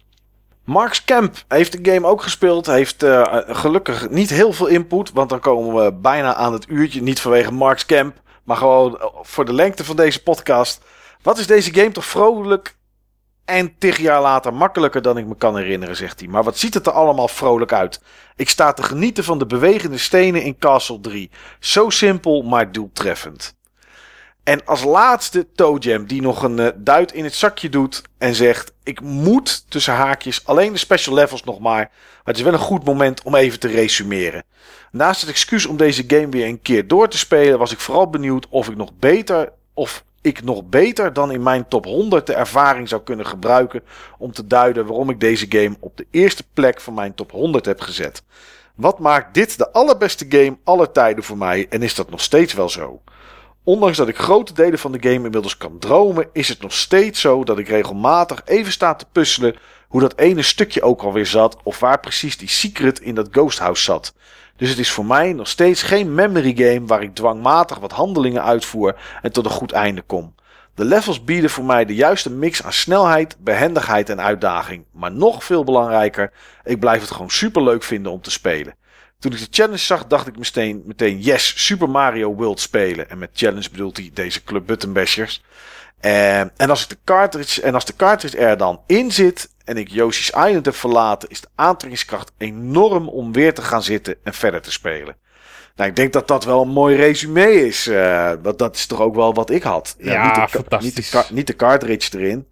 Marks 0.63 1.03
Camp 1.03 1.43
heeft 1.47 1.83
de 1.83 1.91
game 1.91 2.07
ook 2.07 2.21
gespeeld. 2.21 2.65
Heeft 2.65 3.03
uh, 3.03 3.37
gelukkig 3.47 4.09
niet 4.09 4.29
heel 4.29 4.53
veel 4.53 4.67
input. 4.67 5.11
Want 5.11 5.29
dan 5.29 5.39
komen 5.39 5.83
we 5.83 5.93
bijna 5.93 6.35
aan 6.35 6.53
het 6.53 6.69
uurtje. 6.69 7.01
Niet 7.01 7.19
vanwege 7.19 7.51
Marks 7.51 7.85
Camp. 7.85 8.21
Maar 8.43 8.57
gewoon 8.57 8.99
eh, 8.99 9.07
voor 9.21 9.45
de 9.45 9.53
lengte 9.53 9.85
van 9.85 9.95
deze 9.95 10.23
podcast. 10.23 10.81
Wat 11.21 11.37
is 11.37 11.47
deze 11.47 11.73
game 11.73 11.91
toch 11.91 12.05
vrolijk 12.05 12.77
en 13.45 13.77
tig 13.77 13.97
jaar 13.97 14.21
later 14.21 14.53
makkelijker 14.53 15.01
dan 15.01 15.17
ik 15.17 15.25
me 15.25 15.35
kan 15.35 15.57
herinneren, 15.57 15.95
zegt 15.95 16.19
hij. 16.19 16.29
Maar 16.29 16.43
wat 16.43 16.57
ziet 16.57 16.73
het 16.73 16.85
er 16.85 16.93
allemaal 16.93 17.27
vrolijk 17.27 17.73
uit? 17.73 18.01
Ik 18.35 18.49
sta 18.49 18.73
te 18.73 18.83
genieten 18.83 19.23
van 19.23 19.39
de 19.39 19.45
bewegende 19.45 19.97
stenen 19.97 20.41
in 20.43 20.57
Castle 20.57 20.99
3. 20.99 21.31
Zo 21.59 21.89
simpel, 21.89 22.41
maar 22.41 22.71
doeltreffend. 22.71 23.55
En 24.43 24.65
als 24.65 24.83
laatste 24.83 25.51
ToeJam, 25.51 26.05
die 26.05 26.21
nog 26.21 26.43
een 26.43 26.57
uh, 26.57 26.67
duit 26.75 27.11
in 27.11 27.23
het 27.23 27.35
zakje 27.35 27.69
doet 27.69 28.01
en 28.17 28.35
zegt: 28.35 28.73
Ik 28.83 29.01
moet 29.01 29.65
tussen 29.69 29.93
haakjes 29.93 30.45
alleen 30.45 30.71
de 30.71 30.77
special 30.77 31.15
levels 31.15 31.43
nog 31.43 31.59
maar. 31.59 31.89
Maar 31.91 31.91
het 32.23 32.37
is 32.37 32.43
wel 32.43 32.53
een 32.53 32.59
goed 32.59 32.85
moment 32.85 33.23
om 33.23 33.35
even 33.35 33.59
te 33.59 33.67
resumeren. 33.67 34.43
Naast 34.91 35.21
het 35.21 35.29
excuus 35.29 35.65
om 35.65 35.77
deze 35.77 36.03
game 36.07 36.29
weer 36.29 36.47
een 36.47 36.61
keer 36.61 36.87
door 36.87 37.09
te 37.09 37.17
spelen, 37.17 37.59
was 37.59 37.71
ik 37.71 37.79
vooral 37.79 38.09
benieuwd 38.09 38.47
of 38.49 38.69
ik 38.69 38.75
nog 38.75 38.91
beter 38.99 39.51
of 39.73 40.03
ik 40.25 40.43
nog 40.43 40.63
beter 40.63 41.13
dan 41.13 41.31
in 41.31 41.43
mijn 41.43 41.67
top 41.67 41.85
100 41.85 42.27
de 42.27 42.33
ervaring 42.33 42.89
zou 42.89 43.01
kunnen 43.01 43.25
gebruiken 43.25 43.83
om 44.17 44.31
te 44.31 44.47
duiden 44.47 44.85
waarom 44.85 45.09
ik 45.09 45.19
deze 45.19 45.45
game 45.49 45.75
op 45.79 45.97
de 45.97 46.07
eerste 46.11 46.43
plek 46.53 46.81
van 46.81 46.93
mijn 46.93 47.15
top 47.15 47.31
100 47.31 47.65
heb 47.65 47.81
gezet. 47.81 48.23
Wat 48.75 48.99
maakt 48.99 49.33
dit 49.33 49.57
de 49.57 49.71
allerbeste 49.71 50.25
game 50.29 50.57
aller 50.63 50.91
tijden 50.91 51.23
voor 51.23 51.37
mij 51.37 51.65
en 51.69 51.81
is 51.81 51.95
dat 51.95 52.09
nog 52.09 52.21
steeds 52.21 52.53
wel 52.53 52.69
zo? 52.69 53.01
Ondanks 53.63 53.97
dat 53.97 54.07
ik 54.07 54.17
grote 54.17 54.53
delen 54.53 54.79
van 54.79 54.91
de 54.91 55.01
game 55.01 55.25
inmiddels 55.25 55.57
kan 55.57 55.79
dromen, 55.79 56.29
is 56.33 56.49
het 56.49 56.61
nog 56.61 56.73
steeds 56.73 57.21
zo 57.21 57.43
dat 57.43 57.57
ik 57.57 57.67
regelmatig 57.67 58.41
even 58.45 58.71
sta 58.71 58.95
te 58.95 59.05
puzzelen 59.11 59.55
hoe 59.87 60.01
dat 60.01 60.17
ene 60.17 60.41
stukje 60.41 60.81
ook 60.81 61.01
alweer 61.01 61.25
zat 61.25 61.57
of 61.63 61.79
waar 61.79 61.99
precies 61.99 62.37
die 62.37 62.49
secret 62.49 62.99
in 62.99 63.15
dat 63.15 63.27
ghost 63.31 63.59
house 63.59 63.83
zat. 63.83 64.13
Dus 64.57 64.69
het 64.69 64.79
is 64.79 64.91
voor 64.91 65.05
mij 65.05 65.33
nog 65.33 65.47
steeds 65.47 65.83
geen 65.83 66.15
memory 66.15 66.53
game 66.55 66.85
waar 66.85 67.01
ik 67.01 67.15
dwangmatig 67.15 67.79
wat 67.79 67.91
handelingen 67.91 68.43
uitvoer 68.43 68.95
en 69.21 69.31
tot 69.31 69.45
een 69.45 69.51
goed 69.51 69.71
einde 69.71 70.01
kom. 70.01 70.35
De 70.75 70.85
levels 70.85 71.23
bieden 71.23 71.49
voor 71.49 71.63
mij 71.63 71.85
de 71.85 71.95
juiste 71.95 72.31
mix 72.31 72.63
aan 72.63 72.73
snelheid, 72.73 73.35
behendigheid 73.39 74.09
en 74.09 74.21
uitdaging. 74.21 74.85
Maar 74.91 75.11
nog 75.11 75.43
veel 75.43 75.63
belangrijker, 75.63 76.31
ik 76.63 76.79
blijf 76.79 77.01
het 77.01 77.11
gewoon 77.11 77.29
super 77.29 77.63
leuk 77.63 77.83
vinden 77.83 78.11
om 78.11 78.21
te 78.21 78.31
spelen. 78.31 78.75
Toen 79.19 79.31
ik 79.31 79.39
de 79.39 79.47
challenge 79.49 79.77
zag, 79.77 80.07
dacht 80.07 80.27
ik 80.27 80.37
meteen, 80.85 81.21
yes, 81.21 81.65
Super 81.65 81.89
Mario 81.89 82.35
World 82.35 82.59
spelen. 82.59 83.09
En 83.09 83.17
met 83.17 83.29
challenge 83.33 83.69
bedoelt 83.69 83.97
hij 83.97 84.11
deze 84.13 84.43
Club 84.43 84.65
Button 84.65 84.93
Bashers. 84.93 85.43
En, 85.99 86.51
en, 86.57 86.69
als 86.69 86.83
ik 86.83 86.89
de 86.89 86.97
cartridge, 87.03 87.61
en 87.61 87.73
als 87.73 87.85
de 87.85 87.95
cartridge 87.95 88.37
er 88.37 88.57
dan 88.57 88.81
in 88.87 89.11
zit 89.11 89.49
en 89.65 89.77
ik 89.77 89.89
Yoshi's 89.89 90.27
Island 90.27 90.65
heb 90.65 90.75
verlaten, 90.75 91.29
is 91.29 91.41
de 91.41 91.47
aantrekkingskracht 91.55 92.31
enorm 92.37 93.09
om 93.09 93.31
weer 93.31 93.53
te 93.53 93.61
gaan 93.61 93.83
zitten 93.83 94.15
en 94.23 94.33
verder 94.33 94.61
te 94.61 94.71
spelen. 94.71 95.15
Nou, 95.75 95.89
ik 95.89 95.95
denk 95.95 96.13
dat 96.13 96.27
dat 96.27 96.43
wel 96.43 96.61
een 96.61 96.69
mooi 96.69 96.95
resume 96.95 97.51
is. 97.65 97.87
Uh, 97.87 98.31
dat, 98.41 98.57
dat 98.57 98.75
is 98.75 98.85
toch 98.85 99.01
ook 99.01 99.15
wel 99.15 99.33
wat 99.33 99.49
ik 99.49 99.63
had. 99.63 99.95
Ja, 99.97 100.11
ja 100.11 100.25
niet, 100.25 100.35
de, 100.35 100.57
fantastisch. 100.57 101.13
Niet 101.13 101.27
de, 101.27 101.33
niet 101.33 101.47
de 101.47 101.55
cartridge 101.55 102.17
erin. 102.17 102.47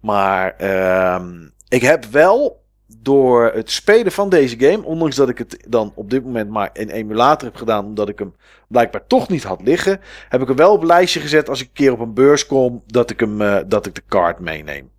Maar 0.00 0.54
uh, 0.60 1.24
ik 1.68 1.82
heb 1.82 2.04
wel 2.04 2.66
door 2.86 3.52
het 3.54 3.70
spelen 3.70 4.12
van 4.12 4.28
deze 4.28 4.58
game, 4.58 4.84
ondanks 4.84 5.16
dat 5.16 5.28
ik 5.28 5.38
het 5.38 5.64
dan 5.68 5.92
op 5.94 6.10
dit 6.10 6.24
moment 6.24 6.50
maar 6.50 6.70
in 6.72 6.90
emulator 6.90 7.48
heb 7.48 7.56
gedaan, 7.56 7.84
omdat 7.84 8.08
ik 8.08 8.18
hem 8.18 8.34
blijkbaar 8.68 9.06
toch 9.06 9.28
niet 9.28 9.42
had 9.42 9.62
liggen, 9.62 10.00
heb 10.28 10.42
ik 10.42 10.48
er 10.48 10.54
wel 10.54 10.72
op 10.72 10.80
een 10.80 10.86
lijstje 10.86 11.20
gezet 11.20 11.48
als 11.48 11.60
ik 11.60 11.66
een 11.66 11.72
keer 11.72 11.92
op 11.92 12.00
een 12.00 12.14
beurs 12.14 12.46
kom, 12.46 12.82
dat 12.86 13.10
ik, 13.10 13.20
hem, 13.20 13.40
uh, 13.40 13.58
dat 13.66 13.86
ik 13.86 13.94
de 13.94 14.02
kaart 14.08 14.38
meeneem. 14.38 14.90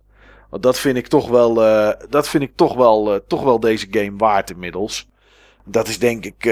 Want 0.50 0.62
dat 0.62 0.78
vind 0.78 0.96
ik 0.96 1.06
toch 1.06 1.28
wel, 1.28 1.64
uh, 1.64 1.90
dat 2.08 2.28
vind 2.28 2.42
ik 2.42 2.52
toch 2.54 2.74
wel, 2.74 3.14
uh, 3.14 3.20
toch 3.26 3.42
wel 3.42 3.60
deze 3.60 3.86
game 3.90 4.16
waard 4.16 4.50
inmiddels. 4.50 5.08
Dat 5.64 5.88
is 5.88 5.98
denk 5.98 6.24
ik 6.24 6.44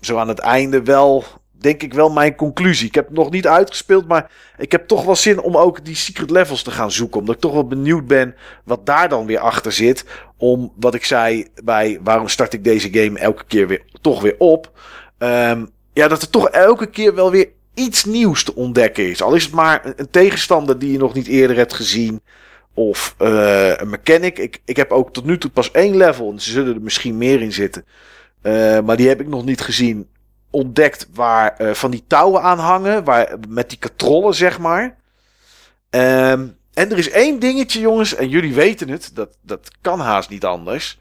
zo 0.00 0.16
aan 0.16 0.28
het 0.28 0.38
einde 0.38 0.82
wel 0.82 1.24
denk 1.64 1.82
ik 1.82 1.94
wel 1.94 2.10
mijn 2.10 2.34
conclusie. 2.34 2.86
Ik 2.86 2.94
heb 2.94 3.06
het 3.06 3.16
nog 3.16 3.30
niet 3.30 3.46
uitgespeeld, 3.46 4.08
maar 4.08 4.30
ik 4.58 4.72
heb 4.72 4.88
toch 4.88 5.04
wel 5.04 5.16
zin 5.16 5.40
om 5.40 5.56
ook 5.56 5.84
die 5.84 5.94
secret 5.94 6.30
levels 6.30 6.62
te 6.62 6.70
gaan 6.70 6.90
zoeken. 6.90 7.20
Omdat 7.20 7.34
ik 7.34 7.40
toch 7.40 7.52
wel 7.52 7.66
benieuwd 7.66 8.06
ben 8.06 8.34
wat 8.64 8.86
daar 8.86 9.08
dan 9.08 9.26
weer 9.26 9.38
achter 9.38 9.72
zit. 9.72 10.04
Om 10.36 10.72
wat 10.76 10.94
ik 10.94 11.04
zei 11.04 11.46
bij 11.64 11.98
waarom 12.02 12.28
start 12.28 12.52
ik 12.52 12.64
deze 12.64 12.92
game 12.92 13.18
elke 13.18 13.44
keer 13.46 13.68
weer 13.68 13.82
toch 14.00 14.22
weer 14.22 14.34
op. 14.38 14.70
Um, 15.18 15.70
ja, 15.92 16.08
dat 16.08 16.22
er 16.22 16.30
toch 16.30 16.48
elke 16.48 16.86
keer 16.86 17.14
wel 17.14 17.30
weer 17.30 17.48
iets 17.74 18.04
nieuws 18.04 18.44
te 18.44 18.54
ontdekken 18.54 19.10
is. 19.10 19.22
Al 19.22 19.34
is 19.34 19.44
het 19.44 19.52
maar 19.52 19.92
een, 19.96 20.10
tegenstander 20.10 20.78
die 20.78 20.92
je 20.92 20.98
nog 20.98 21.14
niet 21.14 21.26
eerder 21.26 21.56
hebt 21.56 21.74
gezien. 21.74 22.20
Of 22.74 23.14
uh, 23.18 23.76
een 23.76 23.88
mechanic. 23.88 24.38
Ik, 24.38 24.60
ik 24.64 24.76
heb 24.76 24.90
ook 24.90 25.12
tot 25.12 25.24
nu 25.24 25.38
toe 25.38 25.50
pas 25.50 25.70
één 25.70 25.96
level. 25.96 26.30
En 26.30 26.40
ze 26.40 26.50
zullen 26.50 26.74
er 26.74 26.80
misschien 26.80 27.18
meer 27.18 27.40
in 27.40 27.52
zitten. 27.52 27.84
Uh, 28.42 28.80
maar 28.80 28.96
die 28.96 29.08
heb 29.08 29.20
ik 29.20 29.28
nog 29.28 29.44
niet 29.44 29.60
gezien 29.60 30.08
ontdekt 30.50 31.08
waar 31.12 31.54
uh, 31.60 31.74
van 31.74 31.90
die 31.90 32.04
touwen 32.06 32.42
aan 32.42 32.58
hangen. 32.58 33.04
Waar, 33.04 33.36
met 33.48 33.68
die 33.68 33.78
katrollen, 33.78 34.34
zeg 34.34 34.58
maar. 34.58 34.96
Um, 35.90 36.56
en 36.74 36.90
er 36.90 36.98
is 36.98 37.10
één 37.10 37.38
dingetje, 37.38 37.80
jongens. 37.80 38.14
En 38.14 38.28
jullie 38.28 38.54
weten 38.54 38.88
het. 38.88 39.10
Dat, 39.14 39.36
dat 39.40 39.70
kan 39.80 40.00
haast 40.00 40.30
niet 40.30 40.44
anders. 40.44 40.98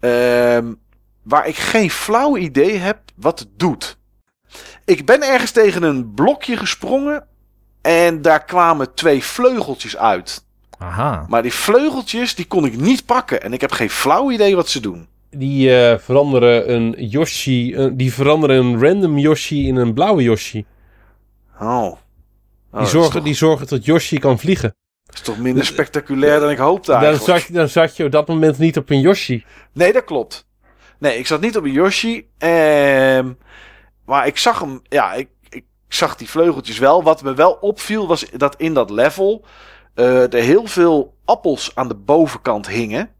Um, 0.00 0.78
waar 1.22 1.48
ik 1.48 1.56
geen 1.56 1.90
flauw 1.90 2.36
idee 2.36 2.76
heb 2.76 2.98
wat 3.14 3.38
het 3.38 3.48
doet. 3.56 3.98
Ik 4.84 5.06
ben 5.06 5.22
ergens 5.22 5.50
tegen 5.50 5.82
een 5.82 6.14
blokje 6.14 6.56
gesprongen. 6.56 7.26
En 7.82 8.22
daar 8.22 8.44
kwamen 8.44 8.94
twee 8.94 9.24
vleugeltjes 9.24 9.96
uit. 9.96 10.44
Aha. 10.78 11.26
Maar 11.28 11.42
die 11.42 11.52
vleugeltjes, 11.52 12.34
die 12.34 12.46
kon 12.46 12.64
ik 12.64 12.76
niet 12.76 13.06
pakken. 13.06 13.42
En 13.42 13.52
ik 13.52 13.60
heb 13.60 13.72
geen 13.72 13.90
flauw 13.90 14.30
idee 14.30 14.56
wat 14.56 14.68
ze 14.68 14.80
doen 14.80 15.08
die 15.38 15.68
uh, 15.68 15.98
veranderen 15.98 16.72
een 16.72 16.94
Yoshi, 16.98 17.74
uh, 17.74 17.90
die 17.92 18.12
veranderen 18.12 18.56
een 18.56 18.80
random 18.80 19.18
Yoshi 19.18 19.66
in 19.66 19.76
een 19.76 19.94
blauwe 19.94 20.22
Yoshi. 20.22 20.64
Oh. 21.60 21.66
oh 21.66 21.96
die, 22.70 22.86
zorgen, 22.86 23.12
toch... 23.12 23.22
die 23.22 23.34
zorgen 23.34 23.66
dat 23.66 23.84
Yoshi 23.84 24.18
kan 24.18 24.38
vliegen. 24.38 24.74
Dat 25.04 25.14
is 25.14 25.20
toch 25.20 25.38
minder 25.38 25.64
spectaculair 25.64 26.40
dan 26.40 26.50
ik 26.50 26.58
hoopte 26.58 26.92
eigenlijk. 26.92 27.26
Dan 27.26 27.38
zat, 27.40 27.52
dan 27.52 27.68
zat 27.68 27.96
je 27.96 28.04
op 28.04 28.12
dat 28.12 28.28
moment 28.28 28.58
niet 28.58 28.76
op 28.76 28.90
een 28.90 29.00
Yoshi. 29.00 29.44
Nee, 29.72 29.92
dat 29.92 30.04
klopt. 30.04 30.46
Nee, 30.98 31.18
ik 31.18 31.26
zat 31.26 31.40
niet 31.40 31.56
op 31.56 31.64
een 31.64 31.72
Yoshi. 31.72 32.28
Ehm, 32.38 33.32
maar 34.04 34.26
ik 34.26 34.36
zag 34.36 34.60
hem, 34.60 34.80
ja, 34.88 35.12
ik, 35.12 35.28
ik 35.48 35.64
zag 35.88 36.16
die 36.16 36.28
vleugeltjes 36.28 36.78
wel. 36.78 37.02
Wat 37.02 37.22
me 37.22 37.34
wel 37.34 37.52
opviel 37.52 38.06
was 38.06 38.30
dat 38.30 38.54
in 38.56 38.74
dat 38.74 38.90
level 38.90 39.44
er 40.04 40.42
heel 40.42 40.66
veel 40.66 41.14
appels 41.24 41.70
aan 41.74 41.88
de 41.88 41.94
bovenkant 41.94 42.68
hingen. 42.68 43.10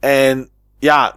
En 0.00 0.48
ja, 0.78 1.14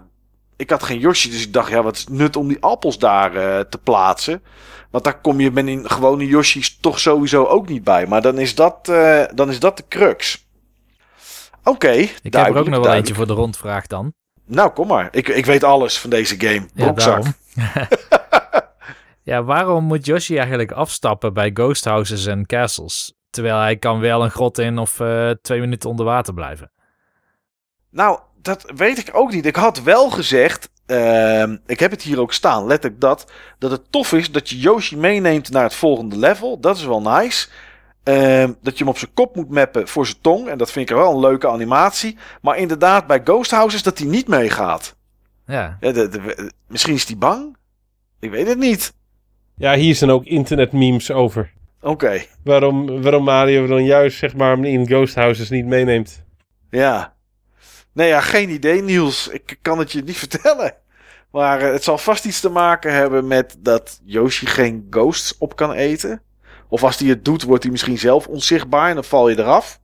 ik 0.56 0.70
had 0.70 0.84
geen 0.84 1.00
Yoshi, 1.00 1.30
dus 1.30 1.44
ik 1.44 1.54
dacht, 1.54 1.70
ja, 1.70 1.84
wat 1.84 1.96
is 1.96 2.08
nut 2.08 2.36
om 2.36 2.48
die 2.48 2.62
appels 2.62 2.98
daar 2.98 3.36
uh, 3.36 3.60
te 3.60 3.78
plaatsen? 3.78 4.44
Want 4.90 5.04
daar 5.04 5.22
kom 5.22 5.40
je 5.40 5.52
met 5.52 5.68
in 5.68 5.90
gewone 5.90 6.26
Yoshi's 6.26 6.80
toch 6.80 7.00
sowieso 7.00 7.46
ook 7.46 7.70
niet 7.70 7.84
bij. 7.84 8.08
Maar 8.08 8.22
dan 8.22 8.40
is 8.40 8.56
dat, 8.56 8.88
uh, 8.90 9.24
dan 9.34 9.50
is 9.50 9.60
dat 9.60 9.78
de 9.78 9.84
crux. 9.88 10.48
Oké, 11.60 11.70
okay, 11.70 12.00
Ik 12.22 12.34
heb 12.34 12.48
er 12.48 12.58
ook 12.58 12.70
nog 12.70 12.84
wel 12.84 12.94
eentje 12.94 13.14
voor 13.14 13.28
de 13.28 13.34
rondvraag 13.34 13.88
dan. 13.88 14.14
Nou, 14.46 14.72
kom 14.72 14.88
maar. 14.88 15.08
Ik, 15.12 15.28
ik 15.28 15.46
weet 15.46 15.64
alles 15.64 16.00
van 16.00 16.10
deze 16.10 16.40
game. 16.40 16.66
Broekzak. 16.74 17.24
Ja, 17.54 17.88
ja, 19.34 19.44
waarom 19.44 19.84
moet 19.84 20.06
Yoshi 20.06 20.38
eigenlijk 20.38 20.72
afstappen 20.72 21.34
bij 21.34 21.52
ghost 21.54 21.86
houses 21.86 22.26
en 22.26 22.46
castles? 22.46 23.14
Terwijl 23.36 23.60
hij 23.60 23.78
kan 23.78 24.00
wel 24.00 24.24
een 24.24 24.32
grot 24.32 24.58
in 24.58 24.78
of 24.78 25.00
uh, 25.00 25.30
twee 25.42 25.60
minuten 25.60 25.90
onder 25.90 26.06
water 26.06 26.34
blijven. 26.34 26.72
Nou, 27.90 28.20
dat 28.42 28.72
weet 28.76 28.98
ik 28.98 29.10
ook 29.12 29.32
niet. 29.32 29.46
Ik 29.46 29.56
had 29.56 29.84
wel 29.84 30.10
gezegd, 30.10 30.70
uh, 30.88 31.44
ik 31.66 31.80
heb 31.80 31.92
het 31.92 32.02
hier 32.02 32.20
ook 32.20 32.34
staan, 32.34 32.66
letterlijk 32.66 33.02
dat, 33.02 33.32
dat 33.60 33.72
het 33.72 33.92
tof 33.92 34.14
is 34.14 34.32
dat 34.32 34.50
je 34.50 34.60
Yoshi 34.60 34.98
meeneemt 34.98 35.50
naar 35.52 35.64
het 35.64 35.74
volgende 35.74 36.18
level. 36.18 36.60
Dat 36.60 36.78
is 36.78 36.86
wel 36.86 37.02
nice. 37.02 37.48
Uh, 38.04 38.50
dat 38.62 38.78
je 38.78 38.84
hem 38.84 38.88
op 38.88 38.98
zijn 38.98 39.14
kop 39.14 39.36
moet 39.36 39.50
mappen 39.50 39.88
voor 39.88 40.06
zijn 40.06 40.22
tong. 40.22 40.48
En 40.48 40.58
dat 40.58 40.72
vind 40.72 40.90
ik 40.90 40.96
wel 40.96 41.12
een 41.12 41.20
leuke 41.20 41.48
animatie. 41.48 42.18
Maar 42.42 42.58
inderdaad, 42.58 43.08
bij 43.08 43.22
Ghost 43.24 43.52
Houses 43.52 43.84
dat 43.84 43.98
hij 43.98 44.08
niet 44.08 44.28
meegaat. 44.28 44.96
Ja. 45.46 45.78
ja 45.80 45.92
de, 45.92 46.08
de, 46.08 46.52
misschien 46.68 46.94
is 46.94 47.08
hij 47.08 47.18
bang. 47.18 47.58
Ik 48.20 48.32
weet 48.32 48.48
het 48.48 48.58
niet. 48.58 48.94
Ja, 49.56 49.74
hier 49.74 49.96
zijn 49.96 50.12
ook 50.12 50.26
internet 50.26 50.72
memes 50.72 51.12
over. 51.12 51.54
Oké. 51.86 52.06
Okay. 52.06 52.28
Waarom, 52.44 53.02
waarom 53.02 53.24
Mario 53.24 53.68
dan 53.68 53.86
juist 53.86 54.18
zeg 54.18 54.36
maar 54.36 54.60
in 54.60 54.88
Ghost 54.88 55.16
Houses 55.16 55.50
niet 55.50 55.66
meeneemt. 55.66 56.24
Ja. 56.70 57.16
Nee, 57.94 58.08
ja, 58.08 58.22
geen 58.22 58.50
idee, 58.50 58.82
Niels. 58.82 59.28
Ik 59.28 59.58
kan 59.62 59.80
het 59.80 59.92
je 59.92 60.02
niet 60.02 60.18
vertellen. 60.28 60.74
Maar 61.32 61.62
uh, 61.62 61.72
het 61.72 61.84
zal 61.84 61.98
vast 61.98 62.26
iets 62.26 62.40
te 62.40 62.50
maken 62.50 62.94
hebben 62.94 63.28
met 63.28 63.56
dat 63.60 64.00
Yoshi 64.04 64.46
geen 64.46 64.88
ghosts 64.90 65.38
op 65.38 65.56
kan 65.56 65.72
eten. 65.72 66.22
Of 66.68 66.84
als 66.84 66.98
hij 66.98 67.10
het 67.10 67.26
doet, 67.26 67.44
wordt 67.44 67.64
hij 67.64 67.72
misschien 67.72 67.98
zelf 67.98 68.28
onzichtbaar 68.28 68.90
en 68.90 68.96
dan 68.96 69.04
val 69.04 69.30
je 69.30 69.40
eraf. 69.40 69.80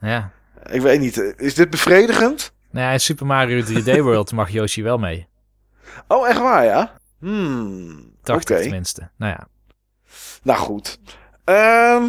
Ja. 0.00 0.30
Ik 0.70 0.80
weet 0.80 1.00
niet. 1.00 1.34
Is 1.36 1.54
dit 1.54 1.70
bevredigend? 1.70 2.52
Nou 2.70 2.86
ja, 2.86 2.92
in 2.92 3.00
Super 3.00 3.26
Mario 3.26 3.64
3D 3.64 4.00
World 4.08 4.32
mag 4.32 4.50
Yoshi 4.50 4.82
wel 4.82 4.98
mee. 4.98 5.28
Oh, 6.08 6.28
echt 6.28 6.38
waar, 6.38 6.64
ja? 6.64 6.98
Hmm. 7.18 8.12
Dacht 8.22 8.42
Oké. 8.42 8.54
ik 8.54 8.62
tenminste. 8.62 9.10
Nou 9.16 9.32
ja. 9.32 9.48
Nou 10.42 10.58
goed. 10.58 10.98
Ehm, 11.46 12.02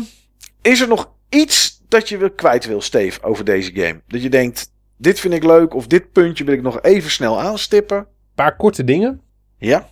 is 0.61 0.81
er 0.81 0.87
nog 0.87 1.13
iets 1.29 1.81
dat 1.87 2.09
je 2.09 2.29
kwijt 2.35 2.65
wil, 2.65 2.81
Steve, 2.81 3.23
over 3.23 3.45
deze 3.45 3.73
game? 3.73 4.01
Dat 4.07 4.21
je 4.21 4.29
denkt, 4.29 4.71
dit 4.97 5.19
vind 5.19 5.33
ik 5.33 5.43
leuk 5.43 5.73
of 5.73 5.87
dit 5.87 6.11
puntje 6.11 6.43
wil 6.43 6.53
ik 6.53 6.61
nog 6.61 6.81
even 6.81 7.11
snel 7.11 7.39
aanstippen? 7.39 7.97
Een 7.97 8.05
paar 8.35 8.55
korte 8.55 8.83
dingen. 8.83 9.21
Ja? 9.57 9.89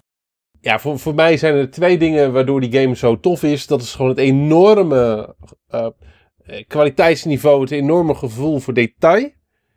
Ja, 0.62 0.80
voor, 0.80 1.00
voor 1.00 1.16
mij 1.16 1.38
zijn 1.38 1.56
er 1.56 1.72
twee 1.72 1.98
dingen 1.98 2.34
waardoor 2.34 2.62
die 2.62 2.82
game 2.82 2.96
zo 2.96 3.20
tof 3.20 3.44
is. 3.44 3.68
Dat 3.68 3.82
is 3.82 3.94
gewoon 3.94 4.10
het 4.10 4.20
enorme 4.20 5.36
eh, 5.68 5.88
eh, 6.38 6.64
kwaliteitsniveau, 6.68 7.62
het 7.62 7.72
enorme 7.72 8.16
gevoel 8.16 8.60
voor 8.60 8.74
detail. 8.74 9.32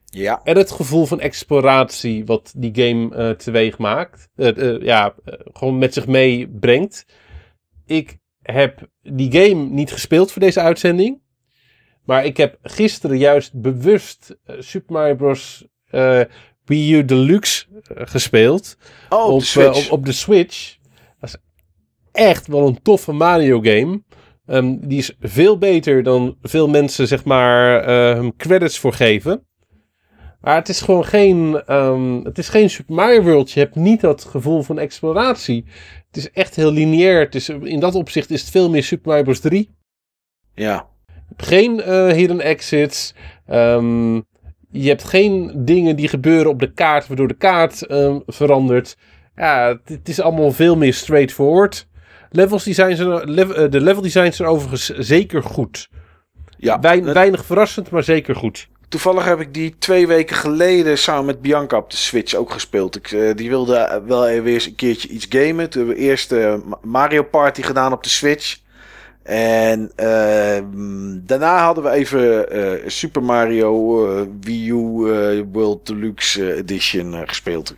Ja. 0.05 0.41
En 0.45 0.57
het 0.57 0.71
gevoel 0.71 1.07
van 1.07 1.21
exploratie 1.21 2.25
wat 2.25 2.53
die 2.57 2.75
game 2.75 3.15
eh 3.15 3.31
teweeg 3.31 3.79
maakt. 3.79 4.29
Ja, 4.81 5.15
gewoon 5.53 5.79
met 5.79 5.95
zich 5.95 6.07
meebrengt. 6.07 7.07
Ik 7.87 8.19
heb 8.53 8.89
die 9.03 9.33
game 9.33 9.65
niet 9.65 9.93
gespeeld 9.93 10.33
voor 10.33 10.43
deze 10.43 10.61
uitzending. 10.61 11.21
Maar 12.05 12.25
ik 12.25 12.37
heb 12.37 12.59
gisteren 12.63 13.19
juist 13.19 13.61
bewust 13.61 14.37
eh, 14.45 14.57
Super 14.59 14.93
Mario 14.93 15.15
Bros. 15.15 15.67
eh, 15.91 16.21
Wii 16.65 16.95
U 16.95 17.05
Deluxe 17.05 17.67
eh, 17.83 18.07
gespeeld. 18.07 18.77
Oh, 19.09 19.27
op, 19.27 19.33
op, 19.33 19.41
de 19.41 19.45
Switch. 19.45 19.87
op, 19.87 19.93
op 19.93 20.05
de 20.05 20.13
Switch. 20.13 20.77
Dat 21.21 21.29
is 21.29 21.37
echt 22.13 22.47
wel 22.47 22.67
een 22.67 22.83
toffe 22.83 23.13
Mario 23.13 23.61
game. 23.61 24.03
Ehm, 24.47 24.77
die 24.81 24.99
is 24.99 25.17
veel 25.21 25.59
beter 25.59 26.03
dan 26.03 26.37
veel 26.43 26.69
mensen 26.69 27.09
zeg 27.09 27.25
maar 27.25 27.87
hem 28.17 28.37
credits 28.37 28.79
voor 28.79 28.93
geven. 28.93 29.48
Maar 30.41 30.55
het 30.55 30.69
is 30.69 30.81
gewoon 30.81 31.05
geen, 31.05 31.63
ehm, 31.67 32.21
het 32.25 32.39
is 32.39 32.49
geen 32.49 32.71
Super 32.71 32.95
Mario 32.95 33.23
World. 33.23 33.51
Je 33.53 33.61
hebt 33.61 33.75
niet 33.75 34.01
dat 34.01 34.25
gevoel 34.25 34.63
van 34.63 34.79
exploratie. 34.79 35.65
Het 36.07 36.17
is 36.17 36.31
echt 36.31 36.57
heel 36.57 36.73
lineair. 36.73 37.21
Het 37.21 37.35
is, 37.35 37.49
in 37.49 37.81
dat 37.81 37.95
opzicht 37.95 38.31
is 38.31 38.41
het 38.41 38.51
veel 38.51 38.71
meer 38.71 38.83
Super 38.83 39.09
Mario 39.09 39.23
Bros. 39.25 39.41
3. 39.41 39.71
ja. 40.55 40.87
Je 41.07 41.35
hebt 41.37 41.47
geen 41.49 41.81
eh, 41.81 42.07
hidden 42.13 42.41
exits. 42.41 43.15
Ehm, 43.47 44.15
je 44.71 44.89
hebt 44.89 45.05
geen 45.05 45.53
dingen 45.65 45.97
die 45.97 46.09
gebeuren 46.09 46.51
op 46.51 46.61
de 46.61 46.73
kaart, 46.73 47.07
waardoor 47.07 47.29
de 47.29 47.37
kaart 47.37 47.87
ehm, 47.87 48.19
verandert. 48.27 48.97
Ja, 49.37 49.69
het, 49.69 49.81
het 49.89 50.09
is 50.09 50.21
allemaal 50.21 50.51
veel 50.53 50.77
meer 50.77 50.95
straightforward. 50.95 51.89
Levels 52.31 52.65
design 52.65 52.95
zijn, 52.95 53.31
lev- 53.31 53.51
eh, 53.51 53.71
de 53.71 53.81
level 53.81 54.03
designs 54.03 54.37
zijn 54.37 54.49
overigens 54.49 54.87
zeker 54.99 55.43
goed. 55.43 55.89
ja. 56.57 56.81
Wein- 56.81 57.13
weinig 57.13 57.45
verrassend, 57.45 57.91
maar 57.91 58.03
zeker 58.05 58.35
goed. 58.37 58.69
Toevallig 58.89 59.25
heb 59.25 59.41
ik 59.41 59.55
die 59.55 59.75
twee 59.79 60.07
weken 60.07 60.37
geleden 60.37 60.99
samen 60.99 61.25
met 61.25 61.41
Bianca 61.43 61.77
op 61.77 61.91
de 61.91 61.97
Switch 61.97 62.35
ook 62.35 62.51
gespeeld. 62.53 62.97
Ik, 62.97 63.11
eh, 63.13 63.35
die 63.35 63.49
wilde 63.49 63.77
eh, 63.77 64.01
wel 64.07 64.23
weer 64.23 64.47
eens 64.47 64.67
een 64.67 64.75
keertje 64.75 65.09
iets 65.09 65.27
gamen. 65.29 65.71
Toen 65.71 65.81
hebben 65.87 66.03
we 66.03 66.09
eerst 66.09 66.31
Ma- 66.31 66.79
Mario 66.83 67.23
Party 67.23 67.63
gedaan 67.63 67.93
op 67.93 68.03
de 68.03 68.09
Switch. 68.09 68.59
En 69.23 69.93
ehm, 69.97 71.19
daarna 71.27 71.63
hadden 71.65 71.85
we 71.85 71.91
even 71.91 72.91
Super 72.91 73.23
Mario 73.23 74.05
Wii 74.41 74.69
U 74.71 74.75
World 75.53 75.87
Deluxe 75.87 76.55
Edition 76.55 77.29
gespeeld. 77.29 77.75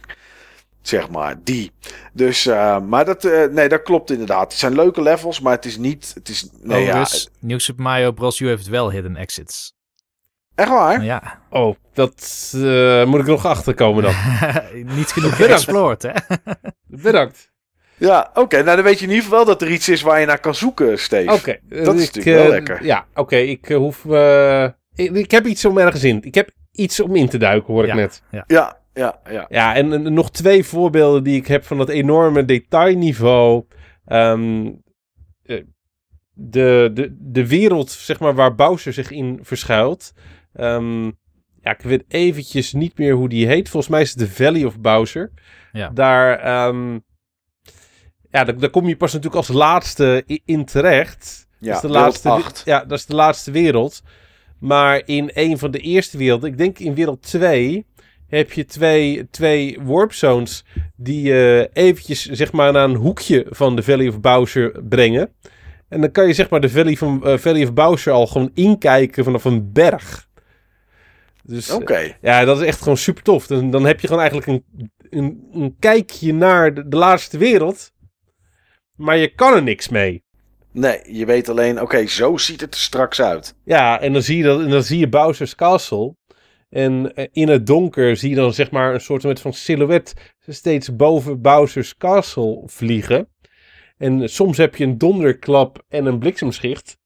Zeg 0.83 1.09
maar, 1.09 1.37
die. 1.45 1.73
Dus, 2.13 2.45
maar 2.89 3.05
dat, 3.05 3.23
nee, 3.53 3.69
dat 3.69 3.83
klopt 3.83 4.11
inderdaad. 4.11 4.51
Het 4.51 4.61
zijn 4.61 4.75
leuke 4.75 5.03
levels, 5.03 5.41
maar 5.41 5.53
het 5.53 5.65
is 5.65 5.77
niet... 5.77 6.11
Het 6.15 6.29
is, 6.29 6.49
nee, 6.63 6.83
ja, 6.83 6.89
Overigens, 6.89 7.29
Nieuw 7.39 7.59
Super 7.59 7.83
Mario 7.83 8.13
Bros. 8.13 8.41
U 8.41 8.49
heeft 8.49 8.69
wel 8.69 8.91
hidden 8.91 9.17
exits. 9.17 9.73
Echt 10.61 10.71
waar? 10.71 11.05
Ja, 11.05 11.39
Oh, 11.51 11.75
dat 11.93 12.53
eh, 12.57 13.05
moet 13.05 13.21
ik 13.21 13.27
nog 13.27 13.47
achterkomen 13.47 14.03
dan. 14.03 14.15
niet 14.97 15.11
genoeg 15.13 15.37
geëxploord, 15.37 16.03
hè? 16.03 16.11
Bedankt. 16.87 17.51
Ja, 17.97 18.31
oké. 18.35 18.63
nou, 18.63 18.77
dan 18.77 18.85
weet 18.85 18.99
je 18.99 19.05
in 19.05 19.11
ieder 19.11 19.25
geval 19.25 19.39
wel 19.45 19.47
dat 19.55 19.63
er 19.63 19.71
iets 19.71 19.89
is 19.89 20.03
waar 20.03 20.21
je 20.21 20.27
naar 20.27 20.41
kan 20.41 20.55
zoeken, 20.55 20.99
Steve. 20.99 21.33
Oké. 21.33 21.59
Dat 21.69 21.95
is 21.95 22.09
ik, 22.09 22.15
natuurlijk 22.15 22.37
wel 22.37 22.45
eh, 22.45 22.51
lekker. 22.51 22.85
Ja, 22.85 23.07
oké. 23.15 23.37
ik 23.37 23.71
eh, 23.71 23.77
hoef... 23.77 24.05
eh, 24.11 24.65
ik, 24.95 25.11
ik 25.15 25.31
heb 25.31 25.47
iets 25.47 25.65
om 25.65 25.79
ergens 25.79 26.05
in. 26.05 26.19
Ik 26.23 26.35
heb 26.35 26.51
iets 26.73 27.01
om 27.01 27.17
in 27.17 27.29
te 27.29 27.39
duiken, 27.39 27.73
hoor 27.75 27.83
ik 27.83 27.89
Ja. 27.89 27.95
net. 27.95 28.23
Ja, 28.31 28.45
ja, 28.95 29.21
ja. 29.31 29.47
Ja, 29.49 29.75
en, 29.75 29.93
en 29.93 30.13
nog 30.15 30.31
twee 30.31 30.65
voorbeelden 30.65 31.23
die 31.23 31.37
ik 31.37 31.47
heb 31.47 31.65
van 31.65 31.79
dat 31.79 31.89
enorme 31.89 32.45
detailniveau. 32.45 33.65
Ehm, 34.07 34.67
eh, 35.45 35.63
de, 36.33 36.91
de, 36.95 37.17
de 37.21 37.47
wereld, 37.49 37.91
zeg 37.91 38.21
maar, 38.21 38.35
waar 38.35 38.55
Bowser 38.55 38.93
zich 38.93 39.11
in 39.11 39.39
verschuilt. 39.43 40.13
Ehm, 40.53 41.05
ja, 41.63 41.71
ik 41.71 41.81
weet 41.81 42.05
eventjes 42.09 42.73
niet 42.73 42.99
meer 42.99 43.15
hoe 43.15 43.29
die 43.29 43.47
heet. 43.47 43.69
Volgens 43.69 43.93
mij 43.93 44.01
is 44.01 44.11
het 44.11 44.19
de 44.19 44.31
Valley 44.31 44.65
of 44.65 44.79
Bowser. 44.79 45.33
Ja. 45.73 45.89
Daar, 45.89 46.39
ehm, 46.39 46.93
ja, 48.31 48.45
daar, 48.45 48.59
daar 48.59 48.71
kom 48.71 48.89
je 48.89 48.97
pas 48.97 49.13
natuurlijk 49.13 49.49
als 49.49 49.57
laatste 49.57 50.25
in 50.45 50.65
terecht. 50.65 51.49
Ja, 51.59 51.67
dat 51.67 51.77
is 51.77 51.91
de 51.91 52.29
laatste. 52.29 52.71
Ja, 52.71 52.85
dat 52.85 52.99
is 52.99 53.07
de 53.07 53.15
laatste 53.15 53.51
wereld. 53.51 54.03
Maar 54.59 55.03
in 55.05 55.31
een 55.35 55.59
van 55.59 55.71
de 55.71 55.79
eerste 55.79 56.19
werelden, 56.19 56.51
ik 56.51 56.59
denk 56.59 56.79
in 56.79 56.95
wereld 56.95 57.23
2, 57.23 57.87
heb 58.27 58.53
je 58.53 58.65
twee, 58.65 59.31
twee 59.31 59.79
warp 59.83 60.13
zones 60.13 60.65
die 60.97 61.23
je 61.23 61.71
eventjes 61.73 62.25
zeg 62.25 62.53
maar 62.53 62.73
naar 62.73 62.85
een 62.85 62.95
hoekje 62.95 63.47
van 63.49 63.77
de 63.77 63.83
Valley 63.83 64.09
of 64.09 64.21
Bowser 64.21 64.83
brengen. 64.89 65.33
En 65.89 66.01
dan 66.01 66.11
kan 66.11 66.27
je 66.27 66.33
zeg 66.33 66.51
maar 66.51 66.61
de 66.61 66.71
Valley, 66.71 66.97
van, 66.97 67.25
eh, 67.25 67.39
Valley 67.39 67.63
of 67.63 67.73
Bowser 67.73 68.13
al 68.13 68.27
gewoon 68.27 68.51
inkijken 68.55 69.25
vanaf 69.25 69.45
een 69.45 69.73
berg. 69.73 70.29
Dus 71.43 71.71
Oké. 71.71 72.17
ja, 72.21 72.45
dat 72.45 72.61
is 72.61 72.67
echt 72.67 72.79
gewoon 72.79 72.97
super 72.97 73.23
tof. 73.23 73.47
Dan, 73.47 73.71
dan 73.71 73.85
heb 73.85 74.01
je 74.01 74.07
gewoon 74.07 74.23
eigenlijk 74.23 74.51
een, 74.51 74.91
een, 75.11 75.49
een 75.53 75.77
kijkje 75.79 76.35
naar 76.35 76.75
de, 76.75 76.89
de 76.89 76.97
laatste 76.97 77.39
wereld. 77.39 77.93
Maar 78.97 79.17
je 79.17 79.35
kan 79.35 79.55
er 79.55 79.63
niks 79.63 79.89
mee. 79.89 80.23
Nee, 80.73 81.01
je 81.05 81.27
weet 81.27 81.49
alleen, 81.49 81.81
oké, 81.81 82.07
zo 82.07 82.37
ziet 82.37 82.61
het 82.61 82.75
er 82.75 82.81
straks 82.81 83.21
uit. 83.21 83.55
Ja, 83.65 84.01
en 84.01 84.13
dan 84.13 84.23
zie 84.23 84.37
je, 84.37 84.43
dat, 84.43 84.61
en 84.61 84.71
dan 84.71 84.83
zie 84.83 84.99
je 84.99 85.09
Bowser's 85.09 85.55
Castle. 85.55 86.15
En 86.69 87.15
eh, 87.15 87.27
in 87.33 87.49
het 87.49 87.67
donker 87.67 88.17
zie 88.17 88.31
je 88.31 88.37
dan 88.37 88.55
zeg 88.55 88.71
maar 88.71 88.95
een 88.95 89.01
soort 89.01 89.41
van 89.41 89.53
silhouet 89.53 90.15
steeds 90.47 90.97
boven 90.97 91.41
Bowser's 91.41 91.97
Castle 91.97 92.63
vliegen. 92.67 93.29
En 93.99 94.29
soms 94.29 94.57
heb 94.57 94.77
je 94.77 94.85
een 94.85 94.99
donderklap 94.99 95.85
en 95.89 96.07
een 96.07 96.19
bliksemschicht. 96.19 96.99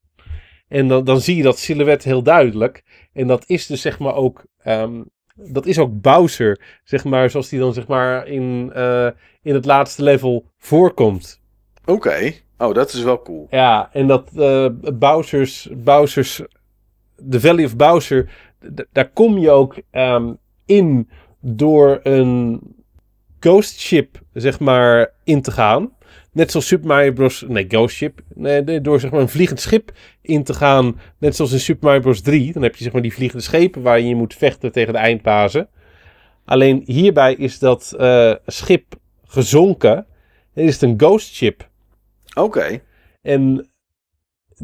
En 0.74 0.88
dan, 0.88 1.04
dan 1.04 1.20
zie 1.20 1.36
je 1.36 1.42
dat 1.42 1.58
silhouet 1.58 2.04
heel 2.04 2.22
duidelijk. 2.22 2.82
En 3.12 3.26
dat 3.26 3.44
is 3.46 3.66
dus 3.66 3.80
zeg 3.80 3.98
maar 3.98 4.14
ook, 4.14 4.44
ehm, 4.58 5.02
dat 5.34 5.66
is 5.66 5.78
ook 5.78 6.00
Bowser, 6.00 6.80
zeg 6.84 7.04
maar, 7.04 7.30
zoals 7.30 7.48
die 7.48 7.58
dan 7.58 7.72
zeg 7.72 7.86
maar 7.86 8.26
in, 8.26 8.70
eh, 8.74 9.08
in 9.42 9.54
het 9.54 9.64
laatste 9.64 10.02
level 10.02 10.44
voorkomt. 10.58 11.40
Oké. 11.84 12.32
Oh, 12.58 12.74
dat 12.74 12.92
is 12.92 13.02
wel 13.02 13.22
cool. 13.22 13.46
Ja, 13.50 13.90
en 13.92 14.06
dat 14.06 14.30
eh 14.36 14.66
Bowser's, 14.94 15.68
Bowser's, 15.72 16.42
de 17.16 17.40
Valley 17.40 17.64
of 17.64 17.76
Bowser, 17.76 18.30
daar 18.92 19.10
kom 19.10 19.38
je 19.38 19.50
ook 19.50 19.76
ehm, 19.90 20.32
in 20.66 21.08
door 21.40 22.00
een 22.02 22.60
ghost 23.40 23.80
ship, 23.80 24.20
zeg 24.32 24.60
maar, 24.60 25.12
in 25.24 25.42
te 25.42 25.50
gaan. 25.50 25.92
Net 26.34 26.50
zoals 26.50 26.66
Super 26.66 26.86
Mario 26.86 27.12
Bros. 27.12 27.44
Nee, 27.48 27.64
ghost 27.68 27.96
ship. 27.96 28.20
Nee, 28.34 28.80
door 28.80 29.00
zeg 29.00 29.10
maar 29.10 29.20
een 29.20 29.28
vliegend 29.28 29.60
schip 29.60 29.92
in 30.20 30.44
te 30.44 30.54
gaan. 30.54 31.00
Net 31.18 31.36
zoals 31.36 31.52
in 31.52 31.60
Super 31.60 31.84
Mario 31.84 32.00
Bros. 32.00 32.20
3. 32.20 32.52
Dan 32.52 32.62
heb 32.62 32.76
je 32.76 32.82
zeg 32.82 32.92
maar 32.92 33.02
die 33.02 33.12
vliegende 33.12 33.44
schepen 33.44 33.82
waar 33.82 34.00
je 34.00 34.14
moet 34.14 34.34
vechten 34.34 34.72
tegen 34.72 34.92
de 34.92 34.98
eindbazen. 34.98 35.68
Alleen 36.44 36.82
hierbij 36.84 37.34
is 37.34 37.58
dat 37.58 37.94
eh, 37.98 38.32
schip 38.46 38.94
gezonken. 39.24 40.06
En 40.54 40.64
is 40.64 40.72
het 40.72 40.82
een 40.82 40.94
ghost 40.96 41.34
ship. 41.34 41.68
Oké. 42.34 42.80
En 43.22 43.68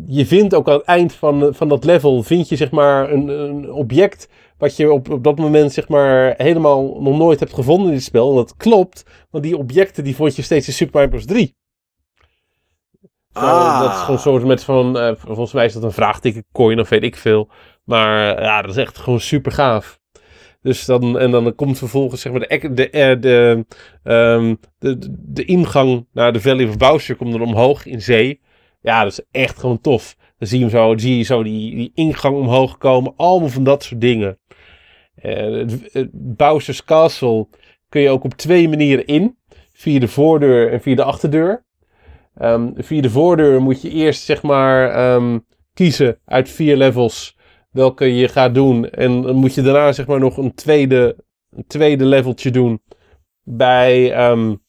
je 0.07 0.27
vindt 0.27 0.55
ook 0.55 0.69
aan 0.69 0.75
het 0.75 0.85
eind 0.85 1.13
van, 1.13 1.55
van 1.55 1.69
dat 1.69 1.85
level, 1.85 2.23
vind 2.23 2.49
je 2.49 2.57
zeg 2.57 2.71
maar 2.71 3.13
een, 3.13 3.29
een 3.29 3.73
object 3.73 4.29
wat 4.59 4.77
je 4.77 4.93
op, 4.93 5.11
op 5.11 5.25
dat 5.25 5.39
moment 5.39 5.73
zeg 5.73 5.89
maar 5.89 6.35
helemaal 6.37 7.01
nog 7.01 7.19
nooit 7.19 7.41
hebt 7.41 7.55
gevonden 7.55 7.87
in 7.87 7.95
dit 7.95 8.03
spel. 8.03 8.31
En 8.31 8.37
dat 8.37 8.57
klopt, 8.57 9.05
want 9.31 9.45
die 9.45 9.57
objecten 9.57 10.05
die 10.05 10.17
vond 10.17 10.37
je 10.37 10.43
steeds 10.43 10.67
in 10.67 10.73
Super 10.73 10.95
Mario 10.95 11.11
Bros. 11.11 11.25
3. 11.25 11.59
Ah. 13.33 13.81
dat 13.81 13.91
is 13.93 13.99
gewoon 13.99 14.19
soort 14.19 14.45
met 14.45 14.65
van, 14.65 14.99
eh, 14.99 15.13
volgens 15.17 15.53
mij 15.53 15.65
is 15.65 15.73
dat 15.73 15.83
een 15.83 15.93
vraagteken 15.93 16.45
coin 16.53 16.81
of 16.81 16.89
weet 16.89 17.03
ik 17.03 17.17
veel. 17.17 17.51
Maar 17.85 18.37
eh, 18.37 18.45
ja, 18.45 18.63
dat 18.63 18.71
is 18.71 18.77
echt 18.77 18.99
gewoon 18.99 19.21
super 19.21 19.53
gaaf. 19.53 19.99
Dus 20.63 20.85
dan, 20.85 21.19
en 21.19 21.31
dan 21.31 21.55
komt 21.55 21.79
vervolgens 21.79 22.21
zeg 22.21 22.33
maar 22.33 22.41
de, 22.41 22.75
de, 22.75 22.91
eh, 22.91 23.21
de, 23.21 23.67
ehm, 24.03 24.55
de, 24.79 24.99
de, 24.99 25.17
de 25.19 25.45
ingang 25.45 26.07
naar 26.13 26.33
de 26.33 26.41
Valley 26.41 26.69
of 26.69 26.77
Bowser 26.77 27.17
komt 27.17 27.33
dan 27.33 27.41
omhoog 27.43 27.87
in 27.87 28.03
zee. 28.03 28.41
Ja, 28.81 29.03
dat 29.03 29.13
is 29.13 29.25
echt 29.31 29.59
gewoon 29.59 29.81
tof. 29.81 30.17
Dan 30.39 30.49
zie 30.49 30.59
je, 30.59 30.65
hem 30.65 30.75
zo, 30.75 30.99
zie 30.99 31.17
je 31.17 31.23
zo 31.23 31.43
die, 31.43 31.75
die 31.75 31.91
ingang 31.95 32.37
omhoog 32.37 32.79
komen. 32.79 33.13
Allemaal 33.17 33.49
van 33.49 33.65
dat 33.65 33.83
soort 33.83 34.01
dingen. 34.01 34.39
Het 35.15 36.11
Bowser's 36.13 36.85
Castle 36.85 37.49
kun 37.89 38.01
je 38.01 38.11
ook 38.11 38.25
op 38.25 38.35
twee 38.35 38.69
manieren 38.69 39.07
in. 39.07 39.39
Via 39.73 40.01
de 40.01 40.09
voordeur 40.09 40.73
en 40.73 40.81
via 40.81 40.95
de 40.95 41.05
achterdeur. 41.05 41.65
Ehm, 42.41 42.71
via 42.77 43.01
de 43.01 43.11
voordeur 43.11 43.63
moet 43.63 43.83
je 43.83 43.91
eerst 43.91 44.23
zeg 44.23 44.43
maar 44.43 44.91
ehm, 44.91 45.39
kiezen 45.75 46.19
uit 46.25 46.49
vier 46.49 46.77
levels 46.77 47.37
welke 47.71 48.15
je 48.15 48.29
gaat 48.29 48.55
doen. 48.55 48.91
En 48.91 49.23
dan 49.23 49.37
moet 49.37 49.55
je 49.55 49.63
daarna 49.63 49.93
zeg 49.93 50.07
maar 50.07 50.19
nog 50.19 50.37
een 50.37 50.55
tweede, 50.55 51.17
een 51.51 51.67
tweede 51.67 52.05
leveltje 52.05 52.51
doen. 52.51 52.83
Bij, 53.43 54.29
um, 54.31 54.63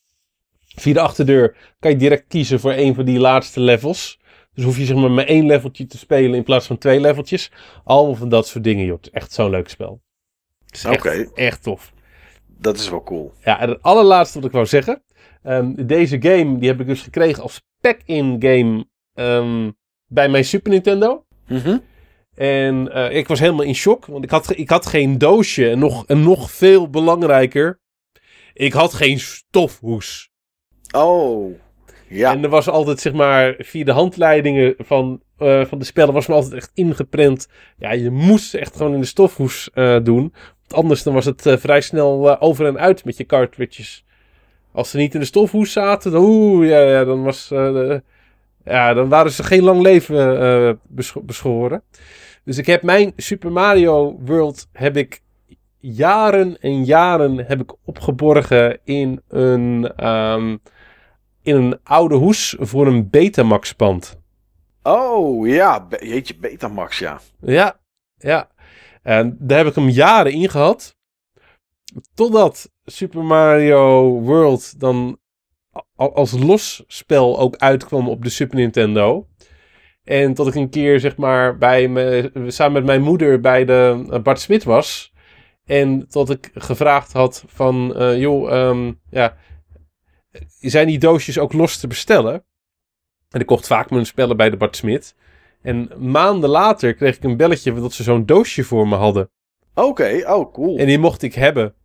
via 0.75 0.93
de 0.93 0.99
achterdeur 0.99 1.55
kan 1.79 1.91
je 1.91 1.97
direct 1.97 2.27
kiezen 2.27 2.59
voor 2.59 2.73
een 2.73 2.95
van 2.95 3.05
die 3.05 3.19
laatste 3.19 3.59
levels. 3.59 4.19
Dus 4.53 4.63
hoef 4.63 4.77
je 4.77 4.85
zeg 4.85 4.95
maar 4.95 5.11
maar 5.11 5.25
één 5.25 5.45
leveltje 5.45 5.85
te 5.85 5.97
spelen 5.97 6.33
in 6.35 6.43
plaats 6.43 6.67
van 6.67 6.77
twee 6.77 6.99
leveltjes. 6.99 7.51
Allemaal 7.83 8.15
van 8.15 8.29
dat 8.29 8.47
soort 8.47 8.63
dingen, 8.63 8.85
joh. 8.85 8.95
Het 8.95 9.05
is 9.05 9.11
echt 9.11 9.33
zo'n 9.33 9.49
leuk 9.49 9.69
spel. 9.69 10.01
Oké. 10.89 11.29
Echt 11.33 11.63
tof. 11.63 11.93
Dat 12.47 12.77
is 12.77 12.89
wel 12.89 13.03
cool. 13.03 13.33
Ja, 13.43 13.59
en 13.59 13.69
het 13.69 13.81
allerlaatste 13.81 14.37
wat 14.37 14.47
ik 14.47 14.53
wou 14.53 14.65
zeggen. 14.65 15.03
Um, 15.43 15.87
deze 15.87 16.21
game, 16.21 16.57
die 16.57 16.69
heb 16.69 16.79
ik 16.79 16.87
dus 16.87 17.01
gekregen 17.01 17.43
als 17.43 17.61
pack-in 17.79 18.35
game 18.39 18.85
um, 19.13 19.77
bij 20.07 20.29
mijn 20.29 20.45
Super 20.45 20.71
Nintendo. 20.71 21.25
Mhm. 21.47 21.77
En 22.35 22.89
uh, 22.93 23.15
ik 23.15 23.27
was 23.27 23.39
helemaal 23.39 23.65
in 23.65 23.75
shock, 23.75 24.05
want 24.05 24.23
ik 24.23 24.29
had, 24.29 24.57
ik 24.57 24.69
had 24.69 24.85
geen 24.85 25.17
doosje. 25.17 25.69
En 25.69 25.79
nog, 25.79 26.05
en 26.07 26.23
nog 26.23 26.51
veel 26.51 26.89
belangrijker, 26.89 27.79
ik 28.53 28.73
had 28.73 28.93
geen 28.93 29.19
stofhoes. 29.19 30.29
Oh, 30.95 31.55
ja. 32.07 32.31
En 32.33 32.43
er 32.43 32.49
was 32.49 32.69
altijd, 32.69 32.99
zeg 32.99 33.13
maar, 33.13 33.55
via 33.57 33.83
de 33.83 33.91
handleidingen 33.91 34.75
van, 34.77 35.21
uh, 35.39 35.65
van 35.65 35.79
de 35.79 35.85
spellen, 35.85 36.13
was 36.13 36.27
me 36.27 36.33
altijd 36.33 36.53
echt 36.53 36.71
ingeprent. 36.73 37.47
Ja, 37.77 37.91
je 37.91 38.09
moest 38.09 38.53
echt 38.53 38.75
gewoon 38.75 38.93
in 38.93 38.99
de 38.99 39.05
stofhoes 39.05 39.69
uh, 39.73 40.03
doen. 40.03 40.33
Want 40.57 40.73
anders 40.73 41.03
dan 41.03 41.13
was 41.13 41.25
het 41.25 41.41
vrij 41.59 41.81
snel 41.81 42.39
over 42.39 42.65
en 42.65 42.79
uit 42.79 43.05
met 43.05 43.17
je 43.17 43.25
cartridges. 43.25 44.05
Als 44.71 44.89
ze 44.89 44.97
niet 44.97 45.13
in 45.13 45.19
de 45.19 45.25
stofhoes 45.25 45.71
zaten, 45.71 46.11
dan, 46.11 46.23
oeh, 46.23 46.67
ja, 46.67 46.79
ja, 46.79 47.03
dan 47.03 47.23
was... 47.23 47.47
De, 47.47 48.03
ja, 48.63 48.93
dan 48.93 49.09
waren 49.09 49.31
ze 49.31 49.43
geen 49.43 49.63
lang 49.63 49.81
leven 49.81 50.79
beschoren. 51.19 51.83
Dus 52.43 52.57
ik 52.57 52.65
heb 52.65 52.83
mijn 52.83 53.13
Super 53.15 53.51
Mario 53.51 54.19
World 54.25 54.67
heb 54.71 54.97
ik 54.97 55.21
jaren 55.77 56.57
en 56.59 56.83
jaren 56.83 57.37
heb 57.37 57.61
ik 57.61 57.73
opgeborgen 57.85 58.79
in 58.83 59.21
een, 59.27 60.07
um, 60.07 60.61
in 61.41 61.55
een 61.55 61.79
oude 61.83 62.15
hoes 62.15 62.55
voor 62.59 62.87
een 62.87 63.09
Betamax 63.09 63.73
pand. 63.73 64.19
Oh 64.83 65.47
ja, 65.47 65.87
jeetje 65.99 66.35
Betamax 66.35 66.99
ja. 66.99 67.19
Ja, 67.41 67.79
ja. 68.17 68.49
En 69.01 69.37
daar 69.39 69.57
heb 69.57 69.67
ik 69.67 69.75
hem 69.75 69.89
jaren 69.89 70.31
in 70.31 70.49
gehad. 70.49 70.95
Totdat 72.13 72.71
Super 72.85 73.23
Mario 73.23 74.19
World 74.19 74.79
dan 74.79 75.19
als 75.95 76.31
los 76.31 76.83
spel 76.87 77.39
ook 77.39 77.55
uitkwam 77.55 78.09
op 78.09 78.23
de 78.23 78.29
Super 78.29 78.57
Nintendo. 78.57 79.27
En 80.03 80.33
tot 80.33 80.47
ik 80.47 80.55
een 80.55 80.69
keer, 80.69 80.99
zeg 80.99 81.17
maar, 81.17 81.57
bij 81.57 81.87
me, 81.87 82.31
samen 82.47 82.73
met 82.73 82.83
mijn 82.83 83.01
moeder 83.01 83.39
bij 83.39 83.65
de 83.65 84.05
uh, 84.09 84.21
Bart 84.21 84.39
Smit 84.39 84.63
was. 84.63 85.13
En 85.65 86.07
tot 86.09 86.29
ik 86.29 86.49
gevraagd 86.53 87.13
had 87.13 87.43
van, 87.47 87.93
uh, 88.01 88.19
joh, 88.19 88.69
um, 88.69 88.99
ja, 89.09 89.37
zijn 90.59 90.87
die 90.87 90.99
doosjes 90.99 91.39
ook 91.39 91.53
los 91.53 91.77
te 91.77 91.87
bestellen? 91.87 92.45
En 93.29 93.39
ik 93.39 93.45
kocht 93.45 93.67
vaak 93.67 93.89
mijn 93.89 94.05
spellen 94.05 94.37
bij 94.37 94.49
de 94.49 94.57
Bart 94.57 94.75
Smit. 94.75 95.15
En 95.61 95.91
maanden 95.97 96.49
later 96.49 96.93
kreeg 96.93 97.15
ik 97.15 97.23
een 97.23 97.37
belletje 97.37 97.73
dat 97.73 97.93
ze 97.93 98.03
zo'n 98.03 98.25
doosje 98.25 98.63
voor 98.63 98.87
me 98.87 98.95
hadden. 98.95 99.29
Oké, 99.73 100.23
oh 100.27 100.53
cool. 100.53 100.77
En 100.77 100.85
die 100.85 100.99
mocht 100.99 101.21
ik 101.21 101.33
hebben. 101.33 101.75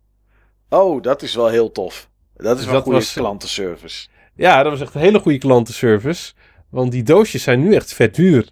Oh, 0.69 1.01
dat 1.01 1.21
is 1.21 1.35
wel 1.35 1.47
heel 1.47 1.71
tof. 1.71 2.09
Dat 2.35 2.57
is 2.57 2.63
dus 2.63 2.65
wel 2.65 2.75
een 2.75 2.81
goede 2.81 3.05
klantenservice. 3.13 4.07
Ja, 4.35 4.63
dat 4.63 4.71
was 4.71 4.81
echt 4.81 4.95
een 4.95 5.01
hele 5.01 5.19
goede 5.19 5.37
klantenservice. 5.37 6.33
Want 6.69 6.91
die 6.91 7.03
doosjes 7.03 7.43
zijn 7.43 7.59
nu 7.63 7.75
echt 7.75 7.93
vet 7.93 8.15
duur. 8.15 8.49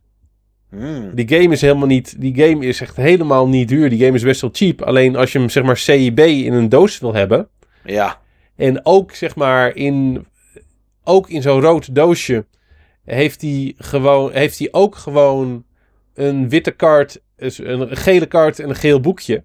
Hmm. 0.69 1.15
Die 1.15 1.27
game 1.27 1.53
is 1.53 1.61
helemaal 1.61 1.87
niet. 1.87 2.21
Die 2.21 2.35
game 2.35 2.65
is 2.65 2.81
echt 2.81 2.95
helemaal 2.95 3.47
niet 3.47 3.67
duur. 3.67 3.89
Die 3.89 4.03
game 4.03 4.15
is 4.15 4.23
best 4.23 4.41
wel 4.41 4.49
cheap. 4.53 4.81
Alleen 4.81 5.15
als 5.15 5.31
je 5.31 5.39
hem 5.39 5.49
zeg 5.49 5.63
maar 5.63 5.77
CIB 5.77 6.19
in 6.19 6.53
een 6.53 6.69
doos 6.69 6.99
wil 6.99 7.13
hebben. 7.13 7.49
Ja. 7.83 8.21
En 8.55 8.85
ook 8.85 9.11
zeg 9.11 9.35
maar 9.35 9.75
in. 9.75 10.25
Ook 11.03 11.29
in 11.29 11.41
zo'n 11.41 11.61
rood 11.61 11.95
doosje. 11.95 12.45
Heeft 13.05 13.41
hij 13.41 13.73
gewoon. 13.77 14.31
Heeft 14.31 14.59
hij 14.59 14.67
ook 14.71 14.95
gewoon 14.95 15.65
een 16.13 16.49
witte 16.49 16.71
kaart. 16.71 17.21
Een 17.37 17.97
gele 17.97 18.25
kaart 18.25 18.59
en 18.59 18.69
een 18.69 18.75
geel 18.75 18.99
boekje. 18.99 19.43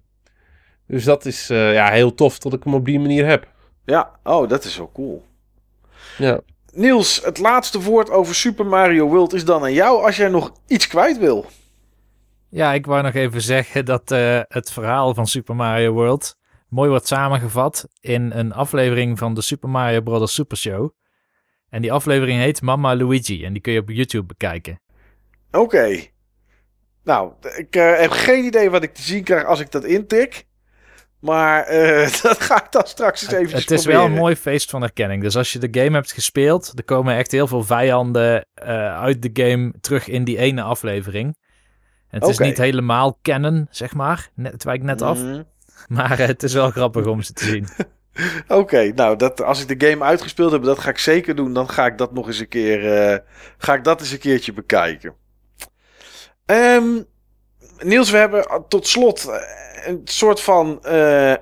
Dus 0.91 1.03
dat 1.03 1.25
is 1.25 1.49
uh, 1.49 1.73
ja, 1.73 1.91
heel 1.91 2.13
tof 2.13 2.39
dat 2.39 2.53
ik 2.53 2.63
hem 2.63 2.73
op 2.73 2.85
die 2.85 2.99
manier 2.99 3.25
heb. 3.25 3.47
Ja, 3.85 4.19
oh, 4.23 4.49
dat 4.49 4.63
is 4.63 4.77
wel 4.77 4.91
cool. 4.93 5.25
Ja. 6.17 6.41
Niels, 6.73 7.21
het 7.23 7.37
laatste 7.37 7.81
woord 7.81 8.09
over 8.09 8.35
Super 8.35 8.65
Mario 8.65 9.07
World 9.07 9.33
is 9.33 9.45
dan 9.45 9.63
aan 9.63 9.73
jou 9.73 10.05
als 10.05 10.17
jij 10.17 10.29
nog 10.29 10.51
iets 10.67 10.87
kwijt 10.87 11.17
wil. 11.17 11.45
Ja, 12.49 12.73
ik 12.73 12.85
wou 12.85 13.03
nog 13.03 13.13
even 13.13 13.41
zeggen 13.41 13.85
dat 13.85 14.11
uh, 14.11 14.39
het 14.47 14.71
verhaal 14.71 15.13
van 15.13 15.27
Super 15.27 15.55
Mario 15.55 15.91
World 15.91 16.35
mooi 16.69 16.89
wordt 16.89 17.07
samengevat 17.07 17.87
in 17.99 18.31
een 18.31 18.53
aflevering 18.53 19.17
van 19.17 19.33
de 19.33 19.41
Super 19.41 19.69
Mario 19.69 20.01
Bros. 20.01 20.33
Super 20.33 20.57
Show. 20.57 20.89
En 21.69 21.81
die 21.81 21.91
aflevering 21.91 22.39
heet 22.39 22.61
Mama 22.61 22.95
Luigi 22.95 23.45
en 23.45 23.53
die 23.53 23.61
kun 23.61 23.73
je 23.73 23.79
op 23.79 23.89
YouTube 23.89 24.25
bekijken. 24.25 24.81
Oké. 25.51 25.59
Okay. 25.59 26.11
Nou, 27.03 27.33
ik 27.55 27.75
uh, 27.75 27.99
heb 27.99 28.11
geen 28.11 28.45
idee 28.45 28.69
wat 28.69 28.83
ik 28.83 28.93
te 28.93 29.01
zien 29.01 29.23
krijg 29.23 29.45
als 29.45 29.59
ik 29.59 29.71
dat 29.71 29.83
intik. 29.83 30.49
Maar 31.21 31.73
uh, 31.73 32.11
dat 32.21 32.41
ga 32.41 32.63
ik 32.63 32.71
dan 32.71 32.87
straks 32.87 33.21
eens 33.21 33.31
even 33.31 33.59
Het 33.59 33.71
is 33.71 33.85
wel 33.85 34.05
een 34.05 34.11
mooi 34.11 34.35
feest 34.35 34.69
van 34.69 34.81
herkenning. 34.81 35.21
Dus 35.21 35.35
als 35.35 35.53
je 35.53 35.59
de 35.59 35.81
game 35.81 35.95
hebt 35.95 36.11
gespeeld, 36.11 36.71
er 36.75 36.83
komen 36.83 37.15
echt 37.15 37.31
heel 37.31 37.47
veel 37.47 37.63
vijanden 37.63 38.45
uh, 38.63 38.67
uit 38.99 39.21
de 39.21 39.43
game 39.43 39.73
terug 39.81 40.07
in 40.07 40.23
die 40.23 40.37
ene 40.37 40.61
aflevering. 40.61 41.25
En 41.25 42.19
het 42.19 42.23
okay. 42.23 42.31
is 42.31 42.39
niet 42.39 42.57
helemaal 42.57 43.19
kennen, 43.21 43.67
zeg 43.69 43.93
maar. 43.93 44.29
Net, 44.35 44.51
het 44.51 44.63
wijkt 44.63 44.83
net 44.83 45.01
af. 45.01 45.19
Mm. 45.19 45.43
Maar 45.87 46.19
uh, 46.19 46.27
het 46.27 46.43
is 46.43 46.53
wel 46.53 46.69
grappig 46.69 47.05
om 47.05 47.21
ze 47.21 47.33
te 47.33 47.45
zien. 47.45 47.67
Oké, 48.43 48.55
okay, 48.55 48.89
nou, 48.89 49.17
dat, 49.17 49.41
als 49.41 49.65
ik 49.65 49.79
de 49.79 49.87
game 49.87 50.03
uitgespeeld 50.03 50.51
heb, 50.51 50.63
dat 50.63 50.79
ga 50.79 50.89
ik 50.89 50.97
zeker 50.97 51.35
doen. 51.35 51.53
Dan 51.53 51.69
ga 51.69 51.85
ik 51.85 51.97
dat 51.97 52.13
nog 52.13 52.27
eens 52.27 52.39
een 52.39 52.47
keer, 52.47 53.23
ga 53.57 53.73
ik 53.73 53.83
dat 53.83 53.99
eens 53.99 54.11
een 54.11 54.19
keertje 54.19 54.53
bekijken. 54.53 55.13
Um, 56.45 57.05
Niels, 57.83 58.11
we 58.11 58.17
hebben 58.17 58.45
tot 58.67 58.87
slot 58.87 59.29
een 59.85 60.01
soort 60.03 60.41
van 60.41 60.79
uh, 60.85 61.33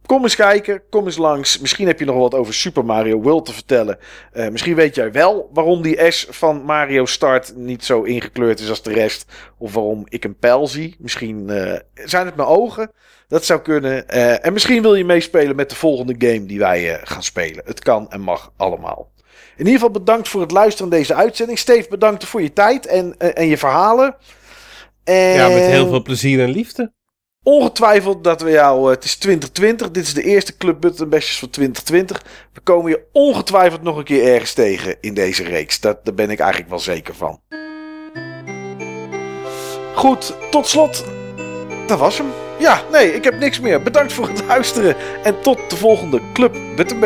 Kom 0.06 0.24
eens 0.24 0.36
kijken, 0.36 0.82
kom 0.90 1.06
eens 1.06 1.18
langs. 1.18 1.60
Misschien 1.60 1.88
heb 1.88 2.00
je 2.00 2.06
nog 2.06 2.18
wat 2.18 2.34
over 2.34 2.54
Super 2.54 2.86
Mario 2.86 3.22
World 3.22 3.46
te 3.46 3.54
vertellen. 3.54 3.98
Uh, 4.34 4.48
misschien 4.48 4.76
weet 4.76 4.96
jij 4.96 5.12
wel 5.12 5.50
waarom 5.54 5.82
die 5.82 6.12
S 6.12 6.28
van 6.30 6.64
Mario 6.64 7.06
Start 7.06 7.56
niet 7.56 7.86
zo 7.86 8.02
ingekleurd 8.02 8.60
is 8.60 8.70
als 8.70 8.82
de 8.82 8.94
rest. 8.94 9.26
Of 9.58 9.74
waarom 9.74 10.06
ik 10.10 10.24
een 10.24 10.38
pijl 10.38 10.68
zie. 10.68 10.96
Misschien 11.00 11.46
uh, 11.50 11.74
zijn 11.94 12.26
het 12.26 12.36
mijn 12.36 12.48
ogen. 12.48 12.92
Dat 13.28 13.46
zou 13.46 13.62
kunnen. 13.62 14.04
Uh, 14.10 14.46
en 14.46 14.54
misschien 14.54 14.82
wil 14.82 14.96
je 14.96 15.06
meespelen 15.06 15.56
met 15.56 15.70
de 15.70 15.76
volgende 15.76 16.16
game 16.18 16.46
die 16.46 16.60
wij 16.60 17.00
gaan 17.04 17.24
spelen. 17.24 17.64
Het 17.66 17.80
kan 17.80 18.12
en 18.12 18.22
mag 18.22 18.52
allemaal. 18.58 19.12
In 19.58 19.66
ieder 19.66 19.74
geval 19.74 19.92
bedankt 19.92 20.28
voor 20.28 20.42
het 20.42 20.52
luisteren 20.52 20.90
naar 20.90 21.00
deze 21.00 21.14
uitzending. 21.14 21.60
Steve, 21.60 21.90
bedankt 21.90 22.26
voor 22.26 22.42
je 22.42 22.54
tijd 22.54 22.86
en, 22.86 23.18
en 23.18 23.48
je 23.48 23.58
verhalen. 23.58 24.16
En... 25.04 25.34
Ja, 25.34 25.48
met 25.48 25.66
heel 25.66 25.88
veel 25.88 26.02
plezier 26.02 26.42
en 26.42 26.50
liefde. 26.50 26.92
Ongetwijfeld 27.48 28.24
dat 28.24 28.42
we 28.42 28.50
jou. 28.50 28.90
Het 28.90 29.04
is 29.04 29.16
2020. 29.16 29.92
Dit 29.92 30.04
is 30.04 30.14
de 30.14 30.24
eerste 30.24 30.58
Club 30.58 30.82
Button 30.82 31.10
Bestjes 31.10 31.40
van 31.40 31.50
2020. 31.50 32.24
We 32.54 32.60
komen 32.60 32.92
je 32.92 33.04
ongetwijfeld 33.12 33.82
nog 33.82 33.98
een 33.98 34.04
keer 34.04 34.34
ergens 34.34 34.54
tegen 34.54 34.96
in 35.02 35.14
deze 35.14 35.44
reeks. 35.44 35.80
Dat, 35.80 36.06
daar 36.06 36.14
ben 36.14 36.30
ik 36.30 36.40
eigenlijk 36.40 36.70
wel 36.70 36.80
zeker 36.80 37.16
van. 37.16 37.42
Goed, 39.96 40.36
tot 40.52 40.68
slot. 40.68 41.06
Dat 41.88 42.00
was 42.00 42.18
hem. 42.18 42.28
Ja, 42.60 42.82
nee, 42.92 43.14
ik 43.14 43.24
heb 43.24 43.40
niks 43.40 43.60
meer. 43.60 43.82
Bedankt 43.82 44.14
voor 44.14 44.28
het 44.28 44.44
luisteren. 44.48 44.96
En 45.24 45.42
tot 45.42 45.70
de 45.70 45.76
volgende 45.76 46.22
Club 46.34 46.56
Button 46.76 47.00